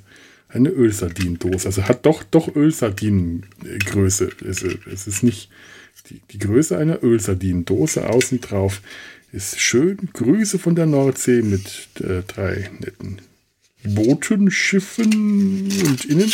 Eine 0.50 0.70
Ölsardinendose. 0.70 1.68
Also 1.68 1.88
hat 1.88 2.06
doch, 2.06 2.24
doch 2.24 2.54
Ölsardinengröße. 2.56 4.30
Es, 4.46 4.64
es 4.64 5.08
ist 5.08 5.24
nicht 5.24 5.50
die, 6.10 6.22
die 6.32 6.40
Größe 6.40 6.78
einer 6.78 7.02
Ölsardinendose. 7.04 8.10
Außen 8.10 8.42
drauf 8.42 8.82
ist 9.32 9.60
schön 9.60 10.10
Grüße 10.14 10.60
von 10.60 10.76
der 10.76 10.88
Nordsee 10.88 11.42
mit 11.42 11.88
äh, 12.02 12.24
drei 12.28 12.70
netten 12.80 13.22
Booten, 13.84 14.52
Schiffen 14.52 15.72
und 15.88 16.06
innen 16.06 16.32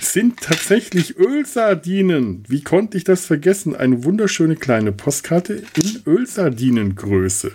sind 0.00 0.40
tatsächlich 0.40 1.18
Ölsardinen. 1.18 2.44
Wie 2.48 2.62
konnte 2.62 2.96
ich 2.96 3.04
das 3.04 3.26
vergessen? 3.26 3.76
Eine 3.76 4.02
wunderschöne 4.04 4.56
kleine 4.56 4.92
Postkarte 4.92 5.62
in 5.76 6.02
Ölsardinengröße. 6.06 7.52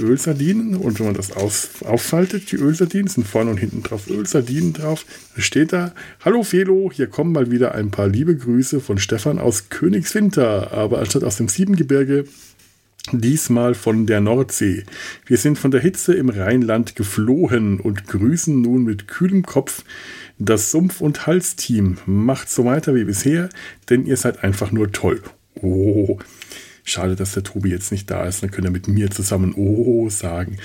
Ölsardinen 0.00 0.76
und 0.76 0.98
wenn 0.98 1.06
man 1.06 1.14
das 1.14 1.32
aus, 1.32 1.68
auffaltet, 1.84 2.50
die 2.52 2.56
Ölsardinen 2.56 3.08
sind 3.08 3.26
vorne 3.26 3.50
und 3.50 3.58
hinten 3.58 3.82
drauf 3.82 4.08
Ölsardinen 4.08 4.72
drauf. 4.72 5.04
Steht 5.36 5.72
da, 5.72 5.94
hallo 6.24 6.42
Felo, 6.42 6.90
hier 6.92 7.06
kommen 7.06 7.32
mal 7.32 7.50
wieder 7.50 7.74
ein 7.74 7.90
paar 7.90 8.08
liebe 8.08 8.36
Grüße 8.36 8.80
von 8.80 8.98
Stefan 8.98 9.38
aus 9.38 9.68
Königswinter, 9.68 10.72
aber 10.72 10.98
anstatt 10.98 11.24
aus 11.24 11.36
dem 11.36 11.48
Siebengebirge 11.48 12.24
Diesmal 13.12 13.74
von 13.74 14.06
der 14.06 14.20
Nordsee. 14.20 14.84
Wir 15.26 15.36
sind 15.36 15.58
von 15.58 15.70
der 15.70 15.80
Hitze 15.80 16.14
im 16.14 16.28
Rheinland 16.28 16.94
geflohen 16.94 17.80
und 17.80 18.06
grüßen 18.06 18.60
nun 18.60 18.84
mit 18.84 19.08
kühlem 19.08 19.42
Kopf 19.42 19.84
das 20.38 20.70
Sumpf- 20.70 21.00
und 21.00 21.26
Halsteam. 21.26 21.96
Macht 22.06 22.50
so 22.50 22.64
weiter 22.64 22.94
wie 22.94 23.04
bisher, 23.04 23.48
denn 23.88 24.06
ihr 24.06 24.16
seid 24.16 24.44
einfach 24.44 24.70
nur 24.70 24.92
toll. 24.92 25.22
Oh, 25.56 26.18
schade, 26.90 27.16
dass 27.16 27.32
der 27.32 27.42
Tobi 27.42 27.70
jetzt 27.70 27.92
nicht 27.92 28.10
da 28.10 28.24
ist. 28.24 28.42
Dann 28.42 28.50
könnt 28.50 28.66
ihr 28.66 28.70
mit 28.70 28.88
mir 28.88 29.10
zusammen 29.10 29.54
Oh 29.54 30.08
sagen. 30.10 30.58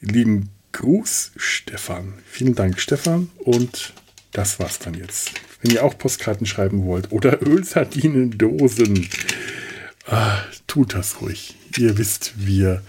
Lieben 0.00 0.50
Gruß, 0.72 1.32
Stefan. 1.36 2.14
Vielen 2.26 2.54
Dank, 2.54 2.80
Stefan. 2.80 3.30
Und 3.38 3.92
das 4.32 4.58
war's 4.58 4.78
dann 4.78 4.94
jetzt. 4.94 5.32
Wenn 5.62 5.72
ihr 5.72 5.84
auch 5.84 5.96
Postkarten 5.96 6.46
schreiben 6.46 6.84
wollt 6.84 7.12
oder 7.12 7.42
Ölsardinendosen, 7.46 9.08
Ah, 10.08 10.38
tut 10.68 10.94
das 10.94 11.20
ruhig. 11.20 11.56
Ihr 11.76 11.98
wisst, 11.98 12.34
wie 12.36 12.60
ihr 12.60 12.82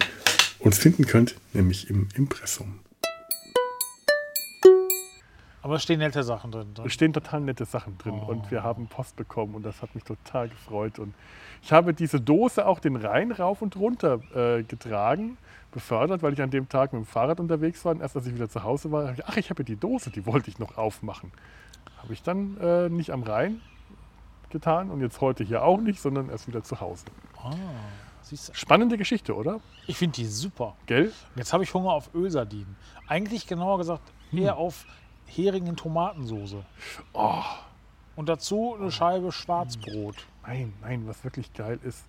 uns 0.60 0.78
finden 0.78 1.08
könnt, 1.08 1.36
nämlich 1.54 1.90
im 1.90 2.10
Impressum. 2.16 2.80
Aber 5.64 5.76
es 5.76 5.84
stehen 5.84 6.00
nette 6.00 6.24
Sachen 6.24 6.52
drin. 6.52 6.74
Es 6.86 6.94
stehen 6.94 7.12
total 7.14 7.42
nette 7.42 7.66
Sachen 7.66 7.98
drin 7.98 8.22
Oh. 8.24 8.30
und 8.32 8.52
wir 8.52 8.64
haben 8.64 8.88
Post 8.88 9.16
bekommen 9.16 9.56
und 9.56 9.64
das 9.66 9.82
hat 9.82 9.94
mich 9.96 10.04
total 10.04 10.50
gefreut. 10.50 11.00
Und 11.00 11.14
ich 11.62 11.72
habe 11.74 11.94
diese 11.94 12.22
Dose 12.22 12.66
auch 12.68 12.80
den 12.80 12.96
Rhein 12.96 13.32
rauf 13.32 13.62
und 13.62 13.76
runter 13.76 14.20
äh, 14.36 14.64
getragen, 14.64 15.38
befördert, 15.72 16.22
weil 16.22 16.34
ich 16.34 16.42
an 16.42 16.52
dem 16.52 16.70
Tag 16.70 16.94
mit 16.94 17.02
dem 17.02 17.06
Fahrrad 17.06 17.40
unterwegs 17.40 17.84
war. 17.86 17.92
Und 17.94 18.02
erst 18.02 18.16
als 18.16 18.28
ich 18.28 18.36
wieder 18.36 18.50
zu 18.50 18.64
Hause 18.64 18.92
war, 18.92 19.04
dachte 19.06 19.22
ich, 19.22 19.26
ach, 19.28 19.38
ich 19.38 19.50
habe 19.50 19.62
ja 19.64 19.66
die 19.66 19.76
Dose, 19.76 20.10
die 20.12 20.26
wollte 20.26 20.50
ich 20.50 20.60
noch 20.60 20.78
aufmachen. 20.78 21.32
Habe 22.02 22.14
ich 22.14 22.22
dann 22.24 22.58
äh, 22.62 22.88
nicht 22.90 23.10
am 23.12 23.24
Rhein 23.24 23.60
getan 24.50 24.90
und 24.92 25.02
jetzt 25.02 25.20
heute 25.20 25.44
hier 25.44 25.64
auch 25.64 25.82
nicht, 25.82 26.00
sondern 26.00 26.30
erst 26.30 26.48
wieder 26.48 26.64
zu 26.64 26.80
Hause. 26.80 27.06
Du. 27.36 28.36
Spannende 28.54 28.98
Geschichte, 28.98 29.36
oder? 29.36 29.60
Ich 29.88 29.98
finde 29.98 30.16
die 30.16 30.26
super. 30.26 30.76
Gell? 30.86 31.14
Jetzt 31.36 31.54
habe 31.54 31.64
ich 31.64 31.74
Hunger 31.74 31.92
auf 31.92 32.10
Ölsardinen. 32.14 32.76
Eigentlich 33.08 33.48
genauer 33.48 33.78
gesagt 33.78 34.02
eher 34.34 34.58
auf 34.58 34.86
Hering 35.28 35.68
in 35.68 35.76
Tomatensoße. 35.76 36.64
Oh, 37.14 37.44
Und 38.16 38.30
dazu 38.30 38.76
eine 38.80 38.92
Scheibe 38.92 39.32
Schwarzbrot. 39.32 40.16
nein, 40.46 40.74
nein, 40.82 41.08
was 41.08 41.24
wirklich 41.24 41.54
geil 41.54 41.80
ist, 41.84 42.06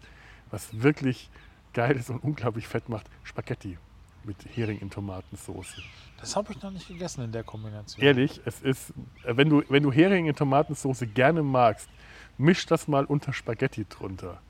was 0.50 0.80
wirklich 0.82 1.30
geil 1.74 1.96
ist 1.96 2.10
und 2.10 2.22
unglaublich 2.22 2.66
fett 2.66 2.88
macht, 2.88 3.06
Spaghetti 3.24 3.78
mit 4.24 4.36
Hering 4.54 4.78
in 4.80 4.90
Tomatensauce. 4.90 5.80
Das 6.20 6.34
habe 6.36 6.52
ich 6.52 6.62
noch 6.62 6.70
nicht 6.70 6.88
gegessen 6.88 7.22
in 7.24 7.32
der 7.32 7.44
Kombination. 7.44 8.04
Ehrlich, 8.04 8.40
es 8.44 8.60
ist, 8.60 8.90
äh, 9.24 9.36
wenn 9.36 9.48
du, 9.48 9.62
wenn 9.68 9.82
du 9.82 9.92
Hering 9.92 10.26
in 10.26 10.34
Tomatensauce 10.34 11.04
gerne 11.14 11.42
magst, 11.42 11.88
misch 12.36 12.66
das 12.66 12.88
mal 12.88 13.04
unter 13.04 13.32
Spaghetti 13.32 13.86
drunter. 13.88 14.40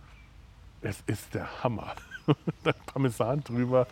Es 0.81 1.03
ist 1.07 1.35
der 1.35 1.63
Hammer. 1.63 1.95
Dann 2.65 2.75
Parmesan 2.87 3.43
drüber. 3.43 3.87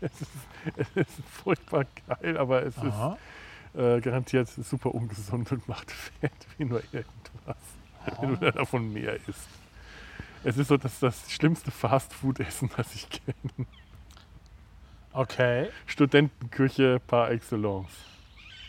Es 0.00 0.20
ist, 0.20 0.30
es 0.76 0.96
ist 0.96 1.10
furchtbar 1.30 1.84
geil, 2.08 2.36
aber 2.36 2.64
es 2.64 2.76
Aha. 2.78 3.12
ist 3.12 3.18
äh, 3.74 4.00
garantiert 4.00 4.48
super 4.48 4.94
ungesund 4.94 5.50
und 5.52 5.68
macht 5.68 5.90
fett 6.20 6.32
wie 6.58 6.64
nur 6.64 6.82
irgendwas, 6.92 7.56
wenn 8.20 8.38
du 8.38 8.52
davon 8.52 8.92
mehr 8.92 9.14
isst. 9.26 9.48
Es 10.44 10.56
ist 10.58 10.68
so 10.68 10.76
das, 10.76 10.98
das 10.98 11.30
schlimmste 11.30 11.70
Fastfood-Essen, 11.70 12.70
das 12.76 12.94
ich 12.94 13.08
kenne. 13.08 13.66
Okay, 15.12 15.68
Studentenküche 15.86 17.00
par 17.06 17.30
excellence. 17.30 17.90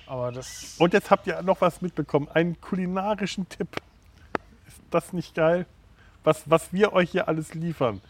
aber 0.05 0.31
das. 0.31 0.75
Und 0.77 0.93
jetzt 0.93 1.09
habt 1.09 1.25
ihr 1.25 1.41
noch 1.41 1.61
was 1.61 1.81
mitbekommen, 1.81 2.27
einen 2.29 2.59
kulinarischen 2.59 3.47
Tipp. 3.47 3.81
Ist 4.67 4.81
das 4.91 5.13
nicht 5.13 5.35
geil? 5.35 5.65
Was, 6.23 6.49
was 6.49 6.71
wir 6.71 6.93
euch 6.93 7.11
hier 7.11 7.27
alles 7.27 7.53
liefern, 7.53 8.01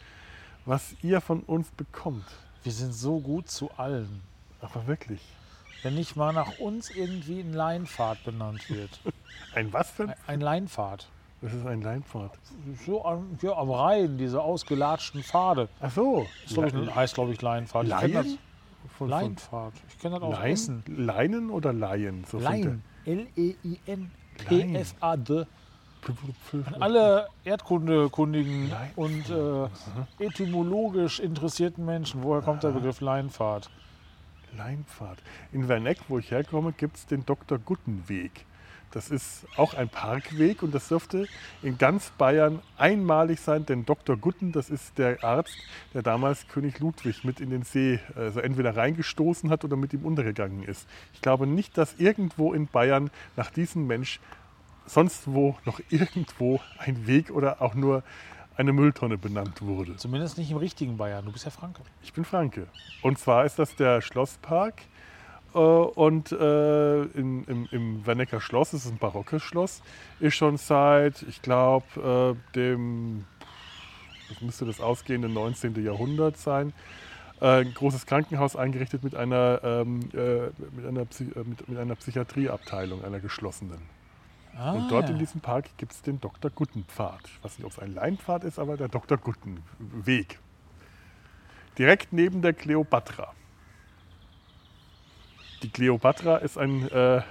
was 0.65 0.95
ihr 1.01 1.21
von 1.21 1.41
uns 1.41 1.69
bekommt. 1.71 2.25
Wir 2.63 2.71
sind 2.71 2.93
so 2.93 3.19
gut 3.19 3.49
zu 3.49 3.71
allen. 3.77 4.21
Aber 4.61 4.87
wirklich. 4.87 5.21
Wenn 5.83 5.95
nicht 5.95 6.15
mal 6.15 6.33
nach 6.33 6.59
uns 6.59 6.89
irgendwie 6.89 7.41
ein 7.41 7.53
Leinpfad 7.53 8.23
benannt 8.23 8.69
wird. 8.69 8.99
Ein 9.55 9.71
was 9.71 9.91
für 9.91 10.03
ein? 10.03 10.09
Ein- 10.09 10.15
Ein 10.27 10.41
Leinpfad. 10.41 11.07
Das 11.41 11.53
ist 11.53 11.65
ein 11.67 11.81
Leinpfad. 11.81 12.31
So 12.85 13.03
am, 13.05 13.37
hier 13.41 13.55
am 13.57 13.69
Rhein, 13.69 14.17
diese 14.17 14.41
ausgelatschten 14.41 15.21
Pfade. 15.23 15.67
Ach 15.81 15.91
so. 15.91 16.25
Das 16.45 16.53
glaub 16.53 16.73
ich, 16.73 16.95
heißt, 16.95 17.13
glaube 17.15 17.33
ich, 17.33 17.41
Leinpfad. 17.41 17.83
Ich 17.83 17.89
Laien? 17.89 18.13
das. 18.13 18.27
Von, 18.97 19.09
Leinpfad. 19.09 19.73
Ich 19.89 19.99
kenne 19.99 20.15
das 20.15 20.23
aus 20.23 20.33
Lein? 20.39 20.51
Essen. 20.53 20.83
Leinen 20.87 21.49
oder 21.49 21.73
Laien? 21.73 22.23
So 22.23 22.39
von 22.39 22.43
Lein. 22.43 22.83
P-F-A-D. 24.47 25.45
der- 25.45 25.47
Alle 26.81 27.27
erdkundekundigen 27.43 28.71
und 28.95 29.29
äh, 29.29 29.67
etymologisch 30.23 31.19
interessierten 31.19 31.85
Menschen, 31.85 32.23
woher 32.23 32.41
kommt 32.41 32.63
der 32.63 32.69
Begriff 32.71 33.01
Leinpfad? 33.01 33.69
Leinpfad. 34.57 35.17
In 35.51 35.67
Werneck, 35.67 35.97
wo 36.07 36.19
ich 36.19 36.31
herkomme, 36.31 36.73
gibt 36.73 36.97
es 36.97 37.05
den 37.05 37.25
Dr. 37.25 37.57
Guttenweg. 37.59 38.45
Das 38.93 39.09
ist 39.09 39.47
auch 39.57 39.73
ein 39.73 39.89
Parkweg 39.89 40.61
und 40.61 40.73
das 40.75 40.87
dürfte 40.87 41.27
in 41.63 41.79
ganz 41.79 42.11
Bayern 42.11 42.61
einmalig 42.77 43.39
sein, 43.39 43.65
denn 43.65 43.85
Dr. 43.85 44.15
Gutten, 44.17 44.51
das 44.51 44.69
ist 44.69 44.99
der 44.99 45.23
Arzt, 45.23 45.57
der 45.95 46.03
damals 46.03 46.47
König 46.47 46.79
Ludwig 46.79 47.23
mit 47.23 47.39
in 47.39 47.49
den 47.49 47.63
See, 47.63 47.99
also 48.15 48.39
entweder 48.39 48.77
reingestoßen 48.77 49.49
hat 49.49 49.65
oder 49.65 49.77
mit 49.77 49.93
ihm 49.93 50.05
untergegangen 50.05 50.61
ist. 50.61 50.87
Ich 51.13 51.21
glaube 51.21 51.47
nicht, 51.47 51.75
dass 51.75 51.95
irgendwo 51.95 52.53
in 52.53 52.67
Bayern 52.67 53.09
nach 53.35 53.49
diesem 53.49 53.87
Mensch 53.87 54.19
sonst 54.85 55.23
wo 55.25 55.57
noch 55.65 55.79
irgendwo 55.89 56.59
ein 56.77 57.07
Weg 57.07 57.31
oder 57.31 57.63
auch 57.63 57.73
nur 57.73 58.03
eine 58.55 58.73
Mülltonne 58.73 59.17
benannt 59.17 59.61
wurde. 59.61 59.95
Zumindest 59.97 60.37
nicht 60.37 60.51
im 60.51 60.57
richtigen 60.57 60.97
Bayern. 60.97 61.25
Du 61.25 61.31
bist 61.31 61.45
ja 61.45 61.51
Franke. 61.51 61.81
Ich 62.03 62.13
bin 62.13 62.25
Franke. 62.25 62.67
Und 63.01 63.17
zwar 63.19 63.45
ist 63.45 63.59
das 63.59 63.75
der 63.75 64.01
Schlosspark. 64.01 64.81
Äh, 65.53 65.57
und 65.57 66.31
äh, 66.31 67.03
in, 67.03 67.43
im, 67.45 67.67
im 67.71 68.05
Wernecker 68.05 68.41
Schloss, 68.41 68.71
das 68.71 68.85
ist 68.85 68.91
ein 68.91 68.97
barockes 68.97 69.43
Schloss, 69.43 69.81
ist 70.19 70.35
schon 70.35 70.57
seit, 70.57 71.21
ich 71.23 71.41
glaube, 71.41 72.35
äh, 72.35 72.55
dem, 72.55 73.25
was 74.29 74.41
müsste 74.41 74.65
das 74.65 74.81
ausgehende 74.81 75.29
19. 75.29 75.83
Jahrhundert 75.83 76.37
sein, 76.37 76.73
äh, 77.41 77.61
ein 77.61 77.73
großes 77.73 78.05
Krankenhaus 78.05 78.55
eingerichtet 78.55 79.03
mit 79.03 79.15
einer, 79.15 79.59
ähm, 79.63 79.99
äh, 80.13 80.49
mit 80.75 80.85
einer, 80.85 81.05
Psy 81.05 81.25
mit, 81.25 81.67
mit 81.67 81.77
einer 81.77 81.95
Psychiatrieabteilung, 81.95 83.03
einer 83.03 83.19
geschlossenen. 83.19 84.02
Ah, 84.57 84.73
Und 84.73 84.89
dort 84.91 85.09
in 85.09 85.17
diesem 85.17 85.41
Park 85.41 85.65
gibt 85.77 85.93
es 85.93 86.01
den 86.01 86.21
Dr. 86.21 86.51
Guttenpfad. 86.51 87.21
Ich 87.25 87.43
weiß 87.43 87.57
nicht, 87.57 87.65
ob 87.65 87.71
es 87.71 87.79
ein 87.79 87.93
Leinpfad 87.93 88.43
ist, 88.43 88.59
aber 88.59 88.77
der 88.77 88.87
Dr. 88.87 89.17
Guttenweg. 89.17 90.39
Direkt 91.77 92.13
neben 92.13 92.41
der 92.41 92.53
Kleopatra. 92.53 93.33
Die 95.63 95.69
Kleopatra 95.69 96.37
ist 96.37 96.57
ein, 96.57 96.83
äh, 96.91 97.21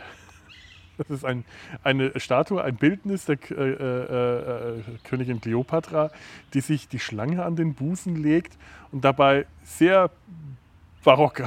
das 0.98 1.10
ist 1.10 1.24
ein, 1.24 1.44
eine 1.84 2.18
Statue, 2.18 2.62
ein 2.62 2.74
Bildnis 2.76 3.26
der 3.26 3.38
äh, 3.50 3.54
äh, 3.54 4.78
äh, 4.78 4.82
Königin 5.04 5.40
Kleopatra, 5.40 6.10
die 6.54 6.60
sich 6.60 6.88
die 6.88 6.98
Schlange 6.98 7.44
an 7.44 7.54
den 7.54 7.74
Busen 7.74 8.16
legt 8.16 8.58
und 8.90 9.04
dabei 9.04 9.46
sehr 9.62 10.10
barock 11.04 11.42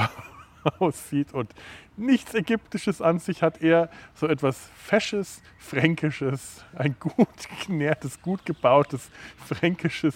aussieht 0.80 1.34
und 1.34 1.50
nichts 1.98 2.34
Ägyptisches 2.34 3.02
an 3.02 3.20
sich 3.20 3.42
hat, 3.42 3.62
eher 3.62 3.90
so 4.14 4.28
etwas 4.28 4.70
Fesches, 4.76 5.42
Fränkisches, 5.58 6.64
ein 6.76 6.96
gut 7.00 7.28
genährtes, 7.66 8.22
gut 8.22 8.46
gebautes, 8.46 9.10
fränkisches 9.38 10.16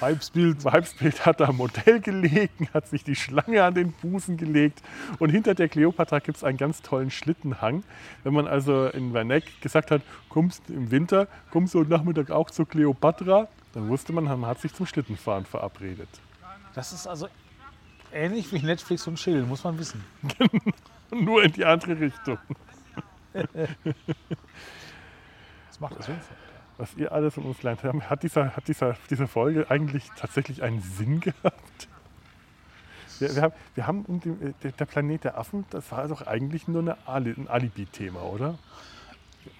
Weibsbild. 0.00 0.64
Weibsbild 0.64 1.24
hat 1.24 1.40
da 1.40 1.48
ein 1.48 1.56
Modell 1.56 2.00
gelegen, 2.00 2.68
hat 2.74 2.88
sich 2.88 3.04
die 3.04 3.16
Schlange 3.16 3.64
an 3.64 3.74
den 3.74 3.92
Busen 3.92 4.36
gelegt 4.36 4.82
und 5.18 5.30
hinter 5.30 5.54
der 5.54 5.68
Kleopatra 5.68 6.18
gibt 6.18 6.36
es 6.36 6.44
einen 6.44 6.58
ganz 6.58 6.82
tollen 6.82 7.10
Schlittenhang. 7.10 7.82
Wenn 8.24 8.34
man 8.34 8.46
also 8.46 8.86
in 8.86 9.14
Werneck 9.14 9.60
gesagt 9.60 9.90
hat, 9.90 10.02
kommst 10.28 10.68
im 10.68 10.90
Winter, 10.90 11.28
kommst 11.50 11.74
du 11.74 11.80
heute 11.80 11.90
Nachmittag 11.90 12.30
auch 12.30 12.50
zur 12.50 12.68
Kleopatra, 12.68 13.48
dann 13.72 13.88
wusste 13.88 14.12
man, 14.12 14.24
man 14.24 14.46
hat 14.46 14.60
sich 14.60 14.72
zum 14.72 14.86
Schlittenfahren 14.86 15.44
verabredet. 15.44 16.08
Das 16.74 16.92
ist 16.92 17.06
also 17.06 17.28
ähnlich 18.12 18.52
wie 18.52 18.60
Netflix 18.60 19.06
und 19.06 19.16
Chill, 19.16 19.42
muss 19.42 19.64
man 19.64 19.78
wissen. 19.78 20.04
Nur 21.10 21.42
in 21.42 21.52
die 21.52 21.64
andere 21.64 21.98
Richtung. 21.98 22.38
Das 25.68 25.80
macht 25.80 25.98
das 25.98 26.06
sinnvoll. 26.06 26.36
Was 26.78 26.94
ihr 26.94 27.12
alles 27.12 27.34
von 27.34 27.44
uns 27.44 27.62
lernt, 27.62 27.82
hat, 27.82 28.22
dieser, 28.22 28.56
hat 28.56 28.66
dieser, 28.66 28.96
diese 29.10 29.26
Folge 29.26 29.70
eigentlich 29.70 30.10
tatsächlich 30.16 30.62
einen 30.62 30.80
Sinn 30.80 31.20
gehabt? 31.20 31.88
Wir, 33.18 33.34
wir 33.34 33.42
haben, 33.42 33.54
wir 33.74 33.86
haben 33.86 34.04
um 34.06 34.20
den, 34.20 34.54
der, 34.62 34.84
Planet 34.86 35.24
der 35.24 35.38
Affen, 35.38 35.66
das 35.70 35.90
war 35.92 36.08
doch 36.08 36.26
eigentlich 36.26 36.66
nur 36.66 36.80
eine 36.80 36.96
Ali, 37.06 37.32
ein 37.32 37.48
Alibi-Thema, 37.48 38.22
oder? 38.22 38.58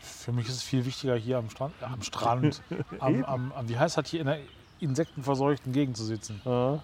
Für 0.00 0.32
mich 0.32 0.48
ist 0.48 0.56
es 0.56 0.62
viel 0.62 0.86
wichtiger, 0.86 1.16
hier 1.16 1.38
am 1.38 1.50
Strand, 1.50 1.74
am, 1.82 2.02
Strand 2.02 2.62
am, 2.98 3.24
am, 3.24 3.52
am, 3.52 3.68
wie 3.68 3.78
heißt 3.78 3.98
das, 3.98 4.08
hier 4.08 4.22
in 4.22 4.28
einer 4.28 4.42
insektenverseuchten 4.80 5.72
Gegend 5.72 5.96
zu 5.98 6.04
sitzen. 6.04 6.40
Ja. 6.44 6.82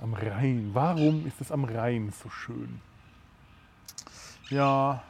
Am 0.00 0.14
Rhein. 0.14 0.70
Warum 0.74 1.26
ist 1.26 1.40
es 1.40 1.50
am 1.50 1.64
Rhein 1.64 2.12
so 2.22 2.28
schön? 2.28 2.80
Ja. 4.50 5.02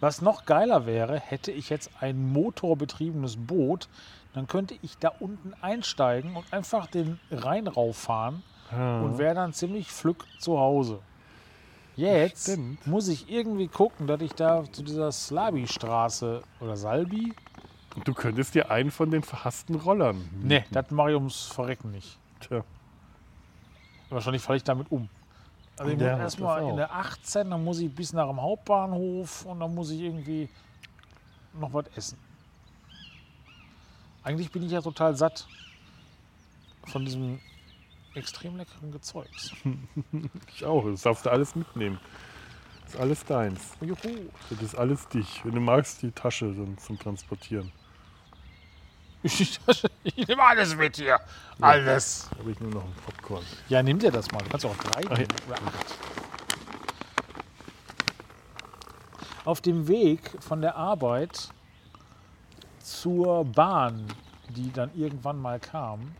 Was 0.00 0.20
noch 0.20 0.44
geiler 0.44 0.86
wäre, 0.86 1.18
hätte 1.18 1.50
ich 1.52 1.70
jetzt 1.70 1.90
ein 2.00 2.32
motorbetriebenes 2.32 3.36
Boot, 3.36 3.88
dann 4.34 4.46
könnte 4.46 4.74
ich 4.82 4.98
da 4.98 5.08
unten 5.20 5.54
einsteigen 5.62 6.34
und 6.36 6.52
einfach 6.52 6.86
den 6.86 7.20
Rhein 7.30 7.66
rauffahren 7.68 8.42
Ja. 8.72 9.00
und 9.00 9.18
wäre 9.18 9.34
dann 9.34 9.52
ziemlich 9.52 9.88
flück 9.90 10.26
zu 10.38 10.58
Hause. 10.58 11.00
Jetzt 11.96 12.58
muss 12.86 13.06
ich 13.06 13.30
irgendwie 13.30 13.68
gucken, 13.68 14.08
dass 14.08 14.20
ich 14.20 14.32
da 14.32 14.64
zu 14.72 14.82
dieser 14.82 15.12
Slabi-Straße 15.12 16.42
oder 16.60 16.76
Salbi. 16.76 17.32
Du 18.04 18.12
könntest 18.14 18.56
dir 18.56 18.72
einen 18.72 18.90
von 18.90 19.12
den 19.12 19.22
verhassten 19.22 19.76
Rollern. 19.76 20.28
Ne, 20.42 20.64
das 20.72 20.90
mache 20.90 21.10
ich 21.10 21.14
ums 21.14 21.46
Verrecken 21.46 21.92
nicht. 21.92 22.18
Tja. 22.40 22.64
Wahrscheinlich 24.10 24.42
falle 24.42 24.58
ich 24.58 24.64
damit 24.64 24.90
um. 24.90 25.08
Also 25.76 25.90
ich 25.90 25.98
muss 25.98 26.06
erstmal 26.06 26.68
in 26.68 26.76
der 26.76 26.94
18, 26.94 27.50
dann 27.50 27.64
muss 27.64 27.80
ich 27.80 27.92
bis 27.92 28.12
nach 28.12 28.28
dem 28.28 28.40
Hauptbahnhof 28.40 29.44
und 29.46 29.60
dann 29.60 29.74
muss 29.74 29.90
ich 29.90 30.00
irgendwie 30.00 30.48
noch 31.52 31.72
was 31.72 31.86
essen. 31.96 32.18
Eigentlich 34.22 34.50
bin 34.52 34.62
ich 34.62 34.72
ja 34.72 34.80
total 34.80 35.16
satt 35.16 35.46
von 36.86 37.04
diesem 37.04 37.40
extrem 38.14 38.56
leckeren 38.56 38.92
Gezeugs. 38.92 39.52
Ich 40.54 40.64
auch. 40.64 40.84
Das 40.88 41.02
darfst 41.02 41.26
du 41.26 41.30
alles 41.30 41.56
mitnehmen. 41.56 41.98
Das 42.84 42.94
ist 42.94 43.00
alles 43.00 43.24
deins. 43.24 43.72
Juhu. 43.80 44.30
Das 44.50 44.62
ist 44.62 44.74
alles 44.76 45.08
dich. 45.08 45.44
Wenn 45.44 45.54
du 45.54 45.60
magst, 45.60 46.02
die 46.02 46.12
Tasche 46.12 46.54
zum, 46.54 46.78
zum 46.78 46.98
Transportieren. 46.98 47.72
Ich, 49.26 49.58
ich 50.04 50.28
nehme 50.28 50.42
alles 50.42 50.76
mit 50.76 50.96
hier. 50.96 51.18
Alles. 51.58 52.28
Da 52.30 52.38
habe 52.40 52.50
ich 52.50 52.60
nur 52.60 52.70
noch 52.72 52.84
ein 52.84 52.92
Popcorn. 53.06 53.42
Ja, 53.70 53.82
nimm 53.82 53.98
dir 53.98 54.10
das 54.10 54.30
mal. 54.30 54.40
Du 54.40 54.50
kannst 54.50 54.66
auch 54.66 54.76
drei 54.76 55.00
Ach 55.06 55.12
ja. 55.12 55.16
nehmen 55.16 55.30
acht. 55.50 55.94
Auf 59.46 59.62
dem 59.62 59.88
Weg 59.88 60.30
von 60.40 60.60
der 60.60 60.76
Arbeit 60.76 61.48
zur 62.80 63.46
Bahn, 63.46 64.06
die 64.50 64.70
dann 64.72 64.90
irgendwann 64.94 65.40
mal 65.40 65.58
kam. 65.58 66.14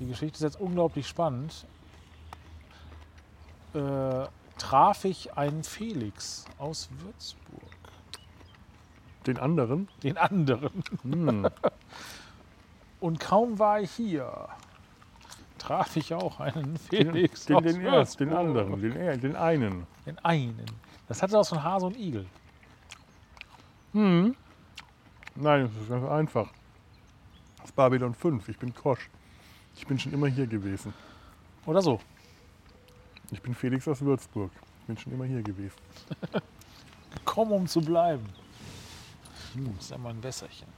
Die 0.00 0.06
Geschichte 0.06 0.36
ist 0.36 0.42
jetzt 0.42 0.60
unglaublich 0.60 1.06
spannend. 1.06 1.66
Äh, 3.74 4.26
traf 4.56 5.04
ich 5.04 5.34
einen 5.36 5.64
Felix 5.64 6.46
aus 6.58 6.88
Würzburg. 6.98 7.71
Den 9.26 9.38
anderen? 9.38 9.88
Den 10.02 10.18
anderen. 10.18 10.82
Hm. 11.02 11.48
Und 13.00 13.18
kaum 13.18 13.58
war 13.58 13.80
ich 13.80 13.90
hier, 13.90 14.48
traf 15.58 15.96
ich 15.96 16.14
auch 16.14 16.38
einen 16.40 16.76
Felix 16.76 17.46
Den, 17.46 17.56
aus 17.56 17.62
den, 17.62 17.80
erst, 17.80 18.20
den 18.20 18.32
anderen, 18.32 18.80
den, 18.80 19.20
den 19.20 19.36
einen. 19.36 19.86
Den 20.06 20.18
einen. 20.20 20.66
Das 21.08 21.22
hatte 21.22 21.38
auch 21.38 21.44
so 21.44 21.56
ein 21.56 21.62
Hase 21.62 21.86
und 21.86 21.96
Igel. 21.96 22.26
Hm. 23.92 24.36
Nein, 25.34 25.62
das 25.62 25.82
ist 25.82 25.88
ganz 25.88 26.08
einfach. 26.08 26.48
Das 27.56 27.66
ist 27.66 27.76
Babylon 27.76 28.14
5. 28.14 28.48
Ich 28.48 28.58
bin 28.58 28.74
Kosch. 28.74 29.10
Ich 29.76 29.86
bin 29.86 29.98
schon 29.98 30.12
immer 30.12 30.26
hier 30.28 30.46
gewesen. 30.46 30.94
Oder 31.66 31.82
so. 31.82 32.00
Ich 33.30 33.40
bin 33.40 33.54
Felix 33.54 33.86
aus 33.88 34.00
Würzburg. 34.00 34.50
Ich 34.80 34.86
bin 34.86 34.96
schon 34.96 35.12
immer 35.12 35.24
hier 35.24 35.42
gewesen. 35.42 35.76
Komm, 37.24 37.52
um 37.52 37.66
zu 37.66 37.80
bleiben. 37.80 38.24
Das 39.54 39.84
ist 39.86 39.92
einmal 39.92 40.12
ein 40.12 40.22
Wässerchen. 40.22 40.68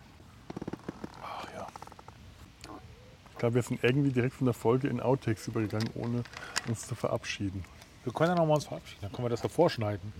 Ach 1.23 1.47
ja. 1.55 1.67
Ich 3.33 3.39
glaube, 3.39 3.55
wir 3.57 3.63
sind 3.63 3.83
irgendwie 3.85 4.11
direkt 4.11 4.35
von 4.35 4.47
der 4.47 4.55
Folge 4.55 4.89
in 4.89 5.01
Outtakes 5.01 5.49
übergegangen, 5.49 5.91
ohne 5.95 6.25
uns 6.69 6.87
zu 6.87 6.95
verabschieden. 6.95 7.65
Wir 8.05 8.13
können 8.13 8.31
ja 8.31 8.37
noch 8.37 8.47
mal 8.47 8.55
uns 8.55 8.65
verabschieden. 8.67 8.99
Dann 9.03 9.13
können 9.13 9.25
wir 9.27 9.31
das 9.31 9.43
hervorschneiden. 9.43 10.13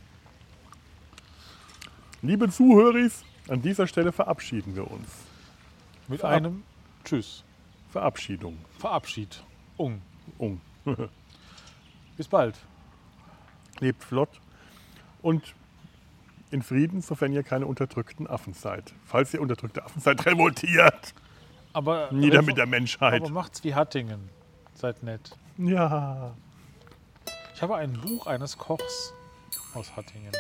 Liebe 2.23 2.49
Zuhörer, 2.51 3.11
an 3.49 3.61
dieser 3.63 3.87
Stelle 3.87 4.13
verabschieden 4.13 4.75
wir 4.75 4.91
uns. 4.91 5.09
Mit 6.09 6.21
Verab- 6.21 6.37
einem 6.37 6.63
Tschüss. 7.05 7.45
Verabschiedung. 7.91 8.57
Verabschied. 8.79 9.43
Ung. 9.77 10.01
Um. 10.39 10.61
Bis 12.17 12.29
bald. 12.29 12.57
Lebt 13.81 14.03
flott 14.05 14.31
und 15.23 15.55
in 16.51 16.63
Frieden, 16.63 17.01
sofern 17.01 17.33
ihr 17.33 17.43
keine 17.43 17.67
unterdrückten 17.67 18.27
Affen 18.27 18.53
seid. 18.55 18.93
Falls 19.05 19.33
ihr 19.35 19.41
unterdrückte 19.41 19.85
Affen 19.85 20.01
seid, 20.01 20.25
revoltiert. 20.27 21.15
Aber, 21.73 22.09
Nieder 22.13 22.39
aber- 22.39 22.47
mit 22.47 22.57
der 22.57 22.67
Menschheit. 22.67 23.23
Aber 23.23 23.31
macht's 23.31 23.65
wie 23.65 23.75
Hattingen. 23.75 24.29
Seid 24.75 25.03
nett. 25.03 25.37
Ja. 25.59 26.35
Ich 27.55 27.63
habe 27.63 27.77
ein 27.77 27.93
Buch 27.93 28.27
eines 28.27 28.59
Kochs 28.59 29.13
aus 29.75 29.97
Hattingen. 29.97 30.33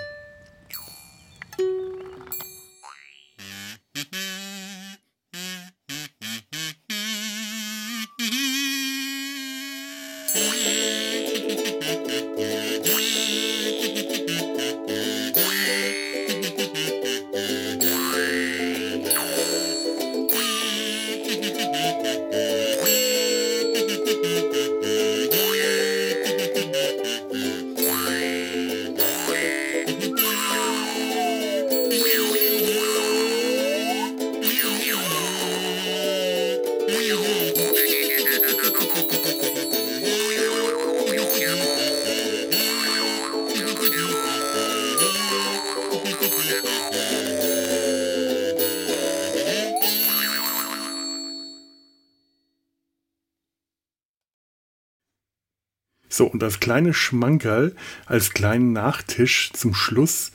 So, 56.15 56.27
und 56.27 56.45
als 56.45 56.61
kleine 56.61 56.95
Schmankerl, 56.95 57.74
als 58.07 58.31
kleinen 58.31 58.73
Nachtisch 58.73 59.51
zum 59.53 59.74
Schluss 59.74 60.31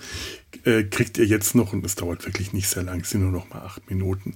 äh, 0.65 0.83
kriegt 0.83 1.17
ihr 1.17 1.25
jetzt 1.25 1.55
noch, 1.55 1.71
und 1.71 1.85
es 1.85 1.95
dauert 1.95 2.25
wirklich 2.25 2.51
nicht 2.51 2.67
sehr 2.67 2.83
lang, 2.83 2.99
es 2.99 3.11
sind 3.11 3.21
nur 3.21 3.31
noch 3.31 3.49
mal 3.49 3.61
acht 3.61 3.89
Minuten, 3.89 4.35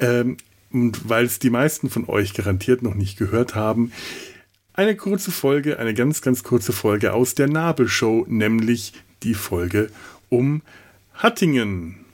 ähm, 0.00 0.36
und 0.70 1.08
weil 1.08 1.24
es 1.24 1.38
die 1.38 1.48
meisten 1.48 1.88
von 1.88 2.06
euch 2.10 2.34
garantiert 2.34 2.82
noch 2.82 2.94
nicht 2.94 3.16
gehört 3.16 3.54
haben, 3.54 3.90
eine 4.74 4.96
kurze 4.96 5.30
Folge, 5.30 5.78
eine 5.78 5.94
ganz, 5.94 6.20
ganz 6.20 6.42
kurze 6.42 6.74
Folge 6.74 7.14
aus 7.14 7.34
der 7.34 7.48
Nabelshow, 7.48 8.26
nämlich 8.28 8.92
die 9.22 9.32
Folge 9.32 9.88
um 10.28 10.60
Hattingen. 11.14 12.04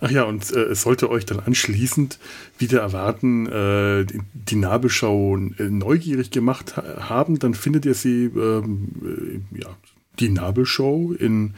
Ach 0.00 0.10
ja, 0.10 0.22
und 0.22 0.52
äh, 0.52 0.60
es 0.60 0.82
sollte 0.82 1.10
euch 1.10 1.26
dann 1.26 1.40
anschließend 1.40 2.20
wieder 2.58 2.82
erwarten, 2.82 3.46
äh, 3.46 4.06
die, 4.48 4.56
Nabelschau 4.56 5.36
äh, 5.36 5.64
neugierig 5.64 6.30
gemacht 6.30 6.76
ha 6.76 7.08
haben, 7.08 7.38
dann 7.38 7.54
findet 7.54 7.86
ihr 7.86 7.94
sie, 7.94 8.24
ähm, 8.24 8.88
äh, 9.02 9.40
ja, 9.60 9.68
die 10.18 10.30
Nabelschau 10.30 11.12
in 11.12 11.54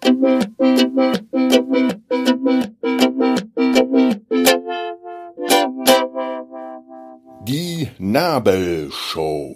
Die 0.01 1.18
Nabelshow. 8.39 9.53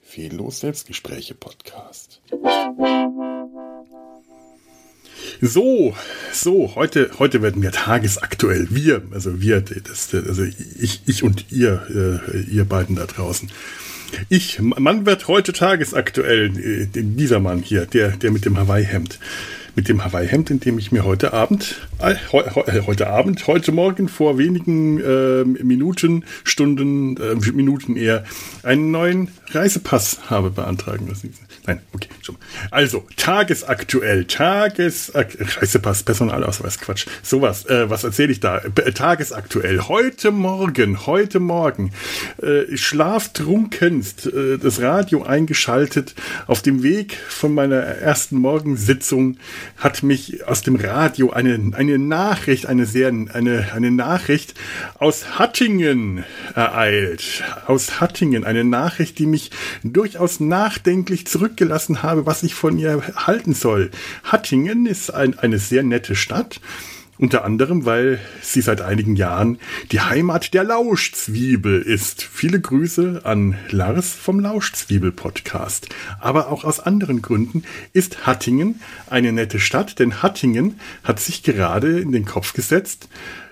Fehllos 0.00 0.60
Selbstgespräche 0.60 1.34
Podcast. 1.34 2.20
So, 5.40 5.96
so, 6.32 6.76
heute, 6.76 7.10
heute 7.18 7.42
werden 7.42 7.60
wir 7.60 7.72
tagesaktuell. 7.72 8.68
Wir, 8.70 9.02
also 9.10 9.40
wir, 9.40 9.62
das, 9.62 10.14
also 10.14 10.44
ich, 10.44 11.02
ich 11.06 11.24
und 11.24 11.50
ihr, 11.50 12.22
äh, 12.32 12.40
ihr 12.42 12.64
beiden 12.64 12.94
da 12.94 13.06
draußen. 13.06 13.50
Ich, 14.28 14.60
Mann 14.60 15.06
wird 15.06 15.26
heute 15.26 15.52
tagesaktuell, 15.52 16.56
äh, 16.56 16.86
dieser 16.92 17.40
Mann 17.40 17.62
hier, 17.62 17.84
der, 17.84 18.10
der 18.10 18.30
mit 18.30 18.44
dem 18.44 18.56
Hawaii-Hemd. 18.56 19.18
Mit 19.76 19.88
dem 19.88 20.04
Hawaii-Hemd, 20.04 20.50
in 20.50 20.60
dem 20.60 20.78
ich 20.78 20.92
mir 20.92 21.04
heute 21.04 21.32
Abend, 21.32 21.88
äh, 21.98 22.14
heu, 22.32 22.44
heute 22.86 23.08
Abend, 23.08 23.46
heute 23.48 23.72
Morgen 23.72 24.08
vor 24.08 24.38
wenigen 24.38 25.00
äh, 25.00 25.44
Minuten, 25.44 26.24
Stunden, 26.44 27.16
äh, 27.16 27.34
Minuten 27.52 27.96
eher, 27.96 28.24
einen 28.62 28.92
neuen 28.92 29.28
Reisepass 29.50 30.30
habe 30.30 30.50
beantragen 30.50 31.08
lassen. 31.08 31.34
Nein, 31.66 31.80
okay, 31.94 32.08
schon. 32.20 32.36
Also, 32.70 33.06
tagesaktuell, 33.16 34.26
Tages, 34.26 35.12
Reisepass, 35.14 36.02
Personalausweis, 36.02 36.78
Quatsch, 36.78 37.06
sowas, 37.22 37.64
äh, 37.64 37.88
was 37.88 38.04
erzähle 38.04 38.32
ich 38.32 38.40
da? 38.40 38.58
Äh, 38.58 38.92
tagesaktuell, 38.92 39.80
heute 39.88 40.30
Morgen, 40.30 41.06
heute 41.06 41.40
Morgen, 41.40 41.92
äh, 42.42 42.76
schlaftrunkenst, 42.76 44.26
äh, 44.26 44.58
das 44.58 44.82
Radio 44.82 45.22
eingeschaltet, 45.22 46.14
auf 46.46 46.60
dem 46.60 46.82
Weg 46.82 47.16
von 47.28 47.54
meiner 47.54 47.76
ersten 47.76 48.36
Morgensitzung 48.36 49.38
hat 49.78 50.02
mich 50.02 50.46
aus 50.46 50.60
dem 50.60 50.76
Radio 50.76 51.30
eine, 51.30 51.72
eine 51.74 51.98
Nachricht, 51.98 52.66
eine 52.66 52.84
sehr, 52.84 53.08
eine, 53.08 53.72
eine 53.72 53.90
Nachricht 53.90 54.52
aus 54.98 55.38
Hattingen 55.38 56.24
ereilt. 56.54 57.42
Aus 57.66 58.00
Hattingen, 58.00 58.44
eine 58.44 58.64
Nachricht, 58.64 59.18
die 59.18 59.26
mich 59.26 59.50
durchaus 59.82 60.40
nachdenklich 60.40 61.26
zurückgelassen 61.54 62.02
habe, 62.02 62.26
was 62.26 62.42
ich 62.42 62.54
von 62.54 62.78
ihr 62.78 63.00
halten 63.14 63.54
soll. 63.54 63.90
Hattingen 64.24 64.86
ist 64.86 65.14
ein, 65.14 65.38
eine 65.38 65.58
sehr 65.58 65.82
nette 65.84 66.16
Stadt. 66.16 66.60
Unter 67.16 67.44
anderem, 67.44 67.84
weil 67.84 68.18
sie 68.42 68.60
seit 68.60 68.80
einigen 68.80 69.14
Jahren 69.14 69.58
die 69.92 70.00
Heimat 70.00 70.52
der 70.52 70.64
Lauschzwiebel 70.64 71.80
ist. 71.80 72.24
Viele 72.24 72.60
Grüße 72.60 73.20
an 73.22 73.56
Lars 73.70 74.10
vom 74.14 74.40
Lauschzwiebel-Podcast. 74.40 75.90
Aber 76.18 76.50
auch 76.50 76.64
aus 76.64 76.80
anderen 76.80 77.22
Gründen 77.22 77.62
ist 77.92 78.26
Hattingen 78.26 78.80
eine 79.08 79.32
nette 79.32 79.60
Stadt, 79.60 80.00
denn 80.00 80.24
Hattingen 80.24 80.80
hat 81.04 81.20
sich 81.20 81.44
gerade 81.44 82.00
in 82.00 82.10
den 82.10 82.24
Kopf 82.24 82.52
gesetzt, 82.52 83.08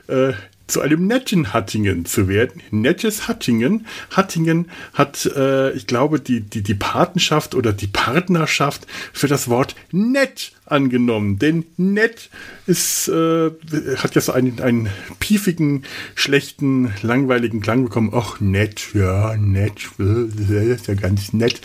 äh, 0.09 0.33
zu 0.73 0.81
einem 0.81 1.07
netten 1.07 1.53
Hattingen 1.53 2.07
zu 2.07 2.29
werden. 2.29 2.63
Nettes 2.71 3.29
Hattingen. 3.29 3.87
Hattingen 4.11 4.71
hat, 4.95 5.27
äh, 5.27 5.71
ich 5.73 5.87
glaube, 5.87 6.19
die, 6.19 6.41
die, 6.41 6.63
die 6.63 6.75
Patenschaft 6.75 7.55
oder 7.55 7.75
die 7.75 7.87
Partnerschaft 7.87 8.87
für 9.13 9.29
das 9.29 9.49
Wort 9.49 9.77
nett 9.91 10.53
angenommen. 10.73 11.39
Denn 11.39 11.65
nett 11.77 12.31
ist, 12.67 13.09
äh, 13.09 13.51
hat 13.97 14.15
ja 14.15 14.21
so 14.21 14.33
einen, 14.33 14.61
einen 14.61 14.89
piefigen, 15.21 15.85
schlechten, 16.15 16.93
langweiligen 17.03 17.61
Klang 17.61 17.85
bekommen. 17.85 18.11
Ach, 18.15 18.41
nett, 18.41 18.89
ja, 18.95 19.37
nett, 19.37 19.91
äh, 20.01 20.73
ist 20.73 20.89
ja 20.89 20.95
ganz 20.95 21.33
nett. 21.33 21.61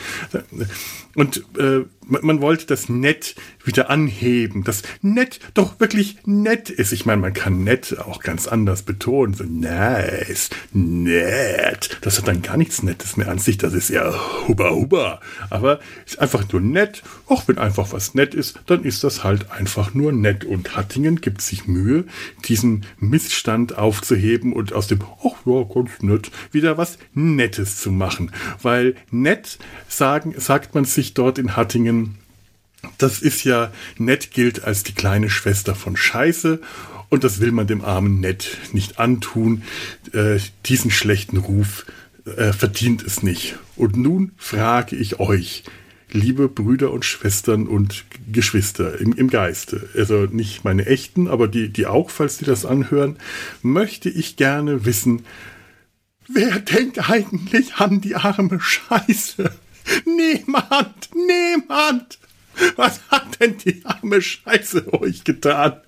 Und 1.15 1.43
äh, 1.57 1.85
man 2.09 2.41
wollte 2.41 2.67
das 2.67 2.89
nett 2.89 3.35
wieder 3.63 3.89
anheben, 3.89 4.63
das 4.63 4.83
nett 5.01 5.39
doch 5.53 5.79
wirklich 5.79 6.17
nett 6.25 6.69
ist. 6.69 6.93
Ich 6.93 7.05
meine, 7.05 7.21
man 7.21 7.33
kann 7.33 7.63
nett 7.63 7.97
auch 7.99 8.21
ganz 8.21 8.47
anders 8.47 8.83
betonen. 8.83 9.33
So 9.33 9.43
nice, 9.43 10.49
nett. 10.73 11.97
Das 12.01 12.17
hat 12.17 12.27
dann 12.27 12.41
gar 12.41 12.57
nichts 12.57 12.83
Nettes 12.83 13.17
mehr 13.17 13.29
an 13.29 13.39
sich. 13.39 13.57
Das 13.57 13.73
ist 13.73 13.89
ja 13.89 14.13
huba 14.47 14.69
huba. 14.69 15.21
Aber 15.49 15.79
ist 16.05 16.19
einfach 16.19 16.45
nur 16.51 16.61
nett. 16.61 17.03
Auch 17.25 17.47
wenn 17.47 17.57
einfach 17.57 17.91
was 17.91 18.13
nett 18.13 18.33
ist, 18.33 18.59
dann 18.67 18.83
ist 18.83 18.96
das 19.03 19.23
halt 19.23 19.51
einfach 19.51 19.93
nur 19.93 20.11
nett. 20.11 20.45
Und 20.45 20.75
Hattingen 20.75 21.21
gibt 21.21 21.41
sich 21.41 21.67
Mühe, 21.67 22.05
diesen 22.45 22.85
Missstand 22.99 23.77
aufzuheben 23.77 24.53
und 24.53 24.73
aus 24.73 24.87
dem, 24.87 25.01
ach 25.01 25.45
ja, 25.45 25.63
ganz 25.63 26.01
nett, 26.01 26.31
wieder 26.51 26.77
was 26.77 26.97
Nettes 27.13 27.77
zu 27.77 27.91
machen. 27.91 28.31
Weil 28.61 28.95
nett 29.11 29.59
sagen, 29.87 30.33
sagt 30.37 30.75
man 30.75 30.85
sich 30.85 31.13
dort 31.13 31.37
in 31.37 31.55
Hattingen, 31.55 32.17
das 32.97 33.21
ist 33.21 33.43
ja, 33.43 33.71
nett 33.97 34.31
gilt 34.31 34.63
als 34.63 34.83
die 34.83 34.93
kleine 34.93 35.29
Schwester 35.29 35.75
von 35.75 35.97
Scheiße 35.97 36.61
und 37.09 37.23
das 37.23 37.39
will 37.39 37.51
man 37.51 37.67
dem 37.67 37.83
armen 37.83 38.19
Nett 38.19 38.57
nicht 38.73 38.99
antun. 38.99 39.63
Äh, 40.13 40.39
diesen 40.65 40.91
schlechten 40.91 41.37
Ruf 41.37 41.85
äh, 42.25 42.51
verdient 42.51 43.03
es 43.03 43.23
nicht. 43.23 43.55
Und 43.75 43.95
nun 43.95 44.31
frage 44.37 44.95
ich 44.95 45.19
euch, 45.19 45.63
liebe 46.11 46.47
Brüder 46.47 46.91
und 46.91 47.05
Schwestern 47.05 47.67
und 47.67 48.05
Geschwister 48.31 48.99
im, 48.99 49.13
im 49.13 49.29
Geiste, 49.29 49.89
also 49.95 50.25
nicht 50.25 50.63
meine 50.63 50.85
echten, 50.85 51.27
aber 51.27 51.47
die, 51.47 51.69
die 51.69 51.85
auch, 51.85 52.09
falls 52.09 52.37
die 52.37 52.45
das 52.45 52.65
anhören, 52.65 53.17
möchte 53.61 54.09
ich 54.09 54.37
gerne 54.37 54.85
wissen, 54.85 55.25
wer 56.27 56.59
denkt 56.59 57.09
eigentlich 57.09 57.75
an 57.75 58.01
die 58.01 58.15
arme 58.15 58.59
Scheiße? 58.59 59.51
Niemand, 60.05 61.09
niemand! 61.13 62.19
Was 62.75 63.01
hat 63.09 63.39
denn 63.39 63.57
die 63.57 63.81
arme 63.85 64.21
Scheiße 64.21 64.91
euch 64.93 65.23
getan? 65.23 65.79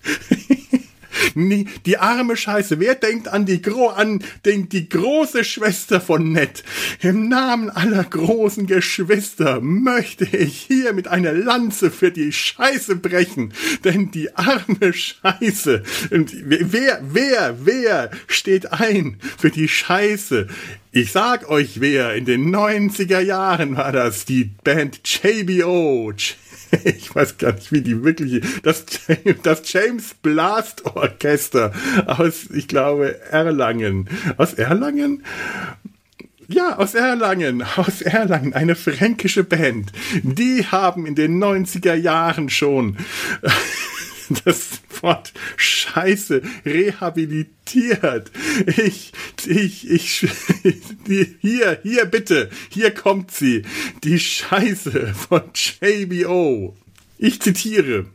Nee, 1.36 1.66
die 1.86 1.98
arme 1.98 2.36
Scheiße. 2.36 2.80
Wer 2.80 2.96
denkt 2.96 3.28
an 3.28 3.46
die, 3.46 3.62
Gro 3.62 3.88
an 3.90 4.24
den, 4.46 4.70
die 4.70 4.90
große 4.90 5.44
Schwester 5.44 6.02
von 6.02 6.32
Nett? 6.32 6.64
Im 7.02 7.30
Namen 7.30 7.70
aller 7.70 8.04
großen 8.04 8.68
Geschwister 8.68 9.62
möchte 9.62 10.26
ich 10.26 10.58
hier 10.62 10.94
mit 10.94 11.08
einer 11.08 11.34
Lanze 11.34 11.92
für 11.92 12.12
die 12.12 12.32
Scheiße 12.32 12.96
brechen. 12.96 13.54
Denn 13.84 14.12
die 14.12 14.36
arme 14.36 14.94
Scheiße. 14.94 15.84
Und 16.12 16.34
wer, 16.44 17.02
wer, 17.04 17.56
wer 17.64 18.12
steht 18.28 18.72
ein 18.72 19.18
für 19.38 19.50
die 19.50 19.68
Scheiße? 19.68 20.48
Ich 20.92 21.12
sag 21.12 21.48
euch 21.50 21.82
wer, 21.82 22.16
in 22.16 22.26
den 22.26 22.50
90er 22.54 23.20
Jahren 23.20 23.78
war 23.78 23.92
das 23.92 24.26
die 24.26 24.46
Band 24.64 25.02
JBO. 25.04 26.12
ich 26.84 27.14
weiß 27.14 27.38
gar 27.38 27.54
nicht, 27.54 27.72
wie 27.72 27.82
die 27.82 28.04
wirkliche, 28.04 28.42
das, 28.64 28.86
das 29.44 29.72
James 29.72 30.16
Blast 30.16 30.88
Orchester 30.88 31.74
aus, 32.08 32.50
ich 32.52 32.68
glaube, 32.68 33.22
Erlangen. 33.30 34.10
Aus 34.38 34.56
Erlangen? 34.56 35.24
Ja, 36.48 36.78
aus 36.78 36.96
Erlangen, 36.96 37.64
aus 37.76 38.02
Erlangen, 38.02 38.56
eine 38.56 38.74
fränkische 38.76 39.44
Band. 39.44 39.92
Die 40.24 40.66
haben 40.66 41.06
in 41.06 41.14
den 41.14 41.38
90er 41.38 41.94
Jahren 41.94 42.50
schon 42.50 42.98
das 44.46 44.82
Wort 45.02 45.34
Scheiße 45.58 46.42
rehabilitiert. 46.66 48.32
Ich, 48.66 49.12
ich, 49.46 49.90
ich, 49.90 50.28
hier, 51.42 51.80
hier 51.84 52.06
bitte, 52.06 52.50
hier 52.70 52.92
kommt 52.92 53.32
sie. 53.32 53.64
Die 54.04 54.20
Scheiße 54.20 55.14
von 55.14 55.44
JBO. 55.54 56.76
Ich 57.18 57.42
zitiere. 57.42 58.06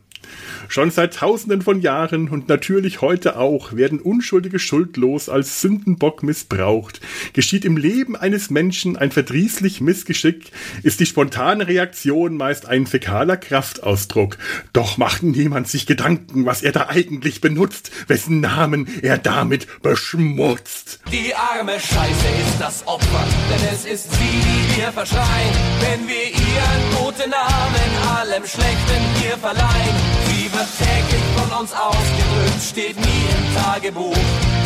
Schon 0.67 0.91
seit 0.91 1.15
tausenden 1.15 1.61
von 1.61 1.81
Jahren 1.81 2.29
und 2.29 2.49
natürlich 2.49 3.01
heute 3.01 3.37
auch 3.37 3.73
werden 3.73 3.99
Unschuldige 3.99 4.59
schuldlos 4.59 5.29
als 5.29 5.61
Sündenbock 5.61 6.23
missbraucht. 6.23 7.01
Geschieht 7.33 7.65
im 7.65 7.77
Leben 7.77 8.15
eines 8.15 8.49
Menschen 8.49 8.97
ein 8.97 9.11
verdrießlich 9.11 9.81
Missgeschick, 9.81 10.51
ist 10.83 10.99
die 10.99 11.05
spontane 11.05 11.67
Reaktion 11.67 12.37
meist 12.37 12.65
ein 12.65 12.87
fäkaler 12.87 13.37
Kraftausdruck. 13.37 14.37
Doch 14.73 14.97
macht 14.97 15.23
niemand 15.23 15.67
sich 15.67 15.85
Gedanken, 15.85 16.45
was 16.45 16.61
er 16.61 16.71
da 16.71 16.87
eigentlich 16.87 17.41
benutzt, 17.41 17.91
wessen 18.07 18.39
Namen 18.41 18.87
er 19.01 19.17
damit 19.17 19.81
beschmutzt. 19.81 20.99
Die 21.11 21.33
arme 21.35 21.79
Scheiße 21.79 22.27
ist 22.47 22.59
das 22.59 22.87
Opfer, 22.87 23.27
denn 23.49 23.69
es 23.73 23.85
ist 23.85 24.11
sie, 24.11 24.17
die 24.17 24.81
wir 24.81 24.91
verschreien, 24.91 25.53
wenn 25.81 26.07
wir 26.07 26.27
ihren 26.27 27.05
guten 27.05 27.29
Namen 27.29 28.17
allem 28.17 28.45
Schlechten 28.45 29.21
hier 29.21 29.37
verleihen. 29.37 30.14
Sie 30.27 30.51
wird 30.51 30.69
täglich 30.77 31.23
von 31.35 31.59
uns 31.59 31.71
ausgedrückt, 31.73 32.61
steht 32.61 32.97
nie 32.97 33.03
im 33.05 33.63
Tagebuch. 33.63 34.17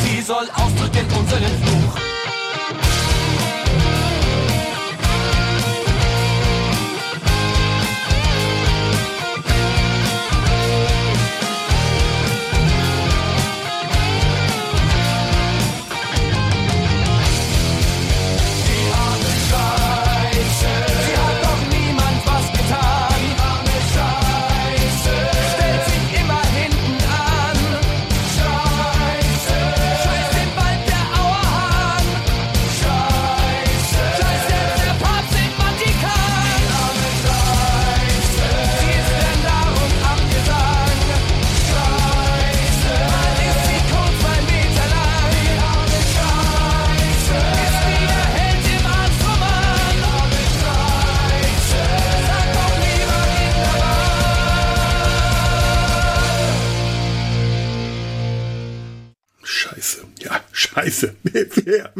Sie 0.03 0.21
soll 0.21 0.47
ausdrücken 0.55 1.07
unseren 1.17 1.43
Fluch. 1.63 1.98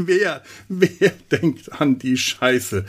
Wer, 0.07 0.43
wer, 0.69 1.11
denkt 1.31 1.73
an 1.73 1.99
die 1.99 2.15
Scheiße? 2.15 2.85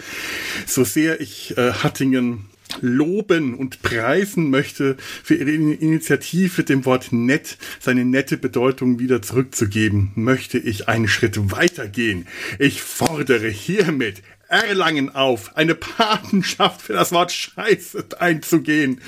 So 0.66 0.84
sehr 0.84 1.20
ich 1.20 1.56
äh, 1.58 1.72
Hattingen 1.72 2.46
loben 2.80 3.54
und 3.54 3.82
preisen 3.82 4.48
möchte 4.48 4.96
für 5.24 5.34
ihre 5.34 5.50
Initiative, 5.50 6.62
dem 6.62 6.84
Wort 6.84 7.08
nett 7.10 7.58
seine 7.80 8.04
nette 8.04 8.36
Bedeutung 8.36 9.00
wieder 9.00 9.22
zurückzugeben, 9.22 10.12
möchte 10.14 10.58
ich 10.58 10.88
einen 10.88 11.08
Schritt 11.08 11.50
weitergehen. 11.50 12.28
Ich 12.60 12.80
fordere 12.80 13.48
hiermit 13.48 14.22
Erlangen 14.50 15.14
auf, 15.14 15.56
eine 15.56 15.76
Patenschaft 15.76 16.82
für 16.82 16.92
das 16.92 17.12
Wort 17.12 17.30
Scheiße 17.30 18.04
einzugehen. 18.18 19.00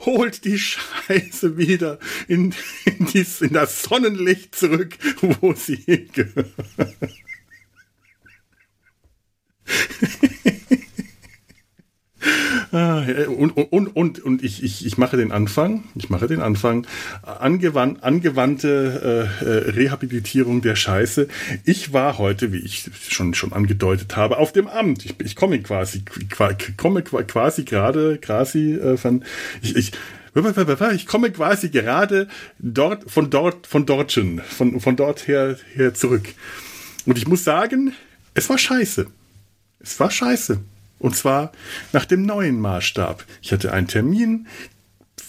Holt 0.00 0.44
die 0.44 0.58
Scheiße 0.58 1.56
wieder 1.56 1.98
in, 2.28 2.54
in, 2.84 3.06
dies, 3.06 3.40
in 3.40 3.54
das 3.54 3.82
Sonnenlicht 3.82 4.54
zurück, 4.54 4.98
wo 5.20 5.54
sie 5.54 5.76
hingehört. 5.76 6.52
Ah, 12.72 13.04
und, 13.26 13.50
und, 13.50 13.88
und, 13.88 14.20
und 14.20 14.44
ich, 14.44 14.62
ich, 14.62 14.86
ich 14.86 14.96
mache 14.96 15.16
den 15.16 15.32
Anfang, 15.32 15.82
ich 15.96 16.08
mache 16.08 16.28
den 16.28 16.40
Anfang, 16.40 16.86
Angewandt, 17.22 18.04
angewandte 18.04 19.28
äh, 19.42 19.44
äh, 19.44 19.70
Rehabilitierung 19.70 20.60
der 20.60 20.76
Scheiße. 20.76 21.26
Ich 21.64 21.92
war 21.92 22.18
heute, 22.18 22.52
wie 22.52 22.58
ich 22.58 22.88
schon, 23.08 23.34
schon 23.34 23.52
angedeutet 23.52 24.16
habe, 24.16 24.38
auf 24.38 24.52
dem 24.52 24.68
Amt. 24.68 25.04
Ich, 25.04 25.14
ich 25.20 25.34
komme 25.34 25.60
quasi, 25.62 26.04
komme 26.76 27.02
quasi 27.02 27.64
gerade, 27.64 28.18
quasi 28.18 28.74
äh, 28.74 28.96
von, 28.96 29.24
ich, 29.62 29.74
ich, 29.74 29.92
ich 30.94 31.06
komme 31.06 31.32
quasi 31.32 31.70
gerade 31.70 32.28
dort, 32.60 33.10
von 33.10 33.30
dort, 33.30 33.66
von 33.66 33.84
dortchen, 33.84 34.42
von, 34.42 34.78
von 34.78 34.94
dort 34.94 35.26
her, 35.26 35.56
her 35.74 35.92
zurück. 35.94 36.28
Und 37.04 37.18
ich 37.18 37.26
muss 37.26 37.42
sagen, 37.42 37.94
es 38.34 38.48
war 38.48 38.58
scheiße. 38.58 39.06
Es 39.80 39.98
war 39.98 40.10
scheiße. 40.10 40.60
Und 40.98 41.16
zwar 41.16 41.52
nach 41.92 42.04
dem 42.04 42.26
neuen 42.26 42.60
Maßstab. 42.60 43.24
Ich 43.40 43.52
hatte 43.52 43.72
einen 43.72 43.88
Termin 43.88 44.46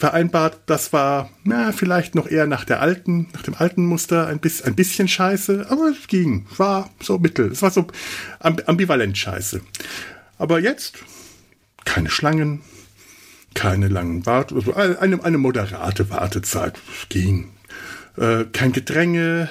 vereinbart, 0.02 0.60
das 0.66 0.94
war 0.94 1.30
na, 1.44 1.72
vielleicht 1.72 2.16
noch 2.16 2.28
eher 2.28 2.48
nach 2.48 2.66
der 2.66 2.82
alten, 2.82 3.30
nach 3.34 3.44
dem 3.44 3.54
alten 3.54 3.86
Muster 3.86 4.28
ein 4.28 4.40
bisschen, 4.40 4.66
ein 4.66 4.76
bisschen 4.76 5.08
scheiße, 5.08 5.68
aber 5.70 5.90
es 5.90 6.08
ging, 6.08 6.48
war 6.58 6.90
so 7.00 7.20
mittel, 7.20 7.52
es 7.52 7.62
war 7.62 7.70
so 7.70 7.86
ambivalent 8.40 9.18
scheiße. 9.18 9.62
Aber 10.40 10.60
jetzt 10.60 10.98
keine 11.86 12.10
Schlangen, 12.10 12.62
keine 13.54 13.90
langen 13.90 14.26
Wart, 14.26 14.52
also 14.52 14.74
eine, 14.74 15.24
eine 15.24 15.38
moderate 15.38 16.10
Wartezeit, 16.10 16.80
es 17.00 17.08
ging. 17.10 17.52
Äh, 18.18 18.46
kein 18.52 18.72
Gedränge, 18.72 19.50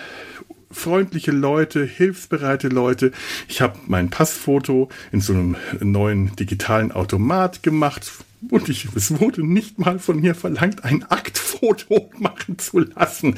freundliche 0.70 1.32
Leute, 1.32 1.84
hilfsbereite 1.84 2.68
Leute. 2.68 3.12
Ich 3.48 3.60
habe 3.60 3.78
mein 3.86 4.10
Passfoto 4.10 4.88
in 5.12 5.20
so 5.20 5.32
einem 5.32 5.56
neuen 5.80 6.34
digitalen 6.36 6.92
Automat 6.92 7.62
gemacht 7.62 8.10
und 8.48 8.68
ich, 8.68 8.88
es 8.94 9.20
wurde 9.20 9.47
nicht 9.47 9.78
mal 9.78 9.98
von 9.98 10.20
mir 10.20 10.34
verlangt, 10.34 10.84
ein 10.84 11.05
Aktfoto 11.05 12.10
machen 12.18 12.59
zu 12.59 12.78
lassen. 12.78 13.36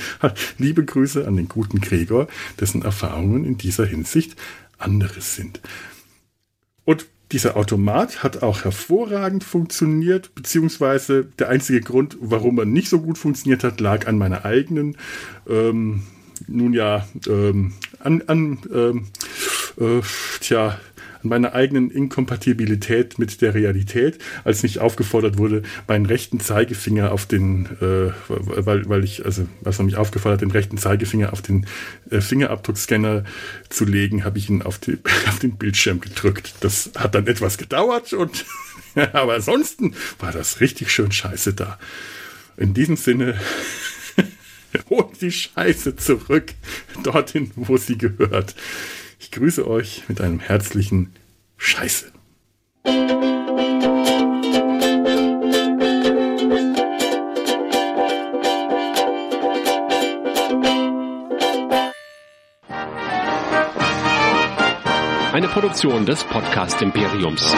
Liebe 0.59 0.85
Grüße 0.85 1.27
an 1.27 1.37
den 1.37 1.49
guten 1.49 1.81
Gregor, 1.81 2.29
dessen 2.61 2.83
Erfahrungen 2.83 3.45
in 3.45 3.59
dieser 3.59 3.87
Hinsicht 3.87 4.37
anderes 4.79 5.35
sind. 5.35 5.61
Und 6.85 7.07
dieser 7.33 7.57
Automat 7.57 8.23
hat 8.23 8.43
auch 8.43 8.65
hervorragend 8.65 9.43
funktioniert, 9.43 10.35
beziehungsweise 10.35 11.25
der 11.39 11.49
einzige 11.49 11.81
Grund, 11.81 12.19
warum 12.21 12.59
er 12.59 12.67
nicht 12.67 12.89
so 12.89 13.01
gut 13.01 13.17
funktioniert 13.17 13.65
hat, 13.65 13.81
lag 13.81 14.07
an 14.07 14.19
meiner 14.19 14.45
eigenen 14.45 14.99
ähm, 15.49 16.03
nun 16.47 16.73
ja 16.73 17.07
ähm, 17.29 17.73
an, 18.01 18.23
an 18.27 18.59
ähm, 18.73 19.07
äh, 19.79 20.03
tja, 20.41 20.79
an 21.23 21.29
meiner 21.29 21.55
eigenen 21.55 21.91
Inkompatibilität 21.91 23.19
mit 23.19 23.41
der 23.41 23.55
Realität, 23.55 24.19
als 24.45 24.63
mich 24.63 24.81
aufgefordert 24.81 25.39
wurde, 25.39 25.63
meinen 25.87 26.07
rechten 26.07 26.41
Zeigefinger 26.41 27.13
auf 27.13 27.27
den, 27.27 27.67
äh, 27.81 28.13
weil, 28.29 28.89
weil 28.89 29.05
ich, 29.05 29.25
also 29.25 29.47
was 29.61 29.79
man 29.79 29.87
mich 29.87 29.97
aufgefordert 29.97 30.41
hat, 30.41 30.43
den 30.43 30.51
rechten 30.51 30.79
Zeigefinger 30.79 31.33
auf 31.33 31.43
den 31.43 31.67
äh, 32.11 32.21
Fingerabdruckscanner 32.21 33.25
zu 33.69 33.85
legen, 33.85 34.25
habe 34.25 34.39
ich 34.39 34.51
ihn 34.51 34.63
auf, 34.63 34.79
die, 34.79 34.99
auf 35.29 35.39
den 35.39 35.57
Bildschirm 35.57 36.01
gedrückt. 36.01 36.55
Das 36.61 36.91
hat 36.97 37.15
dann 37.15 37.27
etwas 37.27 37.59
gedauert 37.59 38.13
und 38.13 38.45
aber 39.13 39.35
ansonsten 39.35 39.95
war 40.19 40.33
das 40.33 40.61
richtig 40.61 40.91
schön 40.91 41.13
scheiße 41.13 41.55
da. 41.55 41.79
In 42.57 42.75
diesem 42.75 42.97
Sinne 42.97 43.39
Holt 44.91 45.21
die 45.21 45.33
Scheiße 45.33 45.97
zurück, 45.97 46.55
dorthin, 47.03 47.51
wo 47.57 47.77
sie 47.77 47.99
gehört. 47.99 48.55
Ich 49.19 49.31
grüße 49.31 49.67
euch 49.67 50.03
mit 50.09 50.21
einem 50.21 50.41
herzlichen 50.41 51.13
Scheiße. 51.57 52.13
Eine 65.33 65.49
Produktion 65.49 66.05
des 66.05 66.25
Podcast 66.25 66.83
Imperiums. 66.83 67.55